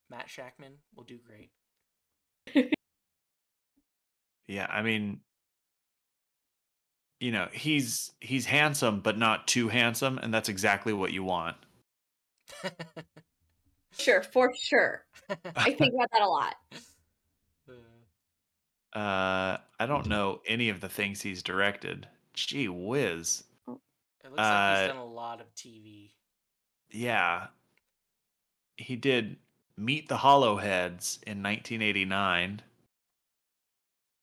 Matt 0.09 0.27
Shakman 0.27 0.73
will 0.95 1.03
do 1.05 1.17
great. 1.25 1.51
yeah, 4.47 4.67
I 4.69 4.81
mean, 4.81 5.21
you 7.19 7.31
know, 7.31 7.47
he's 7.51 8.11
he's 8.19 8.45
handsome, 8.45 8.99
but 8.99 9.17
not 9.17 9.47
too 9.47 9.69
handsome, 9.69 10.17
and 10.17 10.33
that's 10.33 10.49
exactly 10.49 10.93
what 10.93 11.13
you 11.13 11.23
want. 11.23 11.55
sure 13.97 14.21
for 14.21 14.51
sure 14.59 15.05
i 15.55 15.71
think 15.71 15.93
about 15.93 16.09
that 16.11 16.21
a 16.21 16.27
lot 16.27 16.55
Uh, 17.69 17.73
Uh, 18.99 19.57
I 19.79 19.85
don't 19.87 20.05
know 20.07 20.41
any 20.45 20.69
of 20.69 20.79
the 20.81 20.89
things 20.89 21.19
he's 21.21 21.41
directed. 21.41 22.07
Gee 22.35 22.67
whiz. 22.67 23.43
it 23.67 23.71
looks 24.25 24.37
like 24.37 24.39
Uh, 24.39 24.79
he's 24.81 24.87
done 24.89 24.97
a 24.97 25.05
lot 25.05 25.41
of 25.41 25.47
TV. 25.55 26.11
Yeah. 26.91 27.47
He 28.77 28.95
did 28.95 29.37
Meet 29.75 30.07
the 30.07 30.17
Hollowheads 30.17 31.19
in 31.25 31.41
1989. 31.41 32.61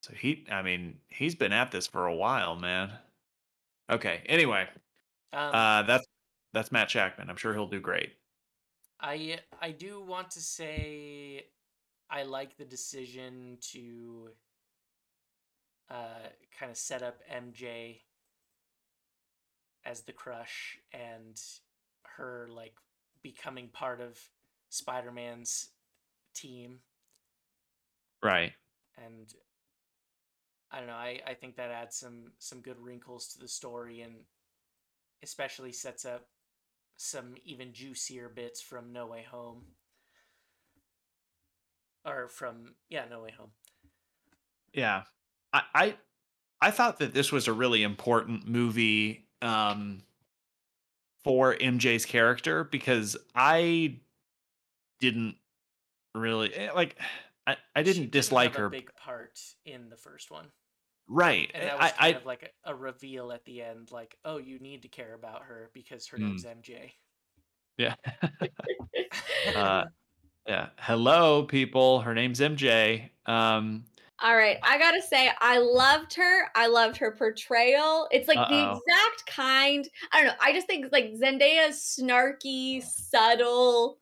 So 0.03 0.15
he, 0.15 0.47
I 0.51 0.63
mean, 0.63 1.01
he's 1.09 1.35
been 1.35 1.53
at 1.53 1.73
this 1.73 1.89
for 1.89 2.07
a 2.07 2.15
while, 2.15 2.55
man. 2.57 2.93
Okay. 3.91 4.23
Anyway, 4.27 4.69
Um, 5.33 5.51
uh, 5.53 5.83
that's 5.83 6.07
that's 6.53 6.71
Matt 6.71 6.89
Shakman. 6.89 7.29
I'm 7.29 7.37
sure 7.37 7.53
he'll 7.53 7.67
do 7.67 7.81
great. 7.81 8.13
I 9.01 9.41
I 9.61 9.73
do 9.73 10.01
want 10.05 10.31
to 10.33 10.41
say 10.41 11.47
I 12.09 12.23
like 12.23 12.57
the 12.57 12.65
decision 12.65 13.59
to 13.73 14.31
uh, 15.91 16.29
kind 16.59 16.71
of 16.71 16.77
set 16.79 17.03
up 17.03 17.21
MJ 17.29 18.03
as 19.85 20.03
the 20.03 20.13
crush 20.13 20.79
and 20.93 21.41
her 22.05 22.49
like 22.51 22.75
becoming 23.23 23.69
part 23.69 24.01
of 24.01 24.19
Spider-Man's 24.71 25.71
team 26.35 26.81
Right. 28.23 28.53
and 28.97 29.33
I 30.71 30.79
don't 30.79 30.87
know, 30.87 30.93
I, 30.95 31.21
I 31.27 31.35
think 31.35 31.57
that 31.57 31.71
adds 31.71 31.97
some 31.97 32.33
some 32.39 32.61
good 32.61 32.79
wrinkles 32.79 33.29
to 33.29 33.39
the 33.41 33.49
story 33.49 34.03
and 34.03 34.15
especially 35.23 35.73
sets 35.73 36.05
up 36.05 36.27
some 36.97 37.35
even 37.45 37.73
juicier 37.73 38.29
bits 38.29 38.61
from 38.61 38.93
No 38.93 39.07
Way 39.07 39.25
Home. 39.31 39.65
Or 42.05 42.29
from 42.29 42.75
yeah, 42.89 43.05
No 43.11 43.23
Way 43.23 43.33
Home. 43.39 43.51
Yeah. 44.73 45.03
I 45.53 45.63
I, 45.75 45.95
I 46.61 46.71
thought 46.71 46.99
that 46.99 47.15
this 47.15 47.33
was 47.33 47.49
a 47.49 47.53
really 47.53 47.83
important 47.83 48.47
movie 48.47 49.27
um 49.43 50.03
for 51.25 51.55
MJ's 51.57 52.05
character 52.07 52.65
because 52.65 53.17
I 53.35 53.97
didn't 55.01 55.37
really 56.15 56.53
eh, 56.55 56.73
like 56.73 56.97
I, 57.47 57.57
I 57.75 57.83
She 57.83 57.93
didn't 57.93 58.11
dislike 58.13 58.51
have 58.53 58.57
a 58.57 58.63
her. 58.65 58.69
big 58.71 58.91
part 58.97 59.41
in 59.65 59.89
the 59.89 59.97
first 59.97 60.31
one. 60.31 60.47
Right. 61.09 61.51
And 61.55 61.65
that 61.65 61.79
was 61.79 61.85
I, 61.87 61.91
kind 61.91 62.15
I 62.17 62.19
of 62.21 62.27
like 62.27 62.53
a, 62.65 62.71
a 62.71 62.75
reveal 62.75 63.33
at 63.33 63.45
the 63.45 63.63
end, 63.63 63.91
like, 63.91 64.17
oh, 64.25 64.37
you 64.37 64.61
need 64.61 64.83
to 64.83 64.89
care 64.89 65.15
about 65.15 65.43
her 65.45 65.71
because 65.75 66.07
her 66.09 66.19
Mm. 66.19 66.21
name's 66.21 66.45
MJ. 66.45 66.93
yeah. 67.79 67.95
uh 69.57 69.85
yeah. 70.47 70.69
Hello 70.79 71.43
people. 71.45 72.01
Her 72.01 72.15
name's 72.15 72.41
MJ. 72.41 73.11
Um 73.27 73.85
all 74.23 74.37
right 74.37 74.59
i 74.63 74.77
gotta 74.77 75.01
say 75.01 75.31
i 75.41 75.57
loved 75.57 76.13
her 76.13 76.51
i 76.55 76.67
loved 76.67 76.95
her 76.99 77.11
portrayal 77.11 78.07
it's 78.11 78.29
like 78.29 78.37
the 78.51 78.55
Uh-oh. 78.55 78.73
exact 78.87 79.25
kind 79.27 79.89
i 80.13 80.19
don't 80.19 80.27
know 80.27 80.35
i 80.43 80.53
just 80.53 80.67
think 80.67 80.85
like 80.93 81.15
zendaya's 81.15 81.77
snarky 81.99 82.83
subtle 82.83 83.99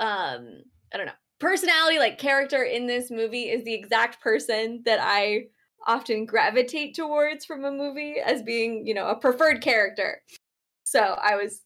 um 0.00 0.62
i 0.92 0.96
don't 0.96 1.06
know. 1.06 1.12
Personality 1.38 1.98
like 1.98 2.18
character 2.18 2.64
in 2.64 2.86
this 2.86 3.10
movie 3.10 3.48
is 3.48 3.64
the 3.64 3.72
exact 3.74 4.20
person 4.20 4.82
that 4.84 4.98
i 5.00 5.44
often 5.86 6.26
gravitate 6.26 6.94
towards 6.94 7.46
from 7.46 7.64
a 7.64 7.72
movie 7.72 8.16
as 8.24 8.42
being 8.42 8.86
you 8.86 8.94
know 8.94 9.06
a 9.06 9.16
preferred 9.16 9.62
character. 9.62 10.20
So 10.84 11.00
i 11.00 11.36
was 11.36 11.62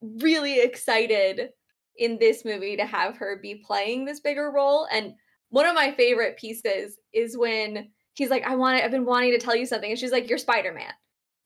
really 0.00 0.60
excited 0.60 1.50
in 1.96 2.18
this 2.18 2.44
movie 2.44 2.76
to 2.76 2.86
have 2.86 3.16
her 3.18 3.38
be 3.40 3.62
playing 3.64 4.04
this 4.04 4.20
bigger 4.20 4.50
role. 4.50 4.88
And 4.90 5.12
one 5.50 5.66
of 5.66 5.74
my 5.74 5.92
favorite 5.92 6.38
pieces 6.38 6.98
is 7.12 7.36
when 7.36 7.90
he's 8.14 8.30
like 8.30 8.44
i 8.44 8.56
want 8.56 8.78
it." 8.78 8.84
i've 8.84 8.90
been 8.90 9.04
wanting 9.04 9.32
to 9.32 9.38
tell 9.38 9.54
you 9.54 9.66
something 9.66 9.90
and 9.90 9.98
she's 9.98 10.12
like 10.12 10.28
you're 10.28 10.38
spider-man 10.38 10.92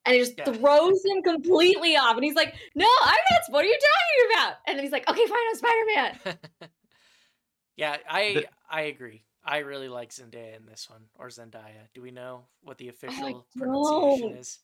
and 0.06 0.14
it 0.16 0.18
just 0.20 0.38
Yeah. 0.38 0.44
throws 0.52 1.04
him 1.04 1.22
completely 1.22 1.96
off 1.96 2.14
and 2.16 2.24
he's 2.24 2.34
like 2.34 2.54
no 2.74 2.86
i'm 3.02 3.16
not 3.30 3.40
what 3.50 3.64
are 3.64 3.68
you 3.68 3.78
talking 3.78 4.36
about 4.40 4.54
and 4.66 4.76
then 4.78 4.84
he's 4.84 4.92
like 4.92 5.08
okay 5.10 5.26
fine 5.26 5.38
i'm 5.50 5.56
spider-man 5.56 6.38
yeah, 7.76 7.96
I 8.08 8.32
The- 8.34 8.46
I 8.70 8.80
agree. 8.82 9.22
I 9.44 9.58
really 9.58 9.88
like 9.88 10.10
Zendaya 10.10 10.56
in 10.56 10.66
this 10.66 10.90
one, 10.90 11.02
or 11.14 11.28
Zendaya. 11.28 11.86
Do 11.94 12.02
we 12.02 12.10
know 12.10 12.46
what 12.62 12.78
the 12.78 12.88
official 12.88 13.30
don't. 13.30 13.44
pronunciation 13.56 14.36
is? 14.38 14.58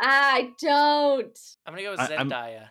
i 0.00 0.50
don't 0.60 1.36
I'm 1.66 1.72
gonna 1.74 1.82
go 1.82 1.90
with 1.92 2.00
I- 2.00 2.14
I'm- 2.14 2.28
Zendaya. 2.30 2.68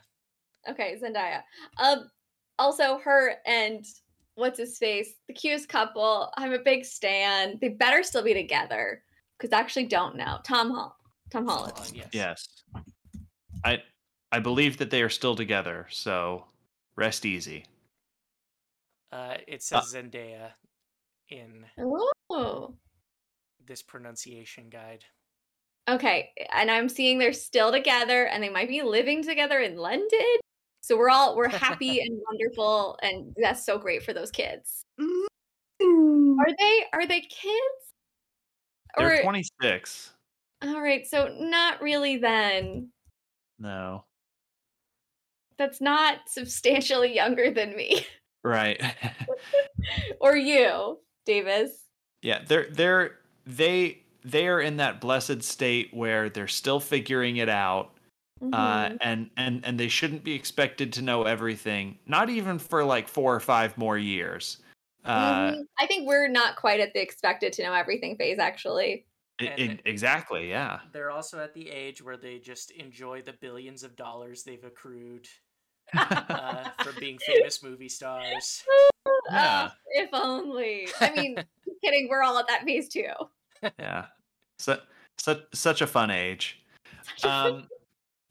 Okay, 0.70 0.98
Zendaya. 1.04 1.42
Um, 1.78 2.10
also 2.58 3.00
her 3.00 3.34
and 3.46 3.84
what's 4.36 4.60
his 4.60 4.78
face, 4.78 5.14
the 5.28 5.34
cutest 5.34 5.68
couple. 5.70 6.32
I'm 6.38 6.54
a 6.54 6.60
big 6.60 6.86
stan. 6.86 7.58
They 7.62 7.70
better 7.70 8.04
still 8.04 8.24
be 8.24 8.34
together 8.34 9.02
because 9.38 9.52
I 9.54 9.60
actually 9.60 9.86
don't 9.88 10.16
know. 10.16 10.40
Tom 10.46 10.72
Hall, 10.72 10.96
Tom 11.32 11.48
Holland. 11.48 11.74
Hold 11.78 11.88
on, 11.90 11.96
yes. 11.96 12.08
yes. 12.12 12.48
I 13.64 13.80
I 14.32 14.40
believe 14.40 14.78
that 14.78 14.90
they 14.90 15.02
are 15.02 15.10
still 15.10 15.36
together, 15.36 15.88
so 15.90 16.46
rest 16.96 17.26
easy. 17.26 17.66
Uh, 19.12 19.36
it 19.48 19.64
says 19.64 19.94
Zendaya 19.94 20.52
in 21.30 21.66
Oh, 22.30 22.74
this 23.66 23.82
pronunciation 23.82 24.70
guide. 24.70 25.04
okay. 25.90 26.32
And 26.54 26.70
I'm 26.70 26.90
seeing 26.90 27.18
they're 27.18 27.34
still 27.34 27.72
together, 27.72 28.26
and 28.28 28.44
they 28.44 28.50
might 28.50 28.68
be 28.70 28.82
living 28.84 29.24
together 29.24 29.60
in 29.60 29.78
London. 29.78 30.38
So 30.84 30.98
we're 30.98 31.10
all 31.10 31.36
we're 31.36 31.50
happy 31.50 32.00
and 32.06 32.20
wonderful, 32.30 32.98
and 33.02 33.34
that's 33.42 33.66
so 33.66 33.78
great 33.78 34.04
for 34.04 34.14
those 34.14 34.32
kids. 34.32 34.84
Are 35.00 36.56
they 36.60 36.84
are 36.94 37.08
they 37.08 37.22
kids? 37.22 37.94
They're 38.98 39.20
Or 39.20 39.22
26. 39.24 40.14
All 40.62 40.82
right, 40.82 41.06
so 41.08 41.34
not 41.40 41.82
really 41.82 42.18
then. 42.18 42.90
No. 43.60 44.06
That's 45.58 45.82
not 45.82 46.20
substantially 46.28 47.14
younger 47.14 47.52
than 47.52 47.76
me. 47.76 48.06
Right. 48.42 48.82
or 50.22 50.34
you, 50.38 51.00
Davis. 51.26 51.84
yeah, 52.22 52.42
they're 52.48 52.70
they're 52.72 53.18
they 53.46 54.04
they 54.24 54.48
are 54.48 54.62
in 54.62 54.78
that 54.78 55.02
blessed 55.02 55.44
state 55.44 55.94
where 55.94 56.30
they're 56.30 56.48
still 56.48 56.80
figuring 56.80 57.36
it 57.36 57.50
out 57.50 57.92
uh, 58.54 58.88
Mhm. 58.92 58.98
and 59.02 59.30
and 59.36 59.66
and 59.66 59.78
they 59.78 59.90
shouldn't 59.90 60.24
be 60.24 60.36
expected 60.36 60.94
to 60.94 61.02
know 61.02 61.24
everything, 61.24 62.00
not 62.08 62.30
even 62.30 62.60
for 62.60 62.82
like 62.86 63.10
four 63.10 63.36
or 63.36 63.42
five 63.42 63.78
more 63.78 63.98
years. 63.98 64.60
Uh, 65.04 65.52
Mhm. 65.52 65.64
I 65.78 65.86
think 65.88 66.08
we're 66.08 66.30
not 66.30 66.56
quite 66.56 66.80
at 66.80 66.94
the 66.94 67.02
expected 67.02 67.52
to 67.54 67.64
know 67.64 67.74
everything 67.74 68.16
phase, 68.16 68.40
actually. 68.40 69.06
I- 69.40 69.46
And- 69.58 69.82
exactly, 69.86 70.50
yeah. 70.50 70.80
They're 70.92 71.12
also 71.12 71.40
at 71.40 71.54
the 71.54 71.70
age 71.70 72.02
where 72.02 72.18
they 72.18 72.40
just 72.40 72.72
enjoy 72.72 73.22
the 73.22 73.34
billions 73.34 73.84
of 73.84 73.96
dollars 73.96 74.44
they've 74.44 74.64
accrued 74.64 75.28
uh, 75.98 76.70
from 76.84 76.96
being 77.00 77.18
famous 77.26 77.64
movie 77.64 77.90
stars. 77.90 78.64
Yeah. 79.32 79.66
Ugh, 79.66 79.72
if 79.92 80.10
only. 80.14 80.88
I 81.00 81.12
mean, 81.12 81.36
just 81.66 81.82
kidding. 81.84 82.08
We're 82.10 82.24
all 82.24 82.38
at 82.38 82.48
that 82.48 82.64
phase 82.64 82.90
too. 82.90 83.12
yeah, 83.80 84.06
so, 84.60 84.80
such 85.18 85.42
such 85.54 85.82
a 85.82 85.88
fun 85.88 86.12
age. 86.12 86.60
Such 87.18 87.24
a 87.26 87.28
fun- 87.28 87.68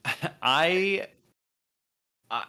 Um, 0.04 0.12
I, 0.42 1.06
I 2.30 2.44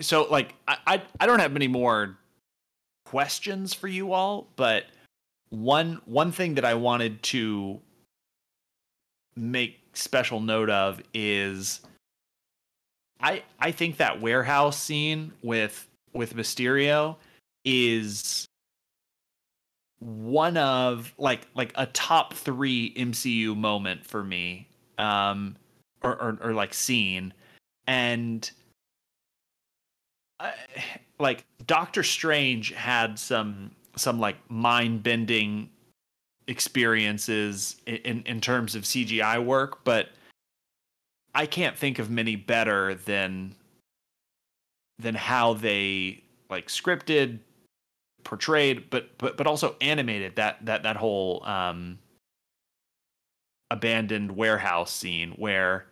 so 0.00 0.24
like 0.30 0.54
I, 0.66 0.76
I 0.86 1.02
I 1.20 1.26
don't 1.26 1.38
have 1.38 1.52
many 1.52 1.68
more 1.68 2.18
questions 3.04 3.74
for 3.74 3.88
you 3.88 4.12
all, 4.12 4.48
but 4.56 4.84
one 5.50 6.00
one 6.06 6.32
thing 6.32 6.54
that 6.54 6.64
I 6.64 6.74
wanted 6.74 7.22
to 7.24 7.80
make 9.36 9.80
special 9.92 10.40
note 10.40 10.70
of 10.70 11.00
is 11.14 11.80
I 13.20 13.42
I 13.58 13.70
think 13.70 13.98
that 13.98 14.20
warehouse 14.20 14.78
scene 14.78 15.32
with 15.42 15.88
with 16.12 16.34
Mysterio 16.34 17.16
is 17.64 18.46
one 19.98 20.56
of 20.56 21.14
like 21.18 21.46
like 21.54 21.72
a 21.76 21.86
top 21.86 22.34
3 22.34 22.94
MCU 22.94 23.56
moment 23.56 24.04
for 24.06 24.22
me 24.22 24.68
um 24.98 25.56
or 26.02 26.12
or, 26.20 26.38
or 26.42 26.52
like 26.52 26.74
scene. 26.74 27.32
And 27.86 28.50
I, 30.40 30.52
like 31.18 31.44
Doctor 31.66 32.02
Strange 32.02 32.72
had 32.72 33.18
some 33.18 33.70
some 33.96 34.20
like 34.20 34.36
mind 34.50 35.02
bending 35.02 35.70
experiences 36.48 37.76
in, 37.86 38.22
in 38.24 38.40
terms 38.40 38.74
of 38.74 38.84
CGI 38.84 39.44
work, 39.44 39.84
but 39.84 40.10
I 41.34 41.46
can't 41.46 41.76
think 41.76 41.98
of 41.98 42.10
many 42.10 42.36
better 42.36 42.94
than 42.94 43.54
than 44.98 45.14
how 45.14 45.54
they 45.54 46.24
like 46.48 46.68
scripted, 46.68 47.40
portrayed, 48.24 48.88
but 48.90 49.18
but 49.18 49.36
but 49.36 49.46
also 49.46 49.76
animated 49.80 50.36
that 50.36 50.64
that 50.64 50.82
that 50.84 50.96
whole 50.96 51.44
um 51.44 51.98
abandoned 53.70 54.36
warehouse 54.36 54.92
scene 54.92 55.32
where 55.32 55.86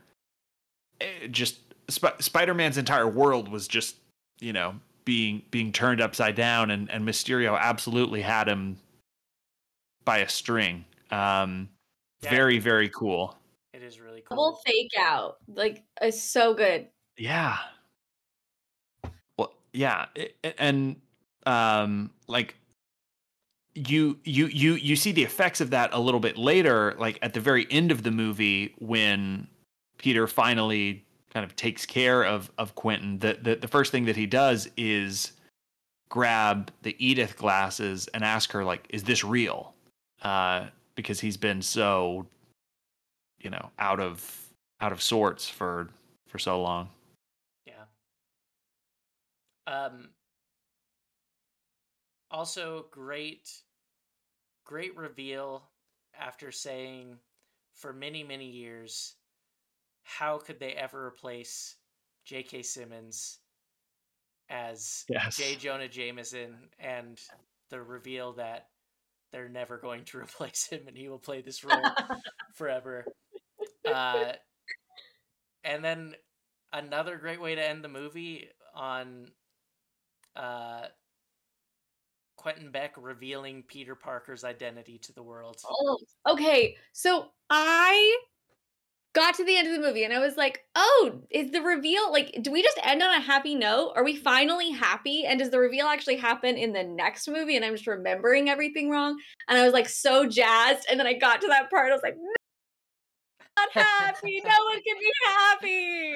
just 1.30 1.58
Sp- 1.90 2.20
Spider-Man's 2.20 2.78
entire 2.78 3.08
world 3.08 3.48
was 3.48 3.66
just 3.68 3.96
you 4.40 4.52
know 4.52 4.76
being 5.04 5.42
being 5.50 5.72
turned 5.72 6.00
upside 6.00 6.36
down 6.36 6.70
and 6.70 6.90
and 6.90 7.06
Mysterio 7.06 7.58
absolutely 7.58 8.22
had 8.22 8.48
him 8.48 8.78
by 10.04 10.18
a 10.18 10.28
string 10.28 10.84
um 11.10 11.68
Yeah. 12.22 12.30
very 12.30 12.58
very 12.58 12.88
cool 12.88 13.36
It 13.72 13.82
is 13.82 14.00
really 14.00 14.22
Double 14.28 14.52
cool. 14.52 14.60
fake 14.64 14.92
out. 14.98 15.38
Like, 15.48 15.82
is 16.02 16.20
so 16.22 16.54
good. 16.54 16.88
yeah 17.18 17.58
well 19.38 19.52
yeah 19.72 20.06
i- 20.16 20.30
i- 20.44 20.54
and 20.58 20.96
um 21.46 22.10
like 22.28 22.54
you 23.74 24.18
you 24.24 24.46
you 24.46 24.74
you 24.74 24.94
see 24.96 25.10
the 25.12 25.22
effects 25.24 25.60
of 25.60 25.70
that 25.70 25.90
a 25.92 25.98
little 25.98 26.20
bit 26.20 26.38
later 26.38 26.94
like 26.98 27.18
at 27.22 27.34
the 27.34 27.40
very 27.40 27.66
end 27.70 27.90
of 27.90 28.02
the 28.04 28.10
movie 28.10 28.72
when 28.78 29.46
peter 29.98 30.26
finally 30.28 31.04
kind 31.32 31.44
of 31.44 31.56
takes 31.56 31.84
care 31.84 32.24
of 32.24 32.50
of 32.56 32.74
quentin 32.76 33.18
the 33.18 33.36
the, 33.42 33.56
the 33.56 33.66
first 33.68 33.90
thing 33.90 34.04
that 34.04 34.14
he 34.16 34.26
does 34.26 34.68
is 34.76 35.32
grab 36.08 36.70
the 36.82 36.94
edith 37.04 37.36
glasses 37.36 38.08
and 38.14 38.22
ask 38.24 38.52
her 38.52 38.64
like 38.64 38.86
is 38.90 39.02
this 39.02 39.24
real 39.24 39.73
uh 40.22 40.66
because 40.94 41.20
he's 41.20 41.36
been 41.36 41.60
so 41.62 42.26
you 43.40 43.50
know 43.50 43.70
out 43.78 44.00
of 44.00 44.48
out 44.80 44.92
of 44.92 45.02
sorts 45.02 45.48
for 45.48 45.88
for 46.28 46.38
so 46.38 46.60
long 46.60 46.88
Yeah. 47.66 47.84
Um. 49.66 50.10
Also, 52.30 52.86
great, 52.90 53.48
great 54.64 54.96
reveal 54.96 55.62
after 56.18 56.50
saying 56.50 57.16
for 57.74 57.92
many 57.92 58.24
many 58.24 58.46
years, 58.46 59.14
how 60.02 60.38
could 60.38 60.58
they 60.58 60.72
ever 60.72 61.06
replace 61.06 61.76
J.K. 62.24 62.62
Simmons 62.62 63.38
as 64.48 65.04
Yes. 65.08 65.36
J. 65.36 65.54
Jonah 65.56 65.88
Jameson, 65.88 66.56
and 66.78 67.20
the 67.70 67.80
reveal 67.80 68.32
that 68.34 68.68
they're 69.34 69.48
never 69.48 69.76
going 69.76 70.04
to 70.04 70.18
replace 70.22 70.68
him 70.68 70.82
and 70.86 70.96
he 70.96 71.08
will 71.08 71.18
play 71.18 71.42
this 71.42 71.64
role 71.64 71.82
forever. 72.54 73.04
Uh, 73.84 74.32
and 75.64 75.84
then 75.84 76.14
another 76.72 77.16
great 77.16 77.40
way 77.40 77.54
to 77.54 77.68
end 77.68 77.82
the 77.82 77.88
movie 77.88 78.48
on 78.74 79.26
uh, 80.36 80.82
Quentin 82.36 82.70
Beck 82.70 82.94
revealing 82.96 83.64
Peter 83.66 83.96
Parker's 83.96 84.44
identity 84.44 84.98
to 84.98 85.12
the 85.12 85.22
world. 85.22 85.56
Oh, 85.68 85.98
okay. 86.28 86.76
So 86.92 87.26
I 87.50 88.18
got 89.14 89.34
to 89.34 89.44
the 89.44 89.56
end 89.56 89.68
of 89.68 89.74
the 89.74 89.80
movie 89.80 90.04
and 90.04 90.12
I 90.12 90.18
was 90.18 90.36
like, 90.36 90.64
oh, 90.74 91.20
is 91.30 91.52
the 91.52 91.62
reveal 91.62 92.12
like, 92.12 92.36
do 92.42 92.50
we 92.50 92.62
just 92.62 92.78
end 92.82 93.02
on 93.02 93.14
a 93.14 93.20
happy 93.20 93.54
note? 93.54 93.92
Are 93.96 94.04
we 94.04 94.16
finally 94.16 94.70
happy? 94.70 95.24
And 95.24 95.38
does 95.38 95.50
the 95.50 95.58
reveal 95.58 95.86
actually 95.86 96.16
happen 96.16 96.56
in 96.56 96.72
the 96.72 96.82
next 96.82 97.28
movie? 97.28 97.56
And 97.56 97.64
I'm 97.64 97.74
just 97.74 97.86
remembering 97.86 98.50
everything 98.50 98.90
wrong. 98.90 99.16
And 99.48 99.56
I 99.56 99.64
was 99.64 99.72
like 99.72 99.88
so 99.88 100.28
jazzed. 100.28 100.86
And 100.90 100.98
then 100.98 101.06
I 101.06 101.14
got 101.14 101.40
to 101.40 101.46
that 101.48 101.70
part. 101.70 101.90
I 101.90 101.94
was 101.94 102.02
like, 102.02 102.16
no, 102.16 102.32
not 103.56 103.70
happy. 103.72 104.42
no 104.44 104.64
one 104.64 104.82
can 104.82 104.96
be 104.98 105.12
happy. 105.26 106.14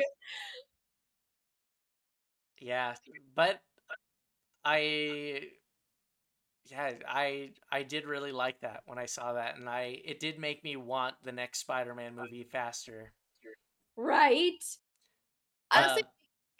Yeah, 2.60 2.94
but 3.36 3.60
I 4.64 5.42
yeah, 6.70 6.92
I 7.06 7.50
I 7.70 7.82
did 7.82 8.06
really 8.06 8.32
like 8.32 8.60
that 8.60 8.82
when 8.86 8.98
I 8.98 9.06
saw 9.06 9.32
that 9.34 9.56
and 9.56 9.68
I 9.68 10.00
it 10.04 10.20
did 10.20 10.38
make 10.38 10.62
me 10.64 10.76
want 10.76 11.14
the 11.24 11.32
next 11.32 11.60
Spider-Man 11.60 12.14
movie 12.14 12.44
faster. 12.44 13.12
Right. 13.96 14.64
Honestly, 15.70 16.02
Um, 16.02 16.08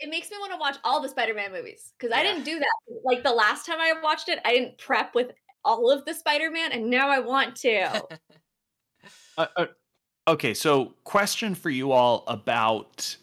it 0.01 0.11
makes 0.11 0.31
me 0.31 0.37
want 0.39 0.53
to 0.53 0.59
watch 0.59 0.77
all 0.85 1.01
the 1.01 1.09
Spider-Man 1.09 1.53
movies 1.53 1.93
because 1.99 2.15
I 2.17 2.23
didn't 2.23 2.45
do 2.45 2.59
that. 2.59 3.01
Like 3.05 3.23
the 3.23 3.33
last 3.33 3.67
time 3.67 3.79
I 3.81 3.95
watched 4.03 4.29
it, 4.29 4.39
I 4.45 4.53
didn't 4.53 4.79
prep 4.79 5.15
with 5.15 5.33
all 5.65 5.91
of 5.91 6.05
the 6.05 6.15
Spider-Man, 6.15 6.73
and 6.73 6.89
now 6.89 7.09
I 7.09 7.19
want 7.21 7.57
to. 7.57 8.03
Uh, 9.39 9.47
uh, 9.57 9.67
okay, 10.27 10.53
so 10.53 10.93
question 11.05 11.55
for 11.55 11.71
you 11.71 11.93
all 11.93 12.25
about 12.27 13.17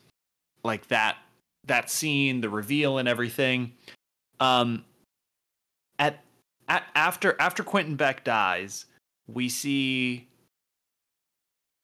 like 0.64 0.88
that 0.88 1.18
that 1.66 1.90
scene, 1.90 2.40
the 2.40 2.50
reveal, 2.50 2.98
and 2.98 3.08
everything. 3.08 3.74
Um, 4.40 4.86
at, 6.00 6.24
at 6.68 6.84
after 6.96 7.36
after 7.40 7.64
Quentin 7.64 7.96
Beck 7.96 8.24
dies, 8.24 8.86
we 9.28 9.50
see 9.50 10.28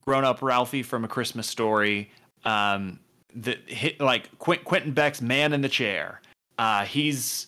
grown 0.05 0.23
up 0.23 0.41
Ralphie 0.41 0.83
from 0.83 1.05
A 1.05 1.07
Christmas 1.07 1.47
Story. 1.47 2.11
Um, 2.43 2.99
the 3.35 3.57
hit 3.67 3.99
like 3.99 4.37
Quint, 4.39 4.63
Quentin 4.65 4.93
Beck's 4.93 5.21
man 5.21 5.53
in 5.53 5.61
the 5.61 5.69
chair. 5.69 6.21
Uh, 6.57 6.85
he's 6.85 7.47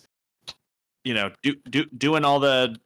you 1.04 1.14
know 1.14 1.30
do, 1.42 1.54
do 1.68 1.84
doing 1.96 2.24
all 2.24 2.40
the 2.40 2.76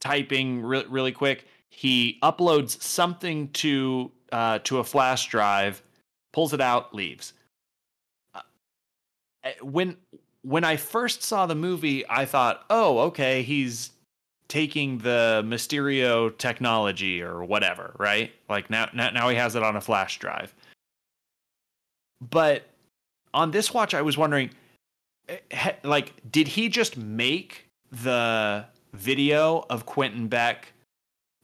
typing 0.00 0.62
re- 0.62 0.86
really 0.88 1.12
quick. 1.12 1.46
He 1.70 2.18
uploads 2.22 2.80
something 2.82 3.48
to 3.52 4.10
uh, 4.32 4.60
to 4.64 4.78
a 4.78 4.84
flash 4.84 5.28
drive, 5.28 5.82
pulls 6.32 6.52
it 6.52 6.60
out, 6.60 6.94
leaves. 6.94 7.32
Uh, 8.34 8.40
eh, 9.44 9.52
when 9.62 9.96
when 10.42 10.64
I 10.64 10.76
first 10.76 11.22
saw 11.22 11.46
the 11.46 11.54
movie, 11.54 12.04
I 12.08 12.24
thought, 12.24 12.64
oh, 12.70 12.98
okay, 13.00 13.42
he's 13.42 13.90
taking 14.48 14.98
the 14.98 15.42
Mysterio 15.46 16.36
technology 16.36 17.22
or 17.22 17.44
whatever, 17.44 17.94
right? 17.98 18.32
Like 18.48 18.70
now, 18.70 18.88
now, 18.92 19.10
now 19.10 19.28
he 19.28 19.36
has 19.36 19.54
it 19.54 19.62
on 19.62 19.76
a 19.76 19.80
flash 19.80 20.18
drive. 20.18 20.54
But 22.20 22.64
on 23.32 23.50
this 23.50 23.72
watch, 23.72 23.94
I 23.94 24.02
was 24.02 24.18
wondering, 24.18 24.50
eh, 25.28 25.72
like, 25.84 26.12
did 26.30 26.48
he 26.48 26.68
just 26.68 26.96
make 26.96 27.66
the 27.90 28.64
video 28.92 29.64
of 29.70 29.86
Quentin 29.86 30.28
Beck, 30.28 30.72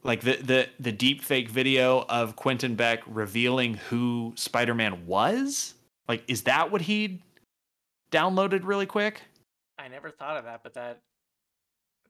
like 0.03 0.21
the 0.21 0.35
the 0.35 0.67
the 0.79 0.91
deep 0.91 1.23
fake 1.23 1.49
video 1.49 2.05
of 2.09 2.35
Quentin 2.35 2.75
Beck 2.75 3.01
revealing 3.07 3.75
who 3.89 4.33
Spider-Man 4.35 5.07
was? 5.07 5.73
Like, 6.07 6.23
is 6.27 6.43
that 6.43 6.71
what 6.71 6.81
he 6.81 7.21
downloaded 8.11 8.61
really 8.63 8.85
quick? 8.85 9.21
I 9.77 9.87
never 9.87 10.09
thought 10.09 10.37
of 10.37 10.45
that, 10.45 10.61
but 10.63 10.73
that 10.73 11.01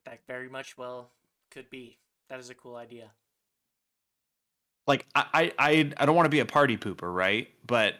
that 0.05 0.19
very 0.27 0.49
much 0.49 0.77
well 0.77 1.11
could 1.51 1.69
be. 1.69 1.97
That 2.29 2.39
is 2.39 2.49
a 2.49 2.55
cool 2.55 2.75
idea. 2.75 3.11
Like, 4.85 5.05
I 5.15 5.51
I 5.59 5.91
I, 5.97 6.05
don't 6.05 6.15
want 6.15 6.25
to 6.25 6.29
be 6.29 6.39
a 6.39 6.45
party 6.45 6.77
pooper, 6.77 7.13
right? 7.13 7.49
But 7.65 7.95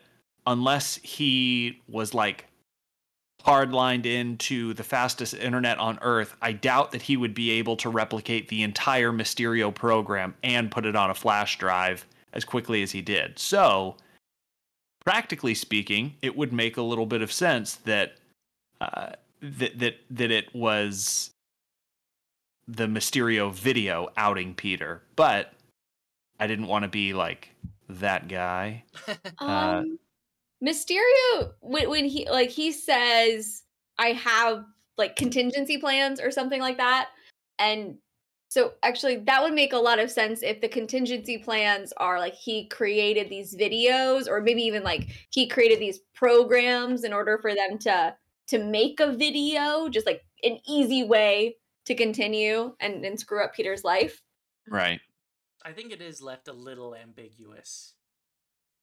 unless 0.45 0.95
he 1.03 1.81
was 1.87 2.13
like 2.13 2.45
hardlined 3.43 4.05
into 4.05 4.73
the 4.73 4.83
fastest 4.83 5.33
internet 5.33 5.77
on 5.77 5.99
earth, 6.01 6.35
I 6.41 6.53
doubt 6.53 6.91
that 6.91 7.03
he 7.03 7.17
would 7.17 7.33
be 7.33 7.51
able 7.51 7.77
to 7.77 7.89
replicate 7.89 8.47
the 8.47 8.63
entire 8.63 9.11
Mysterio 9.11 9.73
program 9.73 10.35
and 10.43 10.71
put 10.71 10.85
it 10.85 10.95
on 10.95 11.09
a 11.09 11.13
flash 11.13 11.57
drive 11.57 12.05
as 12.33 12.45
quickly 12.45 12.83
as 12.83 12.91
he 12.91 13.01
did. 13.01 13.37
So, 13.37 13.97
practically 15.07 15.53
speaking, 15.53 16.13
it 16.21 16.35
would 16.35 16.51
make 16.51 16.75
a 16.75 16.81
little 16.81 17.05
bit 17.05 17.21
of 17.21 17.31
sense 17.31 17.75
that 17.75 18.17
uh, 18.81 19.11
that 19.41 19.79
that 19.79 19.95
that 20.11 20.31
it 20.31 20.53
was 20.53 21.31
the 22.67 22.87
Mysterio 22.87 23.53
video 23.53 24.09
outing 24.17 24.53
Peter, 24.53 25.01
but 25.15 25.53
I 26.41 26.47
didn't 26.47 26.67
want 26.67 26.83
to 26.83 26.89
be 26.89 27.13
like 27.13 27.55
that 27.87 28.27
guy. 28.27 28.83
Uh, 29.39 29.83
Um, 29.83 29.99
Mysterio 30.61 31.53
when, 31.61 31.89
when 31.89 32.03
he 32.03 32.29
like 32.29 32.49
he 32.49 32.73
says 32.73 33.63
I 33.97 34.07
have 34.07 34.65
like 34.97 35.15
contingency 35.15 35.77
plans 35.77 36.19
or 36.19 36.31
something 36.31 36.59
like 36.59 36.77
that, 36.77 37.11
and 37.59 37.97
so 38.49 38.73
actually 38.83 39.17
that 39.17 39.43
would 39.43 39.53
make 39.53 39.73
a 39.73 39.77
lot 39.77 39.99
of 39.99 40.09
sense 40.09 40.41
if 40.41 40.61
the 40.61 40.69
contingency 40.69 41.37
plans 41.37 41.93
are 41.97 42.19
like 42.19 42.33
he 42.33 42.65
created 42.67 43.29
these 43.29 43.55
videos 43.55 44.27
or 44.27 44.41
maybe 44.41 44.61
even 44.61 44.83
like 44.83 45.07
he 45.29 45.47
created 45.47 45.79
these 45.79 45.99
programs 46.15 47.03
in 47.03 47.13
order 47.13 47.37
for 47.37 47.53
them 47.53 47.77
to 47.79 48.15
to 48.47 48.63
make 48.63 48.99
a 48.99 49.11
video, 49.11 49.89
just 49.89 50.05
like 50.05 50.23
an 50.43 50.59
easy 50.67 51.03
way 51.03 51.57
to 51.85 51.95
continue 51.95 52.73
and, 52.79 53.05
and 53.05 53.19
screw 53.19 53.43
up 53.43 53.53
Peter's 53.53 53.83
life. 53.83 54.21
Right. 54.69 54.99
I 55.63 55.73
think 55.73 55.91
it 55.91 56.01
is 56.01 56.21
left 56.21 56.47
a 56.47 56.53
little 56.53 56.95
ambiguous. 56.95 57.93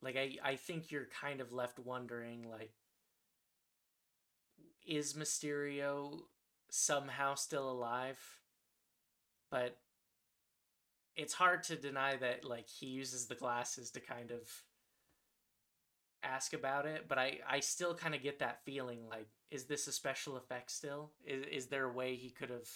Like 0.02 0.16
I, 0.16 0.36
I 0.44 0.56
think 0.56 0.90
you're 0.90 1.08
kind 1.20 1.40
of 1.40 1.52
left 1.52 1.78
wondering 1.78 2.48
like 2.48 2.72
is 4.86 5.14
Mysterio 5.14 6.20
somehow 6.70 7.34
still 7.36 7.70
alive? 7.70 8.18
But 9.54 9.76
it's 11.14 11.32
hard 11.32 11.62
to 11.62 11.76
deny 11.76 12.16
that 12.16 12.44
like 12.44 12.68
he 12.68 12.86
uses 12.86 13.26
the 13.26 13.36
glasses 13.36 13.92
to 13.92 14.00
kind 14.00 14.32
of 14.32 14.40
ask 16.24 16.54
about 16.54 16.86
it, 16.86 17.06
but 17.06 17.18
I 17.18 17.38
I 17.48 17.60
still 17.60 17.94
kind 17.94 18.16
of 18.16 18.22
get 18.22 18.40
that 18.40 18.64
feeling 18.64 19.06
like 19.08 19.28
is 19.52 19.66
this 19.66 19.86
a 19.86 19.92
special 19.92 20.36
effect 20.36 20.72
still? 20.72 21.12
Is 21.24 21.44
is 21.52 21.66
there 21.68 21.84
a 21.84 21.92
way 21.92 22.16
he 22.16 22.30
could 22.30 22.50
have 22.50 22.68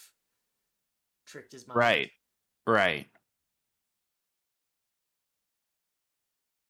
tricked 1.25 1.51
his 1.51 1.67
mind? 1.67 1.77
Right. 1.77 2.11
Right. 2.65 3.07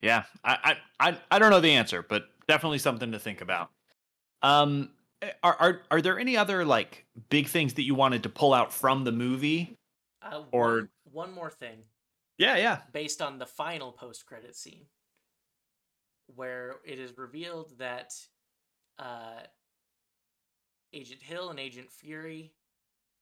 Yeah, 0.02 0.24
I, 0.44 0.78
I, 1.00 1.10
I, 1.10 1.18
I 1.30 1.38
don't 1.38 1.52
know 1.52 1.60
the 1.60 1.74
answer, 1.74 2.02
but 2.02 2.24
definitely 2.48 2.80
something 2.80 3.12
to 3.12 3.20
think 3.20 3.42
about. 3.42 3.70
Um, 4.42 4.90
eh, 5.22 5.30
are, 5.44 5.56
are, 5.60 5.82
are 5.92 6.02
there 6.02 6.18
any 6.18 6.36
other 6.36 6.66
like 6.66 7.06
big 7.30 7.48
things 7.48 7.76
that 7.76 7.84
you 7.84 7.94
wanted 7.94 8.24
to 8.24 8.30
pull 8.30 8.56
out 8.56 8.74
from 8.74 9.04
the 9.04 9.12
movie? 9.12 9.79
Uh, 10.22 10.44
Or- 10.52 10.76
one, 10.76 10.90
one 11.04 11.32
more 11.34 11.50
thing. 11.50 11.84
Yeah, 12.38 12.56
yeah. 12.56 12.82
based 12.94 13.22
on 13.22 13.38
the 13.38 13.46
final 13.46 13.92
post 13.92 14.26
credit 14.26 14.56
scene 14.56 14.86
where 16.36 16.76
it 16.86 16.98
is 17.00 17.18
revealed 17.18 17.78
that 17.80 18.14
uh, 18.98 19.42
Agent 20.94 21.22
Hill 21.22 21.50
and 21.50 21.60
Agent 21.60 21.92
Fury 21.92 22.54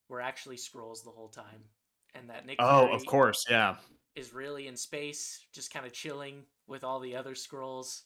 were 0.09 0.21
actually 0.21 0.57
Skrulls 0.57 1.03
the 1.03 1.09
whole 1.09 1.29
time, 1.29 1.63
and 2.15 2.29
that 2.29 2.45
Nick 2.45 2.57
Oh, 2.59 2.81
Fury 2.83 2.93
of 2.95 3.05
course, 3.05 3.45
yeah. 3.49 3.77
is 4.15 4.33
really 4.33 4.67
in 4.67 4.75
space, 4.77 5.45
just 5.53 5.71
kind 5.73 5.85
of 5.85 5.93
chilling 5.93 6.43
with 6.67 6.83
all 6.83 6.99
the 6.99 7.15
other 7.15 7.33
Skrulls. 7.33 8.03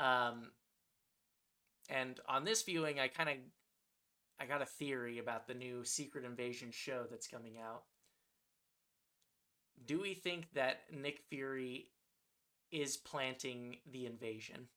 Um, 0.00 0.52
and 1.90 2.18
on 2.28 2.44
this 2.44 2.62
viewing, 2.62 2.98
I 3.00 3.08
kind 3.08 3.28
of 3.30 3.36
I 4.40 4.46
got 4.46 4.62
a 4.62 4.66
theory 4.66 5.18
about 5.18 5.46
the 5.46 5.54
new 5.54 5.84
Secret 5.84 6.24
Invasion 6.24 6.70
show 6.70 7.04
that's 7.10 7.26
coming 7.26 7.54
out. 7.58 7.82
Do 9.84 10.00
we 10.00 10.14
think 10.14 10.52
that 10.54 10.82
Nick 10.92 11.20
Fury 11.28 11.86
is 12.70 12.96
planting 12.96 13.78
the 13.90 14.06
invasion? 14.06 14.68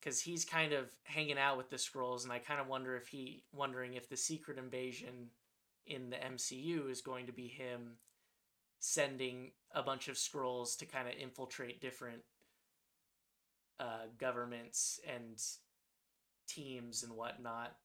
Because 0.00 0.20
he's 0.20 0.44
kind 0.44 0.72
of 0.72 0.90
hanging 1.04 1.38
out 1.38 1.56
with 1.56 1.70
the 1.70 1.76
Skrulls, 1.76 2.22
and 2.22 2.32
I 2.32 2.38
kind 2.38 2.60
of 2.60 2.68
wonder 2.68 2.96
if 2.96 3.08
he 3.08 3.44
wondering 3.52 3.94
if 3.94 4.08
the 4.08 4.16
Secret 4.16 4.56
Invasion 4.56 5.30
in 5.86 6.10
the 6.10 6.16
MCU 6.16 6.90
is 6.90 7.00
going 7.00 7.26
to 7.26 7.32
be 7.32 7.48
him 7.48 7.96
sending 8.78 9.50
a 9.74 9.82
bunch 9.82 10.08
of 10.08 10.16
Skrulls 10.16 10.76
to 10.78 10.86
kind 10.86 11.08
of 11.08 11.14
infiltrate 11.14 11.80
different 11.80 12.22
uh, 13.80 14.06
governments 14.18 15.00
and 15.06 15.40
teams 16.48 17.02
and 17.02 17.12
whatnot. 17.12 17.76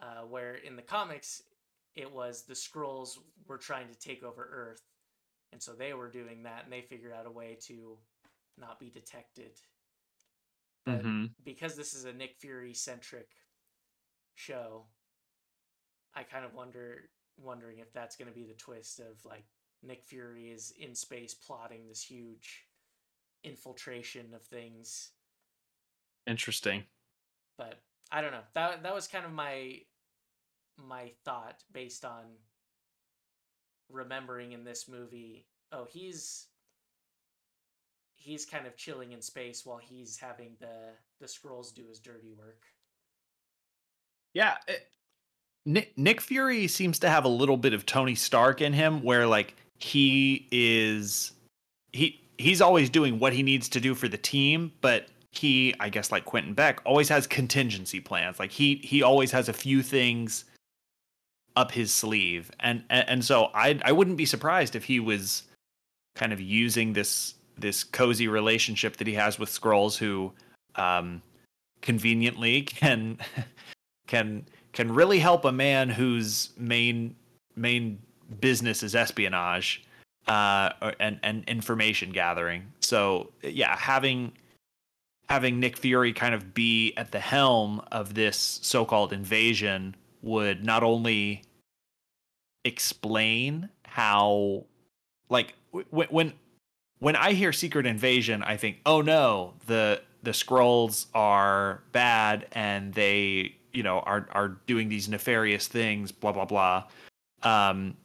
Uh, 0.00 0.22
where 0.28 0.56
in 0.56 0.76
the 0.76 0.82
comics, 0.82 1.42
it 1.94 2.12
was 2.12 2.42
the 2.42 2.54
Skrulls 2.54 3.18
were 3.46 3.58
trying 3.58 3.88
to 3.88 3.98
take 3.98 4.24
over 4.24 4.48
Earth, 4.52 4.82
and 5.52 5.62
so 5.62 5.72
they 5.72 5.94
were 5.94 6.10
doing 6.10 6.42
that, 6.42 6.64
and 6.64 6.72
they 6.72 6.82
figured 6.82 7.12
out 7.12 7.26
a 7.26 7.30
way 7.30 7.56
to 7.66 7.98
not 8.58 8.80
be 8.80 8.90
detected. 8.90 9.52
But 10.84 11.00
hmm 11.00 11.26
because 11.44 11.76
this 11.76 11.94
is 11.94 12.04
a 12.04 12.12
Nick 12.12 12.36
Fury 12.38 12.74
centric 12.74 13.28
show, 14.34 14.86
I 16.14 16.22
kind 16.24 16.44
of 16.44 16.54
wonder 16.54 17.10
wondering 17.36 17.78
if 17.78 17.92
that's 17.92 18.16
going 18.16 18.28
to 18.28 18.34
be 18.34 18.44
the 18.44 18.54
twist 18.54 19.00
of 19.00 19.24
like 19.24 19.44
Nick 19.82 20.04
Fury 20.04 20.50
is 20.50 20.72
in 20.78 20.94
space 20.94 21.34
plotting 21.34 21.88
this 21.88 22.02
huge 22.02 22.66
infiltration 23.44 24.34
of 24.34 24.42
things. 24.42 25.10
Interesting. 26.26 26.84
But 27.56 27.80
I 28.10 28.20
don't 28.20 28.32
know. 28.32 28.42
That 28.54 28.82
that 28.82 28.94
was 28.94 29.06
kind 29.06 29.24
of 29.24 29.32
my 29.32 29.80
my 30.76 31.10
thought 31.24 31.62
based 31.72 32.04
on 32.04 32.24
remembering 33.90 34.52
in 34.52 34.64
this 34.64 34.88
movie. 34.88 35.46
Oh, 35.72 35.86
he's 35.90 36.46
he's 38.16 38.46
kind 38.46 38.66
of 38.66 38.76
chilling 38.76 39.12
in 39.12 39.20
space 39.20 39.64
while 39.66 39.78
he's 39.78 40.16
having 40.16 40.56
the 40.60 40.92
the 41.20 41.26
Skrulls 41.26 41.74
do 41.74 41.86
his 41.88 42.00
dirty 42.00 42.32
work. 42.36 42.62
Yeah. 44.32 44.56
it- 44.66 44.88
Nick, 45.66 45.96
Nick 45.96 46.20
Fury 46.20 46.66
seems 46.68 46.98
to 46.98 47.08
have 47.08 47.24
a 47.24 47.28
little 47.28 47.56
bit 47.56 47.72
of 47.72 47.86
Tony 47.86 48.14
Stark 48.14 48.60
in 48.60 48.74
him 48.74 49.02
where 49.02 49.26
like 49.26 49.54
he 49.78 50.46
is 50.50 51.32
he 51.92 52.20
he's 52.36 52.60
always 52.60 52.90
doing 52.90 53.18
what 53.18 53.32
he 53.32 53.42
needs 53.42 53.70
to 53.70 53.80
do 53.80 53.94
for 53.94 54.06
the 54.06 54.18
team, 54.18 54.72
but 54.82 55.06
he, 55.38 55.74
I 55.80 55.88
guess 55.88 56.12
like 56.12 56.24
Quentin 56.24 56.54
Beck, 56.54 56.80
always 56.84 57.08
has 57.08 57.26
contingency 57.26 58.00
plans. 58.00 58.38
Like 58.38 58.52
he 58.52 58.76
he 58.76 59.02
always 59.02 59.30
has 59.32 59.48
a 59.48 59.52
few 59.52 59.82
things 59.82 60.44
up 61.56 61.70
his 61.70 61.92
sleeve. 61.92 62.50
And 62.60 62.84
and, 62.90 63.08
and 63.08 63.24
so 63.24 63.50
I 63.54 63.80
I 63.84 63.92
wouldn't 63.92 64.16
be 64.16 64.26
surprised 64.26 64.76
if 64.76 64.84
he 64.84 65.00
was 65.00 65.44
kind 66.14 66.32
of 66.32 66.40
using 66.40 66.92
this 66.92 67.34
this 67.58 67.84
cozy 67.84 68.28
relationship 68.28 68.96
that 68.96 69.06
he 69.06 69.14
has 69.14 69.38
with 69.38 69.48
Skrulls 69.48 69.96
who 69.96 70.32
um 70.76 71.22
conveniently 71.82 72.62
can 72.62 73.18
can 74.06 74.44
can 74.72 74.92
really 74.92 75.18
help 75.18 75.44
a 75.44 75.52
man 75.52 75.88
whose 75.88 76.50
main 76.56 77.14
main 77.56 77.98
business 78.40 78.82
is 78.82 78.94
espionage 78.94 79.84
uh 80.26 80.70
and 80.98 81.20
and 81.22 81.44
information 81.46 82.10
gathering 82.10 82.64
so 82.80 83.30
yeah 83.42 83.76
having 83.76 84.32
having 85.28 85.60
Nick 85.60 85.76
Fury 85.76 86.12
kind 86.12 86.34
of 86.34 86.54
be 86.54 86.92
at 86.96 87.12
the 87.12 87.20
helm 87.20 87.82
of 87.90 88.14
this 88.14 88.58
so-called 88.62 89.12
invasion 89.12 89.96
would 90.22 90.64
not 90.64 90.82
only 90.82 91.42
explain 92.64 93.68
how 93.84 94.64
like 95.28 95.54
w- 95.72 96.08
when 96.10 96.32
when 96.98 97.16
I 97.16 97.32
hear 97.32 97.52
secret 97.52 97.86
invasion 97.86 98.42
I 98.42 98.56
think 98.56 98.78
oh 98.86 99.02
no 99.02 99.54
the 99.66 100.00
the 100.22 100.30
Skrulls 100.30 101.06
are 101.14 101.82
bad 101.92 102.46
and 102.52 102.94
they 102.94 103.54
you 103.72 103.82
know 103.82 104.00
are 104.00 104.26
are 104.32 104.56
doing 104.66 104.88
these 104.88 105.08
nefarious 105.08 105.68
things 105.68 106.10
blah 106.10 106.32
blah 106.32 106.46
blah. 106.46 106.84
Um 107.42 107.96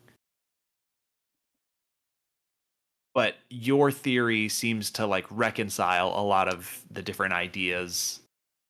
but 3.14 3.36
your 3.50 3.92
theory 3.92 4.50
seems 4.50 4.92
to 4.92 5.06
like 5.06 5.26
reconcile 5.30 6.08
a 6.10 6.22
lot 6.24 6.48
of 6.48 6.84
the 6.92 7.02
different 7.02 7.34
ideas 7.34 8.22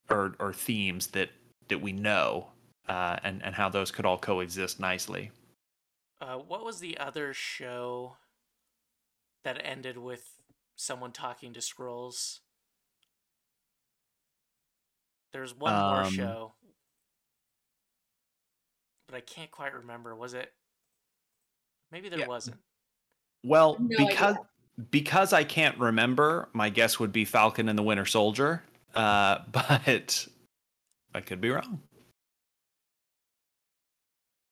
or 0.09 0.35
or 0.39 0.53
themes 0.53 1.07
that 1.07 1.29
that 1.67 1.81
we 1.81 1.91
know 1.91 2.47
uh 2.87 3.17
and 3.23 3.43
and 3.43 3.55
how 3.55 3.69
those 3.69 3.91
could 3.91 4.05
all 4.05 4.17
coexist 4.17 4.79
nicely 4.79 5.31
Uh, 6.21 6.37
what 6.37 6.63
was 6.65 6.79
the 6.79 6.97
other 6.97 7.33
show 7.33 8.17
that 9.43 9.61
ended 9.63 9.97
with 9.97 10.41
someone 10.75 11.11
talking 11.11 11.53
to 11.53 11.59
Skrulls? 11.61 12.39
There's 15.31 15.53
one 15.53 15.75
more 15.75 16.03
Um, 16.03 16.13
show, 16.13 16.55
but 19.07 19.15
I 19.15 19.21
can't 19.21 19.51
quite 19.51 19.73
remember. 19.73 20.15
Was 20.15 20.33
it? 20.33 20.53
Maybe 21.91 22.09
there 22.09 22.19
Yeah. 22.19 22.27
wasn't. 22.27 22.57
Well 23.43 23.77
No 23.79 24.05
because 24.05 24.35
idea. 24.35 24.87
because 24.91 25.33
I 25.33 25.43
can't 25.43 25.77
remember, 25.77 26.49
my 26.53 26.69
guess 26.69 26.99
would 26.99 27.11
be 27.11 27.25
Falcon 27.25 27.69
and 27.69 27.77
the 27.77 27.83
Winter 27.83 28.05
Soldier. 28.05 28.63
Uh, 28.95 29.39
but 29.51 30.27
I 31.13 31.21
could 31.21 31.41
be 31.41 31.49
wrong. 31.49 31.81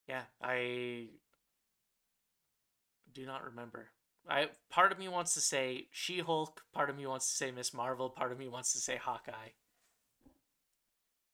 Yeah, 0.08 0.24
I 0.42 1.08
do 3.14 3.26
not 3.26 3.44
remember. 3.44 3.90
I 4.30 4.50
part 4.70 4.92
of 4.92 5.00
me 5.00 5.08
wants 5.08 5.34
to 5.34 5.42
say 5.42 5.88
She-Hulk, 5.92 6.62
part 6.74 6.90
of 6.90 6.98
me 6.98 7.06
wants 7.08 7.30
to 7.30 7.36
say 7.36 7.52
Miss 7.52 7.74
Marvel, 7.74 8.10
part 8.10 8.32
of 8.32 8.40
me 8.40 8.48
wants 8.48 8.74
to 8.74 8.80
say 8.80 8.98
Hawkeye. 8.98 9.50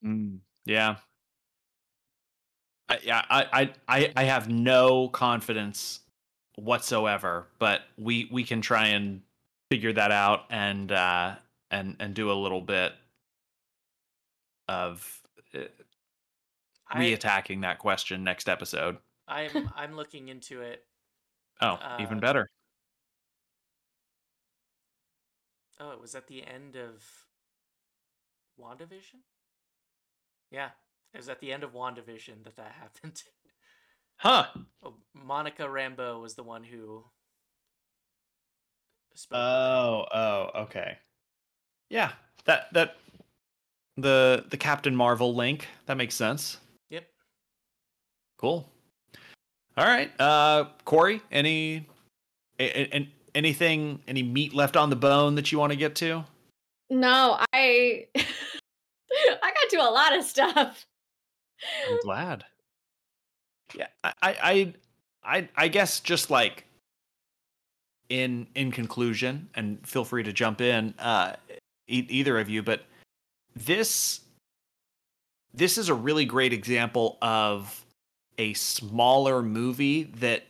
Mm, 0.03 0.39
yeah. 0.65 0.97
I, 2.89 2.99
yeah, 3.03 3.23
I, 3.29 3.73
I, 3.87 4.13
I 4.15 4.23
have 4.23 4.49
no 4.49 5.07
confidence 5.09 6.01
whatsoever, 6.55 7.47
but 7.59 7.81
we 7.97 8.27
we 8.31 8.43
can 8.43 8.61
try 8.61 8.87
and 8.87 9.21
figure 9.69 9.93
that 9.93 10.11
out 10.11 10.45
and 10.49 10.91
uh 10.91 11.35
and 11.71 11.95
and 11.99 12.13
do 12.13 12.31
a 12.31 12.33
little 12.33 12.61
bit 12.61 12.93
of 14.67 15.21
uh, 15.55 15.59
re-attacking 16.95 17.61
that 17.61 17.79
question 17.79 18.23
next 18.23 18.47
episode. 18.47 18.97
I'm 19.27 19.69
I'm 19.75 19.95
looking 19.95 20.29
into 20.29 20.61
it. 20.61 20.85
Oh, 21.61 21.79
even 21.99 22.17
Uh, 22.17 22.21
better. 22.21 22.49
Oh, 25.79 25.91
it 25.91 25.99
was 25.99 26.15
at 26.15 26.27
the 26.27 26.45
end 26.45 26.75
of 26.75 27.03
WandaVision? 28.59 29.21
Yeah, 30.51 30.69
it 31.13 31.17
was 31.17 31.29
at 31.29 31.39
the 31.39 31.51
end 31.51 31.63
of 31.63 31.73
WandaVision 31.73 32.43
that 32.43 32.55
that 32.57 32.71
happened. 32.79 33.23
Huh. 34.17 34.45
oh, 34.83 34.93
Monica 35.13 35.63
Rambeau 35.63 36.21
was 36.21 36.35
the 36.35 36.43
one 36.43 36.63
who 36.63 37.03
spoke. 39.15 39.37
Oh, 39.37 40.05
oh, 40.13 40.49
okay. 40.63 40.97
Yeah, 41.89 42.11
that 42.45 42.73
that 42.73 42.95
the 43.97 44.45
the 44.49 44.57
Captain 44.57 44.95
Marvel 44.95 45.35
link 45.35 45.67
that 45.85 45.97
makes 45.97 46.15
sense. 46.15 46.57
Yep. 46.89 47.05
Cool. 48.37 48.69
All 49.75 49.85
right, 49.85 50.11
uh, 50.19 50.65
Corey, 50.85 51.21
any 51.31 51.87
a- 52.59 52.95
a- 52.95 53.13
anything, 53.33 54.01
any 54.07 54.21
meat 54.23 54.53
left 54.53 54.77
on 54.77 54.89
the 54.91 54.95
bone 54.95 55.35
that 55.35 55.51
you 55.51 55.57
want 55.59 55.71
to 55.71 55.75
get 55.77 55.95
to? 55.95 56.23
No, 56.89 57.39
I 57.53 58.07
I 58.15 58.21
got 59.41 59.69
to 59.71 59.77
a 59.77 59.89
lot 59.91 60.17
of 60.17 60.23
stuff. 60.23 60.85
I'm 61.89 61.99
glad. 62.03 62.45
Yeah, 63.75 63.87
I, 64.03 64.13
I, 64.21 64.73
I, 65.23 65.49
I, 65.55 65.67
guess 65.67 65.99
just 65.99 66.29
like 66.29 66.65
in 68.09 68.47
in 68.55 68.71
conclusion, 68.71 69.49
and 69.55 69.85
feel 69.87 70.05
free 70.05 70.23
to 70.23 70.33
jump 70.33 70.61
in, 70.61 70.93
uh, 70.99 71.35
e- 71.87 72.05
either 72.09 72.37
of 72.39 72.49
you, 72.49 72.61
but 72.61 72.83
this 73.55 74.21
this 75.53 75.77
is 75.77 75.89
a 75.89 75.93
really 75.93 76.25
great 76.25 76.53
example 76.53 77.17
of 77.21 77.85
a 78.37 78.53
smaller 78.53 79.41
movie 79.41 80.03
that 80.03 80.43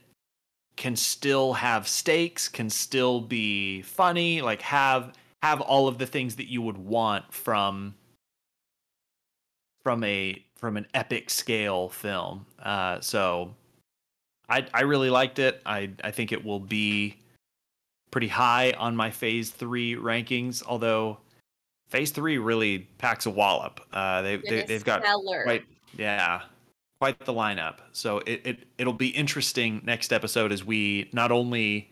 can 0.75 0.95
still 0.95 1.53
have 1.53 1.87
stakes, 1.87 2.47
can 2.47 2.69
still 2.69 3.21
be 3.21 3.81
funny, 3.81 4.41
like 4.41 4.61
have 4.61 5.13
have 5.43 5.61
all 5.61 5.87
of 5.87 5.97
the 5.97 6.05
things 6.05 6.37
that 6.37 6.49
you 6.49 6.61
would 6.61 6.77
want 6.77 7.31
from 7.33 7.93
from 9.83 10.03
a 10.03 10.41
from 10.63 10.77
an 10.77 10.87
epic 10.93 11.29
scale 11.29 11.89
film. 11.89 12.45
Uh, 12.63 12.97
so 13.01 13.53
I 14.47 14.65
I 14.73 14.83
really 14.83 15.09
liked 15.09 15.37
it. 15.37 15.61
I 15.65 15.89
I 16.05 16.11
think 16.11 16.31
it 16.31 16.45
will 16.45 16.61
be 16.61 17.17
pretty 18.11 18.29
high 18.29 18.71
on 18.77 18.95
my 18.95 19.11
Phase 19.11 19.49
Three 19.49 19.97
rankings. 19.97 20.63
Although 20.65 21.17
Phase 21.89 22.11
Three 22.11 22.37
really 22.37 22.87
packs 22.97 23.25
a 23.25 23.29
wallop. 23.29 23.81
Uh, 23.91 24.21
they, 24.21 24.37
they 24.37 24.63
they've 24.63 24.85
got 24.85 25.01
stellar. 25.01 25.43
quite 25.43 25.65
yeah 25.97 26.43
quite 27.01 27.19
the 27.19 27.33
lineup. 27.33 27.79
So 27.91 28.19
it, 28.19 28.39
it 28.45 28.59
it'll 28.77 28.93
be 28.93 29.09
interesting 29.09 29.81
next 29.83 30.13
episode 30.13 30.53
as 30.53 30.63
we 30.63 31.09
not 31.11 31.29
only 31.29 31.91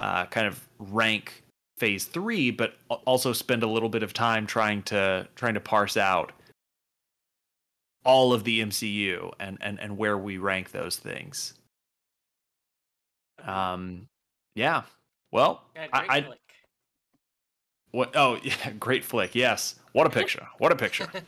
uh, 0.00 0.26
kind 0.26 0.48
of 0.48 0.68
rank 0.80 1.44
Phase 1.78 2.04
Three, 2.04 2.50
but 2.50 2.74
also 3.06 3.32
spend 3.32 3.62
a 3.62 3.68
little 3.68 3.88
bit 3.88 4.02
of 4.02 4.12
time 4.12 4.44
trying 4.44 4.82
to 4.82 5.28
trying 5.36 5.54
to 5.54 5.60
parse 5.60 5.96
out 5.96 6.32
all 8.08 8.32
of 8.32 8.42
the 8.42 8.62
MCU 8.62 9.30
and 9.38 9.58
and 9.60 9.78
and 9.78 9.98
where 9.98 10.16
we 10.16 10.38
rank 10.38 10.70
those 10.70 10.96
things. 10.96 11.52
Um, 13.44 14.08
yeah. 14.54 14.84
Well, 15.30 15.62
Yeah, 15.76 15.88
I, 15.92 16.16
I 16.16 16.26
what? 17.90 18.16
Oh, 18.16 18.38
yeah, 18.42 18.70
great 18.80 19.04
flick. 19.04 19.34
Yes. 19.34 19.74
What 19.92 20.06
a 20.06 20.10
picture. 20.10 20.48
What 20.58 20.72
a 20.72 20.76
picture. 20.76 21.08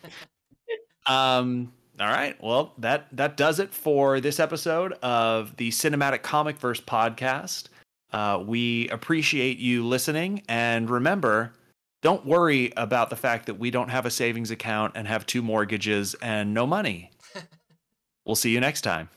Um. 1.06 1.72
All 1.98 2.06
right. 2.06 2.36
Well, 2.42 2.74
that 2.78 3.08
that 3.12 3.36
does 3.36 3.58
it 3.58 3.72
for 3.72 4.20
this 4.20 4.38
episode 4.38 4.92
of 5.02 5.56
the 5.56 5.70
Cinematic 5.70 6.22
Comic 6.22 6.58
Verse 6.58 6.80
podcast. 6.80 7.68
Uh, 8.12 8.42
we 8.46 8.86
appreciate 8.90 9.58
you 9.58 9.84
listening, 9.84 10.42
and 10.46 10.90
remember, 10.90 11.52
don't 12.02 12.24
worry 12.24 12.72
about 12.76 13.10
the 13.10 13.16
fact 13.16 13.46
that 13.46 13.58
we 13.58 13.70
don't 13.70 13.90
have 13.90 14.06
a 14.06 14.10
savings 14.10 14.50
account 14.50 14.92
and 14.94 15.06
have 15.06 15.26
two 15.26 15.42
mortgages 15.42 16.14
and 16.22 16.54
no 16.54 16.66
money. 16.66 17.10
we'll 18.24 18.36
see 18.36 18.50
you 18.50 18.60
next 18.60 18.80
time. 18.82 19.10